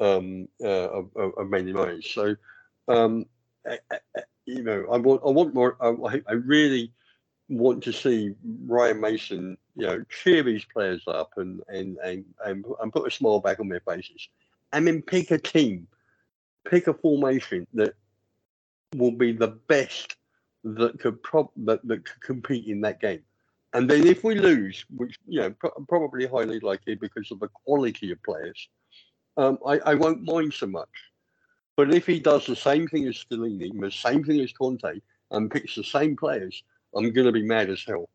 um, 0.00 0.48
uh, 0.62 0.90
of, 0.90 1.10
of, 1.16 1.32
of 1.36 1.48
Man 1.48 1.68
United. 1.68 2.04
So 2.04 2.34
um, 2.88 3.26
I, 3.66 3.78
I, 3.90 4.22
you 4.46 4.62
know, 4.62 4.86
I 4.90 4.98
want 4.98 5.22
I 5.24 5.30
want 5.30 5.54
more. 5.54 5.76
I, 5.80 6.22
I 6.28 6.32
really 6.32 6.92
want 7.48 7.82
to 7.84 7.92
see 7.92 8.34
Ryan 8.66 9.00
Mason, 9.00 9.56
you 9.76 9.86
know, 9.86 10.04
cheer 10.08 10.42
these 10.42 10.64
players 10.64 11.02
up 11.06 11.32
and 11.36 11.60
and 11.68 11.98
and 11.98 12.24
and, 12.44 12.64
and 12.80 12.92
put 12.92 13.06
a 13.06 13.10
smile 13.10 13.40
back 13.40 13.60
on 13.60 13.68
their 13.68 13.80
faces, 13.80 14.28
and 14.72 14.86
then 14.86 15.02
pick 15.02 15.30
a 15.30 15.38
team, 15.38 15.86
pick 16.68 16.86
a 16.86 16.94
formation 16.94 17.66
that 17.74 17.94
will 18.96 19.12
be 19.12 19.32
the 19.32 19.48
best 19.48 20.16
that 20.62 20.98
could 20.98 21.22
prob 21.22 21.50
that, 21.56 21.86
that 21.86 22.04
could 22.04 22.22
compete 22.22 22.66
in 22.66 22.80
that 22.82 23.00
game. 23.00 23.22
And 23.74 23.90
then 23.90 24.06
if 24.06 24.22
we 24.22 24.36
lose, 24.36 24.84
which 24.96 25.18
you 25.26 25.40
know 25.40 25.50
pro- 25.50 25.84
probably 25.88 26.26
highly 26.26 26.60
likely 26.60 26.94
because 26.94 27.30
of 27.30 27.40
the 27.40 27.48
quality 27.48 28.12
of 28.12 28.22
players, 28.22 28.68
um, 29.36 29.58
I, 29.66 29.78
I 29.80 29.94
won't 29.94 30.22
mind 30.22 30.54
so 30.54 30.66
much. 30.66 30.88
But 31.76 31.92
if 31.92 32.06
he 32.06 32.20
does 32.20 32.46
the 32.46 32.56
same 32.56 32.86
thing 32.86 33.08
as 33.08 33.16
Stellini, 33.16 33.78
the 33.78 33.90
same 33.90 34.22
thing 34.22 34.40
as 34.40 34.52
Conte, 34.52 35.00
and 35.32 35.50
picks 35.50 35.74
the 35.74 35.82
same 35.82 36.16
players, 36.16 36.62
I'm 36.96 37.12
going 37.12 37.26
to 37.26 37.32
be 37.32 37.42
mad 37.42 37.70
as 37.70 37.84
hell. 37.84 38.08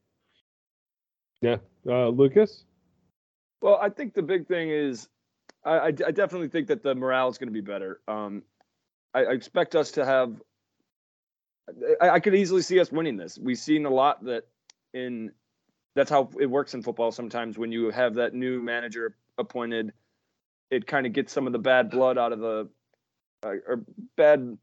yeah, 1.41 1.57
uh, 1.87 2.09
Lucas. 2.09 2.63
Well, 3.61 3.77
I 3.81 3.89
think 3.89 4.13
the 4.13 4.21
big 4.21 4.47
thing 4.47 4.69
is, 4.69 5.09
I, 5.65 5.71
I, 5.71 5.85
I 5.87 6.11
definitely 6.11 6.47
think 6.47 6.67
that 6.67 6.83
the 6.83 6.95
morale 6.95 7.29
is 7.29 7.37
going 7.37 7.49
to 7.49 7.53
be 7.53 7.61
better. 7.61 7.99
Um, 8.07 8.43
I, 9.13 9.25
I 9.25 9.31
expect 9.31 9.75
us 9.75 9.91
to 9.91 10.05
have. 10.05 10.41
I, 12.01 12.09
I 12.11 12.19
could 12.19 12.35
easily 12.35 12.61
see 12.61 12.79
us 12.79 12.91
winning 12.91 13.17
this. 13.17 13.37
We've 13.37 13.57
seen 13.57 13.85
a 13.85 13.89
lot 13.89 14.23
that 14.25 14.43
in. 14.93 15.31
That's 15.95 16.09
how 16.09 16.29
it 16.39 16.45
works 16.45 16.73
in 16.73 16.83
football. 16.83 17.11
Sometimes 17.11 17.57
when 17.57 17.71
you 17.71 17.89
have 17.89 18.15
that 18.15 18.33
new 18.33 18.61
manager 18.61 19.15
appointed, 19.37 19.91
it 20.69 20.87
kind 20.87 21.05
of 21.05 21.13
gets 21.13 21.33
some 21.33 21.47
of 21.47 21.53
the 21.53 21.59
bad 21.59 21.89
blood 21.89 22.17
out 22.17 22.31
of 22.31 22.39
the, 22.39 22.69
uh, 23.43 23.53
or 23.67 23.83
bad, 24.15 24.57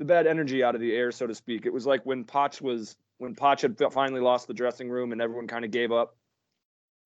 the 0.00 0.04
bad 0.06 0.26
energy 0.26 0.64
out 0.64 0.74
of 0.74 0.80
the 0.80 0.96
air, 0.96 1.12
so 1.12 1.26
to 1.26 1.34
speak. 1.34 1.66
It 1.66 1.72
was 1.72 1.86
like 1.86 2.04
when 2.04 2.24
Potch 2.24 2.60
was 2.60 2.96
when 3.18 3.34
Potch 3.34 3.60
had 3.60 3.76
finally 3.92 4.22
lost 4.22 4.48
the 4.48 4.54
dressing 4.54 4.88
room 4.88 5.12
and 5.12 5.20
everyone 5.20 5.46
kind 5.46 5.62
of 5.64 5.70
gave 5.70 5.92
up 5.92 6.16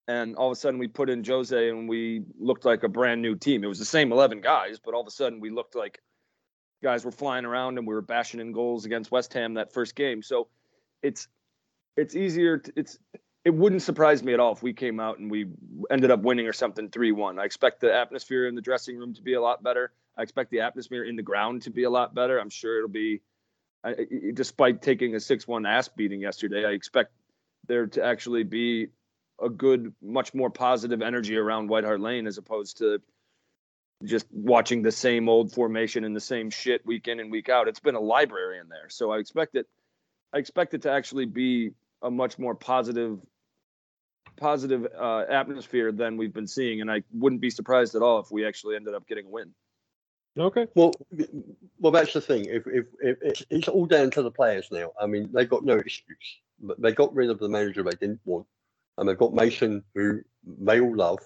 and 0.07 0.37
all 0.37 0.49
of 0.49 0.53
a 0.53 0.57
sudden 0.57 0.79
we 0.79 0.87
put 0.87 1.11
in 1.11 1.25
Jose 1.25 1.69
and 1.69 1.89
we 1.89 2.23
looked 2.39 2.65
like 2.65 2.85
a 2.85 2.89
brand 2.89 3.21
new 3.21 3.35
team. 3.35 3.65
It 3.65 3.67
was 3.67 3.81
the 3.81 3.85
same 3.85 4.13
11 4.13 4.43
guys, 4.43 4.79
but 4.79 4.95
all 4.95 5.01
of 5.01 5.09
a 5.09 5.11
sudden 5.11 5.41
we 5.41 5.51
looked 5.51 5.75
like 5.75 6.01
guys 6.85 7.05
were 7.05 7.11
flying 7.11 7.45
around 7.45 7.79
and 7.79 7.87
we 7.87 7.95
were 7.95 8.01
bashing 8.01 8.39
in 8.39 8.53
goals 8.53 8.85
against 8.85 9.11
West 9.11 9.33
Ham 9.35 9.55
that 9.55 9.73
first 9.73 9.97
game. 9.97 10.23
So 10.23 10.47
it's 11.03 11.27
it's 11.97 12.15
easier 12.15 12.59
to, 12.59 12.73
it's 12.77 12.97
it 13.45 13.55
wouldn't 13.55 13.83
surprise 13.83 14.23
me 14.23 14.35
at 14.35 14.41
all 14.41 14.53
if 14.53 14.63
we 14.63 14.73
came 14.73 15.01
out 15.01 15.19
and 15.19 15.29
we 15.29 15.47
ended 15.91 16.13
up 16.13 16.21
winning 16.21 16.47
or 16.47 16.53
something 16.53 16.91
3-1. 16.91 17.41
I 17.41 17.45
expect 17.45 17.81
the 17.81 17.93
atmosphere 17.93 18.47
in 18.47 18.55
the 18.55 18.63
dressing 18.63 18.97
room 18.97 19.15
to 19.15 19.23
be 19.23 19.35
a 19.35 19.41
lot 19.41 19.65
better. 19.65 19.93
I 20.17 20.23
expect 20.23 20.51
the 20.51 20.61
atmosphere 20.61 21.05
in 21.05 21.17
the 21.17 21.23
ground 21.23 21.63
to 21.63 21.71
be 21.71 21.85
a 21.85 21.91
lot 21.91 22.15
better. 22.15 22.39
I'm 22.39 22.51
sure 22.51 22.79
it'll 22.79 22.89
be 22.89 23.21
I, 23.85 23.95
despite 24.33 24.81
taking 24.81 25.15
a 25.15 25.19
6-1 25.19 25.69
ass 25.69 25.89
beating 25.89 26.21
yesterday, 26.21 26.65
I 26.65 26.71
expect 26.71 27.13
there 27.67 27.87
to 27.89 28.03
actually 28.03 28.43
be 28.43 28.89
a 29.43 29.51
good 29.51 29.93
much 30.03 30.33
more 30.33 30.49
positive 30.49 31.03
energy 31.03 31.37
around 31.37 31.69
White 31.69 31.85
Hart 31.85 32.01
Lane 32.01 32.27
as 32.27 32.39
opposed 32.39 32.79
to 32.79 33.01
just 34.05 34.27
watching 34.31 34.83
the 34.83 34.93
same 34.93 35.29
old 35.29 35.53
formation 35.53 36.05
and 36.05 36.15
the 36.15 36.21
same 36.21 36.51
shit 36.51 36.85
week 36.87 37.09
in 37.09 37.21
and 37.21 37.31
week 37.31 37.49
out. 37.49 37.69
It's 37.69 37.81
been 37.81 37.95
a 37.95 38.01
library 38.01 38.59
in 38.59 38.69
there. 38.69 38.89
So 38.89 39.13
I 39.13 39.19
expect 39.19 39.55
it 39.55 39.67
I 40.33 40.39
expect 40.39 40.75
it 40.75 40.83
to 40.83 40.91
actually 40.91 41.27
be 41.27 41.71
a 42.03 42.11
much 42.11 42.39
more 42.39 42.55
positive 42.55 43.21
positive 44.37 44.87
uh, 44.99 45.25
atmosphere 45.29 45.93
than 45.93 46.17
we've 46.17 46.33
been 46.33 46.47
seeing, 46.47 46.81
and 46.81 46.91
I 46.91 47.03
wouldn't 47.13 47.41
be 47.41 47.51
surprised 47.51 47.95
at 47.95 48.03
all 48.03 48.19
if 48.19 48.33
we 48.33 48.45
actually 48.45 48.75
ended 48.75 48.95
up 48.95 49.07
getting 49.07 49.27
a 49.27 49.31
win. 49.31 49.55
Okay. 50.37 50.67
Well, 50.75 50.93
well, 51.79 51.93
that's 51.93 52.13
the 52.13 52.21
thing. 52.21 52.47
If, 52.47 52.67
if, 52.67 52.87
if 53.01 53.19
it's, 53.23 53.45
it's 53.51 53.69
all 53.69 53.87
down 53.87 54.11
to 54.13 54.23
the 54.23 54.31
players 54.31 54.69
now. 54.73 54.93
I 55.01 55.07
mean, 55.07 55.31
they've 55.33 55.49
got 55.49 55.65
no 55.65 55.77
excuse. 55.77 56.39
They 56.79 56.93
got 56.93 57.15
rid 57.15 57.31
of 57.31 57.39
the 57.39 57.49
manager 57.49 57.83
they 57.83 57.91
didn't 57.93 58.21
want, 58.25 58.47
and 58.99 59.09
they've 59.09 59.19
got 59.19 59.35
Mason, 59.35 59.85
who 59.95 60.23
they 60.45 60.81
all 60.81 60.97
love. 60.97 61.21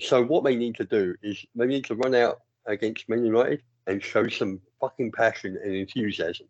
So 0.00 0.24
what 0.24 0.44
they 0.44 0.56
need 0.56 0.74
to 0.76 0.84
do 0.84 1.14
is 1.22 1.44
they 1.54 1.66
need 1.66 1.84
to 1.86 1.94
run 1.94 2.14
out 2.14 2.40
against 2.66 3.08
Man 3.08 3.24
United 3.24 3.62
and 3.86 4.02
show 4.02 4.28
some 4.28 4.60
fucking 4.80 5.12
passion 5.12 5.58
and 5.62 5.74
enthusiasm. 5.74 6.46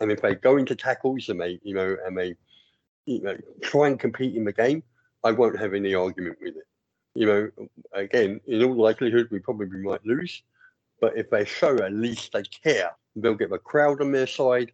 And 0.00 0.12
if 0.12 0.22
they 0.22 0.34
go 0.34 0.56
into 0.56 0.76
tackles 0.76 1.28
and 1.28 1.40
they, 1.40 1.58
you 1.62 1.74
know, 1.74 1.96
and 2.06 2.16
they, 2.16 2.36
you 3.06 3.22
know, 3.22 3.36
try 3.62 3.88
and 3.88 3.98
compete 3.98 4.36
in 4.36 4.44
the 4.44 4.52
game, 4.52 4.82
I 5.24 5.32
won't 5.32 5.58
have 5.58 5.74
any 5.74 5.94
argument 5.94 6.38
with 6.40 6.56
it. 6.56 6.66
You 7.14 7.26
know, 7.26 7.50
again, 7.92 8.40
in 8.46 8.62
all 8.62 8.76
likelihood, 8.76 9.28
we 9.30 9.38
probably 9.38 9.78
might 9.78 10.04
lose, 10.04 10.42
but 11.00 11.16
if 11.16 11.30
they 11.30 11.44
show 11.44 11.76
at 11.78 11.92
least 11.92 12.32
they 12.32 12.42
care, 12.42 12.92
they'll 13.14 13.34
get 13.34 13.50
the 13.50 13.58
crowd 13.58 14.00
on 14.00 14.12
their 14.12 14.26
side, 14.26 14.72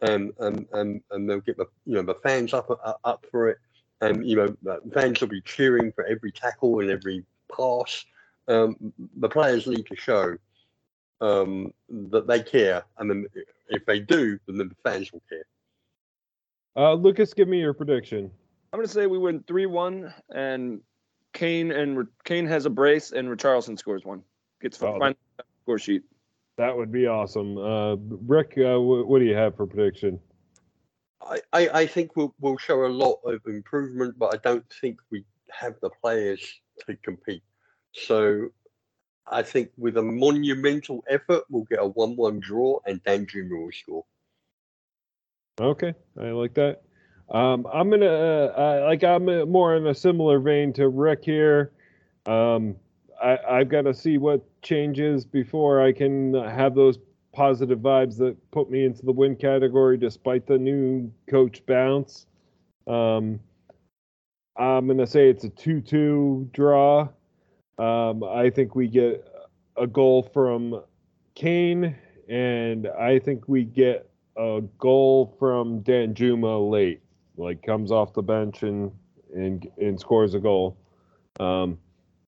and 0.00 0.32
and 0.38 0.66
and, 0.72 1.00
and 1.10 1.28
they'll 1.28 1.40
get 1.40 1.56
the 1.56 1.66
you 1.86 1.94
know 1.94 2.02
the 2.02 2.14
fans 2.16 2.52
up 2.52 2.70
up, 2.70 3.00
up 3.04 3.26
for 3.30 3.48
it, 3.48 3.58
and 4.00 4.26
you 4.28 4.36
know 4.36 4.54
the 4.62 4.80
fans 4.92 5.20
will 5.20 5.28
be 5.28 5.40
cheering 5.42 5.92
for 5.92 6.04
every 6.04 6.32
tackle 6.32 6.80
and 6.80 6.90
every 6.90 7.24
pass. 7.54 8.04
Um, 8.46 8.92
the 9.16 9.28
players 9.28 9.66
need 9.66 9.86
to 9.86 9.96
show 9.96 10.36
um, 11.20 11.72
that 11.88 12.26
they 12.26 12.42
care, 12.42 12.84
and 12.98 13.10
then 13.10 13.26
if 13.68 13.84
they 13.86 14.00
do, 14.00 14.38
then 14.46 14.58
the 14.58 14.70
fans 14.82 15.12
will 15.12 15.22
care. 15.28 15.44
Uh, 16.76 16.94
Lucas, 16.94 17.32
give 17.32 17.48
me 17.48 17.60
your 17.60 17.72
prediction. 17.72 18.30
I'm 18.72 18.78
going 18.78 18.86
to 18.86 18.92
say 18.92 19.06
we 19.06 19.18
win 19.18 19.42
three 19.46 19.66
one, 19.66 20.12
and 20.34 20.80
Kane 21.32 21.70
and 21.70 22.06
Kane 22.24 22.46
has 22.46 22.66
a 22.66 22.70
brace, 22.70 23.12
and 23.12 23.28
Richarlison 23.28 23.78
scores 23.78 24.04
one. 24.04 24.22
Gets 24.60 24.82
oh, 24.82 24.98
final 24.98 25.16
score 25.64 25.78
sheet. 25.78 26.02
That 26.58 26.76
would 26.76 26.92
be 26.92 27.06
awesome. 27.06 27.56
Uh, 27.56 27.96
Rick, 28.26 28.54
uh, 28.58 28.76
w- 28.76 29.06
what 29.06 29.18
do 29.18 29.24
you 29.24 29.34
have 29.34 29.56
for 29.56 29.66
prediction? 29.66 30.20
I, 31.22 31.40
I, 31.52 31.68
I 31.68 31.86
think 31.86 32.16
we'll, 32.16 32.34
we'll 32.38 32.58
show 32.58 32.84
a 32.84 32.88
lot 32.88 33.18
of 33.24 33.40
improvement, 33.46 34.18
but 34.18 34.34
I 34.34 34.36
don't 34.36 34.64
think 34.80 34.98
we 35.10 35.24
have 35.50 35.74
the 35.80 35.90
players 36.02 36.60
to 36.86 36.96
compete. 36.96 37.42
So 37.92 38.48
I 39.26 39.42
think 39.42 39.70
with 39.78 39.96
a 39.96 40.02
monumental 40.02 41.02
effort, 41.08 41.44
we'll 41.48 41.64
get 41.64 41.80
a 41.80 41.86
1 41.86 42.16
1 42.16 42.40
draw 42.40 42.78
and 42.86 43.02
Danjuma 43.04 43.64
will 43.64 43.72
score. 43.72 44.04
Okay, 45.60 45.94
I 46.20 46.26
like 46.26 46.54
that. 46.54 46.82
Um, 47.30 47.66
I'm 47.72 47.88
gonna 47.88 48.06
uh, 48.06 48.84
like 48.84 49.02
I'm 49.02 49.24
more 49.50 49.76
in 49.76 49.86
a 49.86 49.94
similar 49.94 50.40
vein 50.40 50.74
to 50.74 50.88
Rick 50.88 51.20
here. 51.24 51.72
Um, 52.26 52.76
I, 53.24 53.38
I've 53.48 53.68
got 53.68 53.82
to 53.82 53.94
see 53.94 54.18
what 54.18 54.42
changes 54.62 55.24
before 55.24 55.82
I 55.82 55.92
can 55.92 56.34
have 56.34 56.74
those 56.74 56.98
positive 57.32 57.80
vibes 57.80 58.16
that 58.18 58.36
put 58.50 58.70
me 58.70 58.84
into 58.84 59.04
the 59.04 59.12
win 59.12 59.36
category, 59.36 59.96
despite 59.96 60.46
the 60.46 60.58
new 60.58 61.10
coach 61.28 61.64
bounce. 61.66 62.26
Um, 62.86 63.40
I'm 64.56 64.86
gonna 64.86 65.06
say 65.06 65.28
it's 65.28 65.42
a 65.44 65.48
two-two 65.48 66.48
draw. 66.52 67.08
Um, 67.78 68.22
I 68.22 68.50
think 68.50 68.76
we 68.76 68.86
get 68.86 69.26
a 69.76 69.86
goal 69.86 70.22
from 70.22 70.80
Kane, 71.34 71.96
and 72.28 72.86
I 72.86 73.18
think 73.18 73.48
we 73.48 73.64
get 73.64 74.08
a 74.36 74.62
goal 74.78 75.34
from 75.40 75.82
Danjuma 75.82 76.70
late 76.70 77.00
like 77.36 77.62
comes 77.62 77.90
off 77.90 78.12
the 78.14 78.22
bench 78.22 78.62
and 78.62 78.92
and 79.34 79.68
and 79.78 79.98
scores 79.98 80.34
a 80.34 80.38
goal. 80.38 80.76
Um, 81.40 81.78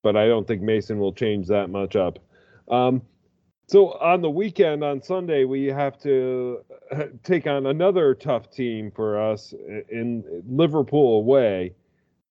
but 0.06 0.16
I 0.16 0.28
don't 0.28 0.46
think 0.46 0.62
Mason 0.62 1.00
will 1.00 1.12
change 1.12 1.48
that 1.48 1.68
much 1.68 1.96
up. 1.96 2.20
Um, 2.70 3.02
so 3.66 3.88
on 3.94 4.22
the 4.22 4.30
weekend 4.30 4.84
on 4.84 5.02
Sunday 5.02 5.42
we 5.42 5.66
have 5.66 5.98
to 6.02 6.60
take 7.24 7.48
on 7.48 7.66
another 7.66 8.14
tough 8.14 8.48
team 8.48 8.92
for 8.94 9.20
us 9.20 9.52
in 9.88 10.44
Liverpool 10.48 11.18
away. 11.18 11.74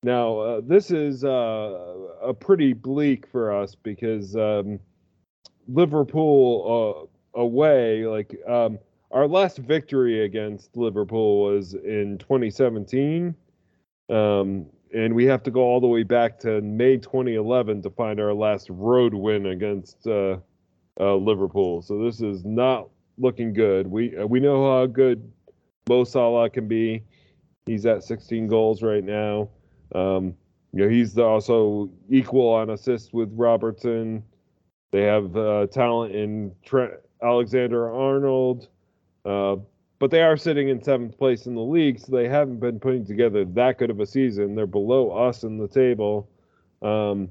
Now 0.04 0.40
uh, 0.40 0.62
this 0.64 0.90
is 0.90 1.26
uh, 1.26 1.96
a 2.24 2.34
pretty 2.34 2.72
bleak 2.72 3.28
for 3.30 3.54
us 3.54 3.76
because 3.76 4.38
um, 4.38 4.80
Liverpool 5.68 7.10
uh, 7.36 7.42
away 7.42 8.06
like 8.06 8.38
um, 8.48 8.80
our 9.12 9.28
last 9.28 9.58
victory 9.58 10.24
against 10.24 10.78
Liverpool 10.78 11.42
was 11.42 11.74
in 11.74 12.20
2017. 12.20 13.36
Um, 14.10 14.68
and 14.96 15.14
we 15.14 15.26
have 15.26 15.44
to 15.44 15.52
go 15.52 15.60
all 15.60 15.82
the 15.82 15.88
way 15.88 16.04
back 16.04 16.40
to 16.40 16.62
May 16.62 16.98
2011 16.98 17.82
to 17.82 17.90
find 17.90 18.20
our 18.20 18.34
last 18.34 18.70
road 18.70 19.14
win 19.14 19.48
against 19.48 20.08
uh, 20.08 20.38
uh, 21.00 21.16
Liverpool. 21.16 21.82
So 21.82 22.02
this 22.02 22.22
is 22.22 22.46
not 22.46 22.88
looking 23.18 23.52
good. 23.54 23.88
We 23.88 24.16
uh, 24.16 24.26
we 24.26 24.40
know 24.40 24.72
how 24.72 24.86
good 24.86 25.30
Mo 25.90 26.06
Salah 26.06 26.50
can 26.50 26.70
be. 26.70 27.04
He's 27.66 27.86
at 27.86 28.04
16 28.04 28.48
goals 28.48 28.82
right 28.82 29.04
now. 29.04 29.50
Um, 29.94 30.34
you 30.72 30.84
know, 30.84 30.90
he's 30.90 31.18
also 31.18 31.90
equal 32.10 32.50
on 32.50 32.70
assists 32.70 33.12
with 33.12 33.30
Robertson. 33.34 34.24
They 34.92 35.02
have 35.02 35.36
uh, 35.36 35.68
talent 35.68 36.16
in 36.16 36.54
Trent 36.64 36.94
Alexander 37.22 37.92
Arnold. 37.92 38.70
But 40.00 40.12
they 40.12 40.22
are 40.22 40.36
sitting 40.36 40.70
in 40.70 40.84
seventh 40.84 41.18
place 41.18 41.46
in 41.46 41.56
the 41.56 41.62
league, 41.62 42.00
so 42.00 42.12
they 42.12 42.28
haven't 42.28 42.60
been 42.60 42.80
putting 42.80 43.06
together 43.06 43.46
that 43.46 43.78
good 43.78 43.90
of 43.90 44.00
a 44.00 44.06
season. 44.06 44.56
They're 44.56 44.68
below 44.68 45.12
us 45.12 45.44
in 45.44 45.58
the 45.58 45.68
table. 45.68 46.30
Um, 46.82 47.30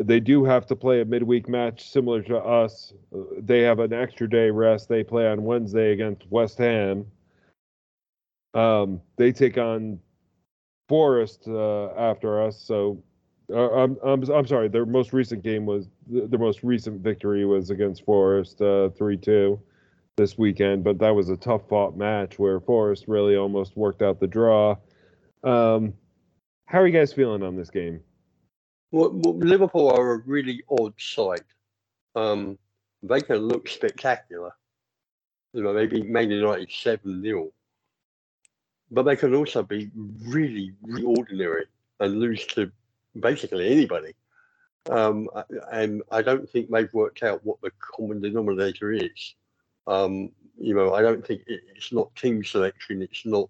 they 0.00 0.20
do 0.20 0.44
have 0.44 0.66
to 0.66 0.76
play 0.76 1.00
a 1.00 1.04
midweek 1.04 1.48
match 1.48 1.90
similar 1.90 2.22
to 2.22 2.38
us. 2.38 2.92
They 3.38 3.62
have 3.62 3.80
an 3.80 3.92
extra 3.92 4.30
day 4.30 4.50
rest. 4.50 4.88
They 4.88 5.02
play 5.02 5.26
on 5.26 5.42
Wednesday 5.42 5.92
against 5.92 6.30
West 6.30 6.58
Ham. 6.58 7.06
Um, 8.54 9.00
they 9.16 9.32
take 9.32 9.58
on 9.58 9.98
Forest 10.88 11.48
uh, 11.48 11.88
after 11.96 12.40
us. 12.40 12.60
So 12.60 13.02
uh, 13.52 13.70
I'm, 13.72 13.96
I'm 14.04 14.22
I'm 14.30 14.46
sorry. 14.46 14.68
Their 14.68 14.86
most 14.86 15.12
recent 15.12 15.42
game 15.42 15.66
was 15.66 15.88
their 16.06 16.38
most 16.38 16.62
recent 16.62 17.00
victory 17.00 17.44
was 17.44 17.70
against 17.70 18.04
Forest, 18.04 18.62
uh, 18.62 18.90
three 18.90 19.16
uh, 19.16 19.20
two 19.20 19.60
this 20.16 20.36
weekend, 20.36 20.84
but 20.84 20.98
that 20.98 21.14
was 21.14 21.30
a 21.30 21.36
tough 21.36 21.62
fought 21.68 21.96
match 21.96 22.38
where 22.38 22.60
Forest 22.60 23.04
really 23.08 23.36
almost 23.36 23.76
worked 23.76 24.02
out 24.02 24.20
the 24.20 24.26
draw. 24.26 24.76
Um, 25.42 25.94
how 26.66 26.80
are 26.80 26.86
you 26.86 26.92
guys 26.92 27.12
feeling 27.12 27.42
on 27.42 27.56
this 27.56 27.70
game? 27.70 28.00
Well, 28.90 29.10
Liverpool 29.12 29.90
are 29.90 30.12
a 30.12 30.18
really 30.18 30.62
odd 30.68 30.94
side. 30.98 31.44
Um, 32.14 32.58
they 33.02 33.22
can 33.22 33.38
look 33.38 33.68
spectacular. 33.68 34.52
You 35.54 35.62
know, 35.62 35.72
they 35.72 35.86
maybe 35.86 36.02
Man 36.02 36.30
United 36.30 36.70
7 36.70 37.22
0. 37.22 37.50
But 38.90 39.04
they 39.04 39.16
can 39.16 39.34
also 39.34 39.62
be 39.62 39.90
really, 40.26 40.74
really 40.82 41.04
ordinary 41.04 41.64
and 42.00 42.20
lose 42.20 42.44
to 42.48 42.70
basically 43.18 43.68
anybody. 43.68 44.12
Um, 44.90 45.28
and 45.70 46.02
I 46.10 46.20
don't 46.20 46.48
think 46.48 46.68
they've 46.68 46.92
worked 46.92 47.22
out 47.22 47.40
what 47.44 47.60
the 47.62 47.70
common 47.78 48.20
denominator 48.20 48.92
is. 48.92 49.34
Um, 49.86 50.30
you 50.58 50.74
know, 50.74 50.94
I 50.94 51.02
don't 51.02 51.26
think 51.26 51.42
it, 51.46 51.60
it's 51.74 51.92
not 51.92 52.14
team 52.14 52.44
selection. 52.44 53.02
It's 53.02 53.26
not 53.26 53.48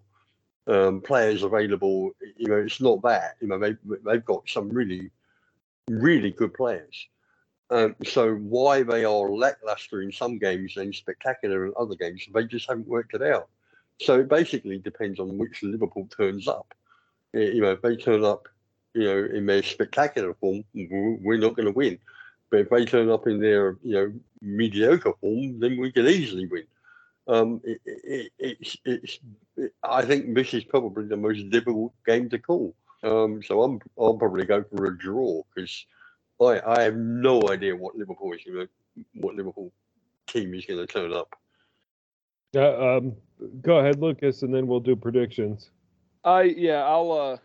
um, 0.67 1.01
players 1.01 1.43
available. 1.43 2.11
You 2.37 2.47
know, 2.47 2.57
it's 2.57 2.81
not 2.81 3.01
that. 3.03 3.35
You 3.41 3.47
know, 3.47 3.59
they 3.59 3.75
they've 4.05 4.25
got 4.25 4.49
some 4.49 4.69
really, 4.69 5.11
really 5.89 6.31
good 6.31 6.53
players. 6.53 7.07
Um, 7.69 7.95
so 8.05 8.35
why 8.35 8.83
they 8.83 9.03
are 9.05 9.31
lackluster 9.31 10.01
in 10.01 10.11
some 10.11 10.37
games 10.37 10.77
and 10.77 10.93
spectacular 10.93 11.65
in 11.65 11.73
other 11.77 11.95
games, 11.95 12.27
they 12.31 12.43
just 12.43 12.67
haven't 12.67 12.87
worked 12.87 13.15
it 13.15 13.23
out. 13.23 13.49
So 13.99 14.19
it 14.19 14.29
basically 14.29 14.77
depends 14.77 15.19
on 15.19 15.37
which 15.37 15.63
Liverpool 15.63 16.07
turns 16.15 16.47
up. 16.47 16.73
You 17.33 17.61
know, 17.61 17.71
if 17.71 17.81
they 17.81 17.95
turn 17.95 18.23
up, 18.23 18.47
you 18.93 19.05
know, 19.05 19.25
in 19.35 19.45
their 19.45 19.63
spectacular 19.63 20.35
form, 20.35 20.63
we're 20.75 21.39
not 21.39 21.55
going 21.55 21.65
to 21.65 21.71
win. 21.71 21.97
But 22.53 22.59
if 22.59 22.69
they 22.69 22.85
turn 22.85 23.09
up 23.09 23.25
in 23.25 23.39
their, 23.39 23.77
you 23.81 23.95
know, 23.95 24.13
mediocre 24.39 25.13
form, 25.19 25.59
then 25.59 25.75
we 25.75 25.91
can 25.91 26.05
easily 26.05 26.45
win. 26.45 26.65
Um, 27.27 27.59
it, 27.63 27.81
it, 27.83 28.31
it's 28.37 28.77
it's 28.85 29.19
I 29.81 30.05
think 30.05 30.35
this 30.35 30.53
is 30.53 30.63
probably 30.63 31.05
the 31.05 31.17
most 31.17 31.49
difficult 31.49 31.95
game 32.05 32.29
to 32.29 32.37
call. 32.37 32.75
Um, 33.01 33.41
so 33.41 33.63
I'm 33.63 33.79
I'll 33.99 34.13
probably 34.13 34.45
go 34.45 34.63
for 34.63 34.85
a 34.85 34.95
draw 34.95 35.41
because 35.49 35.83
I 36.39 36.61
I 36.63 36.83
have 36.83 36.95
no 36.95 37.41
idea 37.49 37.75
what 37.75 37.95
Liverpool 37.95 38.31
is 38.33 38.43
going 38.45 38.67
to 38.67 39.03
what 39.15 39.33
Liverpool 39.33 39.71
team 40.27 40.53
is 40.53 40.67
going 40.67 40.79
to 40.79 40.85
turn 40.85 41.11
up. 41.11 41.35
Uh, 42.55 42.97
um, 42.97 43.15
go 43.63 43.79
ahead, 43.79 43.99
Lucas, 43.99 44.43
and 44.43 44.53
then 44.53 44.67
we'll 44.67 44.79
do 44.79 44.95
predictions. 44.95 45.71
I 46.23 46.43
yeah, 46.43 46.85
I'll 46.85 47.11
uh, 47.13 47.37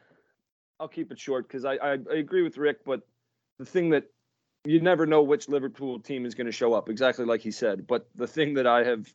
I'll 0.79 0.89
keep 0.89 1.11
it 1.11 1.19
short 1.19 1.49
because 1.49 1.65
I, 1.65 1.77
I 1.77 1.93
I 1.93 2.17
agree 2.17 2.43
with 2.43 2.59
Rick, 2.59 2.85
but 2.85 3.01
the 3.59 3.65
thing 3.65 3.89
that 3.89 4.05
you 4.69 4.83
never 4.83 5.07
know 5.07 5.23
which 5.23 5.49
Liverpool 5.49 5.99
team 5.99 6.27
is 6.27 6.35
going 6.35 6.47
to 6.47 6.53
show 6.53 6.75
up, 6.75 6.91
exactly 6.91 7.25
like 7.25 7.41
he 7.41 7.51
said. 7.51 7.87
But 7.87 8.07
the 8.15 8.27
thing 8.27 8.55
that 8.55 8.67
I 8.67 8.85
have, 8.85 9.11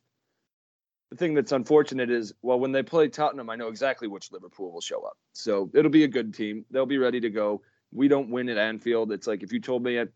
the 1.12 1.16
thing 1.16 1.34
that's 1.34 1.52
unfortunate 1.52 2.10
is, 2.10 2.34
well, 2.42 2.58
when 2.58 2.72
they 2.72 2.82
play 2.82 3.08
Tottenham, 3.08 3.48
I 3.48 3.54
know 3.54 3.68
exactly 3.68 4.08
which 4.08 4.32
Liverpool 4.32 4.72
will 4.72 4.80
show 4.80 5.02
up. 5.02 5.16
So 5.32 5.70
it'll 5.72 5.92
be 5.92 6.02
a 6.02 6.08
good 6.08 6.34
team. 6.34 6.64
They'll 6.72 6.86
be 6.86 6.98
ready 6.98 7.20
to 7.20 7.30
go. 7.30 7.62
We 7.92 8.08
don't 8.08 8.30
win 8.30 8.48
at 8.48 8.58
Anfield. 8.58 9.12
It's 9.12 9.28
like 9.28 9.44
if 9.44 9.52
you 9.52 9.60
told 9.60 9.84
me 9.84 9.96
at 9.98 10.08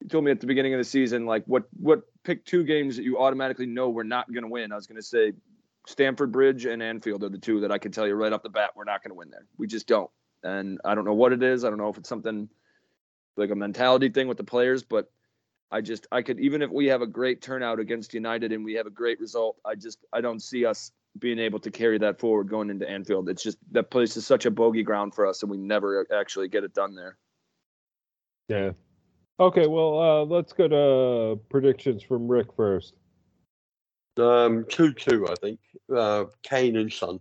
you 0.00 0.08
told 0.08 0.24
me 0.24 0.32
at 0.32 0.40
the 0.40 0.48
beginning 0.48 0.74
of 0.74 0.78
the 0.78 0.84
season, 0.84 1.24
like 1.24 1.44
what 1.46 1.68
what 1.78 2.02
pick 2.24 2.44
two 2.44 2.64
games 2.64 2.96
that 2.96 3.04
you 3.04 3.20
automatically 3.20 3.66
know 3.66 3.90
we're 3.90 4.02
not 4.02 4.32
going 4.32 4.42
to 4.42 4.50
win. 4.50 4.72
I 4.72 4.74
was 4.74 4.88
going 4.88 4.96
to 4.96 5.06
say 5.06 5.34
Stamford 5.86 6.32
Bridge 6.32 6.66
and 6.66 6.82
Anfield 6.82 7.22
are 7.22 7.28
the 7.28 7.38
two 7.38 7.60
that 7.60 7.70
I 7.70 7.78
can 7.78 7.92
tell 7.92 8.08
you 8.08 8.14
right 8.14 8.32
off 8.32 8.42
the 8.42 8.48
bat 8.48 8.70
we're 8.74 8.84
not 8.84 9.04
going 9.04 9.10
to 9.10 9.16
win 9.16 9.30
there. 9.30 9.46
We 9.56 9.68
just 9.68 9.86
don't. 9.86 10.10
And 10.42 10.80
I 10.84 10.96
don't 10.96 11.04
know 11.04 11.14
what 11.14 11.32
it 11.32 11.44
is. 11.44 11.64
I 11.64 11.68
don't 11.68 11.78
know 11.78 11.90
if 11.90 11.98
it's 11.98 12.08
something 12.08 12.48
like 13.38 13.50
a 13.50 13.56
mentality 13.56 14.08
thing 14.08 14.28
with 14.28 14.36
the 14.36 14.44
players, 14.44 14.82
but 14.82 15.10
I 15.70 15.80
just 15.80 16.06
I 16.10 16.22
could 16.22 16.40
even 16.40 16.62
if 16.62 16.70
we 16.70 16.86
have 16.86 17.02
a 17.02 17.06
great 17.06 17.42
turnout 17.42 17.78
against 17.78 18.14
United 18.14 18.52
and 18.52 18.64
we 18.64 18.74
have 18.74 18.86
a 18.86 18.90
great 18.90 19.20
result, 19.20 19.56
I 19.64 19.74
just 19.74 19.98
I 20.12 20.20
don't 20.20 20.40
see 20.40 20.64
us 20.64 20.92
being 21.18 21.38
able 21.38 21.58
to 21.60 21.70
carry 21.70 21.98
that 21.98 22.18
forward 22.18 22.48
going 22.48 22.70
into 22.70 22.88
Anfield. 22.88 23.28
It's 23.28 23.42
just 23.42 23.58
that 23.72 23.90
place 23.90 24.16
is 24.16 24.26
such 24.26 24.46
a 24.46 24.50
bogey 24.50 24.82
ground 24.82 25.14
for 25.14 25.26
us 25.26 25.42
and 25.42 25.50
we 25.50 25.56
never 25.56 26.06
actually 26.12 26.48
get 26.48 26.64
it 26.64 26.74
done 26.74 26.94
there. 26.94 27.16
Yeah. 28.48 28.70
Okay, 29.40 29.66
well, 29.66 30.00
uh, 30.00 30.24
let's 30.24 30.52
go 30.52 30.66
to 30.68 31.40
predictions 31.48 32.02
from 32.02 32.26
Rick 32.26 32.48
first. 32.56 32.94
Um, 34.16 34.64
two 34.68 34.92
two, 34.92 35.28
I 35.28 35.34
think. 35.34 35.60
Uh, 35.94 36.24
Kane 36.42 36.76
and 36.76 36.92
Son. 36.92 37.20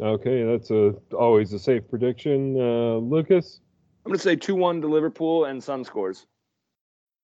Okay, 0.00 0.42
that's 0.44 0.70
a 0.70 0.94
always 1.16 1.52
a 1.52 1.58
safe 1.58 1.88
prediction. 1.88 2.58
Uh, 2.58 2.96
Lucas. 2.96 3.60
I'm 4.04 4.10
going 4.10 4.18
to 4.18 4.22
say 4.22 4.36
2 4.36 4.54
1 4.54 4.82
to 4.82 4.88
Liverpool 4.88 5.46
and 5.46 5.62
Son 5.62 5.84
scores. 5.84 6.26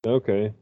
Okay. 0.06 0.52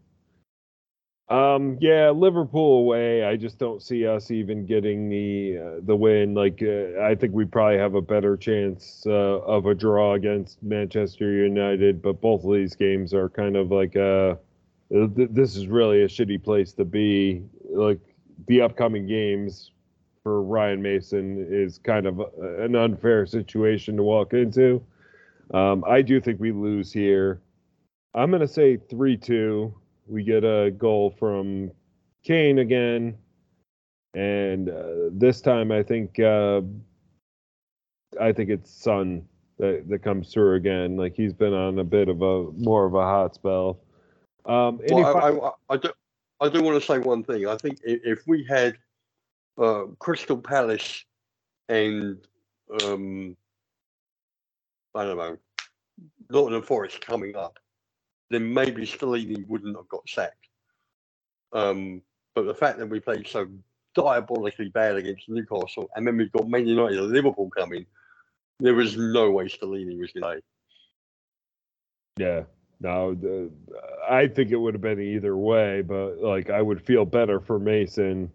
Um, 1.29 1.77
yeah, 1.81 2.11
Liverpool 2.11 2.79
away. 2.79 3.23
I 3.23 3.37
just 3.37 3.59
don't 3.59 3.83
see 3.83 4.07
us 4.07 4.31
even 4.31 4.65
getting 4.65 5.11
the 5.11 5.59
uh, 5.59 5.81
the 5.83 5.95
win. 5.95 6.35
Like, 6.35 6.63
uh, 6.63 7.01
I 7.03 7.15
think 7.15 7.35
we 7.35 7.45
probably 7.45 7.79
have 7.79 7.95
a 7.95 8.01
better 8.01 8.37
chance 8.37 9.05
uh, 9.07 9.11
of 9.11 9.67
a 9.67 9.75
draw 9.75 10.15
against 10.15 10.63
Manchester 10.63 11.31
United. 11.31 12.01
But 12.01 12.21
both 12.23 12.45
of 12.45 12.53
these 12.53 12.75
games 12.75 13.13
are 13.13 13.29
kind 13.29 13.57
of 13.57 13.71
like 13.71 13.95
uh, 13.95 14.37
th- 14.91 15.29
this 15.31 15.55
is 15.55 15.67
really 15.67 16.03
a 16.03 16.09
shitty 16.09 16.43
place 16.43 16.73
to 16.73 16.85
be. 16.85 17.43
Like 17.71 18.01
the 18.47 18.63
upcoming 18.63 19.07
games 19.07 19.73
for 20.23 20.43
Ryan 20.43 20.81
Mason 20.81 21.47
is 21.51 21.79
kind 21.79 22.07
of 22.07 22.21
an 22.41 22.75
unfair 22.75 23.27
situation 23.27 23.97
to 23.99 24.03
walk 24.03 24.33
into. 24.33 24.83
Um, 25.53 25.85
I 25.87 26.03
do 26.03 26.21
think 26.21 26.41
we 26.41 26.53
lose 26.53 26.93
here. 26.93 27.41
I'm 28.15 28.31
going 28.31 28.41
to 28.41 28.49
say 28.49 28.77
3 28.77 29.17
2 29.17 29.75
we 30.09 30.23
get 30.23 30.45
a 30.45 30.71
goal 30.71 31.15
from 31.19 31.71
Kane 32.25 32.59
again, 32.59 33.17
and 34.15 34.69
uh, 34.69 35.11
this 35.13 35.41
time 35.41 35.71
I 35.71 35.83
think 35.83 36.19
uh, 36.19 36.63
I 38.21 38.33
think 38.33 38.51
it's 38.51 38.71
Son 38.71 39.27
that, 39.59 39.85
that 39.89 40.03
comes 40.03 40.33
through 40.33 40.55
again. 40.55 40.97
Like 40.97 41.15
he's 41.15 41.33
been 41.33 41.53
on 41.53 41.79
a 41.79 41.85
bit 41.85 42.09
of 42.09 42.23
a 42.23 42.51
more 42.53 42.87
of 42.87 42.95
a 42.95 43.03
hot 43.03 43.35
spell. 43.35 43.81
Um, 44.47 44.81
well, 44.89 45.17
I, 45.17 45.31
I, 45.31 45.75
I, 45.75 45.77
do, 45.77 45.91
I 46.41 46.49
do 46.49 46.63
want 46.63 46.81
to 46.81 46.87
say 46.87 46.99
one 46.99 47.23
thing. 47.23 47.47
I 47.47 47.57
think 47.57 47.79
if, 47.85 48.01
if 48.05 48.27
we 48.27 48.47
had 48.49 48.79
uh, 49.59 49.85
Crystal 49.99 50.39
Palace 50.39 51.05
and 51.69 52.17
um, 52.83 53.37
I 54.95 55.05
don't 55.05 55.17
know 55.17 55.37
Nottingham 56.31 56.63
Forest 56.63 57.01
coming 57.01 57.37
up, 57.37 57.59
then 58.31 58.53
maybe 58.53 58.87
Stellini 58.87 59.47
wouldn't 59.47 59.77
have 59.77 59.89
got 59.89 60.09
sacked. 60.09 60.49
Um, 61.53 62.03
but 62.35 62.45
the 62.45 62.55
fact 62.55 62.79
that 62.79 62.89
we 62.89 63.01
played 63.01 63.27
so 63.27 63.49
diabolically 63.95 64.69
bad 64.69 64.97
against 64.97 65.29
Newcastle, 65.29 65.89
and 65.97 66.07
then 66.07 66.17
we've 66.17 66.33
got 66.33 66.49
Man 66.49 66.67
United 66.67 66.99
and 66.99 67.11
Liverpool 67.11 67.51
coming, 67.51 67.87
there 68.61 68.75
was 68.75 68.97
no 68.97 69.31
way 69.31 69.47
Stellini 69.47 69.99
was 69.99 70.13
going 70.13 70.37
to. 70.37 70.43
Yeah, 72.19 72.43
no, 72.81 73.15
the, 73.15 73.51
I 74.09 74.27
think 74.27 74.51
it 74.51 74.57
would 74.57 74.75
have 74.75 74.81
been 74.81 75.01
either 75.01 75.37
way, 75.37 75.83
but 75.83 76.19
like 76.19 76.51
I 76.51 76.61
would 76.61 76.85
feel 76.85 77.05
better 77.05 77.41
for 77.41 77.59
Mason. 77.59 78.31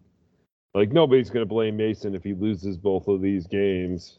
Like 0.74 0.92
nobody's 0.92 1.30
going 1.30 1.46
to 1.46 1.50
blame 1.50 1.78
Mason 1.78 2.16
if 2.16 2.24
he 2.24 2.34
loses 2.34 2.78
both 2.78 3.08
of 3.08 3.22
these 3.22 3.46
games. 3.46 4.18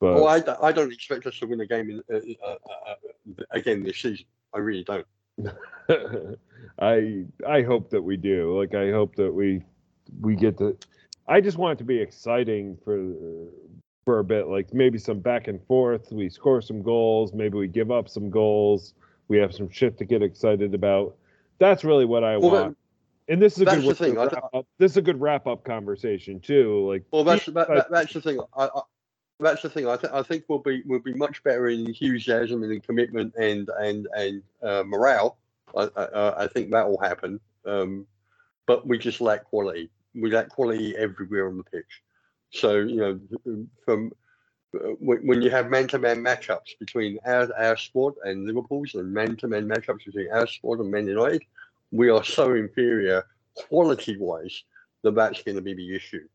But 0.00 0.14
oh, 0.14 0.26
I, 0.26 0.68
I 0.68 0.72
don't 0.72 0.92
expect 0.92 1.26
us 1.26 1.38
to 1.40 1.46
win 1.46 1.60
a 1.60 1.66
game 1.66 1.90
in, 1.90 2.02
uh, 2.14 2.18
uh, 2.46 2.50
uh, 2.50 2.90
uh 2.90 3.44
again 3.50 3.82
this 3.82 3.96
season. 3.98 4.26
I 4.54 4.58
really 4.58 4.84
don't. 4.84 5.06
I 6.78 7.24
I 7.46 7.62
hope 7.62 7.90
that 7.90 8.02
we 8.02 8.16
do. 8.16 8.58
Like 8.58 8.74
I 8.74 8.90
hope 8.92 9.16
that 9.16 9.32
we 9.32 9.62
we 10.20 10.36
get 10.36 10.58
to. 10.58 10.76
I 11.26 11.40
just 11.40 11.58
want 11.58 11.78
it 11.78 11.78
to 11.78 11.84
be 11.84 11.98
exciting 11.98 12.78
for 12.84 13.14
for 14.04 14.20
a 14.20 14.24
bit. 14.24 14.48
Like 14.48 14.72
maybe 14.72 14.98
some 14.98 15.20
back 15.20 15.48
and 15.48 15.62
forth. 15.66 16.12
We 16.12 16.28
score 16.28 16.62
some 16.62 16.82
goals. 16.82 17.32
Maybe 17.32 17.58
we 17.58 17.68
give 17.68 17.90
up 17.90 18.08
some 18.08 18.30
goals. 18.30 18.94
We 19.28 19.36
have 19.38 19.52
some 19.54 19.68
shit 19.68 19.98
to 19.98 20.04
get 20.04 20.22
excited 20.22 20.74
about. 20.74 21.16
That's 21.58 21.84
really 21.84 22.04
what 22.04 22.24
I 22.24 22.36
well, 22.36 22.50
want. 22.50 22.78
and 23.28 23.42
this 23.42 23.58
is 23.58 23.62
a 23.62 23.64
good 23.64 23.96
thing. 23.96 24.14
This 24.78 24.92
is 24.92 24.96
a 24.96 25.02
good 25.02 25.20
wrap 25.20 25.46
up 25.46 25.64
conversation 25.64 26.40
too. 26.40 26.88
Like 26.88 27.04
well, 27.10 27.24
that's 27.24 27.46
that, 27.46 27.86
that's 27.90 28.12
the 28.12 28.20
thing. 28.20 28.40
I, 28.56 28.68
that's 29.40 29.62
the 29.62 29.70
thing. 29.70 29.88
I, 29.88 29.96
th- 29.96 30.12
I 30.12 30.22
think 30.22 30.44
we'll 30.48 30.58
be 30.58 30.82
we'll 30.84 30.98
be 30.98 31.14
much 31.14 31.42
better 31.44 31.68
in 31.68 31.86
enthusiasm 31.86 32.62
and 32.62 32.72
in 32.72 32.80
commitment 32.80 33.34
and 33.36 33.68
and 33.80 34.08
and 34.16 34.42
uh, 34.62 34.82
morale. 34.84 35.38
I, 35.76 35.88
I, 35.96 36.44
I 36.44 36.46
think 36.48 36.70
that 36.70 36.88
will 36.88 37.00
happen. 37.00 37.40
Um, 37.66 38.06
but 38.66 38.86
we 38.86 38.98
just 38.98 39.20
lack 39.20 39.44
quality. 39.44 39.90
We 40.14 40.30
lack 40.30 40.48
quality 40.48 40.96
everywhere 40.96 41.48
on 41.48 41.56
the 41.58 41.64
pitch. 41.64 42.02
So 42.50 42.76
you 42.76 42.96
know, 42.96 43.66
from 43.84 44.12
uh, 44.74 44.94
when 45.00 45.40
you 45.40 45.50
have 45.50 45.70
man-to-man 45.70 46.22
matchups 46.22 46.78
between 46.78 47.18
our, 47.24 47.48
our 47.58 47.76
squad 47.76 48.14
and 48.24 48.46
Liverpool's, 48.46 48.94
and 48.94 49.12
man-to-man 49.12 49.68
matchups 49.68 50.04
between 50.04 50.30
our 50.30 50.46
squad 50.46 50.80
and 50.80 50.90
Man 50.90 51.06
United, 51.06 51.42
we 51.90 52.10
are 52.10 52.24
so 52.24 52.54
inferior 52.54 53.24
quality-wise 53.54 54.64
that 55.02 55.14
that's 55.14 55.42
going 55.42 55.56
to 55.56 55.62
be 55.62 55.74
the 55.74 55.94
issue. 55.94 56.26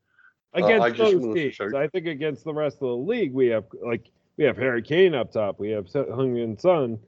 Uh, 0.56 0.66
against 0.66 1.00
uh, 1.00 1.04
those 1.04 1.34
teams. 1.34 1.74
I 1.74 1.88
think 1.88 2.06
against 2.06 2.44
the 2.44 2.54
rest 2.54 2.76
of 2.76 2.88
the 2.88 2.96
league, 2.96 3.34
we 3.34 3.48
have 3.48 3.66
like 3.86 4.10
we 4.38 4.44
have 4.44 4.58
Harry 4.58 4.82
Kane 4.82 5.16
up 5.16 5.32
top. 5.32 5.60
We 5.60 5.70
have 5.72 5.86
Heung-min 5.86 6.58
Son. 6.58 7.00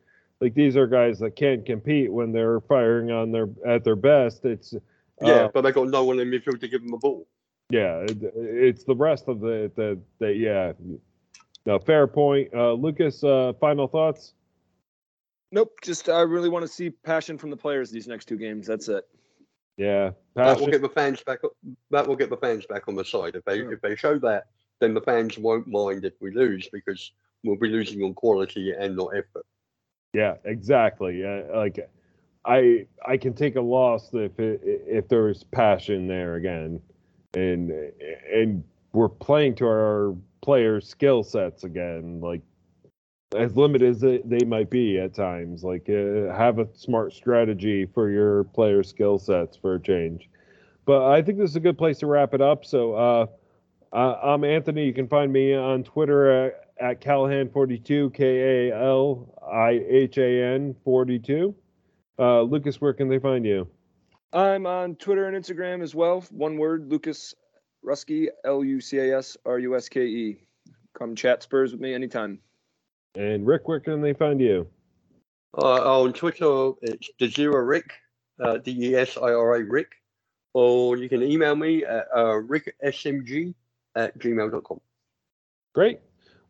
Like 0.41 0.53
these 0.53 0.75
are 0.75 0.87
guys 0.87 1.19
that 1.19 1.35
can't 1.35 1.65
compete 1.65 2.11
when 2.11 2.31
they're 2.31 2.59
firing 2.61 3.11
on 3.11 3.31
their 3.31 3.47
at 3.65 3.83
their 3.83 3.95
best. 3.95 4.45
It's 4.45 4.73
yeah, 5.21 5.31
uh, 5.31 5.47
but 5.53 5.61
they 5.61 5.71
got 5.71 5.87
no 5.89 6.03
one 6.03 6.19
in 6.19 6.29
midfield 6.29 6.59
to 6.59 6.67
give 6.67 6.83
them 6.83 6.93
a 6.93 6.97
ball. 6.97 7.27
Yeah, 7.69 7.99
it, 7.99 8.17
it's 8.35 8.83
the 8.83 8.95
rest 8.95 9.27
of 9.27 9.39
the 9.39 9.71
the, 9.75 9.99
the 10.19 10.33
yeah. 10.33 10.73
No, 11.65 11.79
fair 11.79 12.05
point. 12.05 12.53
Uh, 12.53 12.73
Lucas, 12.73 13.23
uh, 13.23 13.53
final 13.59 13.87
thoughts? 13.87 14.33
Nope. 15.51 15.71
Just 15.81 16.09
I 16.09 16.21
really 16.21 16.49
want 16.49 16.63
to 16.63 16.67
see 16.67 16.89
passion 16.91 17.37
from 17.37 17.49
the 17.49 17.57
players 17.57 17.89
these 17.89 18.07
next 18.07 18.25
two 18.25 18.37
games. 18.37 18.67
That's 18.67 18.87
it. 18.87 19.07
Yeah, 19.77 20.11
that 20.35 20.59
will 20.59 20.67
get 20.67 20.81
the 20.81 20.89
fans 20.89 21.21
back. 21.23 21.39
That 21.91 22.07
will 22.07 22.15
get 22.15 22.29
the 22.29 22.37
fans 22.37 22.65
back 22.65 22.87
on 22.87 22.95
the 22.95 23.03
side. 23.05 23.35
If 23.35 23.43
they 23.45 23.59
if 23.59 23.81
they 23.81 23.95
show 23.95 24.17
that, 24.19 24.45
then 24.79 24.93
the 24.93 25.01
fans 25.01 25.37
won't 25.37 25.67
mind 25.67 26.05
if 26.05 26.13
we 26.21 26.31
lose 26.31 26.69
because 26.71 27.11
we'll 27.43 27.57
be 27.57 27.69
losing 27.69 28.01
on 28.03 28.13
quality 28.13 28.73
and 28.77 28.95
not 28.95 29.09
effort. 29.15 29.45
Yeah, 30.13 30.35
exactly. 30.45 31.25
Uh, 31.25 31.57
like 31.57 31.89
I 32.45 32.87
I 33.05 33.17
can 33.17 33.33
take 33.33 33.55
a 33.55 33.61
loss 33.61 34.13
if 34.13 34.39
it, 34.39 34.61
if 34.63 35.07
there's 35.09 35.43
passion 35.43 36.07
there 36.07 36.35
again, 36.35 36.81
and 37.33 37.71
and 38.33 38.63
we're 38.93 39.09
playing 39.09 39.55
to 39.55 39.65
our 39.65 40.15
players' 40.41 40.87
skill 40.87 41.23
sets 41.23 41.65
again. 41.65 42.21
Like 42.21 42.41
as 43.35 43.55
limited 43.55 43.89
as 43.89 44.01
they, 44.01 44.45
might 44.45 44.69
be 44.69 44.99
at 44.99 45.13
times. 45.13 45.63
Like 45.63 45.89
uh, 45.89 46.33
have 46.33 46.59
a 46.59 46.67
smart 46.75 47.13
strategy 47.13 47.85
for 47.85 48.09
your 48.09 48.43
player 48.45 48.83
skill 48.83 49.17
sets 49.17 49.57
for 49.57 49.75
a 49.75 49.79
change. 49.79 50.29
But 50.85 51.09
I 51.11 51.21
think 51.21 51.37
this 51.39 51.49
is 51.49 51.55
a 51.55 51.61
good 51.61 51.77
place 51.77 51.99
to 51.99 52.07
wrap 52.07 52.33
it 52.33 52.41
up. 52.41 52.65
So 52.65 52.93
uh, 52.93 53.25
I'm 53.95 54.43
Anthony. 54.43 54.85
You 54.85 54.93
can 54.93 55.07
find 55.07 55.31
me 55.31 55.53
on 55.53 55.83
Twitter 55.83 56.45
at, 56.45 56.69
at 56.79 57.01
Kalihan42, 57.01 58.13
K 58.13 58.69
A 58.69 58.75
L 58.75 59.33
I 59.51 59.83
H 59.87 60.17
A 60.17 60.43
N 60.43 60.75
42. 60.83 61.55
Uh, 62.17 62.41
Lucas, 62.41 62.79
where 62.79 62.93
can 62.93 63.09
they 63.09 63.19
find 63.19 63.45
you? 63.45 63.67
I'm 64.31 64.65
on 64.65 64.95
Twitter 64.95 65.27
and 65.27 65.35
Instagram 65.35 65.81
as 65.81 65.95
well. 65.95 66.21
One 66.29 66.57
word, 66.57 66.89
Lucas 66.89 67.33
Ruske, 67.85 68.27
L 68.43 68.63
U 68.63 68.81
C 68.81 68.97
A 68.97 69.17
S 69.17 69.37
R 69.45 69.59
U 69.59 69.75
S 69.75 69.89
K 69.89 70.05
E. 70.05 70.47
Come 70.93 71.15
chat 71.15 71.43
Spurs 71.43 71.71
with 71.71 71.81
me 71.81 71.93
anytime. 71.93 72.39
And 73.15 73.45
Rick, 73.45 73.67
where 73.67 73.79
can 73.79 74.01
they 74.01 74.13
find 74.13 74.39
you? 74.39 74.67
Uh, 75.57 76.01
on 76.01 76.13
Twitter, 76.13 76.71
it's 76.81 77.09
Desira 77.19 77.65
Rick, 77.65 77.91
uh, 78.43 78.57
D 78.57 78.89
E 78.89 78.95
S 78.95 79.17
I 79.17 79.31
R 79.31 79.55
A 79.55 79.63
Rick, 79.63 79.93
or 80.53 80.97
you 80.97 81.07
can 81.07 81.23
email 81.23 81.55
me 81.55 81.85
at 81.85 82.07
uh, 82.13 82.41
ricksmg 82.41 83.53
at 83.95 84.17
gmail.com. 84.19 84.81
Great. 85.73 85.99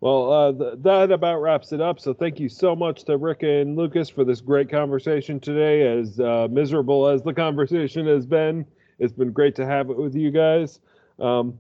Well, 0.02 0.32
uh, 0.32 0.52
th- 0.52 0.74
that 0.82 1.12
about 1.12 1.38
wraps 1.38 1.72
it 1.72 1.82
up. 1.82 2.00
So 2.00 2.14
thank 2.14 2.40
you 2.40 2.50
so 2.50 2.76
much 2.76 3.06
to 3.06 3.18
Rick 3.18 3.44
and 3.44 3.76
Lucas 3.76 4.10
for 4.10 4.24
this 4.24 4.42
great 4.42 4.70
conversation 4.70 5.40
today. 5.40 5.88
As 5.88 6.20
uh, 6.20 6.48
miserable 6.50 7.08
as 7.08 7.24
the 7.24 7.34
conversation 7.34 8.08
has 8.08 8.26
been, 8.26 8.66
it's 9.00 9.14
been 9.14 9.32
great 9.32 9.56
to 9.56 9.66
have 9.66 9.90
it 9.90 9.98
with 9.98 10.16
you 10.16 10.32
guys. 10.32 10.80
Um, 11.20 11.60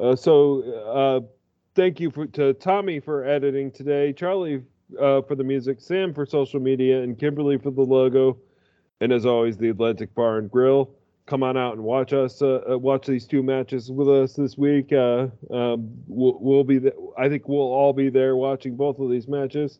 uh, 0.00 0.16
so 0.16 0.62
uh, 0.62 1.20
thank 1.78 2.00
you 2.00 2.10
for, 2.10 2.26
to 2.26 2.52
Tommy 2.54 2.98
for 2.98 3.24
editing 3.24 3.70
today, 3.70 4.12
Charlie 4.12 4.64
uh, 5.00 5.22
for 5.22 5.36
the 5.36 5.44
music, 5.44 5.80
Sam 5.80 6.12
for 6.12 6.26
social 6.26 6.58
media, 6.58 7.02
and 7.02 7.16
Kimberly 7.16 7.56
for 7.56 7.70
the 7.70 7.82
logo. 7.82 8.36
And 9.00 9.12
as 9.12 9.24
always, 9.24 9.56
the 9.56 9.68
Atlantic 9.68 10.12
Bar 10.12 10.38
and 10.38 10.50
Grill 10.50 10.90
come 11.26 11.44
on 11.44 11.56
out 11.56 11.74
and 11.74 11.84
watch 11.84 12.12
us 12.12 12.42
uh, 12.42 12.62
uh, 12.68 12.76
watch 12.76 13.06
these 13.06 13.26
two 13.26 13.44
matches 13.44 13.92
with 13.92 14.08
us 14.08 14.32
this 14.32 14.58
week. 14.58 14.92
Uh, 14.92 15.28
um, 15.52 15.88
we'll, 16.08 16.38
we'll 16.40 16.64
be 16.64 16.80
th- 16.80 16.94
I 17.16 17.28
think 17.28 17.48
we'll 17.48 17.60
all 17.60 17.92
be 17.92 18.10
there 18.10 18.34
watching 18.34 18.74
both 18.74 18.98
of 18.98 19.08
these 19.08 19.28
matches. 19.28 19.78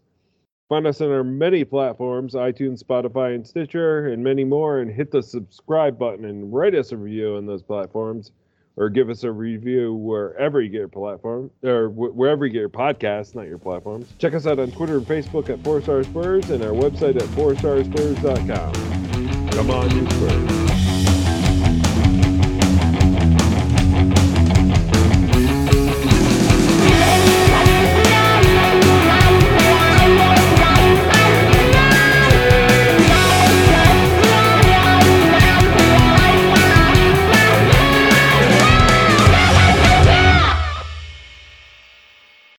Find 0.69 0.87
us 0.87 1.01
on 1.01 1.11
our 1.11 1.25
many 1.25 1.65
platforms: 1.65 2.35
iTunes, 2.35 2.81
Spotify, 2.81 3.35
and 3.35 3.45
Stitcher, 3.45 4.07
and 4.07 4.23
many 4.23 4.45
more. 4.45 4.79
And 4.79 4.89
hit 4.89 5.11
the 5.11 5.23
subscribe 5.23 5.99
button 5.99 6.27
and 6.27 6.53
write 6.53 6.77
us 6.77 6.93
a 6.93 6.97
review 6.97 7.35
on 7.35 7.47
those 7.47 7.63
platforms, 7.63 8.31
or 8.79 8.89
give 8.89 9.11
us 9.11 9.25
a 9.25 9.31
review 9.31 9.93
wherever 9.95 10.63
you 10.63 10.71
get 10.71 10.79
your 10.79 10.89
platform 10.89 11.51
or 11.65 11.91
wherever 11.91 12.47
you 12.47 12.53
get 12.53 12.61
your 12.61 12.69
podcasts, 12.69 13.35
not 13.35 13.47
your 13.47 13.59
platforms. 13.59 14.13
Check 14.19 14.35
us 14.35 14.47
out 14.47 14.61
on 14.61 14.71
Twitter 14.71 14.99
and 14.99 15.07
Facebook 15.07 15.51
at 15.51 15.59
Four 15.65 15.83
Star 15.83 16.05
Spurs, 16.05 16.49
and 16.51 16.63
our 16.63 16.71
website 16.71 17.17
at 17.17 17.25
fourstarspurs.com. 17.31 19.51
Come 19.51 19.71
on, 19.71 19.91
you 19.91 20.09
Spurs! 20.11 20.58